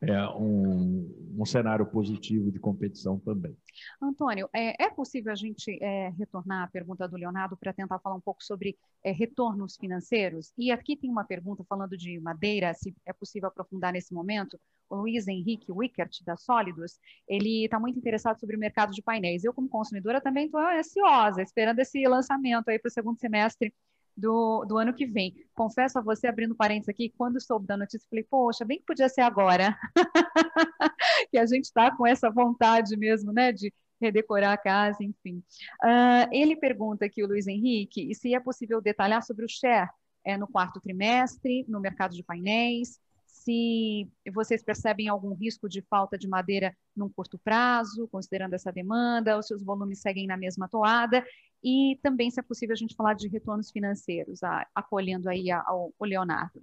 é, 0.03 0.29
um, 0.31 1.33
um, 1.39 1.47
cenário 1.47 1.87
positivo 1.87 2.51
de 2.51 2.59
competição 2.59 3.21
também. 3.21 3.57
Antônio, 4.01 4.49
é, 4.53 4.85
é 4.85 4.91
possível 4.91 5.31
a 5.31 5.37
gente 5.37 5.79
é, 5.81 6.09
retornar 6.19 6.65
à 6.65 6.67
pergunta 6.67 7.07
do 7.07 7.17
Leonardo 7.17 7.57
para 7.57 7.73
tentar 7.73 8.01
falar 8.01 8.17
um 8.17 8.21
pouco 8.21 8.43
sobre 8.43 8.77
é, 9.05 9.13
retornos 9.13 9.77
financeiros? 9.77 10.53
E 10.59 10.73
aqui 10.73 10.97
tem 10.97 11.09
uma 11.09 11.25
pergunta 11.25 11.65
falando 11.69 11.97
de 11.97 12.19
madeira, 12.19 12.75
se 12.75 12.93
é 13.07 13.13
possível 13.13 13.49
aprofundar 13.49 13.93
nesse 13.93 14.13
momento. 14.13 14.59
O 14.91 14.97
Luiz 14.97 15.29
Henrique 15.29 15.71
Wickert, 15.71 16.23
da 16.25 16.37
Sólidos, 16.37 16.99
ele 17.29 17.65
está 17.65 17.79
muito 17.79 17.99
interessado 17.99 18.41
sobre 18.41 18.57
o 18.57 18.59
mercado 18.59 18.93
de 18.93 19.03
painéis. 19.03 19.45
Eu, 19.45 19.55
como 19.55 19.69
consumidora, 19.69 20.21
também 20.21 20.47
estou 20.47 20.61
ansiosa, 20.61 21.43
esperando 21.43 21.79
esse 21.79 22.07
lançamento 22.09 22.69
aí 22.69 22.79
para 22.79 22.89
o 22.89 22.93
segundo 22.93 23.19
semestre 23.19 23.73
do, 24.17 24.65
do 24.65 24.79
ano 24.79 24.95
que 24.95 25.07
vem. 25.07 25.35
Confesso 25.55 25.99
a 25.99 26.03
você, 26.03 26.27
abrindo 26.27 26.55
parênteses 26.55 26.89
aqui, 26.89 27.13
quando 27.17 27.41
soube 27.41 27.67
da 27.67 27.77
notícia, 27.77 28.07
falei, 28.09 28.25
poxa, 28.25 28.65
bem 28.65 28.79
que 28.79 28.85
podia 28.85 29.09
ser 29.09 29.23
agora. 29.23 29.77
que 31.31 31.39
a 31.39 31.47
gente 31.47 31.65
está 31.65 31.95
com 31.97 32.07
essa 32.07 32.31
vontade 32.31 32.97
mesmo, 32.97 33.33
né, 33.33 33.53
de 33.53 33.73
redecorar 34.01 34.53
a 34.53 34.57
casa, 34.57 35.03
enfim. 35.03 35.43
Uh, 35.83 36.29
ele 36.33 36.57
pergunta 36.57 37.05
aqui, 37.05 37.23
o 37.23 37.27
Luiz 37.27 37.47
Henrique, 37.47 38.15
se 38.15 38.35
é 38.35 38.41
possível 38.41 38.81
detalhar 38.81 39.23
sobre 39.23 39.45
o 39.45 39.49
share 39.49 39.89
é, 40.25 40.37
no 40.37 40.47
quarto 40.47 40.81
trimestre, 40.81 41.65
no 41.69 41.81
mercado 41.81 42.15
de 42.15 42.23
painéis, 42.23 43.01
se 43.45 44.09
vocês 44.33 44.63
percebem 44.63 45.09
algum 45.09 45.35
risco 45.35 45.69
de 45.69 45.83
falta 45.83 46.17
de 46.17 46.29
madeira 46.29 46.77
num 46.97 47.09
curto 47.09 47.39
prazo, 47.39 48.09
considerando 48.09 48.55
essa 48.55 48.73
demanda, 48.73 49.37
ou 49.37 49.43
se 49.43 49.55
os 49.55 49.63
volumes 49.63 50.01
seguem 50.01 50.27
na 50.27 50.37
mesma 50.37 50.69
toada, 50.69 51.25
e 51.63 51.99
também, 52.03 52.31
se 52.31 52.41
é 52.41 52.43
possível, 52.43 52.73
a 52.73 52.77
gente 52.77 52.95
falar 52.95 53.15
de 53.15 53.29
retornos 53.29 53.71
financeiros, 53.71 54.43
a, 54.43 54.67
acolhendo 54.75 55.29
aí 55.29 55.51
ao, 55.51 55.93
ao 55.99 56.07
Leonardo. 56.07 56.61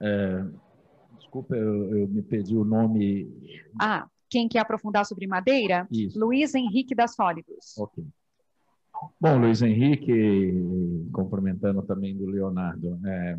É, 0.00 0.44
desculpa, 1.18 1.54
eu, 1.54 1.98
eu, 1.98 2.08
me 2.08 2.22
perdi 2.22 2.56
o 2.56 2.64
nome. 2.64 3.30
Ah, 3.78 4.08
quem 4.28 4.48
quer 4.48 4.60
aprofundar 4.60 5.04
sobre 5.04 5.26
madeira? 5.26 5.86
Isso. 5.90 6.18
Luiz 6.18 6.54
Henrique 6.54 6.94
da 6.94 7.06
Sólidos. 7.06 7.76
Ok. 7.78 8.04
Bom, 9.18 9.38
Luiz 9.38 9.62
Henrique, 9.62 10.52
cumprimentando 11.12 11.82
também 11.82 12.16
do 12.16 12.26
Leonardo, 12.26 12.98
é, 13.06 13.38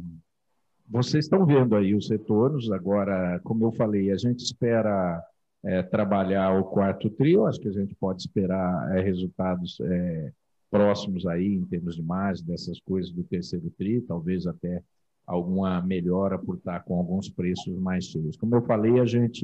vocês 0.92 1.24
estão 1.24 1.46
vendo 1.46 1.74
aí 1.74 1.96
os 1.96 2.10
retornos, 2.10 2.70
agora, 2.70 3.40
como 3.46 3.66
eu 3.66 3.72
falei, 3.72 4.12
a 4.12 4.18
gente 4.18 4.44
espera 4.44 5.24
é, 5.64 5.82
trabalhar 5.82 6.60
o 6.60 6.66
quarto 6.66 7.10
trio, 7.10 7.46
acho 7.46 7.62
que 7.62 7.70
a 7.70 7.72
gente 7.72 7.96
pode 7.96 8.22
esperar 8.22 8.98
é, 8.98 9.02
resultados 9.02 9.80
é, 9.80 10.34
próximos 10.70 11.26
aí 11.26 11.48
em 11.48 11.64
termos 11.64 11.96
de 11.96 12.04
margem 12.04 12.46
dessas 12.46 12.78
coisas 12.82 13.10
do 13.10 13.24
terceiro 13.24 13.72
trio, 13.78 14.04
talvez 14.06 14.46
até 14.46 14.84
alguma 15.26 15.82
melhora 15.82 16.38
por 16.38 16.58
estar 16.58 16.82
com 16.82 16.98
alguns 16.98 17.30
preços 17.30 17.74
mais 17.80 18.06
cheios. 18.06 18.36
Como 18.36 18.54
eu 18.54 18.62
falei, 18.62 19.00
a 19.00 19.06
gente 19.06 19.44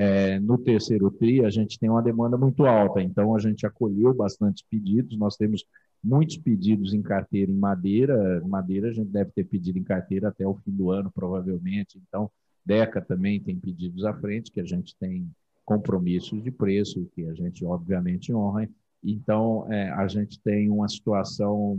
é, 0.00 0.38
no 0.38 0.56
terceiro 0.56 1.10
TRI, 1.10 1.44
a 1.44 1.50
gente 1.50 1.76
tem 1.76 1.90
uma 1.90 2.00
demanda 2.00 2.38
muito 2.38 2.64
alta, 2.64 3.02
então 3.02 3.34
a 3.34 3.38
gente 3.40 3.66
acolheu 3.66 4.14
bastantes 4.14 4.62
pedidos, 4.62 5.18
nós 5.18 5.36
temos 5.36 5.64
muitos 6.02 6.36
pedidos 6.36 6.94
em 6.94 7.02
carteira 7.02 7.50
em 7.50 7.56
madeira, 7.56 8.40
madeira 8.46 8.90
a 8.90 8.92
gente 8.92 9.08
deve 9.08 9.32
ter 9.32 9.42
pedido 9.42 9.76
em 9.76 9.82
carteira 9.82 10.28
até 10.28 10.46
o 10.46 10.54
fim 10.54 10.70
do 10.70 10.92
ano, 10.92 11.10
provavelmente, 11.12 12.00
então 12.06 12.30
DECA 12.64 13.00
também 13.00 13.40
tem 13.40 13.58
pedidos 13.58 14.04
à 14.04 14.14
frente, 14.14 14.52
que 14.52 14.60
a 14.60 14.64
gente 14.64 14.94
tem 15.00 15.28
compromissos 15.64 16.44
de 16.44 16.52
preço, 16.52 17.10
que 17.12 17.26
a 17.26 17.34
gente 17.34 17.64
obviamente 17.64 18.32
honra, 18.32 18.70
então 19.02 19.66
é, 19.68 19.90
a 19.90 20.06
gente 20.06 20.38
tem 20.40 20.70
uma 20.70 20.88
situação, 20.88 21.76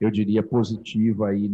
eu 0.00 0.10
diria, 0.10 0.42
positiva 0.42 1.28
aí 1.28 1.50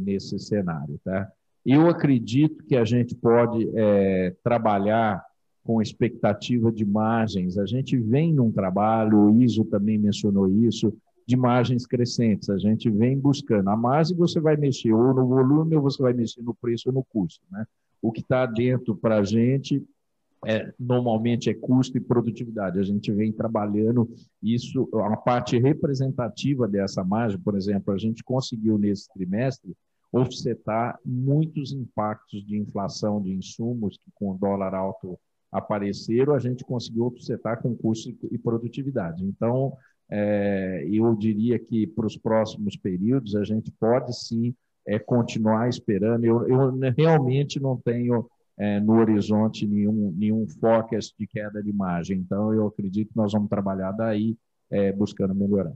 nesse 0.00 0.36
cenário, 0.40 0.98
tá? 1.04 1.30
Eu 1.64 1.88
acredito 1.88 2.64
que 2.64 2.74
a 2.74 2.84
gente 2.84 3.14
pode 3.14 3.70
é, 3.76 4.34
trabalhar 4.42 5.27
com 5.68 5.82
expectativa 5.82 6.72
de 6.72 6.86
margens. 6.86 7.58
A 7.58 7.66
gente 7.66 7.94
vem 7.94 8.32
num 8.32 8.50
trabalho, 8.50 9.18
o 9.18 9.42
ISO 9.42 9.66
também 9.66 9.98
mencionou 9.98 10.48
isso, 10.48 10.96
de 11.26 11.36
margens 11.36 11.86
crescentes. 11.86 12.48
A 12.48 12.56
gente 12.56 12.88
vem 12.88 13.18
buscando. 13.18 13.68
A 13.68 13.76
margem 13.76 14.16
você 14.16 14.40
vai 14.40 14.56
mexer 14.56 14.94
ou 14.94 15.12
no 15.12 15.26
volume 15.26 15.76
ou 15.76 15.82
você 15.82 16.02
vai 16.02 16.14
mexer 16.14 16.40
no 16.40 16.54
preço 16.54 16.88
ou 16.88 16.94
no 16.94 17.04
custo. 17.04 17.44
Né? 17.52 17.66
O 18.00 18.10
que 18.10 18.22
está 18.22 18.46
dentro 18.46 18.96
para 18.96 19.18
a 19.18 19.22
gente 19.22 19.84
é, 20.46 20.72
normalmente 20.80 21.50
é 21.50 21.54
custo 21.54 21.98
e 21.98 22.00
produtividade. 22.00 22.78
A 22.78 22.82
gente 22.82 23.12
vem 23.12 23.30
trabalhando 23.30 24.08
isso, 24.42 24.88
a 24.94 25.18
parte 25.18 25.58
representativa 25.58 26.66
dessa 26.66 27.04
margem, 27.04 27.38
por 27.38 27.54
exemplo, 27.54 27.92
a 27.92 27.98
gente 27.98 28.24
conseguiu 28.24 28.78
nesse 28.78 29.06
trimestre 29.12 29.76
offsetar 30.10 30.98
muitos 31.04 31.74
impactos 31.74 32.42
de 32.46 32.56
inflação 32.56 33.20
de 33.20 33.34
insumos 33.34 33.98
que 33.98 34.10
com 34.14 34.30
o 34.30 34.38
dólar 34.38 34.74
alto 34.74 35.18
apareceram, 35.50 36.34
a 36.34 36.38
gente 36.38 36.64
conseguiu 36.64 37.06
offsetar 37.06 37.60
com 37.62 37.76
custo 37.76 38.14
e 38.30 38.38
produtividade. 38.38 39.24
Então, 39.24 39.76
é, 40.10 40.86
eu 40.90 41.14
diria 41.14 41.58
que 41.58 41.86
para 41.86 42.06
os 42.06 42.16
próximos 42.16 42.76
períodos 42.76 43.34
a 43.34 43.44
gente 43.44 43.70
pode 43.72 44.16
sim 44.16 44.54
é, 44.86 44.98
continuar 44.98 45.68
esperando. 45.68 46.24
Eu, 46.24 46.48
eu 46.48 46.78
realmente 46.96 47.60
não 47.60 47.76
tenho 47.76 48.28
é, 48.56 48.80
no 48.80 48.94
horizonte 48.94 49.66
nenhum, 49.66 50.12
nenhum 50.16 50.46
forecast 50.48 51.14
de 51.18 51.26
queda 51.26 51.62
de 51.62 51.72
margem, 51.72 52.18
então 52.18 52.52
eu 52.52 52.66
acredito 52.66 53.10
que 53.10 53.16
nós 53.16 53.32
vamos 53.32 53.48
trabalhar 53.48 53.92
daí 53.92 54.36
é, 54.70 54.92
buscando 54.92 55.34
melhorar. 55.34 55.72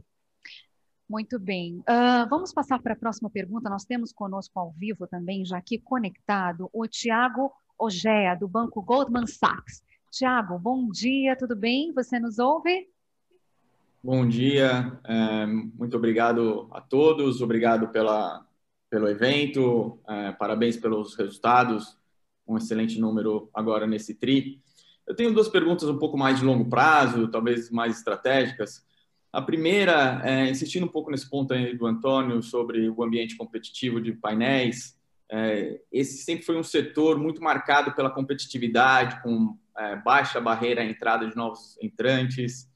Muito 1.08 1.38
bem. 1.38 1.80
Uh, 1.80 2.26
vamos 2.30 2.54
passar 2.54 2.80
para 2.80 2.94
a 2.94 2.96
próxima 2.96 3.28
pergunta. 3.28 3.68
Nós 3.68 3.84
temos 3.84 4.12
conosco 4.12 4.58
ao 4.58 4.72
vivo 4.72 5.06
também, 5.06 5.44
já 5.44 5.58
aqui 5.58 5.78
conectado, 5.78 6.70
o 6.72 6.86
Tiago 6.86 7.52
Ogea, 7.78 8.34
do 8.34 8.46
Banco 8.48 8.82
Goldman 8.82 9.26
Sachs. 9.26 9.82
Tiago, 10.10 10.58
bom 10.58 10.88
dia, 10.88 11.36
tudo 11.36 11.56
bem? 11.56 11.92
Você 11.92 12.18
nos 12.18 12.38
ouve? 12.38 12.88
Bom 14.04 14.26
dia, 14.28 14.98
é, 15.04 15.46
muito 15.46 15.96
obrigado 15.96 16.68
a 16.72 16.80
todos, 16.80 17.40
obrigado 17.40 17.88
pela, 17.88 18.44
pelo 18.90 19.08
evento, 19.08 19.98
é, 20.08 20.32
parabéns 20.32 20.76
pelos 20.76 21.14
resultados, 21.14 21.96
um 22.46 22.58
excelente 22.58 23.00
número 23.00 23.48
agora 23.54 23.86
nesse 23.86 24.12
TRI. 24.14 24.60
Eu 25.06 25.14
tenho 25.14 25.32
duas 25.32 25.48
perguntas 25.48 25.88
um 25.88 25.98
pouco 25.98 26.18
mais 26.18 26.38
de 26.40 26.44
longo 26.44 26.68
prazo, 26.68 27.28
talvez 27.28 27.70
mais 27.70 27.96
estratégicas. 27.96 28.84
A 29.32 29.40
primeira, 29.40 30.20
é, 30.24 30.50
insistindo 30.50 30.84
um 30.84 30.90
pouco 30.90 31.10
nesse 31.10 31.30
ponto 31.30 31.54
aí 31.54 31.76
do 31.76 31.86
Antônio 31.86 32.42
sobre 32.42 32.88
o 32.88 33.02
ambiente 33.02 33.36
competitivo 33.36 34.00
de 34.00 34.12
painéis, 34.12 34.98
esse 35.90 36.18
sempre 36.18 36.44
foi 36.44 36.58
um 36.58 36.62
setor 36.62 37.18
muito 37.18 37.42
marcado 37.42 37.92
pela 37.94 38.10
competitividade, 38.10 39.22
com 39.22 39.56
é, 39.76 39.96
baixa 39.96 40.40
barreira 40.40 40.82
à 40.82 40.84
entrada 40.84 41.26
de 41.26 41.34
novos 41.34 41.78
entrantes, 41.82 42.70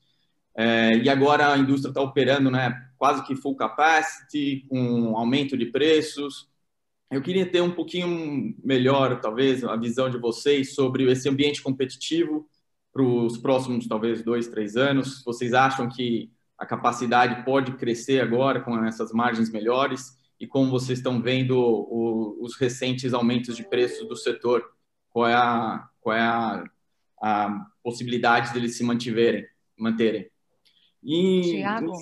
é, 0.57 0.97
e 0.97 1.09
agora 1.11 1.53
a 1.53 1.59
indústria 1.59 1.91
está 1.91 2.01
operando 2.01 2.51
né, 2.51 2.75
quase 2.97 3.23
que 3.25 3.37
full 3.37 3.55
capacity, 3.55 4.65
com 4.69 5.17
aumento 5.17 5.57
de 5.57 5.67
preços. 5.67 6.49
Eu 7.11 7.21
queria 7.21 7.45
ter 7.45 7.61
um 7.61 7.71
pouquinho 7.71 8.57
melhor, 8.65 9.21
talvez, 9.21 9.63
a 9.63 9.77
visão 9.77 10.09
de 10.09 10.19
vocês 10.19 10.75
sobre 10.75 11.11
esse 11.11 11.29
ambiente 11.29 11.63
competitivo 11.63 12.49
para 12.91 13.03
os 13.03 13.37
próximos, 13.37 13.87
talvez, 13.87 14.23
dois, 14.23 14.49
três 14.49 14.77
anos. 14.77 15.23
Vocês 15.25 15.53
acham 15.53 15.89
que 15.89 16.33
a 16.59 16.65
capacidade 16.65 17.45
pode 17.45 17.73
crescer 17.73 18.23
agora 18.23 18.61
com 18.61 18.83
essas 18.85 19.13
margens 19.13 19.51
melhores? 19.51 20.16
E 20.39 20.47
como 20.47 20.71
vocês 20.71 20.99
estão 20.99 21.21
vendo 21.21 21.59
o, 21.59 22.39
os 22.43 22.57
recentes 22.57 23.15
aumentos 23.15 23.57
de 23.57 23.65
preços 23.65 24.07
do 24.07 24.17
setor? 24.17 24.65
Qual 25.11 25.27
é 25.27 25.35
a, 25.35 25.89
qual 26.01 26.17
é 26.17 26.21
a, 26.21 26.65
a 27.23 27.67
possibilidade 27.83 28.53
deles 28.53 28.77
se 28.77 28.85
mantiverem, 28.85 29.47
manterem? 29.77 30.31
Tiago? 31.03 31.93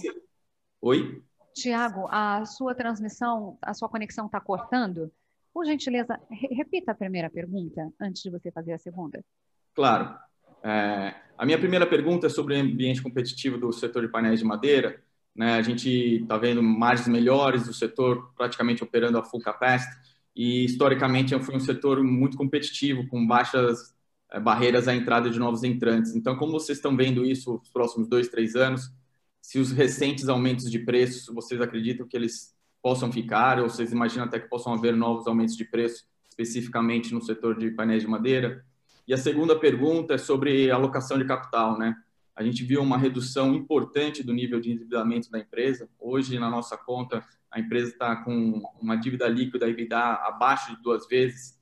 Oi? 0.80 1.22
Tiago, 1.54 2.08
a 2.10 2.44
sua 2.44 2.74
transmissão, 2.74 3.56
a 3.62 3.72
sua 3.72 3.88
conexão 3.88 4.26
está 4.26 4.40
cortando? 4.40 5.12
Por 5.52 5.64
gentileza, 5.64 6.18
repita 6.30 6.90
a 6.90 6.94
primeira 6.96 7.30
pergunta 7.30 7.88
antes 8.00 8.22
de 8.22 8.30
você 8.30 8.50
fazer 8.50 8.72
a 8.72 8.78
segunda. 8.78 9.24
Claro. 9.72 10.18
É, 10.64 11.14
a 11.38 11.46
minha 11.46 11.58
primeira 11.58 11.86
pergunta 11.86 12.26
é 12.26 12.30
sobre 12.30 12.56
o 12.56 12.60
ambiente 12.60 13.02
competitivo 13.02 13.58
do 13.58 13.72
setor 13.72 14.02
de 14.02 14.10
painéis 14.10 14.40
de 14.40 14.44
madeira. 14.44 15.00
Né? 15.34 15.54
A 15.54 15.62
gente 15.62 15.88
está 16.22 16.38
vendo 16.38 16.62
margens 16.62 17.08
melhores 17.08 17.66
do 17.66 17.74
setor 17.74 18.32
praticamente 18.36 18.84
operando 18.84 19.18
a 19.18 19.24
full 19.24 19.40
capacity 19.40 19.96
e 20.34 20.64
historicamente 20.64 21.38
foi 21.40 21.56
um 21.56 21.60
setor 21.60 22.02
muito 22.02 22.36
competitivo, 22.36 23.06
com 23.08 23.24
baixas 23.26 23.94
é, 24.30 24.40
barreiras 24.40 24.88
à 24.88 24.94
entrada 24.94 25.30
de 25.30 25.38
novos 25.38 25.62
entrantes. 25.62 26.14
Então, 26.14 26.36
como 26.36 26.52
vocês 26.52 26.78
estão 26.78 26.96
vendo 26.96 27.24
isso 27.24 27.54
nos 27.54 27.68
próximos 27.70 28.08
dois, 28.08 28.28
três 28.28 28.56
anos? 28.56 28.92
Se 29.40 29.58
os 29.58 29.70
recentes 29.70 30.28
aumentos 30.28 30.70
de 30.70 30.78
preços, 30.78 31.32
vocês 31.32 31.60
acreditam 31.60 32.06
que 32.06 32.16
eles 32.16 32.54
possam 32.82 33.12
ficar, 33.12 33.60
ou 33.60 33.68
vocês 33.68 33.92
imaginam 33.92 34.24
até 34.24 34.40
que 34.40 34.48
possam 34.48 34.72
haver 34.74 34.96
novos 34.96 35.26
aumentos 35.26 35.56
de 35.56 35.64
preço, 35.64 36.04
especificamente 36.28 37.14
no 37.14 37.22
setor 37.22 37.56
de 37.56 37.70
painéis 37.70 38.02
de 38.02 38.08
madeira? 38.08 38.64
E 39.06 39.14
a 39.14 39.18
segunda 39.18 39.58
pergunta 39.58 40.14
é 40.14 40.18
sobre 40.18 40.70
alocação 40.70 41.18
de 41.18 41.26
capital, 41.26 41.78
né? 41.78 41.94
A 42.36 42.42
gente 42.42 42.64
viu 42.64 42.82
uma 42.82 42.98
redução 42.98 43.54
importante 43.54 44.22
do 44.22 44.32
nível 44.32 44.60
de 44.60 44.72
endividamento 44.72 45.30
da 45.30 45.38
empresa. 45.38 45.88
Hoje, 45.98 46.38
na 46.38 46.50
nossa 46.50 46.76
conta, 46.76 47.24
a 47.50 47.60
empresa 47.60 47.92
está 47.92 48.16
com 48.16 48.60
uma 48.80 48.96
dívida 48.96 49.28
líquida 49.28 49.68
EBITDA 49.68 49.98
abaixo 49.98 50.74
de 50.74 50.82
duas 50.82 51.06
vezes 51.06 51.56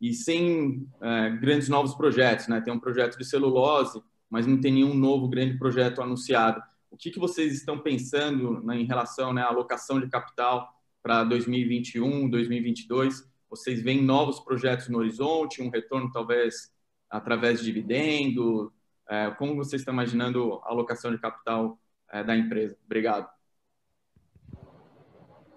e 0.00 0.14
sem 0.14 0.88
é, 1.00 1.30
grandes 1.30 1.68
novos 1.68 1.94
projetos. 1.94 2.48
Né? 2.48 2.60
Tem 2.60 2.72
um 2.72 2.80
projeto 2.80 3.18
de 3.18 3.24
celulose, 3.24 4.02
mas 4.30 4.46
não 4.46 4.58
tem 4.58 4.72
nenhum 4.72 4.94
novo 4.94 5.28
grande 5.28 5.58
projeto 5.58 6.00
anunciado. 6.00 6.62
O 6.90 6.96
que, 6.96 7.10
que 7.10 7.18
vocês 7.18 7.52
estão 7.52 7.78
pensando 7.78 8.62
né, 8.62 8.78
em 8.80 8.86
relação 8.86 9.32
né, 9.32 9.42
à 9.42 9.48
alocação 9.48 10.00
de 10.00 10.08
capital 10.08 10.72
para 11.02 11.24
2021, 11.24 12.30
2022? 12.30 13.28
Vocês 13.50 13.82
veem 13.82 14.02
novos 14.02 14.40
projetos 14.40 14.88
no 14.88 14.98
horizonte, 14.98 15.60
um 15.60 15.68
retorno 15.68 16.10
talvez 16.10 16.72
através 17.10 17.58
de 17.58 17.66
dividendo? 17.66 18.72
É, 19.08 19.30
como 19.32 19.56
vocês 19.56 19.82
estão 19.82 19.94
imaginando 19.94 20.60
a 20.64 20.70
alocação 20.70 21.10
de 21.10 21.18
capital 21.18 21.78
é, 22.10 22.22
da 22.24 22.36
empresa? 22.36 22.76
Obrigado. 22.84 23.28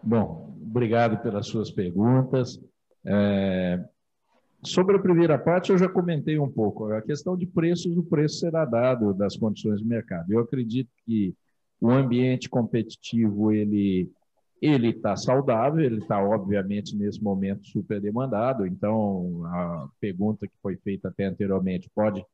Bom, 0.04 0.56
obrigado 0.62 1.22
pelas 1.22 1.48
suas 1.48 1.72
perguntas. 1.72 2.60
É, 3.06 3.84
Sobre 4.64 4.98
a 4.98 5.00
primeira 5.00 5.38
parte, 5.38 5.72
eu 5.72 5.78
já 5.78 5.88
comentei 5.88 6.40
um 6.40 6.50
pouco. 6.50 6.92
A 6.92 7.02
questão 7.02 7.38
de 7.38 7.46
preços, 7.46 7.96
o 7.96 8.04
preço 8.04 8.40
será 8.40 8.66
dado 8.66 9.14
das 9.14 9.38
condições 9.38 9.82
do 9.82 9.88
mercado. 9.88 10.32
Eu 10.32 10.40
acredito 10.40 10.90
que 11.06 11.36
o 11.80 11.90
ambiente 11.90 12.50
competitivo 12.50 13.52
ele 13.52 14.12
ele 14.60 14.90
está 14.90 15.16
saudável, 15.16 15.86
ele 15.86 16.00
está 16.00 16.20
obviamente 16.20 16.96
nesse 16.96 17.22
momento 17.24 17.68
super 17.68 18.02
demandado. 18.02 18.66
Então, 18.66 19.46
a 19.46 19.88
pergunta 20.00 20.48
que 20.48 20.54
foi 20.64 20.76
feita 20.78 21.10
até 21.10 21.26
anteriormente 21.26 21.88
pode 21.94 22.26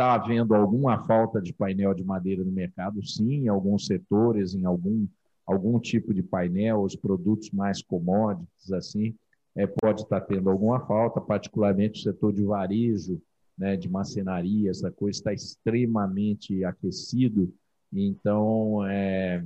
estar 0.00 0.18
tá 0.18 0.24
havendo 0.24 0.54
alguma 0.54 1.04
falta 1.04 1.40
de 1.40 1.52
painel 1.52 1.92
de 1.92 2.02
madeira 2.02 2.42
no 2.42 2.50
mercado? 2.50 3.06
Sim, 3.06 3.44
em 3.44 3.48
alguns 3.48 3.86
setores, 3.86 4.54
em 4.54 4.64
algum 4.64 5.06
algum 5.46 5.80
tipo 5.80 6.14
de 6.14 6.22
painel, 6.22 6.82
os 6.82 6.94
produtos 6.94 7.50
mais 7.50 7.82
commodities 7.82 8.72
assim 8.72 9.16
é, 9.56 9.66
pode 9.66 10.02
estar 10.02 10.20
tendo 10.20 10.48
alguma 10.48 10.80
falta, 10.86 11.20
particularmente 11.20 12.00
o 12.00 12.02
setor 12.04 12.32
de 12.32 12.44
varejo, 12.44 13.20
né, 13.58 13.76
de 13.76 13.88
macenaria, 13.88 14.70
essa 14.70 14.90
coisa 14.92 15.18
está 15.18 15.32
extremamente 15.32 16.64
aquecido, 16.64 17.52
então, 17.92 18.86
é, 18.86 19.44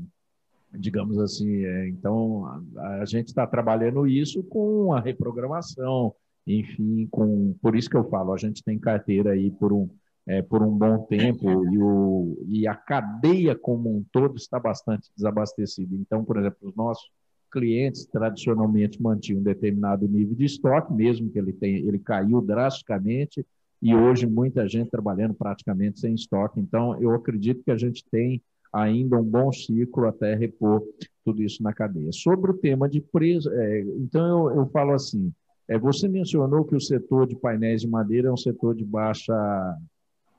digamos 0.74 1.18
assim, 1.18 1.64
é, 1.64 1.89
então 1.89 2.44
a, 2.76 3.01
a 3.01 3.05
gente 3.06 3.28
está 3.28 3.47
trabalhando 3.47 4.06
isso 4.06 4.43
com 4.43 4.93
a 4.93 5.01
reprogramação, 5.01 6.14
enfim, 6.47 7.09
com, 7.10 7.55
por 7.62 7.74
isso 7.74 7.89
que 7.89 7.97
eu 7.97 8.09
falo, 8.10 8.35
a 8.35 8.36
gente 8.36 8.62
tem 8.62 8.78
carteira 8.78 9.32
aí 9.32 9.51
por 9.51 9.72
um, 9.72 9.89
é, 10.26 10.40
por 10.42 10.62
um 10.62 10.70
bom 10.70 10.98
tempo 11.06 11.64
e, 11.72 11.78
o, 11.78 12.38
e 12.48 12.66
a 12.66 12.74
cadeia 12.74 13.55
como 13.55 13.94
um 13.94 14.05
todo 14.10 14.36
está 14.36 14.59
bastante 14.59 15.10
desabastecida. 15.16 15.94
Então, 15.94 16.24
por 16.24 16.38
exemplo, 16.38 16.59
os 16.62 16.74
nossos 16.74 17.10
clientes 17.52 18.06
tradicionalmente 18.06 19.01
mantinham 19.01 19.40
um 19.40 19.44
determinado 19.44 20.09
nível 20.09 20.34
de 20.34 20.44
estoque, 20.44 20.92
mesmo 20.92 21.30
que 21.30 21.38
ele, 21.38 21.52
tenha, 21.52 21.78
ele 21.78 21.98
caiu 21.98 22.40
drasticamente, 22.40 23.46
e 23.80 23.94
hoje 23.94 24.26
muita 24.26 24.66
gente 24.66 24.90
trabalhando 24.90 25.34
praticamente 25.34 26.01
sem 26.01 26.14
estoque. 26.14 26.59
Então, 26.59 27.01
eu 27.01 27.14
acredito 27.14 27.62
que 27.62 27.70
a 27.70 27.76
gente 27.76 28.02
tem 28.10 28.42
ainda 28.72 29.16
um 29.16 29.22
bom 29.22 29.52
ciclo 29.52 30.06
até 30.06 30.34
repor 30.34 30.82
tudo 31.24 31.42
isso 31.42 31.62
na 31.62 31.72
cadeia. 31.72 32.10
Sobre 32.12 32.51
o 32.51 32.55
tema 32.55 32.88
de 32.88 33.01
preço, 33.01 33.48
é, 33.52 33.80
então 33.98 34.48
eu, 34.48 34.56
eu 34.56 34.66
falo 34.66 34.92
assim, 34.92 35.32
é, 35.68 35.78
você 35.78 36.09
mencionou 36.09 36.64
que 36.64 36.74
o 36.74 36.80
setor 36.80 37.26
de 37.26 37.36
painéis 37.36 37.82
de 37.82 37.88
madeira 37.88 38.28
é 38.28 38.32
um 38.32 38.36
setor 38.36 38.74
de 38.74 38.84
baixa 38.84 39.32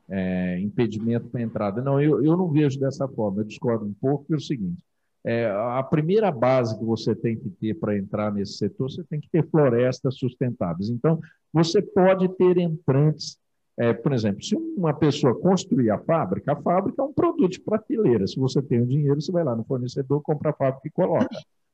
é, 0.08 0.58
impedimento 0.60 1.28
para 1.28 1.42
entrada. 1.42 1.82
Não, 1.82 2.00
eu, 2.00 2.24
eu 2.24 2.36
não 2.36 2.50
vejo 2.50 2.78
dessa 2.78 3.06
forma, 3.08 3.40
eu 3.40 3.44
discordo 3.44 3.84
um 3.84 3.94
pouco, 3.94 4.32
é 4.32 4.36
o 4.36 4.40
seguinte, 4.40 4.78
é, 5.26 5.46
a 5.50 5.82
primeira 5.82 6.30
base 6.30 6.78
que 6.78 6.84
você 6.84 7.12
tem 7.12 7.36
que 7.36 7.50
ter 7.50 7.74
para 7.74 7.98
entrar 7.98 8.32
nesse 8.32 8.58
setor, 8.58 8.88
você 8.88 9.02
tem 9.02 9.20
que 9.20 9.28
ter 9.28 9.44
florestas 9.50 10.16
sustentáveis. 10.16 10.88
Então, 10.88 11.18
você 11.52 11.82
pode 11.82 12.28
ter 12.36 12.58
entrantes. 12.58 13.36
É, 13.78 13.92
por 13.92 14.12
exemplo, 14.12 14.42
se 14.42 14.54
uma 14.54 14.94
pessoa 14.94 15.34
construir 15.34 15.90
a 15.90 15.98
fábrica, 15.98 16.52
a 16.52 16.56
fábrica 16.56 17.02
é 17.02 17.04
um 17.04 17.12
produto 17.12 17.50
de 17.50 17.60
prateleira. 17.60 18.24
Se 18.26 18.38
você 18.38 18.62
tem 18.62 18.80
o 18.80 18.86
dinheiro, 18.86 19.20
você 19.20 19.32
vai 19.32 19.42
lá 19.42 19.56
no 19.56 19.64
fornecedor, 19.64 20.22
compra 20.22 20.50
a 20.50 20.54
fábrica 20.54 20.86
e 20.86 20.92
coloca. 20.92 21.28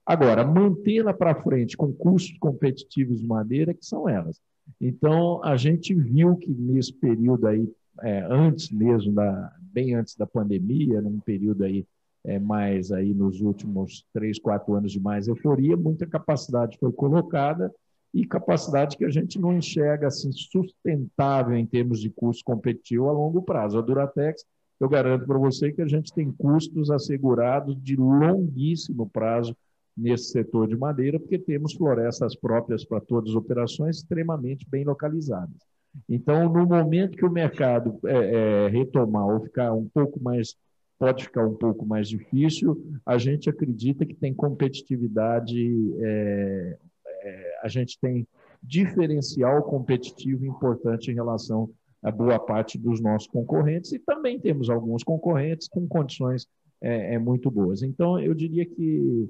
Agora, 0.05 0.45
mantê-la 0.45 1.13
para 1.13 1.43
frente 1.43 1.77
com 1.77 1.93
custos 1.93 2.37
competitivos 2.39 3.21
de 3.21 3.27
madeira, 3.27 3.75
que 3.75 3.85
são 3.85 4.09
elas. 4.09 4.41
Então, 4.81 5.45
a 5.45 5.57
gente 5.57 5.95
viu 5.95 6.37
que 6.37 6.51
nesse 6.51 6.93
período 6.93 7.47
aí, 7.47 7.71
é, 8.01 8.21
antes 8.31 8.71
mesmo, 8.71 9.13
da, 9.13 9.55
bem 9.61 9.95
antes 9.95 10.17
da 10.17 10.27
pandemia, 10.27 11.01
num 11.01 11.21
período 11.21 11.65
aí 11.65 11.87
é, 12.25 12.39
mais 12.39 12.93
aí 12.93 13.13
nos 13.13 13.41
últimos 13.41 14.07
três, 14.13 14.39
quatro 14.39 14.75
anos 14.75 14.93
de 14.93 15.01
mais 15.01 15.29
euforia, 15.29 15.77
muita 15.77 16.07
capacidade 16.07 16.79
foi 16.79 16.93
colocada 16.93 17.73
e 18.15 18.27
capacidade 18.27 18.97
que 18.97 19.05
a 19.05 19.11
gente 19.11 19.39
não 19.39 19.57
enxerga 19.57 20.07
assim 20.07 20.31
sustentável 20.33 21.57
em 21.57 21.67
termos 21.67 22.01
de 22.01 22.11
custo 22.11 22.45
competitivo 22.45 23.09
a 23.09 23.13
longo 23.13 23.43
prazo. 23.43 23.79
A 23.79 23.83
Duratex, 23.83 24.45
eu 24.79 24.89
garanto 24.89 25.27
para 25.27 25.39
você 25.39 25.73
que 25.73 25.81
a 25.81 25.87
gente 25.87 26.13
tem 26.13 26.31
custos 26.31 26.91
assegurados 26.91 27.81
de 27.83 27.97
longuíssimo 27.97 29.09
prazo 29.09 29.57
nesse 29.97 30.31
setor 30.31 30.69
de 30.69 30.77
madeira, 30.77 31.19
porque 31.19 31.39
temos 31.39 31.75
florestas 31.75 32.35
próprias 32.37 32.85
para 32.85 33.01
todas 33.01 33.31
as 33.31 33.37
operações 33.37 33.99
extremamente 33.99 34.67
bem 34.69 34.85
localizadas. 34.85 35.72
Então, 36.09 36.53
no 36.53 36.67
momento 36.67 37.17
que 37.17 37.25
o 37.25 37.31
mercado 37.31 37.99
é, 38.07 38.13
é, 38.13 38.69
retomar 38.69 39.27
ou 39.27 39.41
ficar 39.41 39.73
um 39.73 39.89
pouco 39.89 40.23
mais, 40.23 40.57
pode 40.99 41.25
ficar 41.25 41.47
um 41.47 41.55
pouco 41.55 41.85
mais 41.85 42.09
difícil, 42.09 42.83
a 43.05 43.19
gente 43.19 43.51
acredita 43.51 44.07
que 44.07 44.15
tem 44.15 44.33
competitividade, 44.33 45.59
é, 46.01 46.79
é 47.07 47.59
a 47.63 47.69
gente 47.69 47.99
tem 48.01 48.27
diferencial 48.63 49.63
competitivo 49.63 50.47
importante 50.47 51.11
em 51.11 51.15
relação 51.15 51.69
a 52.03 52.11
boa 52.11 52.39
parte 52.39 52.77
dos 52.77 53.01
nossos 53.01 53.29
concorrentes 53.29 53.93
e 53.93 53.99
também 53.99 54.39
temos 54.39 54.69
alguns 54.69 55.05
concorrentes 55.05 55.69
com 55.69 55.87
condições 55.87 56.49
é, 56.81 57.15
é 57.15 57.19
muito 57.19 57.51
boas. 57.51 57.83
Então, 57.83 58.19
eu 58.19 58.35
diria 58.35 58.67
que 58.67 59.29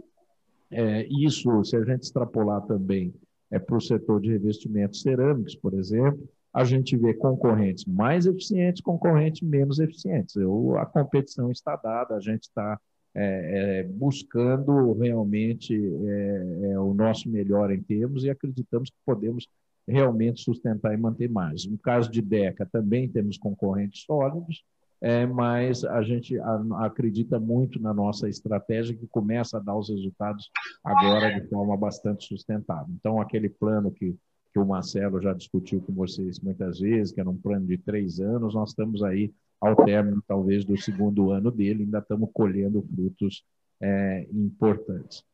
é, 0.70 1.06
isso, 1.10 1.62
se 1.64 1.76
a 1.76 1.84
gente 1.84 2.04
extrapolar 2.04 2.62
também 2.62 3.14
é, 3.50 3.58
para 3.58 3.76
o 3.76 3.80
setor 3.80 4.20
de 4.20 4.30
revestimentos 4.30 5.02
cerâmicos, 5.02 5.54
por 5.54 5.74
exemplo, 5.74 6.26
a 6.52 6.64
gente 6.64 6.96
vê 6.96 7.14
concorrentes 7.14 7.84
mais 7.84 8.26
eficientes, 8.26 8.82
concorrentes 8.82 9.40
menos 9.40 9.78
eficientes. 9.78 10.36
Eu, 10.36 10.76
a 10.78 10.84
competição 10.84 11.50
está 11.50 11.76
dada, 11.76 12.14
a 12.14 12.20
gente 12.20 12.42
está 12.42 12.78
é, 13.14 13.80
é, 13.80 13.82
buscando 13.84 14.92
realmente 14.94 15.74
é, 15.74 16.70
é, 16.72 16.78
o 16.78 16.94
nosso 16.94 17.28
melhor 17.28 17.70
em 17.70 17.82
termos 17.82 18.24
e 18.24 18.30
acreditamos 18.30 18.90
que 18.90 18.96
podemos 19.04 19.46
realmente 19.86 20.42
sustentar 20.42 20.94
e 20.94 20.96
manter 20.96 21.28
mais. 21.28 21.66
No 21.66 21.76
caso 21.78 22.10
de 22.10 22.22
DECA, 22.22 22.66
também 22.70 23.08
temos 23.08 23.36
concorrentes 23.36 24.04
sólidos, 24.04 24.64
é, 25.00 25.26
mas 25.26 25.84
a 25.84 26.00
gente 26.02 26.38
acredita 26.78 27.38
muito 27.38 27.80
na 27.82 27.92
nossa 27.92 28.28
estratégia 28.28 28.96
que 28.96 29.06
começa 29.08 29.58
a 29.58 29.60
dar 29.60 29.76
os 29.76 29.90
resultados 29.90 30.48
agora 30.84 31.38
de 31.38 31.48
forma 31.48 31.76
bastante 31.76 32.24
sustentável. 32.26 32.94
Então, 32.98 33.20
aquele 33.20 33.48
plano 33.48 33.90
que, 33.90 34.16
que 34.52 34.58
o 34.58 34.66
Marcelo 34.66 35.20
já 35.20 35.32
discutiu 35.32 35.80
com 35.80 35.92
vocês 35.92 36.38
muitas 36.40 36.80
vezes, 36.80 37.12
que 37.12 37.20
era 37.20 37.30
um 37.30 37.36
plano 37.36 37.66
de 37.66 37.78
três 37.78 38.20
anos, 38.20 38.54
nós 38.54 38.70
estamos 38.70 39.02
aí 39.02 39.32
ao 39.60 39.76
término, 39.76 40.22
talvez, 40.26 40.64
do 40.64 40.76
segundo 40.76 41.30
ano 41.30 41.50
dele, 41.50 41.84
ainda 41.84 41.98
estamos 41.98 42.28
colhendo 42.32 42.82
frutos 42.82 43.44
é, 43.80 44.26
importantes. 44.32 45.24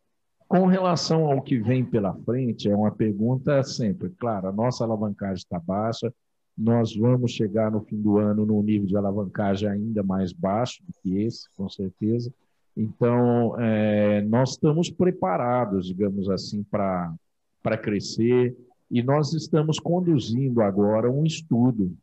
Com 0.46 0.66
relação 0.66 1.26
ao 1.26 1.42
que 1.42 1.58
vem 1.58 1.84
pela 1.84 2.14
frente, 2.14 2.70
é 2.70 2.76
uma 2.76 2.90
pergunta 2.90 3.62
sempre, 3.62 4.10
claro, 4.10 4.48
a 4.48 4.52
nossa 4.52 4.84
alavancagem 4.84 5.36
está 5.36 5.58
baixa, 5.58 6.12
nós 6.56 6.94
vamos 6.94 7.32
chegar 7.32 7.70
no 7.70 7.82
fim 7.82 8.00
do 8.00 8.18
ano 8.18 8.44
num 8.44 8.62
nível 8.62 8.86
de 8.86 8.96
alavancagem 8.96 9.68
ainda 9.68 10.02
mais 10.02 10.32
baixo 10.32 10.82
do 10.84 10.92
que 11.00 11.22
esse, 11.22 11.48
com 11.56 11.68
certeza. 11.68 12.32
Então, 12.76 13.58
é, 13.60 14.22
nós 14.22 14.50
estamos 14.50 14.90
preparados, 14.90 15.86
digamos 15.86 16.28
assim, 16.28 16.62
para 16.64 17.78
crescer 17.80 18.56
e 18.90 19.02
nós 19.02 19.32
estamos 19.32 19.78
conduzindo 19.78 20.62
agora 20.62 21.10
um 21.10 21.24
estudo 21.24 21.94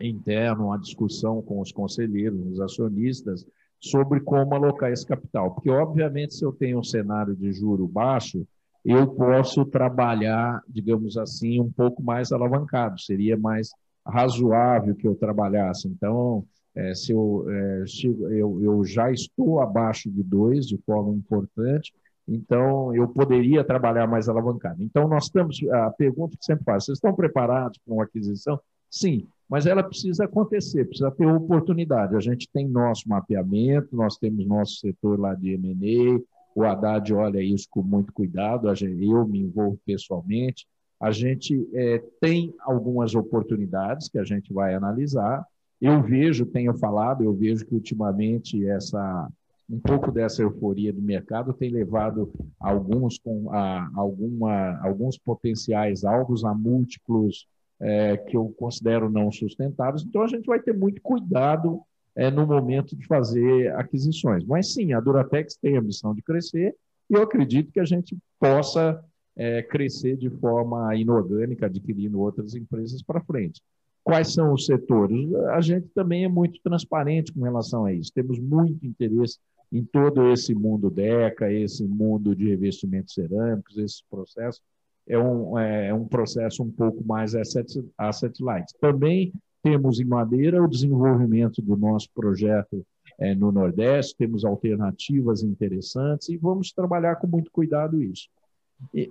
interno, 0.00 0.66
uma 0.66 0.78
discussão 0.78 1.42
com 1.42 1.60
os 1.60 1.70
conselheiros, 1.70 2.40
os 2.46 2.60
acionistas, 2.60 3.46
sobre 3.78 4.20
como 4.20 4.54
alocar 4.54 4.90
esse 4.90 5.06
capital. 5.06 5.54
Porque, 5.54 5.70
obviamente, 5.70 6.34
se 6.34 6.44
eu 6.44 6.52
tenho 6.52 6.78
um 6.78 6.82
cenário 6.82 7.36
de 7.36 7.52
juro 7.52 7.86
baixo, 7.86 8.46
eu 8.84 9.06
posso 9.06 9.64
trabalhar, 9.64 10.62
digamos 10.68 11.16
assim, 11.16 11.60
um 11.60 11.70
pouco 11.70 12.02
mais 12.02 12.32
alavancado, 12.32 13.00
seria 13.00 13.36
mais 13.36 13.70
razoável 14.06 14.94
que 14.94 15.06
eu 15.06 15.14
trabalhasse. 15.14 15.88
Então, 15.88 16.44
é, 16.74 16.94
se, 16.94 17.12
eu, 17.12 17.46
é, 17.48 17.86
se 17.86 18.06
eu, 18.06 18.62
eu 18.62 18.84
já 18.84 19.10
estou 19.10 19.60
abaixo 19.60 20.10
de 20.10 20.22
dois 20.22 20.66
de 20.66 20.76
forma 20.78 21.14
importante, 21.14 21.94
então 22.26 22.94
eu 22.94 23.06
poderia 23.08 23.62
trabalhar 23.62 24.06
mais 24.06 24.28
alavancado. 24.28 24.82
Então, 24.82 25.06
nós 25.06 25.24
estamos, 25.24 25.58
a 25.70 25.90
pergunta 25.90 26.36
que 26.36 26.44
sempre 26.44 26.64
faz, 26.64 26.84
vocês 26.84 26.98
estão 26.98 27.14
preparados 27.14 27.78
para 27.78 27.94
uma 27.94 28.04
aquisição? 28.04 28.58
Sim, 28.90 29.26
mas 29.48 29.66
ela 29.66 29.82
precisa 29.82 30.24
acontecer, 30.24 30.84
precisa 30.86 31.10
ter 31.10 31.26
oportunidade. 31.26 32.16
A 32.16 32.20
gente 32.20 32.48
tem 32.52 32.68
nosso 32.68 33.08
mapeamento, 33.08 33.94
nós 33.94 34.16
temos 34.16 34.46
nosso 34.46 34.76
setor 34.76 35.18
lá 35.18 35.34
de 35.34 35.52
M&A, 35.52 36.20
o 36.54 36.62
Haddad 36.62 37.12
olha 37.12 37.42
isso 37.42 37.66
com 37.68 37.82
muito 37.82 38.12
cuidado, 38.12 38.68
eu 38.68 39.26
me 39.26 39.40
envolvo 39.40 39.78
pessoalmente, 39.84 40.66
a 41.00 41.10
gente 41.10 41.68
é, 41.74 42.02
tem 42.20 42.54
algumas 42.60 43.14
oportunidades 43.14 44.08
que 44.08 44.18
a 44.18 44.24
gente 44.24 44.52
vai 44.52 44.74
analisar. 44.74 45.44
Eu 45.80 46.00
vejo, 46.00 46.46
tenho 46.46 46.72
falado, 46.78 47.24
eu 47.24 47.34
vejo 47.34 47.66
que 47.66 47.74
ultimamente 47.74 48.66
essa 48.66 49.28
um 49.68 49.80
pouco 49.80 50.12
dessa 50.12 50.42
euforia 50.42 50.92
do 50.92 51.00
mercado 51.00 51.54
tem 51.54 51.70
levado 51.70 52.30
alguns 52.60 53.18
com 53.18 53.50
a, 53.50 53.90
alguma, 53.94 54.78
alguns 54.82 55.16
potenciais 55.16 56.04
alvos 56.04 56.44
a 56.44 56.54
múltiplos 56.54 57.46
é, 57.80 58.16
que 58.16 58.36
eu 58.36 58.54
considero 58.58 59.10
não 59.10 59.32
sustentáveis. 59.32 60.04
Então 60.04 60.22
a 60.22 60.26
gente 60.26 60.46
vai 60.46 60.60
ter 60.60 60.74
muito 60.74 61.00
cuidado 61.02 61.80
é, 62.14 62.30
no 62.30 62.46
momento 62.46 62.94
de 62.94 63.06
fazer 63.06 63.74
aquisições. 63.74 64.44
Mas 64.44 64.72
sim, 64.72 64.92
a 64.92 65.00
Duratex 65.00 65.56
tem 65.56 65.76
a 65.76 65.82
missão 65.82 66.14
de 66.14 66.22
crescer 66.22 66.74
e 67.10 67.14
eu 67.14 67.22
acredito 67.22 67.72
que 67.72 67.80
a 67.80 67.84
gente 67.84 68.16
possa 68.38 69.02
é, 69.36 69.62
crescer 69.62 70.16
de 70.16 70.30
forma 70.30 70.94
inorgânica, 70.94 71.66
adquirindo 71.66 72.20
outras 72.20 72.54
empresas 72.54 73.02
para 73.02 73.20
frente. 73.20 73.60
Quais 74.02 74.34
são 74.34 74.52
os 74.52 74.66
setores? 74.66 75.34
A 75.46 75.62
gente 75.62 75.88
também 75.94 76.24
é 76.24 76.28
muito 76.28 76.60
transparente 76.62 77.32
com 77.32 77.40
relação 77.42 77.86
a 77.86 77.92
isso. 77.92 78.12
Temos 78.14 78.38
muito 78.38 78.86
interesse 78.86 79.38
em 79.72 79.84
todo 79.84 80.30
esse 80.30 80.54
mundo 80.54 80.90
DECA, 80.90 81.52
esse 81.52 81.84
mundo 81.84 82.34
de 82.34 82.48
revestimentos 82.48 83.14
cerâmicos, 83.14 83.76
esse 83.76 84.02
processo. 84.10 84.60
É 85.06 85.18
um, 85.18 85.58
é, 85.58 85.88
é 85.88 85.94
um 85.94 86.06
processo 86.06 86.62
um 86.62 86.70
pouco 86.70 87.04
mais 87.04 87.34
asset, 87.34 87.84
asset 87.98 88.42
light. 88.42 88.72
Também 88.80 89.32
temos 89.62 90.00
em 90.00 90.04
Madeira 90.04 90.62
o 90.62 90.68
desenvolvimento 90.68 91.60
do 91.60 91.76
nosso 91.76 92.08
projeto 92.14 92.84
é, 93.18 93.34
no 93.34 93.52
Nordeste, 93.52 94.16
temos 94.16 94.44
alternativas 94.44 95.42
interessantes 95.42 96.28
e 96.28 96.36
vamos 96.36 96.72
trabalhar 96.72 97.16
com 97.16 97.26
muito 97.26 97.50
cuidado 97.50 98.02
isso. 98.02 98.28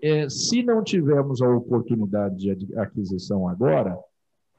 É, 0.01 0.29
se 0.29 0.61
não 0.61 0.83
tivermos 0.83 1.41
a 1.41 1.49
oportunidade 1.49 2.55
de 2.55 2.77
aquisição 2.77 3.47
agora, 3.47 3.97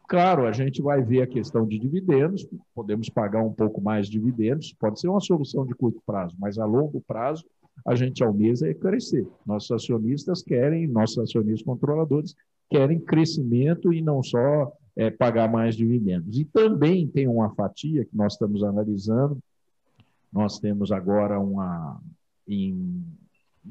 claro, 0.08 0.46
a 0.46 0.52
gente 0.52 0.82
vai 0.82 1.02
ver 1.02 1.22
a 1.22 1.26
questão 1.26 1.66
de 1.66 1.78
dividendos, 1.78 2.46
podemos 2.74 3.08
pagar 3.08 3.42
um 3.42 3.52
pouco 3.52 3.80
mais 3.80 4.06
de 4.06 4.12
dividendos, 4.12 4.72
pode 4.72 5.00
ser 5.00 5.08
uma 5.08 5.20
solução 5.20 5.66
de 5.66 5.74
curto 5.74 6.00
prazo, 6.06 6.34
mas 6.38 6.58
a 6.58 6.64
longo 6.64 7.00
prazo 7.06 7.44
a 7.86 7.94
gente 7.94 8.22
almeja 8.22 8.68
é 8.68 8.74
crescer. 8.74 9.26
Nossos 9.44 9.70
acionistas 9.70 10.42
querem, 10.42 10.86
nossos 10.86 11.18
acionistas 11.18 11.62
controladores 11.62 12.34
querem 12.70 12.98
crescimento 12.98 13.92
e 13.92 14.00
não 14.00 14.22
só 14.22 14.72
é, 14.96 15.10
pagar 15.10 15.50
mais 15.50 15.76
dividendos. 15.76 16.38
E 16.38 16.44
também 16.44 17.06
tem 17.06 17.26
uma 17.26 17.54
fatia 17.54 18.04
que 18.04 18.16
nós 18.16 18.34
estamos 18.34 18.62
analisando, 18.62 19.38
nós 20.32 20.58
temos 20.58 20.90
agora 20.90 21.38
uma, 21.38 22.00
em, 22.48 23.02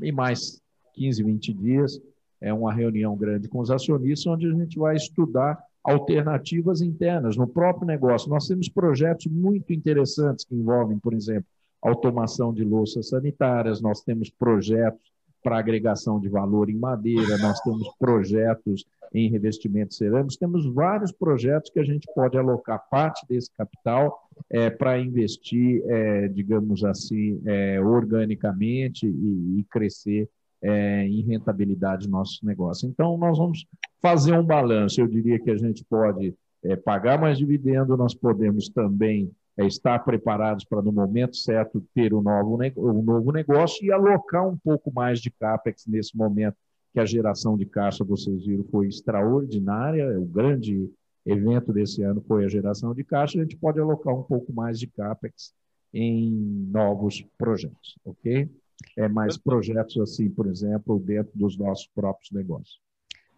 em 0.02 0.12
mais 0.12 0.62
15, 0.94 1.24
20 1.24 1.54
dias, 1.54 2.02
é 2.40 2.54
uma 2.54 2.74
reunião 2.74 3.16
grande 3.16 3.48
com 3.48 3.60
os 3.60 3.72
acionistas, 3.72 4.28
onde 4.28 4.48
a 4.48 4.54
gente 4.54 4.78
vai 4.78 4.96
estudar 4.96 5.62
alternativas 5.84 6.82
internas 6.82 7.36
no 7.36 7.48
próprio 7.48 7.86
negócio. 7.86 8.30
Nós 8.30 8.48
temos 8.48 8.70
projetos 8.70 9.28
muito 9.28 9.74
interessantes 9.74 10.46
que 10.46 10.56
envolvem, 10.56 10.98
por 10.98 11.14
exemplo, 11.14 11.46
automação 11.82 12.54
de 12.54 12.64
louças 12.64 13.10
sanitárias, 13.10 13.82
nós 13.82 14.02
temos 14.02 14.30
projetos 14.30 15.12
para 15.44 15.60
agregação 15.60 16.20
de 16.22 16.30
valor 16.30 16.70
em 16.70 16.76
madeira, 16.76 17.38
nós 17.38 17.60
temos 17.60 17.88
projetos 18.00 18.86
em 19.14 19.30
revestimentos 19.30 19.98
cerâmicos, 19.98 20.38
temos 20.38 20.66
vários 20.66 21.12
projetos 21.12 21.70
que 21.70 21.80
a 21.80 21.84
gente 21.84 22.08
pode 22.16 22.38
alocar 22.38 22.82
parte 22.90 23.28
desse 23.28 23.52
capital 23.52 24.28
é, 24.50 24.70
para 24.70 24.98
investir, 24.98 25.84
é, 25.86 26.30
digamos 26.30 26.84
assim, 26.84 27.42
é, 27.46 27.80
organicamente 27.82 29.06
e, 29.06 29.60
e 29.60 29.66
crescer 29.70 30.30
é, 30.64 31.06
em 31.06 31.22
rentabilidade 31.22 32.04
dos 32.04 32.12
nossos 32.12 32.42
negócios. 32.42 32.90
Então, 32.90 33.18
nós 33.18 33.38
vamos 33.38 33.66
fazer 34.02 34.34
um 34.34 34.44
balanço. 34.44 35.02
Eu 35.02 35.08
diria 35.08 35.40
que 35.40 35.52
a 35.52 35.58
gente 35.58 35.84
pode 35.84 36.34
é, 36.64 36.76
pagar 36.76 37.20
mais 37.20 37.38
dividendo, 37.38 37.98
nós 37.98 38.16
podemos 38.16 38.70
também 38.70 39.30
é 39.56 39.68
estar 39.68 40.00
preparados 40.00 40.66
para, 40.66 40.82
no 40.82 40.92
momento 40.92 41.36
certo, 41.36 41.86
ter 41.94 42.12
um 42.14 42.22
novo, 42.22 42.58
um 42.78 43.04
novo 43.04 43.32
negócio 43.32 43.86
e 43.86 43.92
alocar 43.92 44.48
um 44.48 44.58
pouco 44.58 44.92
mais 44.92 45.20
de 45.20 45.30
CAPEX 45.30 45.86
nesse 45.86 46.18
momento 46.18 46.56
que 46.92 47.00
a 47.00 47.06
geração 47.06 47.56
de 47.58 47.66
caixa, 47.66 48.04
vocês 48.04 48.46
viram, 48.46 48.64
foi 48.66 48.88
extraordinária. 48.88 50.20
O 50.20 50.26
grande 50.26 50.90
evento 51.26 51.72
desse 51.72 52.02
ano 52.04 52.24
foi 52.28 52.46
a 52.46 52.48
geração 52.48 52.94
de 52.94 53.04
caixa. 53.04 53.38
A 53.38 53.42
gente 53.44 53.58
pode 53.58 53.80
alocar 53.80 54.14
um 54.14 54.24
pouco 54.24 54.52
mais 54.52 54.80
de 54.80 54.88
CAPEX 54.88 55.54
em 55.94 56.32
novos 56.72 57.24
projetos, 57.38 57.98
ok? 58.04 58.50
É 58.98 59.08
mais 59.08 59.38
projetos 59.38 59.98
assim, 59.98 60.30
por 60.30 60.48
exemplo, 60.48 61.00
dentro 61.00 61.32
dos 61.36 61.58
nossos 61.58 61.88
próprios 61.88 62.32
negócios. 62.32 62.80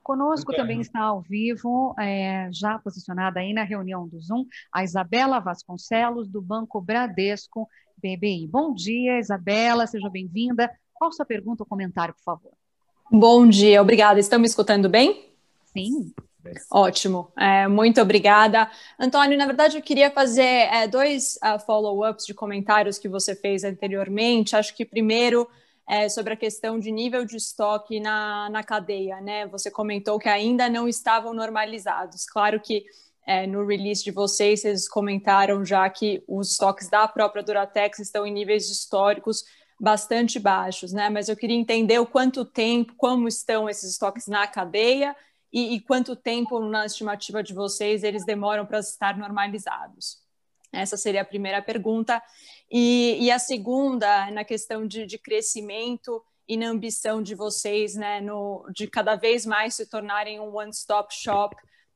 Conosco 0.03 0.53
também 0.53 0.81
está 0.81 0.99
ao 0.99 1.19
vivo, 1.19 1.95
é, 1.99 2.47
já 2.53 2.77
posicionada 2.77 3.39
aí 3.39 3.53
na 3.53 3.63
reunião 3.63 4.07
do 4.07 4.19
Zoom, 4.19 4.45
a 4.71 4.83
Isabela 4.83 5.39
Vasconcelos, 5.39 6.27
do 6.29 6.39
Banco 6.41 6.79
Bradesco 6.79 7.67
BBI. 7.97 8.47
Bom 8.47 8.73
dia, 8.75 9.17
Isabela, 9.17 9.87
seja 9.87 10.07
bem-vinda. 10.09 10.69
Qual 10.93 11.11
sua 11.11 11.25
pergunta 11.25 11.63
ou 11.63 11.67
comentário, 11.67 12.13
por 12.13 12.21
favor? 12.21 12.53
Bom 13.11 13.47
dia, 13.47 13.81
obrigada. 13.81 14.19
Estão 14.19 14.37
me 14.37 14.45
escutando 14.45 14.87
bem? 14.87 15.29
Sim. 15.73 16.13
Ótimo, 16.71 17.31
é, 17.37 17.67
muito 17.67 18.01
obrigada. 18.01 18.69
Antônio, 18.99 19.37
na 19.37 19.45
verdade, 19.45 19.77
eu 19.77 19.81
queria 19.81 20.11
fazer 20.11 20.43
é, 20.43 20.87
dois 20.87 21.37
uh, 21.43 21.59
follow-ups 21.65 22.25
de 22.25 22.33
comentários 22.33 22.97
que 22.97 23.07
você 23.07 23.35
fez 23.35 23.63
anteriormente. 23.63 24.55
Acho 24.55 24.75
que 24.75 24.85
primeiro 24.85 25.47
é, 25.87 26.09
sobre 26.09 26.33
a 26.33 26.37
questão 26.37 26.79
de 26.79 26.91
nível 26.91 27.25
de 27.25 27.37
estoque 27.37 27.99
na, 27.99 28.49
na 28.49 28.63
cadeia, 28.63 29.21
né? 29.21 29.47
Você 29.47 29.69
comentou 29.69 30.17
que 30.17 30.27
ainda 30.27 30.67
não 30.69 30.87
estavam 30.87 31.33
normalizados. 31.33 32.25
Claro 32.25 32.59
que 32.59 32.85
é, 33.25 33.47
no 33.47 33.65
release 33.65 34.03
de 34.03 34.11
vocês, 34.11 34.61
vocês 34.61 34.87
comentaram 34.87 35.65
já 35.65 35.89
que 35.89 36.23
os 36.27 36.51
estoques 36.51 36.89
da 36.89 37.07
própria 37.07 37.43
Duratex 37.43 37.99
estão 37.99 38.25
em 38.25 38.33
níveis 38.33 38.69
históricos 38.69 39.43
bastante 39.79 40.39
baixos, 40.39 40.93
né? 40.93 41.09
Mas 41.09 41.27
eu 41.27 41.35
queria 41.35 41.55
entender 41.55 41.99
o 41.99 42.05
quanto 42.05 42.45
tempo, 42.45 42.93
como 42.97 43.27
estão 43.27 43.69
esses 43.69 43.91
estoques 43.91 44.27
na 44.27 44.47
cadeia 44.47 45.15
e, 45.55 45.75
e 45.75 45.79
quanto 45.79 46.17
tempo, 46.17 46.59
na 46.59 46.85
estimativa 46.85 47.41
de 47.41 47.53
vocês, 47.53 48.03
eles 48.03 48.25
demoram 48.25 48.65
para 48.65 48.79
estar 48.79 49.17
normalizados. 49.17 50.17
Essa 50.69 50.97
seria 50.97 51.21
a 51.21 51.25
primeira 51.25 51.61
pergunta. 51.61 52.21
E, 52.69 53.17
e 53.21 53.31
a 53.31 53.39
segunda, 53.39 54.29
na 54.31 54.43
questão 54.43 54.85
de, 54.85 55.05
de, 55.05 55.17
crescimento 55.17 56.21
e 56.45 56.57
na 56.57 56.67
ambição 56.67 57.23
de 57.23 57.33
vocês, 57.35 57.95
né, 57.95 58.19
no, 58.19 58.67
de 58.73 58.85
cada 58.87 59.15
vez 59.15 59.45
mais 59.45 59.75
se 59.75 59.89
tornarem 59.89 60.41
um 60.41 60.53
one-stop 60.53 61.15
shop 61.15 61.55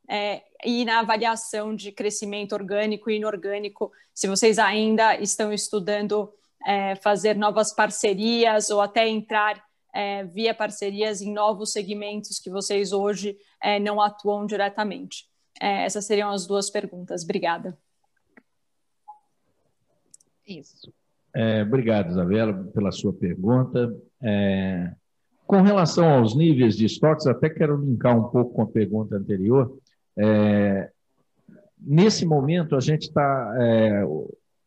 é, 0.09 0.41
e 0.63 0.85
na 0.85 1.01
avaliação 1.01 1.75
de 1.75 1.91
crescimento 1.91 2.53
orgânico 2.53 3.11
e 3.11 3.17
inorgânico, 3.17 3.91
se 4.13 4.29
vocês 4.29 4.57
ainda 4.57 5.19
estão 5.19 5.51
estudando 5.51 6.33
é, 6.65 6.95
fazer 6.95 7.35
novas 7.35 7.73
parcerias 7.73 8.69
ou 8.69 8.79
até 8.79 9.05
entrar 9.05 9.61
é, 9.93 10.23
via 10.23 10.53
parcerias 10.53 11.21
em 11.21 11.33
novos 11.33 11.71
segmentos 11.71 12.39
que 12.39 12.49
vocês 12.49 12.91
hoje 12.91 13.37
é, 13.61 13.79
não 13.79 14.01
atuam 14.01 14.45
diretamente? 14.45 15.27
É, 15.59 15.83
essas 15.85 16.05
seriam 16.05 16.29
as 16.29 16.47
duas 16.47 16.69
perguntas. 16.69 17.23
Obrigada. 17.23 17.77
Isso. 20.47 20.91
É, 21.35 21.61
obrigado, 21.61 22.09
Isabela, 22.09 22.53
pela 22.73 22.91
sua 22.91 23.13
pergunta. 23.13 23.95
É, 24.21 24.93
com 25.45 25.61
relação 25.61 26.07
aos 26.09 26.35
níveis 26.35 26.75
de 26.75 26.85
estoques, 26.85 27.27
até 27.27 27.49
quero 27.49 27.77
linkar 27.77 28.17
um 28.17 28.29
pouco 28.29 28.53
com 28.53 28.61
a 28.63 28.67
pergunta 28.67 29.15
anterior. 29.15 29.77
É, 30.17 30.91
nesse 31.79 32.25
momento, 32.25 32.75
a 32.75 32.79
gente 32.79 33.03
está 33.03 33.55
é, 33.59 34.03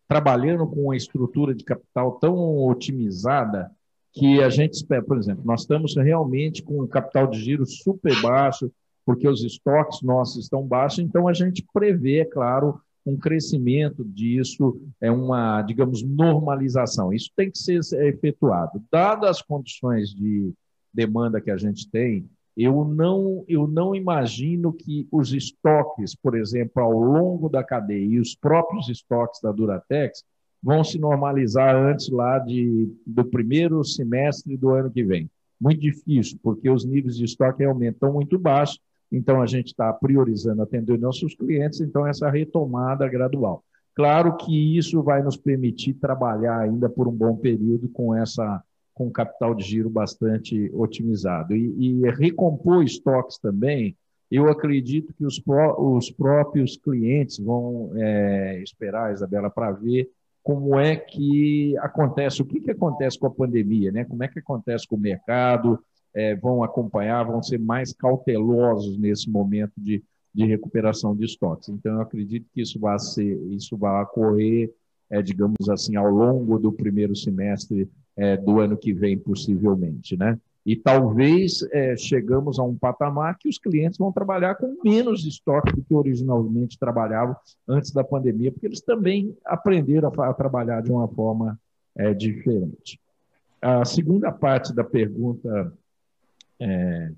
trabalhando 0.08 0.66
com 0.66 0.84
uma 0.84 0.96
estrutura 0.96 1.54
de 1.54 1.64
capital 1.64 2.12
tão 2.12 2.58
otimizada 2.66 3.70
que 4.12 4.42
a 4.42 4.50
gente 4.50 4.74
espera, 4.74 5.02
por 5.02 5.16
exemplo, 5.16 5.42
nós 5.44 5.62
estamos 5.62 5.96
realmente 5.96 6.62
com 6.62 6.82
um 6.82 6.86
capital 6.86 7.26
de 7.26 7.40
giro 7.40 7.64
super 7.64 8.20
baixo, 8.20 8.70
porque 9.04 9.26
os 9.26 9.42
estoques 9.42 10.02
nossos 10.02 10.44
estão 10.44 10.66
baixos, 10.66 11.00
então 11.00 11.26
a 11.26 11.32
gente 11.32 11.64
prevê, 11.72 12.20
é 12.20 12.24
claro, 12.24 12.80
um 13.04 13.16
crescimento 13.16 14.04
disso, 14.04 14.80
é 15.00 15.10
uma, 15.10 15.62
digamos, 15.62 16.02
normalização. 16.02 17.12
Isso 17.12 17.30
tem 17.34 17.50
que 17.50 17.58
ser 17.58 17.80
efetuado. 18.06 18.82
Dadas 18.92 19.30
as 19.30 19.42
condições 19.42 20.10
de 20.10 20.52
demanda 20.92 21.40
que 21.40 21.50
a 21.50 21.56
gente 21.56 21.90
tem, 21.90 22.28
eu 22.56 22.84
não, 22.84 23.44
eu 23.48 23.66
não 23.66 23.94
imagino 23.94 24.72
que 24.72 25.08
os 25.10 25.32
estoques, 25.32 26.14
por 26.14 26.36
exemplo, 26.36 26.82
ao 26.82 26.92
longo 26.92 27.48
da 27.48 27.64
cadeia 27.64 28.04
e 28.04 28.20
os 28.20 28.34
próprios 28.34 28.88
estoques 28.88 29.40
da 29.40 29.50
Duratex 29.50 30.22
vão 30.62 30.84
se 30.84 30.98
normalizar 30.98 31.74
antes 31.74 32.08
lá 32.08 32.38
de, 32.38 32.88
do 33.06 33.24
primeiro 33.24 33.82
semestre 33.84 34.56
do 34.56 34.70
ano 34.70 34.90
que 34.90 35.02
vem. 35.02 35.28
Muito 35.60 35.80
difícil, 35.80 36.38
porque 36.42 36.70
os 36.70 36.84
níveis 36.84 37.16
de 37.16 37.24
estoque 37.24 37.60
realmente 37.60 37.94
estão 37.94 38.12
muito 38.12 38.38
baixos, 38.38 38.80
então 39.10 39.42
a 39.42 39.46
gente 39.46 39.68
está 39.68 39.92
priorizando 39.92 40.62
atender 40.62 40.98
nossos 40.98 41.34
clientes, 41.34 41.80
então 41.80 42.06
essa 42.06 42.30
retomada 42.30 43.08
gradual. 43.08 43.62
Claro 43.94 44.36
que 44.36 44.76
isso 44.76 45.02
vai 45.02 45.22
nos 45.22 45.36
permitir 45.36 45.94
trabalhar 45.94 46.60
ainda 46.60 46.88
por 46.88 47.06
um 47.06 47.12
bom 47.12 47.36
período 47.36 47.88
com 47.88 48.14
essa 48.14 48.62
com 48.94 49.10
capital 49.10 49.54
de 49.54 49.64
giro 49.64 49.88
bastante 49.88 50.70
otimizado. 50.74 51.56
E, 51.56 52.02
e 52.02 52.10
recompor 52.10 52.84
estoques 52.84 53.38
também, 53.38 53.96
eu 54.30 54.48
acredito 54.48 55.14
que 55.14 55.24
os, 55.24 55.38
pró 55.38 55.76
os 55.96 56.10
próprios 56.10 56.76
clientes 56.76 57.38
vão 57.38 57.90
é, 57.96 58.62
esperar, 58.62 59.12
Isabela, 59.12 59.50
para 59.50 59.72
ver 59.72 60.10
como 60.42 60.78
é 60.78 60.96
que 60.96 61.76
acontece, 61.78 62.42
o 62.42 62.44
que, 62.44 62.60
que 62.60 62.70
acontece 62.70 63.18
com 63.18 63.26
a 63.26 63.30
pandemia, 63.30 63.92
né? 63.92 64.04
como 64.04 64.22
é 64.24 64.28
que 64.28 64.40
acontece 64.40 64.86
com 64.86 64.96
o 64.96 65.00
mercado, 65.00 65.78
é, 66.14 66.34
vão 66.34 66.62
acompanhar, 66.62 67.24
vão 67.24 67.42
ser 67.42 67.58
mais 67.58 67.92
cautelosos 67.92 68.98
nesse 68.98 69.30
momento 69.30 69.72
de, 69.78 70.02
de 70.34 70.44
recuperação 70.44 71.16
de 71.16 71.24
estoques. 71.24 71.68
Então, 71.68 71.94
eu 71.94 72.00
acredito 72.00 72.46
que 72.52 72.60
isso 72.60 72.78
vai 72.78 72.98
ser, 72.98 73.36
isso 73.50 73.76
vai 73.76 74.02
ocorrer, 74.02 74.72
é, 75.08 75.22
digamos 75.22 75.68
assim, 75.68 75.96
ao 75.96 76.10
longo 76.10 76.58
do 76.58 76.72
primeiro 76.72 77.14
semestre 77.14 77.88
é, 78.16 78.36
do 78.36 78.60
ano 78.60 78.76
que 78.76 78.92
vem, 78.92 79.18
possivelmente, 79.18 80.16
né? 80.16 80.38
E 80.64 80.76
talvez 80.76 81.62
é, 81.72 81.96
chegamos 81.96 82.58
a 82.58 82.62
um 82.62 82.76
patamar 82.76 83.36
que 83.36 83.48
os 83.48 83.58
clientes 83.58 83.98
vão 83.98 84.12
trabalhar 84.12 84.54
com 84.54 84.78
menos 84.84 85.26
estoque 85.26 85.72
do 85.72 85.82
que 85.82 85.94
originalmente 85.94 86.78
trabalhavam 86.78 87.36
antes 87.66 87.90
da 87.90 88.04
pandemia, 88.04 88.52
porque 88.52 88.66
eles 88.66 88.80
também 88.80 89.36
aprenderam 89.44 90.12
a, 90.16 90.28
a 90.28 90.34
trabalhar 90.34 90.80
de 90.80 90.92
uma 90.92 91.08
forma 91.08 91.58
é, 91.96 92.14
diferente. 92.14 93.00
A 93.60 93.84
segunda 93.84 94.30
parte 94.30 94.72
da 94.72 94.84
pergunta, 94.84 95.72
é, 96.60 97.12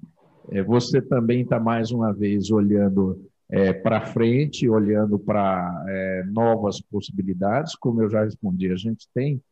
é 0.50 0.62
você 0.62 1.02
também 1.02 1.42
está 1.42 1.60
mais 1.60 1.90
uma 1.90 2.12
vez 2.12 2.50
olhando 2.50 3.28
é, 3.50 3.74
para 3.74 4.06
frente, 4.06 4.68
olhando 4.68 5.18
para 5.18 5.84
é, 5.86 6.24
novas 6.26 6.80
possibilidades, 6.80 7.74
como 7.74 8.02
eu 8.02 8.08
já 8.08 8.24
respondi, 8.24 8.70
a 8.72 8.76
gente 8.76 9.06
tem 9.14 9.42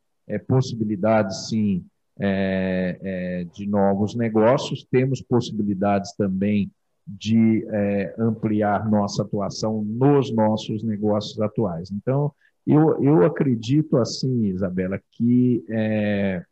possibilidades, 0.46 1.48
sim, 1.48 1.84
é, 2.24 2.98
é, 3.02 3.44
de 3.52 3.66
novos 3.66 4.14
negócios, 4.14 4.86
temos 4.88 5.20
possibilidades 5.20 6.12
também 6.12 6.70
de 7.04 7.66
é, 7.68 8.14
ampliar 8.16 8.88
nossa 8.88 9.22
atuação 9.22 9.82
nos 9.84 10.32
nossos 10.32 10.84
negócios 10.84 11.40
atuais. 11.40 11.90
Então, 11.90 12.32
eu, 12.64 13.02
eu 13.02 13.24
acredito 13.26 13.96
assim, 13.96 14.44
Isabela, 14.44 15.00
que 15.10 15.64
é, 15.68 16.44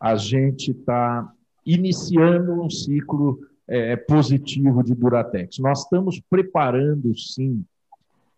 a 0.00 0.16
gente 0.16 0.70
está 0.70 1.30
iniciando 1.66 2.52
um 2.62 2.70
ciclo 2.70 3.38
é, 3.68 3.96
positivo 3.96 4.82
de 4.82 4.94
Duratex. 4.94 5.58
Nós 5.58 5.82
estamos 5.82 6.18
preparando, 6.30 7.14
sim, 7.18 7.62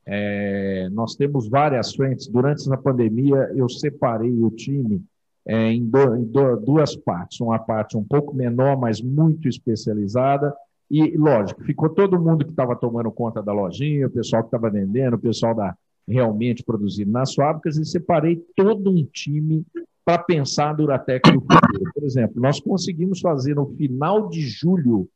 é, 0.05 0.89
nós 0.90 1.14
temos 1.14 1.48
várias 1.48 1.94
frentes. 1.94 2.27
Durante 2.27 2.69
a 2.73 2.77
pandemia, 2.77 3.48
eu 3.55 3.69
separei 3.69 4.43
o 4.43 4.51
time 4.51 5.05
é, 5.47 5.73
em, 5.73 5.85
do, 5.85 6.16
em 6.16 6.24
do, 6.24 6.56
duas 6.56 6.97
partes. 6.97 7.40
Uma 7.40 7.59
parte 7.59 7.97
um 7.97 8.05
pouco 8.05 8.35
menor, 8.35 8.78
mas 8.78 9.01
muito 9.01 9.48
especializada. 9.48 10.55
E, 10.90 11.16
lógico, 11.16 11.62
ficou 11.64 11.89
todo 11.89 12.20
mundo 12.20 12.44
que 12.44 12.51
estava 12.51 12.77
tomando 12.77 13.10
conta 13.10 13.43
da 13.43 13.52
lojinha, 13.52 14.06
o 14.06 14.10
pessoal 14.10 14.43
que 14.43 14.48
estava 14.48 14.70
vendendo, 14.70 15.14
o 15.14 15.19
pessoal 15.19 15.55
da 15.55 15.74
realmente 16.06 16.64
produzindo 16.64 17.12
nas 17.12 17.32
fábricas, 17.35 17.77
e 17.77 17.85
separei 17.85 18.44
todo 18.56 18.90
um 18.90 19.05
time 19.05 19.64
para 20.05 20.19
pensar 20.19 20.70
a 20.70 20.73
Duratec 20.73 21.32
no 21.32 21.40
futuro. 21.40 21.93
Por 21.94 22.05
exemplo, 22.05 22.43
nós 22.43 22.60
conseguimos 22.60 23.20
fazer 23.20 23.55
no 23.55 23.66
final 23.77 24.28
de 24.28 24.40
julho, 24.40 25.09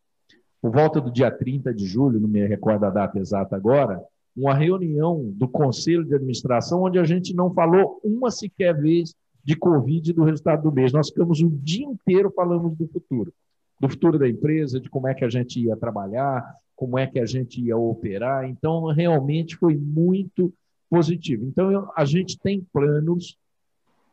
por 0.63 0.71
volta 0.71 1.01
do 1.01 1.11
dia 1.11 1.31
30 1.31 1.75
de 1.75 1.85
julho, 1.87 2.21
não 2.21 2.29
me 2.29 2.47
recordo 2.47 2.85
a 2.85 2.91
data 2.91 3.19
exata 3.19 3.57
agora, 3.57 4.01
uma 4.37 4.55
reunião 4.55 5.33
do 5.35 5.49
Conselho 5.49 6.05
de 6.05 6.15
Administração 6.15 6.83
onde 6.83 6.99
a 6.99 7.05
gente 7.05 7.35
não 7.35 7.53
falou 7.53 8.01
uma 8.05 8.31
sequer 8.31 8.79
vez 8.79 9.15
de 9.47 9.55
Covid 9.55 10.13
do 10.13 10.25
resultado 10.25 10.65
do 10.65 10.73
mês. 10.73 10.93
Nós 10.93 11.09
ficamos 11.09 11.41
o 11.41 11.49
dia 11.49 11.87
inteiro 11.87 12.33
falando 12.35 12.69
do 12.69 12.89
futuro, 12.89 13.33
do 13.81 13.89
futuro 13.89 14.19
da 14.19 14.29
empresa, 14.29 14.81
de 14.81 14.91
como 14.91 15.07
é 15.07 15.15
que 15.15 15.25
a 15.25 15.31
gente 15.31 15.61
ia 15.61 15.77
trabalhar, 15.77 16.45
como 16.75 16.99
é 16.99 17.07
que 17.07 17.21
a 17.21 17.25
gente 17.25 17.61
ia 17.63 17.77
operar. 17.77 18.49
Então, 18.51 18.87
realmente 18.87 19.57
foi 19.57 19.77
muito 19.77 20.53
positivo. 20.91 21.47
Então, 21.47 21.71
eu, 21.71 21.89
a 21.97 22.05
gente 22.05 22.37
tem 22.41 22.67
planos 22.73 23.39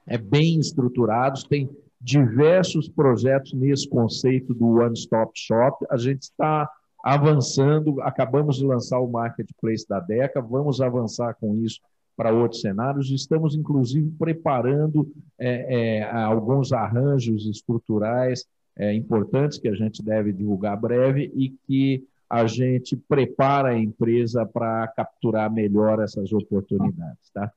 é, 0.06 0.20
bem 0.20 0.60
estruturados, 0.60 1.44
tem 1.44 1.68
diversos 2.00 2.88
projetos 2.88 3.54
nesse 3.54 3.90
conceito 3.90 4.54
do 4.54 4.82
One 4.82 4.94
Stop 4.94 5.32
Shop. 5.34 5.84
A 5.90 5.98
gente 5.98 6.22
está 6.22 6.70
avançando, 7.04 8.00
acabamos 8.02 8.58
de 8.58 8.66
lançar 8.66 9.00
o 9.00 9.12
marketplace 9.12 9.88
da 9.90 10.00
DECA, 10.00 10.40
vamos 10.42 10.80
avançar 10.80 11.34
com 11.34 11.56
isso 11.56 11.80
para 12.16 12.34
outros 12.34 12.62
cenários. 12.62 13.10
Estamos, 13.10 13.56
inclusive, 13.56 14.12
preparando 14.18 15.12
é, 15.40 16.00
é, 16.00 16.04
alguns 16.04 16.72
arranjos 16.72 17.46
estruturais 17.48 18.46
é, 18.78 18.94
importantes 18.94 19.58
que 19.58 19.68
a 19.68 19.76
gente 19.76 20.04
deve 20.04 20.34
divulgar 20.34 20.80
breve 20.80 21.32
e 21.36 21.50
que 21.68 22.04
a 22.30 22.48
gente 22.48 22.96
prepara 22.96 23.70
a 23.70 23.78
empresa 23.78 24.46
para 24.46 24.88
capturar 24.88 25.52
melhor 25.52 26.02
essas 26.02 26.34
oportunidades, 26.34 27.30
tá? 27.32 27.52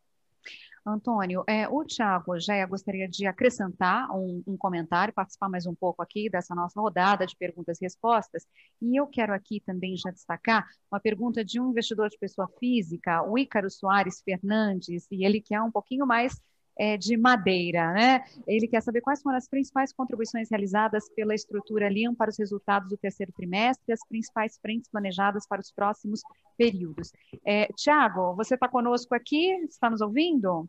Antônio, 0.88 1.42
é, 1.48 1.68
o 1.68 1.84
Tiago 1.84 2.38
já 2.38 2.64
gostaria 2.64 3.08
de 3.08 3.26
acrescentar 3.26 4.08
um, 4.10 4.42
um, 4.46 4.56
comentário, 4.56 5.12
participar 5.12 5.48
mais 5.48 5.66
um 5.66 5.74
pouco 5.74 6.00
aqui 6.00 6.30
dessa 6.30 6.54
nossa 6.54 6.80
rodada 6.80 7.26
de 7.26 7.36
perguntas 7.36 7.80
e 7.80 7.84
respostas. 7.84 8.46
E 8.80 8.98
eu 8.98 9.06
quero 9.06 9.34
aqui 9.34 9.60
também 9.66 9.96
já 9.96 10.10
destacar 10.10 10.64
uma 10.90 11.00
pergunta 11.00 11.44
de 11.44 11.60
um 11.60 11.70
investidor 11.70 12.08
de 12.08 12.18
pessoa 12.18 12.48
física, 12.60 13.22
o 13.22 13.36
Ícaro 13.36 13.68
Soares 13.68 14.22
Fernandes, 14.22 15.06
e 15.10 15.24
ele 15.24 15.40
quer 15.40 15.60
um 15.60 15.72
pouquinho 15.72 16.06
mais 16.06 16.40
é, 16.78 16.96
de 16.96 17.16
madeira, 17.16 17.92
né? 17.92 18.24
Ele 18.46 18.68
quer 18.68 18.82
saber 18.82 19.00
quais 19.00 19.22
foram 19.22 19.36
as 19.36 19.48
principais 19.48 19.92
contribuições 19.92 20.50
realizadas 20.50 21.08
pela 21.14 21.34
estrutura 21.34 21.88
Lean 21.88 22.14
para 22.14 22.30
os 22.30 22.38
resultados 22.38 22.88
do 22.90 22.98
terceiro 22.98 23.32
trimestre 23.32 23.92
as 23.92 24.06
principais 24.06 24.58
frentes 24.60 24.90
planejadas 24.90 25.46
para 25.48 25.60
os 25.60 25.72
próximos 25.72 26.20
períodos. 26.56 27.10
É, 27.44 27.66
Tiago, 27.72 28.34
você 28.36 28.54
está 28.54 28.68
conosco 28.68 29.14
aqui? 29.14 29.52
Está 29.64 29.88
nos 29.88 30.00
ouvindo? 30.00 30.68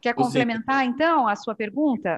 Quer 0.00 0.14
complementar, 0.14 0.84
então, 0.84 1.26
a 1.26 1.36
sua 1.36 1.54
pergunta? 1.54 2.16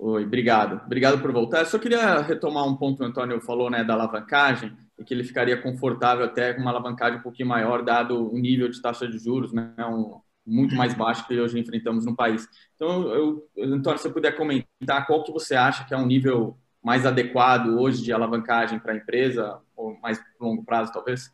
Oi, 0.00 0.24
obrigado. 0.24 0.80
Obrigado 0.86 1.20
por 1.20 1.32
voltar. 1.32 1.60
Eu 1.60 1.66
só 1.66 1.78
queria 1.78 2.20
retomar 2.20 2.64
um 2.64 2.76
ponto 2.76 2.98
que 2.98 3.02
o 3.02 3.06
Antônio 3.06 3.40
falou, 3.40 3.68
né, 3.68 3.82
da 3.82 3.94
alavancagem, 3.94 4.76
e 4.96 5.02
que 5.02 5.12
ele 5.12 5.24
ficaria 5.24 5.60
confortável 5.60 6.24
até 6.24 6.54
com 6.54 6.60
uma 6.60 6.70
alavancagem 6.70 7.18
um 7.18 7.22
pouquinho 7.22 7.48
maior, 7.48 7.82
dado 7.82 8.32
o 8.32 8.38
nível 8.38 8.68
de 8.68 8.80
taxa 8.80 9.08
de 9.08 9.18
juros, 9.18 9.52
né, 9.52 9.74
um, 9.80 10.20
muito 10.46 10.74
mais 10.76 10.94
baixo 10.94 11.26
que 11.26 11.38
hoje 11.38 11.58
enfrentamos 11.58 12.06
no 12.06 12.14
país. 12.14 12.48
Então, 12.76 13.08
eu, 13.12 13.48
Antônio, 13.58 13.98
se 13.98 14.04
você 14.04 14.10
puder 14.10 14.36
comentar 14.36 15.04
qual 15.06 15.24
que 15.24 15.32
você 15.32 15.56
acha 15.56 15.84
que 15.84 15.92
é 15.92 15.96
um 15.96 16.06
nível 16.06 16.56
mais 16.82 17.04
adequado 17.04 17.76
hoje 17.78 18.02
de 18.02 18.12
alavancagem 18.12 18.78
para 18.78 18.92
a 18.92 18.96
empresa, 18.96 19.60
ou 19.76 19.98
mais 20.00 20.22
longo 20.40 20.64
prazo, 20.64 20.92
talvez? 20.92 21.30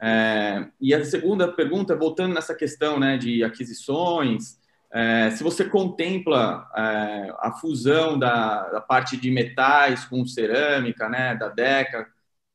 É, 0.00 0.66
e 0.80 0.94
a 0.94 1.04
segunda 1.04 1.50
pergunta, 1.50 1.96
voltando 1.96 2.34
nessa 2.34 2.54
questão 2.54 2.98
né, 2.98 3.16
de 3.16 3.42
aquisições, 3.44 4.58
é, 4.90 5.30
se 5.30 5.42
você 5.42 5.64
contempla 5.64 6.68
é, 6.76 7.34
a 7.38 7.52
fusão 7.60 8.18
da, 8.18 8.68
da, 8.68 8.80
parte 8.80 9.16
de 9.16 9.30
metais 9.30 10.04
com 10.04 10.24
cerâmica, 10.26 11.08
né, 11.08 11.34
da 11.34 11.48
DECA, 11.48 12.06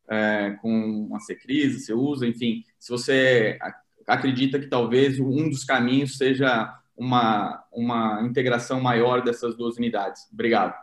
é, 0.09 0.51
com 0.61 1.09
a 1.13 1.19
Secris, 1.19 1.85
você 1.85 1.93
usa, 1.93 2.27
enfim, 2.27 2.63
se 2.79 2.91
você 2.91 3.57
acredita 4.05 4.59
que 4.59 4.67
talvez 4.67 5.19
um 5.19 5.49
dos 5.49 5.63
caminhos 5.63 6.17
seja 6.17 6.73
uma, 6.95 7.63
uma 7.71 8.21
integração 8.23 8.79
maior 8.79 9.23
dessas 9.23 9.55
duas 9.55 9.77
unidades. 9.77 10.27
Obrigado. 10.31 10.73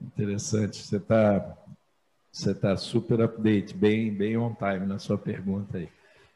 Interessante. 0.00 0.82
Você 0.82 0.96
está 0.96 1.56
você 2.36 2.54
tá 2.54 2.76
super 2.76 3.22
update, 3.22 3.74
bem, 3.74 4.12
bem 4.12 4.36
on 4.36 4.54
time 4.54 4.84
na 4.86 4.98
sua 4.98 5.16
pergunta 5.16 5.78
aí. 5.78 5.88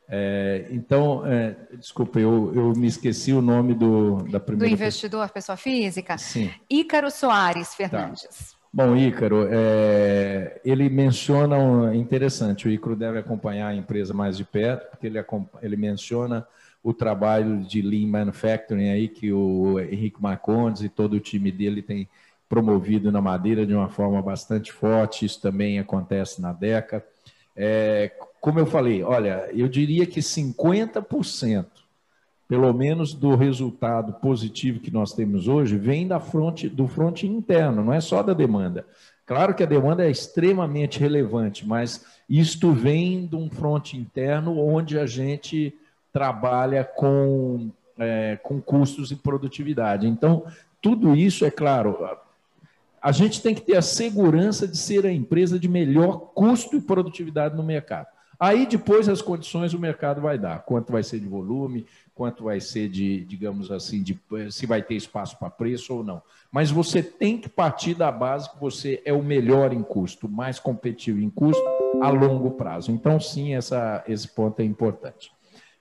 É, 0.08 0.66
então, 0.70 1.24
é, 1.26 1.54
desculpa, 1.78 2.18
eu, 2.18 2.52
eu 2.54 2.72
me 2.72 2.86
esqueci 2.86 3.32
o 3.32 3.42
nome 3.42 3.74
do, 3.74 4.22
da 4.30 4.40
primeira... 4.40 4.68
Do 4.68 4.72
investidor, 4.72 5.28
pessoa 5.28 5.56
física? 5.56 6.16
Sim. 6.16 6.50
Ícaro 6.70 7.10
Soares 7.10 7.74
Fernandes. 7.74 8.22
Tá. 8.22 8.58
Bom, 8.72 8.96
Ícaro, 8.96 9.46
é, 9.50 10.60
ele 10.64 10.88
menciona, 10.88 11.58
um, 11.58 11.92
interessante, 11.92 12.66
o 12.66 12.70
Ícaro 12.70 12.96
deve 12.96 13.18
acompanhar 13.18 13.68
a 13.68 13.74
empresa 13.74 14.14
mais 14.14 14.38
de 14.38 14.44
perto, 14.44 14.90
porque 14.90 15.06
ele, 15.06 15.22
ele 15.60 15.76
menciona 15.76 16.46
o 16.82 16.94
trabalho 16.94 17.58
de 17.58 17.82
Lean 17.82 18.08
Manufacturing 18.08 18.88
aí, 18.88 19.06
que 19.06 19.30
o 19.30 19.78
Henrique 19.78 20.22
Marcondes 20.22 20.82
e 20.82 20.88
todo 20.88 21.12
o 21.12 21.20
time 21.20 21.52
dele 21.52 21.82
tem 21.82 22.08
promovido 22.50 23.12
na 23.12 23.20
Madeira 23.20 23.64
de 23.64 23.72
uma 23.72 23.88
forma 23.88 24.20
bastante 24.20 24.72
forte, 24.72 25.24
isso 25.24 25.40
também 25.40 25.78
acontece 25.78 26.42
na 26.42 26.52
DECA. 26.52 27.06
É, 27.56 28.10
como 28.40 28.58
eu 28.58 28.66
falei, 28.66 29.04
olha, 29.04 29.48
eu 29.54 29.68
diria 29.68 30.04
que 30.04 30.18
50%, 30.18 31.66
pelo 32.48 32.72
menos, 32.74 33.14
do 33.14 33.36
resultado 33.36 34.14
positivo 34.14 34.80
que 34.80 34.90
nós 34.90 35.12
temos 35.12 35.46
hoje 35.46 35.78
vem 35.78 36.08
da 36.08 36.18
fronte, 36.18 36.68
do 36.68 36.88
fronte 36.88 37.24
interno, 37.24 37.84
não 37.84 37.92
é 37.92 38.00
só 38.00 38.20
da 38.20 38.34
demanda. 38.34 38.84
Claro 39.24 39.54
que 39.54 39.62
a 39.62 39.66
demanda 39.66 40.04
é 40.04 40.10
extremamente 40.10 40.98
relevante, 40.98 41.64
mas 41.64 42.04
isto 42.28 42.72
vem 42.72 43.26
de 43.26 43.36
um 43.36 43.48
fronte 43.48 43.96
interno 43.96 44.58
onde 44.58 44.98
a 44.98 45.06
gente 45.06 45.72
trabalha 46.12 46.82
com, 46.82 47.70
é, 47.96 48.36
com 48.42 48.60
custos 48.60 49.12
e 49.12 49.16
produtividade. 49.16 50.08
Então, 50.08 50.44
tudo 50.82 51.14
isso, 51.14 51.44
é 51.44 51.50
claro, 51.50 51.96
a 53.00 53.12
gente 53.12 53.40
tem 53.40 53.54
que 53.54 53.62
ter 53.62 53.76
a 53.76 53.82
segurança 53.82 54.68
de 54.68 54.76
ser 54.76 55.06
a 55.06 55.12
empresa 55.12 55.58
de 55.58 55.68
melhor 55.68 56.32
custo 56.34 56.76
e 56.76 56.80
produtividade 56.80 57.56
no 57.56 57.62
mercado. 57.62 58.08
Aí 58.38 58.66
depois 58.66 59.06
as 59.06 59.20
condições 59.20 59.74
o 59.74 59.78
mercado 59.78 60.22
vai 60.22 60.38
dar, 60.38 60.60
quanto 60.60 60.92
vai 60.92 61.02
ser 61.02 61.20
de 61.20 61.28
volume, 61.28 61.86
quanto 62.14 62.44
vai 62.44 62.58
ser 62.58 62.88
de, 62.88 63.22
digamos 63.26 63.70
assim, 63.70 64.02
de 64.02 64.18
se 64.50 64.64
vai 64.64 64.82
ter 64.82 64.94
espaço 64.94 65.38
para 65.38 65.50
preço 65.50 65.94
ou 65.94 66.02
não. 66.02 66.22
Mas 66.50 66.70
você 66.70 67.02
tem 67.02 67.36
que 67.36 67.50
partir 67.50 67.94
da 67.94 68.10
base 68.10 68.50
que 68.50 68.58
você 68.58 69.02
é 69.04 69.12
o 69.12 69.22
melhor 69.22 69.74
em 69.74 69.82
custo, 69.82 70.26
mais 70.26 70.58
competitivo 70.58 71.20
em 71.20 71.28
custo 71.28 71.62
a 72.00 72.08
longo 72.08 72.52
prazo. 72.52 72.90
Então, 72.90 73.20
sim, 73.20 73.54
essa, 73.54 74.02
esse 74.08 74.28
ponto 74.28 74.60
é 74.60 74.64
importante. 74.64 75.30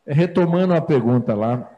Retomando 0.06 0.74
a 0.74 0.82
pergunta 0.82 1.34
lá 1.34 1.72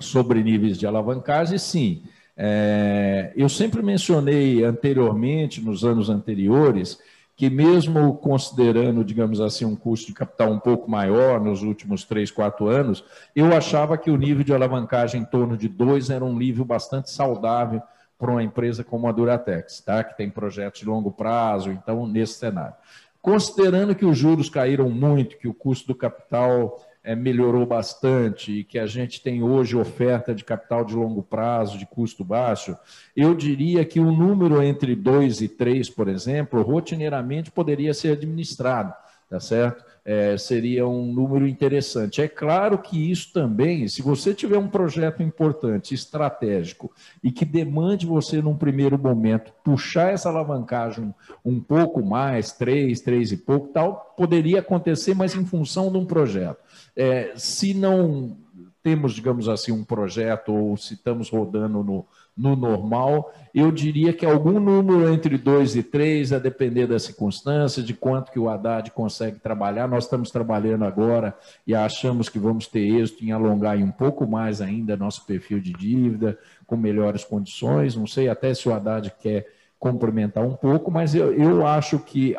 sobre 0.00 0.42
níveis 0.42 0.78
de 0.78 0.86
alavancagem, 0.86 1.58
sim. 1.58 2.04
É, 2.40 3.32
eu 3.34 3.48
sempre 3.48 3.82
mencionei 3.82 4.62
anteriormente, 4.62 5.60
nos 5.60 5.84
anos 5.84 6.08
anteriores, 6.08 7.00
que 7.34 7.50
mesmo 7.50 8.14
considerando, 8.14 9.04
digamos 9.04 9.40
assim, 9.40 9.64
um 9.64 9.74
custo 9.74 10.06
de 10.06 10.12
capital 10.12 10.52
um 10.52 10.58
pouco 10.60 10.88
maior 10.88 11.40
nos 11.40 11.62
últimos 11.62 12.04
três, 12.04 12.30
quatro 12.30 12.68
anos, 12.68 13.04
eu 13.34 13.52
achava 13.52 13.98
que 13.98 14.10
o 14.10 14.16
nível 14.16 14.44
de 14.44 14.54
alavancagem 14.54 15.22
em 15.22 15.24
torno 15.24 15.56
de 15.56 15.68
dois 15.68 16.10
era 16.10 16.24
um 16.24 16.36
nível 16.36 16.64
bastante 16.64 17.10
saudável 17.10 17.82
para 18.16 18.30
uma 18.30 18.42
empresa 18.42 18.84
como 18.84 19.08
a 19.08 19.12
Duratex, 19.12 19.80
tá? 19.80 20.02
que 20.04 20.16
tem 20.16 20.30
projetos 20.30 20.80
de 20.80 20.86
longo 20.86 21.10
prazo, 21.10 21.70
então, 21.70 22.06
nesse 22.06 22.34
cenário. 22.34 22.74
Considerando 23.20 23.94
que 23.94 24.04
os 24.04 24.16
juros 24.16 24.48
caíram 24.48 24.88
muito, 24.90 25.38
que 25.38 25.48
o 25.48 25.54
custo 25.54 25.88
do 25.88 25.94
capital 25.94 26.80
é, 27.08 27.16
melhorou 27.16 27.64
bastante 27.64 28.52
e 28.52 28.64
que 28.64 28.78
a 28.78 28.86
gente 28.86 29.22
tem 29.22 29.42
hoje 29.42 29.74
oferta 29.74 30.34
de 30.34 30.44
capital 30.44 30.84
de 30.84 30.94
longo 30.94 31.22
prazo, 31.22 31.78
de 31.78 31.86
custo 31.86 32.22
baixo, 32.22 32.76
eu 33.16 33.34
diria 33.34 33.82
que 33.82 33.98
o 33.98 34.12
número 34.12 34.62
entre 34.62 34.94
2 34.94 35.40
e 35.40 35.48
3, 35.48 35.88
por 35.88 36.06
exemplo, 36.06 36.60
rotineiramente 36.60 37.50
poderia 37.50 37.94
ser 37.94 38.12
administrado, 38.12 38.92
tá 39.30 39.40
certo? 39.40 39.82
É, 40.04 40.36
seria 40.36 40.86
um 40.86 41.10
número 41.10 41.48
interessante. 41.48 42.20
É 42.20 42.28
claro 42.28 42.76
que 42.76 43.10
isso 43.10 43.32
também, 43.32 43.88
se 43.88 44.02
você 44.02 44.34
tiver 44.34 44.58
um 44.58 44.68
projeto 44.68 45.22
importante, 45.22 45.94
estratégico, 45.94 46.92
e 47.24 47.32
que 47.32 47.46
demande 47.46 48.06
você, 48.06 48.42
num 48.42 48.56
primeiro 48.56 48.98
momento, 48.98 49.50
puxar 49.64 50.12
essa 50.12 50.28
alavancagem 50.28 51.14
um 51.42 51.58
pouco 51.58 52.04
mais, 52.04 52.52
três, 52.52 53.00
três 53.00 53.32
e 53.32 53.36
pouco, 53.38 53.68
tal, 53.68 54.14
poderia 54.14 54.60
acontecer, 54.60 55.14
mas 55.14 55.34
em 55.34 55.44
função 55.46 55.90
de 55.90 55.96
um 55.96 56.04
projeto. 56.04 56.67
É, 57.00 57.32
se 57.36 57.72
não 57.72 58.36
temos, 58.82 59.12
digamos 59.12 59.48
assim, 59.48 59.70
um 59.70 59.84
projeto 59.84 60.52
ou 60.52 60.76
se 60.76 60.94
estamos 60.94 61.30
rodando 61.30 61.84
no, 61.84 62.04
no 62.36 62.56
normal, 62.56 63.32
eu 63.54 63.70
diria 63.70 64.12
que 64.12 64.26
algum 64.26 64.58
número 64.58 65.08
entre 65.12 65.38
dois 65.38 65.76
e 65.76 65.82
três, 65.82 66.32
a 66.32 66.40
depender 66.40 66.88
da 66.88 66.98
circunstância, 66.98 67.84
de 67.84 67.94
quanto 67.94 68.32
que 68.32 68.38
o 68.38 68.48
Haddad 68.48 68.90
consegue 68.90 69.38
trabalhar. 69.38 69.86
Nós 69.86 70.04
estamos 70.04 70.32
trabalhando 70.32 70.84
agora 70.84 71.36
e 71.64 71.72
achamos 71.72 72.28
que 72.28 72.38
vamos 72.38 72.66
ter 72.66 72.80
êxito 72.80 73.24
em 73.24 73.30
alongar 73.30 73.76
um 73.76 73.92
pouco 73.92 74.26
mais 74.26 74.60
ainda 74.60 74.96
nosso 74.96 75.24
perfil 75.24 75.60
de 75.60 75.72
dívida, 75.72 76.36
com 76.66 76.76
melhores 76.76 77.22
condições. 77.22 77.94
Não 77.94 78.08
sei 78.08 78.28
até 78.28 78.52
se 78.54 78.68
o 78.68 78.74
Haddad 78.74 79.12
quer 79.20 79.46
complementar 79.78 80.44
um 80.44 80.54
pouco, 80.54 80.90
mas 80.90 81.14
eu, 81.14 81.32
eu 81.32 81.64
acho 81.64 82.00
que, 82.00 82.34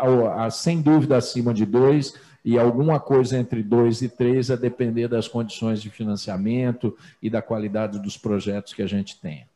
sem 0.51 0.81
dúvida, 0.81 1.15
acima 1.15 1.53
de 1.53 1.65
dois 1.65 2.13
e 2.43 2.57
alguma 2.57 2.99
coisa 2.99 3.37
entre 3.37 3.61
dois 3.61 4.01
e 4.01 4.09
três 4.09 4.49
a 4.49 4.55
depender 4.55 5.07
das 5.07 5.27
condições 5.27 5.81
de 5.81 5.89
financiamento 5.89 6.97
e 7.21 7.29
da 7.29 7.41
qualidade 7.41 7.99
dos 7.99 8.17
projetos 8.17 8.73
que 8.73 8.81
a 8.81 8.87
gente 8.87 9.19
tenha. 9.19 9.47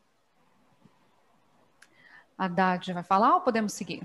Haddad 2.36 2.92
vai 2.92 3.02
falar 3.02 3.36
ou 3.36 3.40
podemos 3.40 3.72
seguir? 3.72 4.02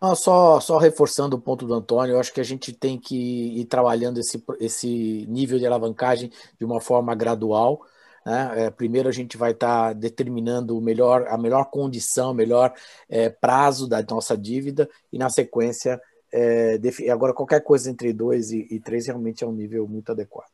Não, 0.00 0.16
só, 0.16 0.58
só 0.58 0.78
reforçando 0.78 1.36
o 1.36 1.40
ponto 1.40 1.64
do 1.64 1.74
Antônio, 1.74 2.14
eu 2.14 2.20
acho 2.20 2.32
que 2.32 2.40
a 2.40 2.44
gente 2.44 2.72
tem 2.72 2.98
que 2.98 3.60
ir 3.60 3.64
trabalhando 3.66 4.18
esse, 4.18 4.42
esse 4.58 5.24
nível 5.28 5.60
de 5.60 5.66
alavancagem 5.66 6.28
de 6.58 6.64
uma 6.64 6.80
forma 6.80 7.14
gradual. 7.14 7.80
Né? 8.26 8.64
É, 8.64 8.70
primeiro 8.70 9.08
a 9.08 9.12
gente 9.12 9.36
vai 9.36 9.52
estar 9.52 9.88
tá 9.88 9.92
determinando 9.92 10.76
o 10.76 10.80
melhor, 10.80 11.28
a 11.28 11.38
melhor 11.38 11.66
condição, 11.66 12.32
o 12.32 12.34
melhor 12.34 12.74
é, 13.08 13.28
prazo 13.28 13.88
da 13.88 14.02
nossa 14.02 14.36
dívida, 14.36 14.90
e 15.12 15.18
na 15.18 15.30
sequência 15.30 16.00
é, 16.32 16.78
agora, 17.10 17.34
qualquer 17.34 17.62
coisa 17.62 17.90
entre 17.90 18.12
2 18.12 18.52
e 18.52 18.80
3 18.80 19.08
realmente 19.08 19.44
é 19.44 19.46
um 19.46 19.52
nível 19.52 19.86
muito 19.86 20.10
adequado. 20.12 20.50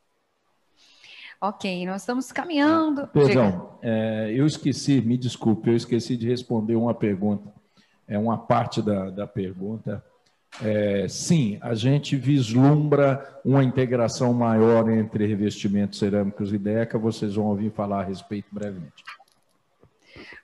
Ok, 1.40 1.86
nós 1.86 2.02
estamos 2.02 2.32
caminhando. 2.32 3.02
Ah, 3.02 3.06
perdão, 3.06 3.78
é, 3.80 4.32
eu 4.34 4.44
esqueci, 4.44 5.00
me 5.00 5.16
desculpe, 5.16 5.70
eu 5.70 5.76
esqueci 5.76 6.16
de 6.16 6.28
responder 6.28 6.74
uma 6.74 6.92
pergunta. 6.92 7.52
É 8.08 8.18
uma 8.18 8.36
parte 8.36 8.82
da, 8.82 9.08
da 9.10 9.26
pergunta. 9.26 10.04
É, 10.60 11.06
sim, 11.08 11.58
a 11.60 11.74
gente 11.74 12.16
vislumbra 12.16 13.40
uma 13.44 13.62
integração 13.62 14.32
maior 14.32 14.90
entre 14.90 15.26
revestimentos 15.26 15.98
cerâmicos 15.98 16.52
e 16.52 16.58
DECA, 16.58 16.98
vocês 16.98 17.34
vão 17.34 17.46
ouvir 17.46 17.70
falar 17.70 18.00
a 18.00 18.04
respeito 18.04 18.48
brevemente. 18.50 19.04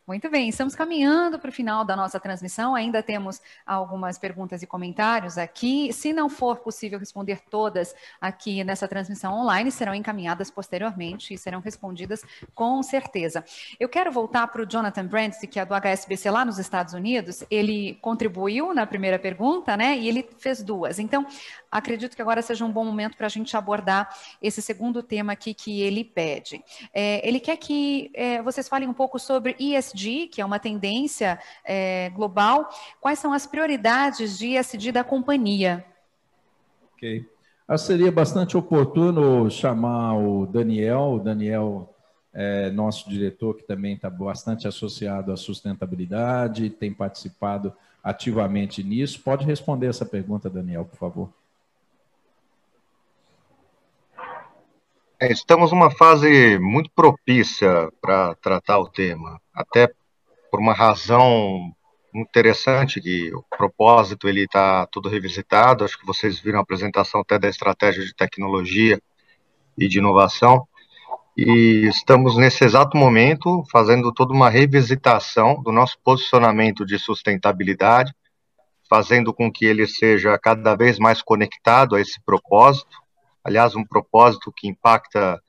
Muito 0.06 0.28
bem, 0.28 0.50
estamos 0.50 0.74
caminhando 0.74 1.38
para 1.38 1.48
o 1.48 1.52
final 1.52 1.82
da 1.82 1.96
nossa 1.96 2.20
transmissão. 2.20 2.74
Ainda 2.74 3.02
temos 3.02 3.40
algumas 3.64 4.18
perguntas 4.18 4.62
e 4.62 4.66
comentários 4.66 5.38
aqui. 5.38 5.94
Se 5.94 6.12
não 6.12 6.28
for 6.28 6.58
possível 6.58 6.98
responder 6.98 7.40
todas 7.48 7.94
aqui 8.20 8.62
nessa 8.64 8.86
transmissão 8.86 9.32
online, 9.32 9.70
serão 9.70 9.94
encaminhadas 9.94 10.50
posteriormente 10.50 11.32
e 11.32 11.38
serão 11.38 11.60
respondidas 11.60 12.22
com 12.54 12.82
certeza. 12.82 13.42
Eu 13.80 13.88
quero 13.88 14.12
voltar 14.12 14.46
para 14.48 14.60
o 14.60 14.66
Jonathan 14.66 15.06
Brandt, 15.06 15.46
que 15.46 15.58
é 15.58 15.64
do 15.64 15.72
HSBC 15.72 16.30
lá 16.30 16.44
nos 16.44 16.58
Estados 16.58 16.92
Unidos. 16.92 17.42
Ele 17.50 17.94
contribuiu 18.02 18.74
na 18.74 18.86
primeira 18.86 19.18
pergunta, 19.18 19.74
né? 19.74 19.96
E 19.96 20.06
ele 20.06 20.28
fez 20.36 20.62
duas. 20.62 20.98
Então, 20.98 21.26
acredito 21.74 22.14
que 22.14 22.20
agora 22.20 22.42
seja 22.42 22.64
um 22.64 22.70
bom 22.70 22.84
momento 22.84 23.16
para 23.16 23.26
a 23.26 23.30
gente 23.30 23.56
abordar 23.56 24.14
esse 24.40 24.60
segundo 24.60 25.02
tema 25.02 25.32
aqui 25.32 25.54
que 25.54 25.80
ele 25.80 26.04
pede. 26.04 26.62
É, 26.92 27.26
ele 27.26 27.40
quer 27.40 27.56
que 27.56 28.10
é, 28.14 28.42
vocês 28.42 28.68
falem 28.68 28.86
um 28.86 28.92
pouco 28.92 29.18
sobre 29.18 29.56
ESG, 29.58 29.93
que 30.30 30.40
é 30.40 30.44
uma 30.44 30.58
tendência 30.58 31.38
é, 31.64 32.10
global. 32.10 32.68
Quais 33.00 33.18
são 33.18 33.32
as 33.32 33.46
prioridades 33.46 34.38
de 34.38 34.56
ESG 34.56 34.92
da 34.92 35.04
companhia? 35.04 35.84
Ok. 36.94 37.26
Acho 37.66 37.86
seria 37.86 38.12
bastante 38.12 38.56
oportuno 38.56 39.50
chamar 39.50 40.18
o 40.18 40.46
Daniel. 40.46 41.14
O 41.14 41.18
Daniel 41.18 41.94
é 42.32 42.70
nosso 42.70 43.08
diretor, 43.08 43.56
que 43.56 43.62
também 43.62 43.94
está 43.94 44.10
bastante 44.10 44.68
associado 44.68 45.32
à 45.32 45.36
sustentabilidade, 45.36 46.68
tem 46.68 46.92
participado 46.92 47.72
ativamente 48.02 48.82
nisso. 48.82 49.22
Pode 49.22 49.46
responder 49.46 49.86
essa 49.86 50.04
pergunta, 50.04 50.50
Daniel, 50.50 50.84
por 50.84 50.98
favor. 50.98 51.30
É, 55.18 55.32
estamos 55.32 55.70
numa 55.70 55.90
fase 55.90 56.58
muito 56.58 56.90
propícia 56.90 57.90
para 58.00 58.34
tratar 58.34 58.78
o 58.78 58.88
tema, 58.88 59.40
até 59.54 59.88
por 60.50 60.60
uma 60.60 60.72
razão 60.72 61.72
interessante 62.14 63.00
que 63.00 63.34
o 63.34 63.42
propósito 63.56 64.28
ele 64.28 64.44
está 64.44 64.86
todo 64.86 65.08
revisitado. 65.08 65.84
Acho 65.84 65.98
que 65.98 66.06
vocês 66.06 66.38
viram 66.38 66.58
a 66.58 66.62
apresentação 66.62 67.20
até 67.20 67.38
da 67.38 67.48
estratégia 67.48 68.04
de 68.04 68.14
tecnologia 68.14 69.00
e 69.76 69.88
de 69.88 69.98
inovação. 69.98 70.66
E 71.36 71.88
estamos 71.88 72.36
nesse 72.36 72.64
exato 72.64 72.96
momento 72.96 73.64
fazendo 73.70 74.12
toda 74.12 74.32
uma 74.32 74.48
revisitação 74.48 75.60
do 75.62 75.72
nosso 75.72 75.98
posicionamento 76.04 76.86
de 76.86 76.98
sustentabilidade, 76.98 78.14
fazendo 78.88 79.34
com 79.34 79.50
que 79.50 79.64
ele 79.64 79.86
seja 79.86 80.38
cada 80.38 80.76
vez 80.76 80.98
mais 80.98 81.20
conectado 81.20 81.96
a 81.96 82.00
esse 82.00 82.20
propósito 82.24 83.04
aliás, 83.44 83.76
um 83.76 83.84
propósito 83.84 84.50
que 84.50 84.66
impacta 84.66 85.40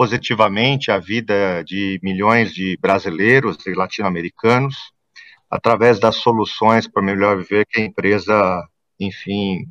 positivamente 0.00 0.90
a 0.90 0.98
vida 0.98 1.62
de 1.62 2.00
milhões 2.02 2.54
de 2.54 2.74
brasileiros 2.80 3.58
e 3.66 3.74
latino-americanos, 3.74 4.74
através 5.50 6.00
das 6.00 6.16
soluções 6.16 6.88
para 6.88 7.02
melhor 7.02 7.36
viver 7.36 7.66
que 7.66 7.82
a 7.82 7.84
empresa, 7.84 8.66
enfim, 8.98 9.66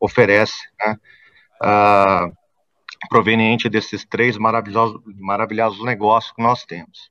oferece, 0.00 0.56
né? 0.80 0.96
Ah, 1.62 2.30
proveniente 3.10 3.68
desses 3.68 4.06
três 4.06 4.38
maravilhosos, 4.38 5.02
maravilhosos 5.18 5.84
negócios 5.84 6.32
que 6.32 6.42
nós 6.42 6.64
temos. 6.64 7.10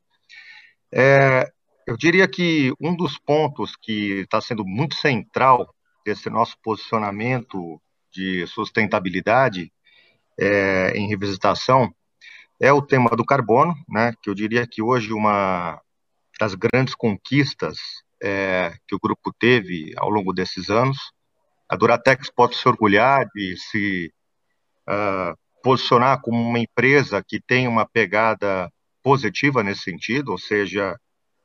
É, 0.91 1.47
eu 1.85 1.95
diria 1.95 2.27
que 2.27 2.73
um 2.81 2.95
dos 2.95 3.19
pontos 3.19 3.75
que 3.75 4.21
está 4.21 4.41
sendo 4.41 4.65
muito 4.65 4.95
central 4.95 5.71
desse 6.03 6.27
nosso 6.27 6.57
posicionamento 6.63 7.79
de 8.11 8.47
sustentabilidade 8.47 9.71
é, 10.39 10.93
em 10.95 11.07
revisitação 11.07 11.93
é 12.63 12.71
o 12.71 12.81
tema 12.81 13.09
do 13.09 13.25
carbono, 13.25 13.75
né, 13.89 14.13
que 14.21 14.29
eu 14.29 14.33
diria 14.33 14.65
que 14.65 14.81
hoje 14.81 15.11
uma 15.11 15.81
das 16.39 16.55
grandes 16.55 16.95
conquistas 16.95 17.77
é, 18.23 18.73
que 18.87 18.95
o 18.95 18.99
grupo 18.99 19.33
teve 19.37 19.93
ao 19.97 20.09
longo 20.09 20.31
desses 20.31 20.69
anos. 20.69 20.97
A 21.67 21.75
Duratex 21.75 22.31
pode 22.33 22.55
se 22.55 22.65
orgulhar 22.65 23.27
de 23.35 23.57
se 23.57 24.13
uh, 24.87 25.37
posicionar 25.61 26.21
como 26.21 26.41
uma 26.41 26.57
empresa 26.57 27.21
que 27.21 27.41
tem 27.41 27.67
uma 27.67 27.85
pegada 27.85 28.71
positiva 29.03 29.61
nesse 29.61 29.81
sentido, 29.81 30.31
ou 30.31 30.37
seja, 30.37 30.97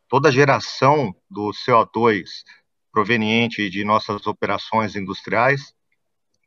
toda 0.09 0.29
a 0.29 0.33
geração 0.33 1.13
do 1.29 1.51
CO2 1.51 2.29
proveniente 2.93 3.69
de 3.69 3.85
nossas 3.85 4.25
operações 4.25 4.95
industriais 4.95 5.75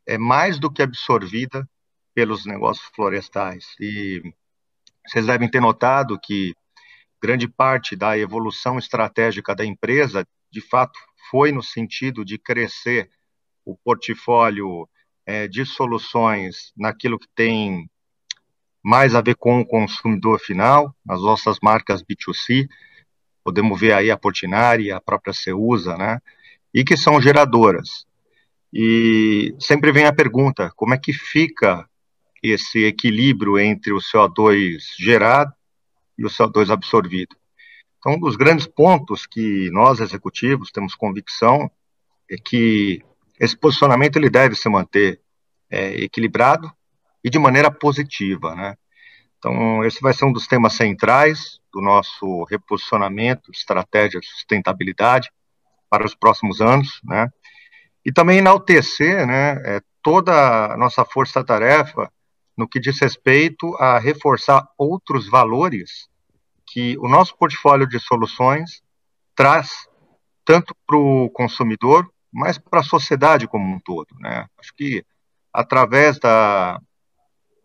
é 0.06 0.16
mais 0.16 0.58
do 0.58 0.72
que 0.72 0.80
absorvida 0.80 1.68
pelos 2.14 2.46
negócios 2.46 2.88
florestais. 2.94 3.66
E 3.78 4.32
vocês 5.06 5.26
devem 5.26 5.48
ter 5.48 5.60
notado 5.60 6.18
que 6.20 6.54
grande 7.22 7.46
parte 7.46 7.94
da 7.94 8.18
evolução 8.18 8.78
estratégica 8.78 9.54
da 9.54 9.64
empresa, 9.64 10.26
de 10.50 10.60
fato, 10.60 10.98
foi 11.30 11.52
no 11.52 11.62
sentido 11.62 12.24
de 12.24 12.38
crescer 12.38 13.08
o 13.64 13.76
portfólio 13.76 14.88
é, 15.24 15.46
de 15.46 15.64
soluções 15.64 16.72
naquilo 16.76 17.18
que 17.18 17.28
tem 17.34 17.88
mais 18.84 19.14
a 19.14 19.20
ver 19.20 19.36
com 19.36 19.60
o 19.60 19.66
consumidor 19.66 20.40
final, 20.40 20.94
as 21.08 21.22
nossas 21.22 21.58
marcas 21.62 22.02
B2C, 22.02 22.66
podemos 23.44 23.78
ver 23.78 23.92
aí 23.92 24.10
a 24.10 24.16
Portinari, 24.16 24.90
a 24.90 25.00
própria 25.00 25.32
Ceusa, 25.32 25.96
né, 25.96 26.18
e 26.74 26.82
que 26.82 26.96
são 26.96 27.20
geradoras. 27.20 28.04
E 28.72 29.54
sempre 29.60 29.92
vem 29.92 30.06
a 30.06 30.12
pergunta, 30.12 30.72
como 30.74 30.94
é 30.94 30.98
que 30.98 31.12
fica 31.12 31.88
esse 32.42 32.84
equilíbrio 32.84 33.58
entre 33.58 33.92
o 33.92 33.98
CO2 33.98 34.78
gerado 34.98 35.52
e 36.18 36.24
o 36.24 36.28
CO2 36.28 36.70
absorvido. 36.70 37.36
Então, 37.98 38.14
um 38.14 38.18
dos 38.18 38.34
grandes 38.34 38.66
pontos 38.66 39.26
que 39.26 39.70
nós 39.70 40.00
executivos 40.00 40.72
temos 40.72 40.94
convicção 40.94 41.70
é 42.28 42.36
que 42.36 43.00
esse 43.38 43.56
posicionamento 43.56 44.16
ele 44.16 44.28
deve 44.28 44.56
se 44.56 44.68
manter 44.68 45.20
é, 45.70 46.02
equilibrado 46.02 46.70
e 47.22 47.30
de 47.30 47.38
maneira 47.38 47.70
positiva, 47.70 48.54
né? 48.56 48.76
Então, 49.38 49.84
esse 49.84 50.00
vai 50.00 50.12
ser 50.12 50.24
um 50.24 50.32
dos 50.32 50.46
temas 50.46 50.74
centrais 50.74 51.60
do 51.72 51.80
nosso 51.80 52.44
reposicionamento, 52.44 53.50
estratégia 53.50 54.20
de 54.20 54.26
sustentabilidade 54.26 55.30
para 55.88 56.04
os 56.04 56.14
próximos 56.14 56.60
anos, 56.60 57.00
né? 57.04 57.28
E 58.04 58.12
também 58.12 58.38
enaltecer, 58.38 59.26
né, 59.26 59.52
é, 59.64 59.80
toda 60.02 60.72
a 60.72 60.76
nossa 60.76 61.04
força-tarefa 61.04 62.10
no 62.56 62.68
que 62.68 62.80
diz 62.80 63.00
respeito 63.00 63.74
a 63.76 63.98
reforçar 63.98 64.66
outros 64.76 65.28
valores 65.28 66.08
que 66.66 66.96
o 66.98 67.08
nosso 67.08 67.36
portfólio 67.36 67.86
de 67.86 67.98
soluções 68.00 68.82
traz 69.34 69.70
tanto 70.44 70.74
para 70.86 70.96
o 70.96 71.30
consumidor, 71.30 72.10
mas 72.32 72.58
para 72.58 72.80
a 72.80 72.84
sociedade 72.84 73.46
como 73.46 73.74
um 73.74 73.80
todo. 73.80 74.08
Né? 74.20 74.46
Acho 74.58 74.74
que 74.74 75.04
através 75.52 76.18
da, 76.18 76.80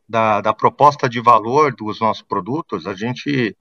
da, 0.07 0.41
da, 0.41 0.53
proposta 0.53 1.07
de 1.07 1.21
valor 1.21 1.73
dos 1.73 1.99
nossos 1.99 2.23
produtos, 2.23 2.85
a 2.85 2.93
gente 2.93 3.55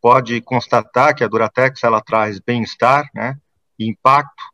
pode 0.00 0.40
constatar 0.42 1.14
que 1.14 1.24
a 1.24 1.28
Duratex 1.28 1.82
ela 1.82 2.00
traz 2.00 2.38
bem-estar, 2.38 3.08
né, 3.14 3.36
impacto 3.78 4.44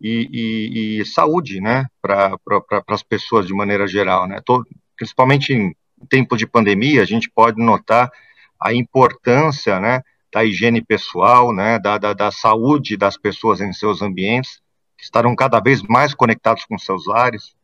e, 0.00 0.28
e, 0.30 1.00
e 1.00 1.06
saúde, 1.06 1.60
né, 1.60 1.86
para 2.00 2.38
pra, 2.38 2.82
as 2.88 3.02
pessoas 3.02 3.46
de 3.46 3.54
maneira 3.54 3.86
geral, 3.86 4.28
né. 4.28 4.40
Todo, 4.44 4.66
principalmente 5.00 5.54
em 5.54 5.74
tempo 6.10 6.36
de 6.36 6.46
pandemia, 6.46 7.00
a 7.00 7.06
gente 7.06 7.30
pode 7.30 7.58
notar 7.58 8.12
a 8.60 8.74
importância, 8.74 9.80
né, 9.80 10.02
da 10.30 10.44
higiene 10.44 10.84
pessoal, 10.84 11.54
né, 11.54 11.78
da, 11.78 11.96
da, 11.96 12.12
da 12.12 12.30
saúde 12.30 12.98
das 12.98 13.16
pessoas 13.16 13.62
em 13.62 13.72
seus 13.72 14.02
ambientes, 14.02 14.60
que 14.98 15.04
estarão 15.04 15.34
cada 15.34 15.58
vez 15.58 15.82
mais 15.82 16.12
conectados 16.12 16.66
com 16.66 16.78
seus 16.78 17.06
lares, 17.06 17.54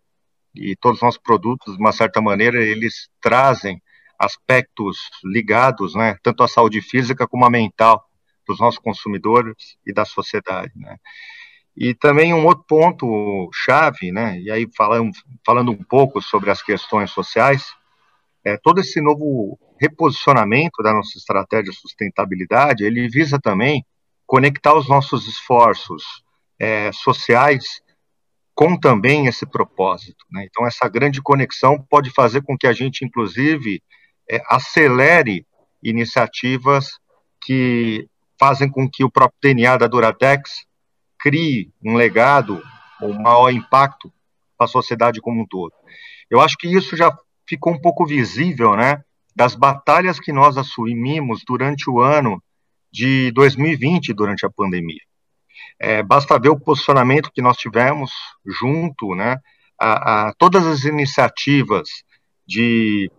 e 0.54 0.74
todos 0.76 0.96
os 0.96 1.02
nossos 1.02 1.20
produtos, 1.20 1.76
de 1.76 1.80
uma 1.80 1.92
certa 1.92 2.22
maneira, 2.22 2.64
eles 2.64 3.10
trazem 3.20 3.82
aspectos 4.18 4.96
ligados, 5.22 5.94
né, 5.94 6.16
tanto 6.22 6.42
à 6.42 6.48
saúde 6.48 6.80
física 6.80 7.28
como 7.28 7.44
à 7.44 7.50
mental 7.50 8.02
dos 8.48 8.58
nossos 8.58 8.78
consumidores 8.78 9.76
e 9.84 9.92
da 9.92 10.06
sociedade, 10.06 10.72
né. 10.74 10.96
E 11.76 11.94
também 11.94 12.32
um 12.32 12.46
outro 12.46 12.64
ponto 12.66 13.50
chave, 13.52 14.10
né, 14.10 14.40
e 14.40 14.50
aí 14.50 14.66
falando, 14.76 15.10
falando 15.44 15.70
um 15.72 15.82
pouco 15.82 16.22
sobre 16.22 16.50
as 16.50 16.62
questões 16.62 17.10
sociais, 17.10 17.66
é, 18.44 18.56
todo 18.56 18.80
esse 18.80 19.00
novo 19.00 19.58
reposicionamento 19.78 20.82
da 20.82 20.92
nossa 20.92 21.18
estratégia 21.18 21.70
de 21.70 21.78
sustentabilidade, 21.78 22.84
ele 22.84 23.08
visa 23.08 23.38
também 23.38 23.84
conectar 24.26 24.74
os 24.74 24.88
nossos 24.88 25.28
esforços 25.28 26.02
é, 26.58 26.90
sociais 26.92 27.82
com 28.54 28.78
também 28.78 29.26
esse 29.26 29.44
propósito. 29.44 30.24
Né? 30.30 30.46
Então, 30.50 30.66
essa 30.66 30.88
grande 30.88 31.20
conexão 31.20 31.78
pode 31.90 32.10
fazer 32.10 32.42
com 32.42 32.56
que 32.56 32.66
a 32.66 32.72
gente, 32.72 33.04
inclusive, 33.04 33.82
é, 34.30 34.40
acelere 34.48 35.46
iniciativas 35.82 36.98
que 37.42 38.08
fazem 38.38 38.68
com 38.70 38.88
que 38.90 39.04
o 39.04 39.10
próprio 39.10 39.38
DNA 39.42 39.76
da 39.76 39.86
Duratex 39.86 40.64
crie 41.18 41.72
um 41.84 41.94
legado 41.94 42.62
ou 43.00 43.12
maior 43.12 43.50
impacto 43.50 44.12
para 44.56 44.66
a 44.66 44.68
sociedade 44.68 45.20
como 45.20 45.42
um 45.42 45.46
todo. 45.46 45.72
Eu 46.30 46.40
acho 46.40 46.56
que 46.56 46.68
isso 46.68 46.96
já 46.96 47.16
ficou 47.48 47.72
um 47.72 47.80
pouco 47.80 48.06
visível, 48.06 48.76
né, 48.76 49.02
das 49.34 49.54
batalhas 49.54 50.18
que 50.18 50.32
nós 50.32 50.56
assumimos 50.56 51.42
durante 51.46 51.88
o 51.90 52.00
ano 52.00 52.42
de 52.90 53.30
2020, 53.32 54.12
durante 54.12 54.46
a 54.46 54.50
pandemia. 54.50 55.00
É, 55.78 56.02
basta 56.02 56.38
ver 56.38 56.48
o 56.48 56.58
posicionamento 56.58 57.30
que 57.32 57.42
nós 57.42 57.56
tivemos 57.58 58.10
junto, 58.44 59.14
né, 59.14 59.38
a, 59.78 60.28
a 60.28 60.34
todas 60.34 60.66
as 60.66 60.84
iniciativas 60.84 61.88
de 62.46 63.10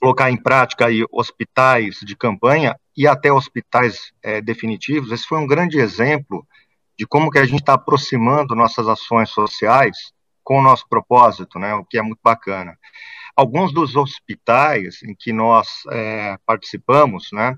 colocar 0.00 0.30
em 0.30 0.36
prática 0.36 0.86
aí 0.86 1.04
hospitais 1.10 1.98
de 2.02 2.16
campanha 2.16 2.76
e 2.96 3.06
até 3.06 3.30
hospitais 3.30 4.12
é, 4.22 4.40
definitivos. 4.40 5.10
Esse 5.12 5.26
foi 5.26 5.38
um 5.38 5.46
grande 5.46 5.78
exemplo 5.78 6.46
de 6.98 7.06
como 7.06 7.30
que 7.30 7.38
a 7.38 7.44
gente 7.44 7.60
está 7.60 7.74
aproximando 7.74 8.54
nossas 8.54 8.88
ações 8.88 9.30
sociais 9.30 9.96
com 10.42 10.58
o 10.58 10.62
nosso 10.62 10.88
propósito, 10.88 11.58
né, 11.58 11.74
o 11.74 11.84
que 11.84 11.98
é 11.98 12.02
muito 12.02 12.20
bacana. 12.22 12.76
Alguns 13.34 13.72
dos 13.72 13.96
hospitais 13.96 15.02
em 15.02 15.14
que 15.14 15.32
nós 15.32 15.68
é, 15.90 16.36
participamos, 16.46 17.28
né, 17.32 17.54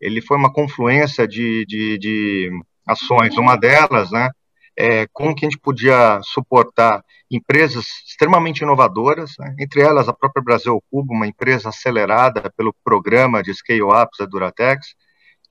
ele 0.00 0.20
foi 0.20 0.36
uma 0.36 0.52
confluência 0.52 1.26
de, 1.26 1.64
de, 1.66 1.98
de 1.98 2.50
ações. 2.86 3.36
Uma 3.38 3.56
delas, 3.56 4.10
né, 4.10 4.30
é, 4.76 5.06
como 5.12 5.34
que 5.34 5.46
a 5.46 5.48
gente 5.48 5.60
podia 5.60 6.20
suportar 6.22 7.02
empresas 7.30 7.86
extremamente 8.06 8.62
inovadoras, 8.62 9.32
né? 9.38 9.54
entre 9.58 9.80
elas 9.80 10.08
a 10.08 10.12
própria 10.12 10.42
Brasil 10.42 10.82
Cubo, 10.90 11.14
uma 11.14 11.26
empresa 11.26 11.68
acelerada 11.68 12.52
pelo 12.56 12.74
programa 12.84 13.42
de 13.42 13.54
scale-ups 13.54 14.18
da 14.18 14.26
Duratex, 14.26 14.94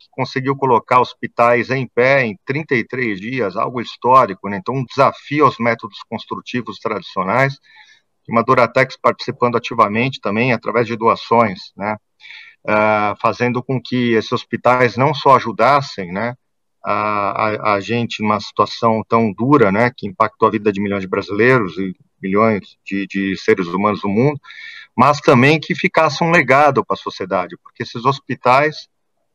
que 0.04 0.10
conseguiu 0.12 0.56
colocar 0.56 1.00
hospitais 1.00 1.70
em 1.70 1.88
pé 1.88 2.26
em 2.26 2.38
33 2.46 3.20
dias, 3.20 3.56
algo 3.56 3.82
histórico, 3.82 4.50
né? 4.50 4.58
então 4.58 4.76
um 4.76 4.86
desafio 4.86 5.46
aos 5.46 5.58
métodos 5.58 5.98
construtivos 6.10 6.78
tradicionais, 6.80 7.58
uma 8.30 8.44
Duratex 8.44 8.98
participando 8.98 9.58
ativamente 9.58 10.20
também 10.22 10.54
através 10.54 10.88
de 10.88 10.96
doações, 10.96 11.60
né? 11.76 11.98
Uh, 12.66 13.14
fazendo 13.22 13.62
com 13.62 13.82
que 13.82 14.14
esses 14.14 14.32
hospitais 14.32 14.96
não 14.96 15.14
só 15.14 15.36
ajudassem, 15.36 16.14
né, 16.14 16.34
a, 16.82 16.94
a, 16.94 17.74
a, 17.74 17.80
gente 17.82 18.24
numa 18.24 18.40
situação 18.40 19.04
tão 19.06 19.34
dura, 19.34 19.70
né, 19.70 19.92
que 19.94 20.08
impactou 20.08 20.48
a 20.48 20.52
vida 20.52 20.72
de 20.72 20.80
milhões 20.80 21.02
de 21.02 21.10
brasileiros 21.10 21.78
e 21.78 21.94
milhões 22.22 22.78
de, 22.86 23.06
de 23.06 23.36
seres 23.36 23.68
humanos 23.68 24.02
no 24.02 24.10
mundo, 24.10 24.40
mas 24.96 25.20
também 25.20 25.60
que 25.60 25.76
ficasse 25.76 26.24
um 26.24 26.32
legado 26.32 26.86
para 26.86 26.94
a 26.94 26.98
sociedade, 26.98 27.58
porque 27.62 27.84
esses 27.84 28.06
hospitais, 28.06 28.88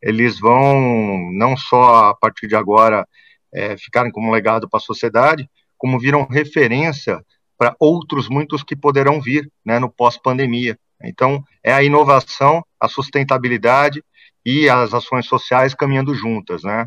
eles 0.02 0.38
vão 0.38 1.30
não 1.32 1.56
só 1.56 2.10
a 2.10 2.14
partir 2.14 2.46
de 2.46 2.56
agora 2.56 3.06
é, 3.52 3.76
ficarem 3.76 4.12
como 4.12 4.32
legado 4.32 4.68
para 4.68 4.78
a 4.78 4.82
sociedade, 4.82 5.48
como 5.76 5.98
viram 5.98 6.26
referência 6.26 7.24
para 7.56 7.74
outros 7.78 8.28
muitos 8.28 8.62
que 8.62 8.76
poderão 8.76 9.20
vir, 9.20 9.50
né, 9.64 9.78
no 9.78 9.90
pós-pandemia. 9.90 10.78
Então, 11.02 11.42
é 11.62 11.72
a 11.72 11.82
inovação, 11.82 12.64
a 12.80 12.88
sustentabilidade 12.88 14.02
e 14.44 14.68
as 14.68 14.94
ações 14.94 15.26
sociais 15.26 15.74
caminhando 15.74 16.14
juntas, 16.14 16.62
né? 16.62 16.86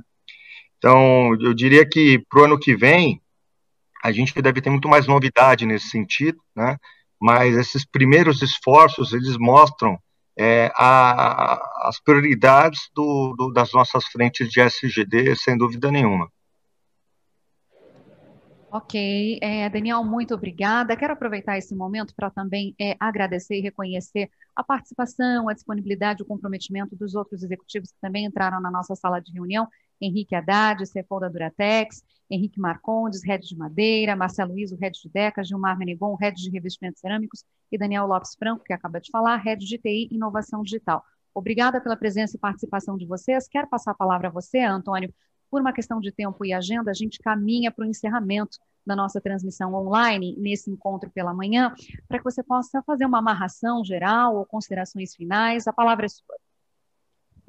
Então, 0.77 1.35
eu 1.39 1.53
diria 1.53 1.85
que 1.87 2.19
para 2.29 2.41
o 2.41 2.45
ano 2.45 2.59
que 2.59 2.75
vem, 2.75 3.21
a 4.03 4.11
gente 4.11 4.41
deve 4.41 4.61
ter 4.61 4.69
muito 4.69 4.89
mais 4.89 5.05
novidade 5.05 5.65
nesse 5.65 5.89
sentido, 5.89 6.41
né? 6.55 6.77
mas 7.21 7.55
esses 7.55 7.85
primeiros 7.85 8.41
esforços, 8.41 9.13
eles 9.13 9.37
mostram 9.37 9.99
é, 10.37 10.71
a, 10.75 11.53
a, 11.53 11.89
as 11.89 11.99
prioridades 11.99 12.89
do, 12.95 13.35
do, 13.37 13.51
das 13.51 13.71
nossas 13.73 14.05
frentes 14.05 14.49
de 14.49 14.61
SGD, 14.61 15.35
sem 15.35 15.57
dúvida 15.57 15.91
nenhuma. 15.91 16.29
Ok, 18.73 19.37
é, 19.41 19.69
Daniel, 19.69 20.01
muito 20.05 20.33
obrigada. 20.33 20.95
Quero 20.95 21.11
aproveitar 21.11 21.57
esse 21.57 21.75
momento 21.75 22.13
para 22.15 22.29
também 22.29 22.73
é, 22.79 22.95
agradecer 22.97 23.57
e 23.57 23.61
reconhecer 23.61 24.31
a 24.55 24.63
participação, 24.63 25.49
a 25.49 25.53
disponibilidade, 25.53 26.23
o 26.23 26.25
comprometimento 26.25 26.95
dos 26.95 27.13
outros 27.13 27.43
executivos 27.43 27.91
que 27.91 27.99
também 27.99 28.25
entraram 28.25 28.61
na 28.61 28.71
nossa 28.71 28.95
sala 28.95 29.19
de 29.19 29.33
reunião 29.33 29.67
Henrique 30.01 30.35
Haddad, 30.35 30.83
CFO 30.85 31.19
da 31.19 31.29
Duratex, 31.29 32.03
Henrique 32.29 32.59
Marcondes, 32.59 33.23
Head 33.23 33.45
de 33.47 33.57
Madeira, 33.57 34.15
Marcelo 34.15 34.57
Iso, 34.57 34.77
Head 34.77 34.99
de 34.99 35.09
Deca, 35.09 35.43
Gilmar 35.43 35.77
Menegon, 35.77 36.15
Head 36.15 36.41
de 36.41 36.49
Revestimentos 36.49 37.01
Cerâmicos 37.01 37.43
e 37.71 37.77
Daniel 37.77 38.07
Lopes 38.07 38.35
Franco, 38.37 38.63
que 38.63 38.73
acaba 38.73 38.99
de 38.99 39.11
falar, 39.11 39.37
Head 39.37 39.65
de 39.65 39.77
TI 39.77 40.07
e 40.09 40.15
Inovação 40.15 40.63
Digital. 40.63 41.03
Obrigada 41.33 41.79
pela 41.79 41.95
presença 41.95 42.35
e 42.35 42.39
participação 42.39 42.97
de 42.97 43.05
vocês. 43.05 43.47
Quero 43.47 43.67
passar 43.67 43.91
a 43.91 43.95
palavra 43.95 44.29
a 44.29 44.31
você, 44.31 44.59
Antônio. 44.59 45.13
Por 45.49 45.61
uma 45.61 45.73
questão 45.73 45.99
de 45.99 46.11
tempo 46.11 46.45
e 46.45 46.53
agenda, 46.53 46.91
a 46.91 46.93
gente 46.93 47.19
caminha 47.19 47.71
para 47.71 47.85
o 47.85 47.87
encerramento 47.87 48.57
da 48.85 48.95
nossa 48.95 49.19
transmissão 49.21 49.73
online, 49.73 50.35
nesse 50.37 50.71
encontro 50.71 51.09
pela 51.11 51.33
manhã, 51.33 51.73
para 52.07 52.17
que 52.17 52.23
você 52.23 52.41
possa 52.41 52.81
fazer 52.83 53.05
uma 53.05 53.19
amarração 53.19 53.83
geral 53.83 54.37
ou 54.37 54.45
considerações 54.45 55.13
finais. 55.13 55.67
A 55.67 55.73
palavra 55.73 56.05
é 56.05 56.09
sua. 56.09 56.40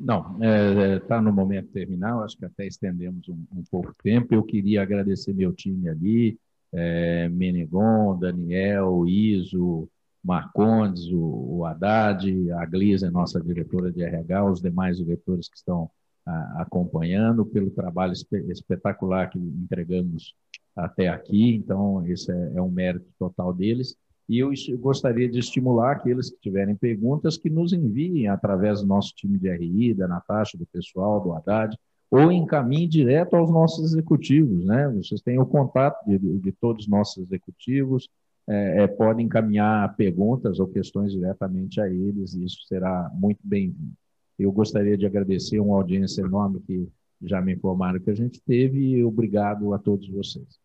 Não, 0.03 0.33
está 0.33 0.45
é, 0.45 0.95
é 0.97 0.99
tá 0.99 1.23
no 1.23 1.33
momento 1.33 1.69
terminal, 1.69 2.25
acho 2.25 2.37
que 2.37 2.45
até 2.45 2.67
estendemos 2.67 3.29
um, 3.29 3.45
um, 3.55 3.63
pouco 3.71 3.95
tempo. 4.03 4.35
Eu 4.35 4.43
queria 4.43 4.83
agradecer 4.83 5.33
meu 5.33 5.53
time 5.53 5.89
ali, 5.89 6.39
é, 6.73 7.29
Menegon, 7.29 8.19
Daniel, 8.19 9.07
Iso, 9.07 9.89
Marcondes, 10.23 11.07
o, 11.13 11.59
o 11.59 11.65
Haddad, 11.65 12.51
a 12.51 12.67
Glisa, 12.67 13.13
nossa 13.13 13.41
diretora 13.41 13.93
de 13.93 14.03
RH, 14.03 14.45
os 14.45 14.61
demais 14.61 14.97
diretores 14.99 15.49
que 15.49 15.57
estão 15.57 15.89
a, 16.27 16.63
acompanhando, 16.63 17.47
pelo 17.47 17.71
trabalho 17.71 18.13
espe 18.13 18.39
espetacular 18.51 19.31
que 19.31 19.39
entregamos 19.39 20.35
até 20.75 21.09
aqui. 21.09 21.55
Então, 21.55 22.05
esse 22.07 22.33
é, 22.33 22.53
é 22.57 22.63
um 22.63 22.71
mérito 22.71 23.07
total 23.21 23.55
deles. 23.55 23.97
E 24.33 24.39
eu 24.39 24.51
gostaria 24.79 25.29
de 25.29 25.39
estimular 25.39 25.93
aqueles 25.93 26.31
que 26.31 26.41
tiverem 26.41 26.75
perguntas 26.75 27.37
que 27.37 27.51
nos 27.51 27.75
enviem 27.75 28.29
através 28.29 28.81
do 28.81 28.87
nosso 28.87 29.13
time 29.15 29.39
de 29.39 29.55
RI, 29.55 29.93
da 29.93 30.09
Natasha, 30.09 30.57
do 30.57 30.65
pessoal, 30.65 31.21
do 31.21 31.35
Haddad, 31.35 31.77
ou 32.11 32.33
encaminhem 32.33 32.89
direto 32.89 33.37
aos 33.37 33.51
nossos 33.51 33.93
executivos. 33.93 34.65
Né? 34.65 34.89
Vocês 34.89 35.21
têm 35.21 35.39
o 35.39 35.45
contato 35.45 36.03
de, 36.07 36.19
de 36.39 36.51
todos 36.51 36.85
os 36.85 36.91
nossos 36.91 37.23
executivos, 37.23 38.09
é, 38.49 38.85
é, 38.85 38.87
podem 38.87 39.27
encaminhar 39.27 39.95
perguntas 39.97 40.59
ou 40.59 40.67
questões 40.67 41.13
diretamente 41.13 41.79
a 41.79 41.87
eles, 41.87 42.33
e 42.33 42.43
isso 42.43 42.63
será 42.67 43.11
muito 43.13 43.41
bem-vindo. 43.45 43.93
Eu 44.39 44.51
gostaria 44.51 44.97
de 44.97 45.05
agradecer 45.05 45.61
uma 45.61 45.77
audiência 45.77 46.23
enorme 46.23 46.59
que 46.61 46.89
já 47.21 47.39
me 47.43 47.53
informaram 47.53 48.01
que 48.01 48.11
a 48.11 48.17
gente 48.17 48.41
teve, 48.41 48.97
e 48.97 49.05
obrigado 49.05 49.75
a 49.75 49.79
todos 49.79 50.09
vocês. 50.09 50.59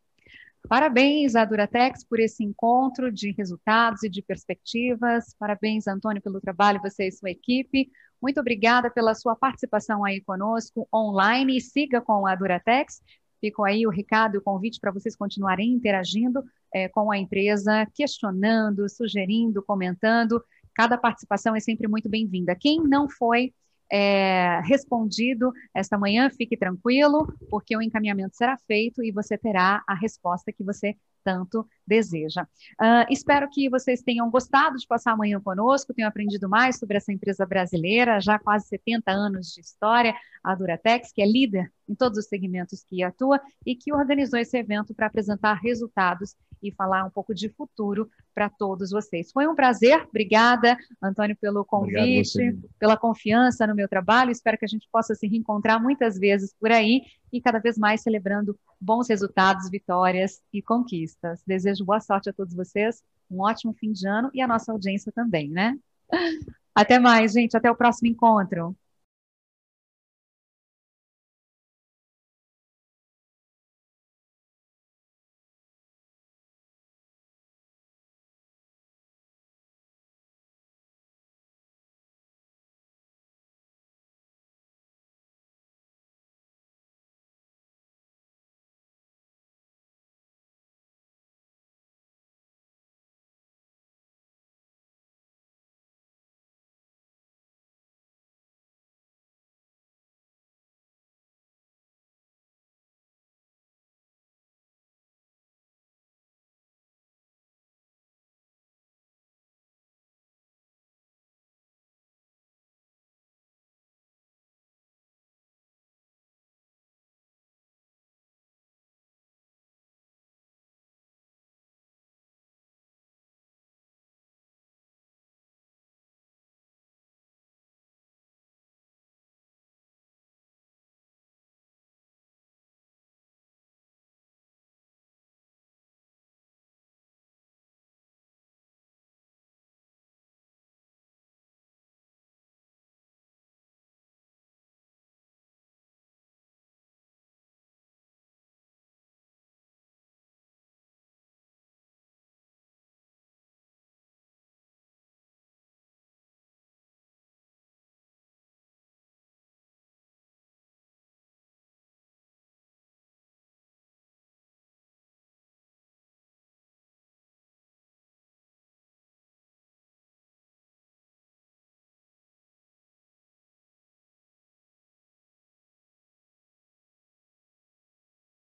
Parabéns 0.67 1.33
à 1.35 1.45
Duratex 1.45 2.03
por 2.03 2.19
esse 2.19 2.43
encontro 2.43 3.09
de 3.09 3.31
resultados 3.31 4.03
e 4.03 4.09
de 4.09 4.21
perspectivas. 4.21 5.33
Parabéns, 5.39 5.87
Antônio, 5.87 6.21
pelo 6.21 6.41
trabalho, 6.41 6.81
você 6.81 7.07
e 7.07 7.11
sua 7.11 7.31
equipe. 7.31 7.89
Muito 8.21 8.41
obrigada 8.41 8.89
pela 8.89 9.15
sua 9.15 9.33
participação 9.33 10.03
aí 10.03 10.19
conosco 10.19 10.85
online 10.93 11.57
e 11.57 11.61
siga 11.61 12.01
com 12.01 12.27
a 12.27 12.35
Duratex. 12.35 13.01
Ficou 13.39 13.63
aí 13.63 13.87
o 13.87 13.89
recado 13.89 14.35
e 14.35 14.37
o 14.39 14.41
convite 14.41 14.79
para 14.81 14.91
vocês 14.91 15.15
continuarem 15.15 15.71
interagindo 15.71 16.43
é, 16.73 16.89
com 16.89 17.09
a 17.11 17.17
empresa, 17.17 17.87
questionando, 17.93 18.89
sugerindo, 18.89 19.63
comentando. 19.63 20.43
Cada 20.75 20.97
participação 20.97 21.55
é 21.55 21.61
sempre 21.61 21.87
muito 21.87 22.09
bem-vinda. 22.09 22.57
Quem 22.59 22.83
não 22.83 23.09
foi 23.09 23.53
é, 23.91 24.59
respondido 24.61 25.51
esta 25.73 25.97
manhã, 25.97 26.29
fique 26.29 26.57
tranquilo, 26.57 27.27
porque 27.49 27.75
o 27.75 27.81
encaminhamento 27.81 28.35
será 28.35 28.57
feito 28.57 29.03
e 29.03 29.11
você 29.11 29.37
terá 29.37 29.83
a 29.87 29.95
resposta 29.95 30.51
que 30.51 30.63
você 30.63 30.95
tanto 31.23 31.67
deseja. 31.87 32.43
Uh, 32.43 33.07
espero 33.09 33.49
que 33.49 33.69
vocês 33.69 34.01
tenham 34.01 34.29
gostado 34.29 34.77
de 34.77 34.85
passar 34.85 35.13
amanhã 35.13 35.39
conosco, 35.39 35.93
tenham 35.93 36.09
aprendido 36.09 36.49
mais 36.49 36.77
sobre 36.77 36.97
essa 36.97 37.11
empresa 37.11 37.45
brasileira, 37.45 38.19
já 38.19 38.37
quase 38.37 38.67
70 38.67 39.11
anos 39.11 39.53
de 39.53 39.61
história, 39.61 40.13
a 40.43 40.53
Duratex, 40.53 41.11
que 41.11 41.21
é 41.21 41.25
líder 41.25 41.71
em 41.87 41.95
todos 41.95 42.17
os 42.17 42.25
segmentos 42.25 42.83
que 42.83 43.01
atua 43.01 43.39
e 43.65 43.75
que 43.75 43.93
organizou 43.93 44.39
esse 44.39 44.57
evento 44.57 44.93
para 44.93 45.07
apresentar 45.07 45.53
resultados 45.53 46.35
e 46.61 46.71
falar 46.71 47.05
um 47.05 47.09
pouco 47.09 47.33
de 47.33 47.49
futuro 47.49 48.09
para 48.33 48.49
todos 48.49 48.91
vocês. 48.91 49.31
Foi 49.31 49.47
um 49.47 49.55
prazer, 49.55 50.05
obrigada, 50.07 50.77
Antônio, 51.01 51.35
pelo 51.39 51.65
convite, 51.65 52.57
pela 52.79 52.97
confiança 52.97 53.65
no 53.65 53.75
meu 53.75 53.87
trabalho. 53.87 54.31
Espero 54.31 54.57
que 54.57 54.65
a 54.65 54.67
gente 54.67 54.87
possa 54.91 55.15
se 55.15 55.27
reencontrar 55.27 55.81
muitas 55.81 56.17
vezes 56.17 56.53
por 56.59 56.71
aí 56.71 57.01
e 57.31 57.41
cada 57.41 57.59
vez 57.59 57.77
mais 57.77 58.01
celebrando 58.01 58.57
bons 58.79 59.09
resultados, 59.09 59.69
vitórias 59.69 60.41
e 60.53 60.61
conquistas. 60.61 61.41
Desejo 61.77 61.85
boa 61.85 61.99
sorte 61.99 62.29
a 62.29 62.33
todos 62.33 62.55
vocês, 62.55 63.03
um 63.29 63.41
ótimo 63.41 63.73
fim 63.73 63.91
de 63.91 64.07
ano 64.07 64.31
e 64.33 64.41
a 64.41 64.47
nossa 64.47 64.71
audiência 64.71 65.11
também, 65.11 65.49
né? 65.49 65.77
Até 66.73 66.97
mais, 66.99 67.33
gente. 67.33 67.55
Até 67.55 67.69
o 67.69 67.75
próximo 67.75 68.07
encontro. 68.07 68.75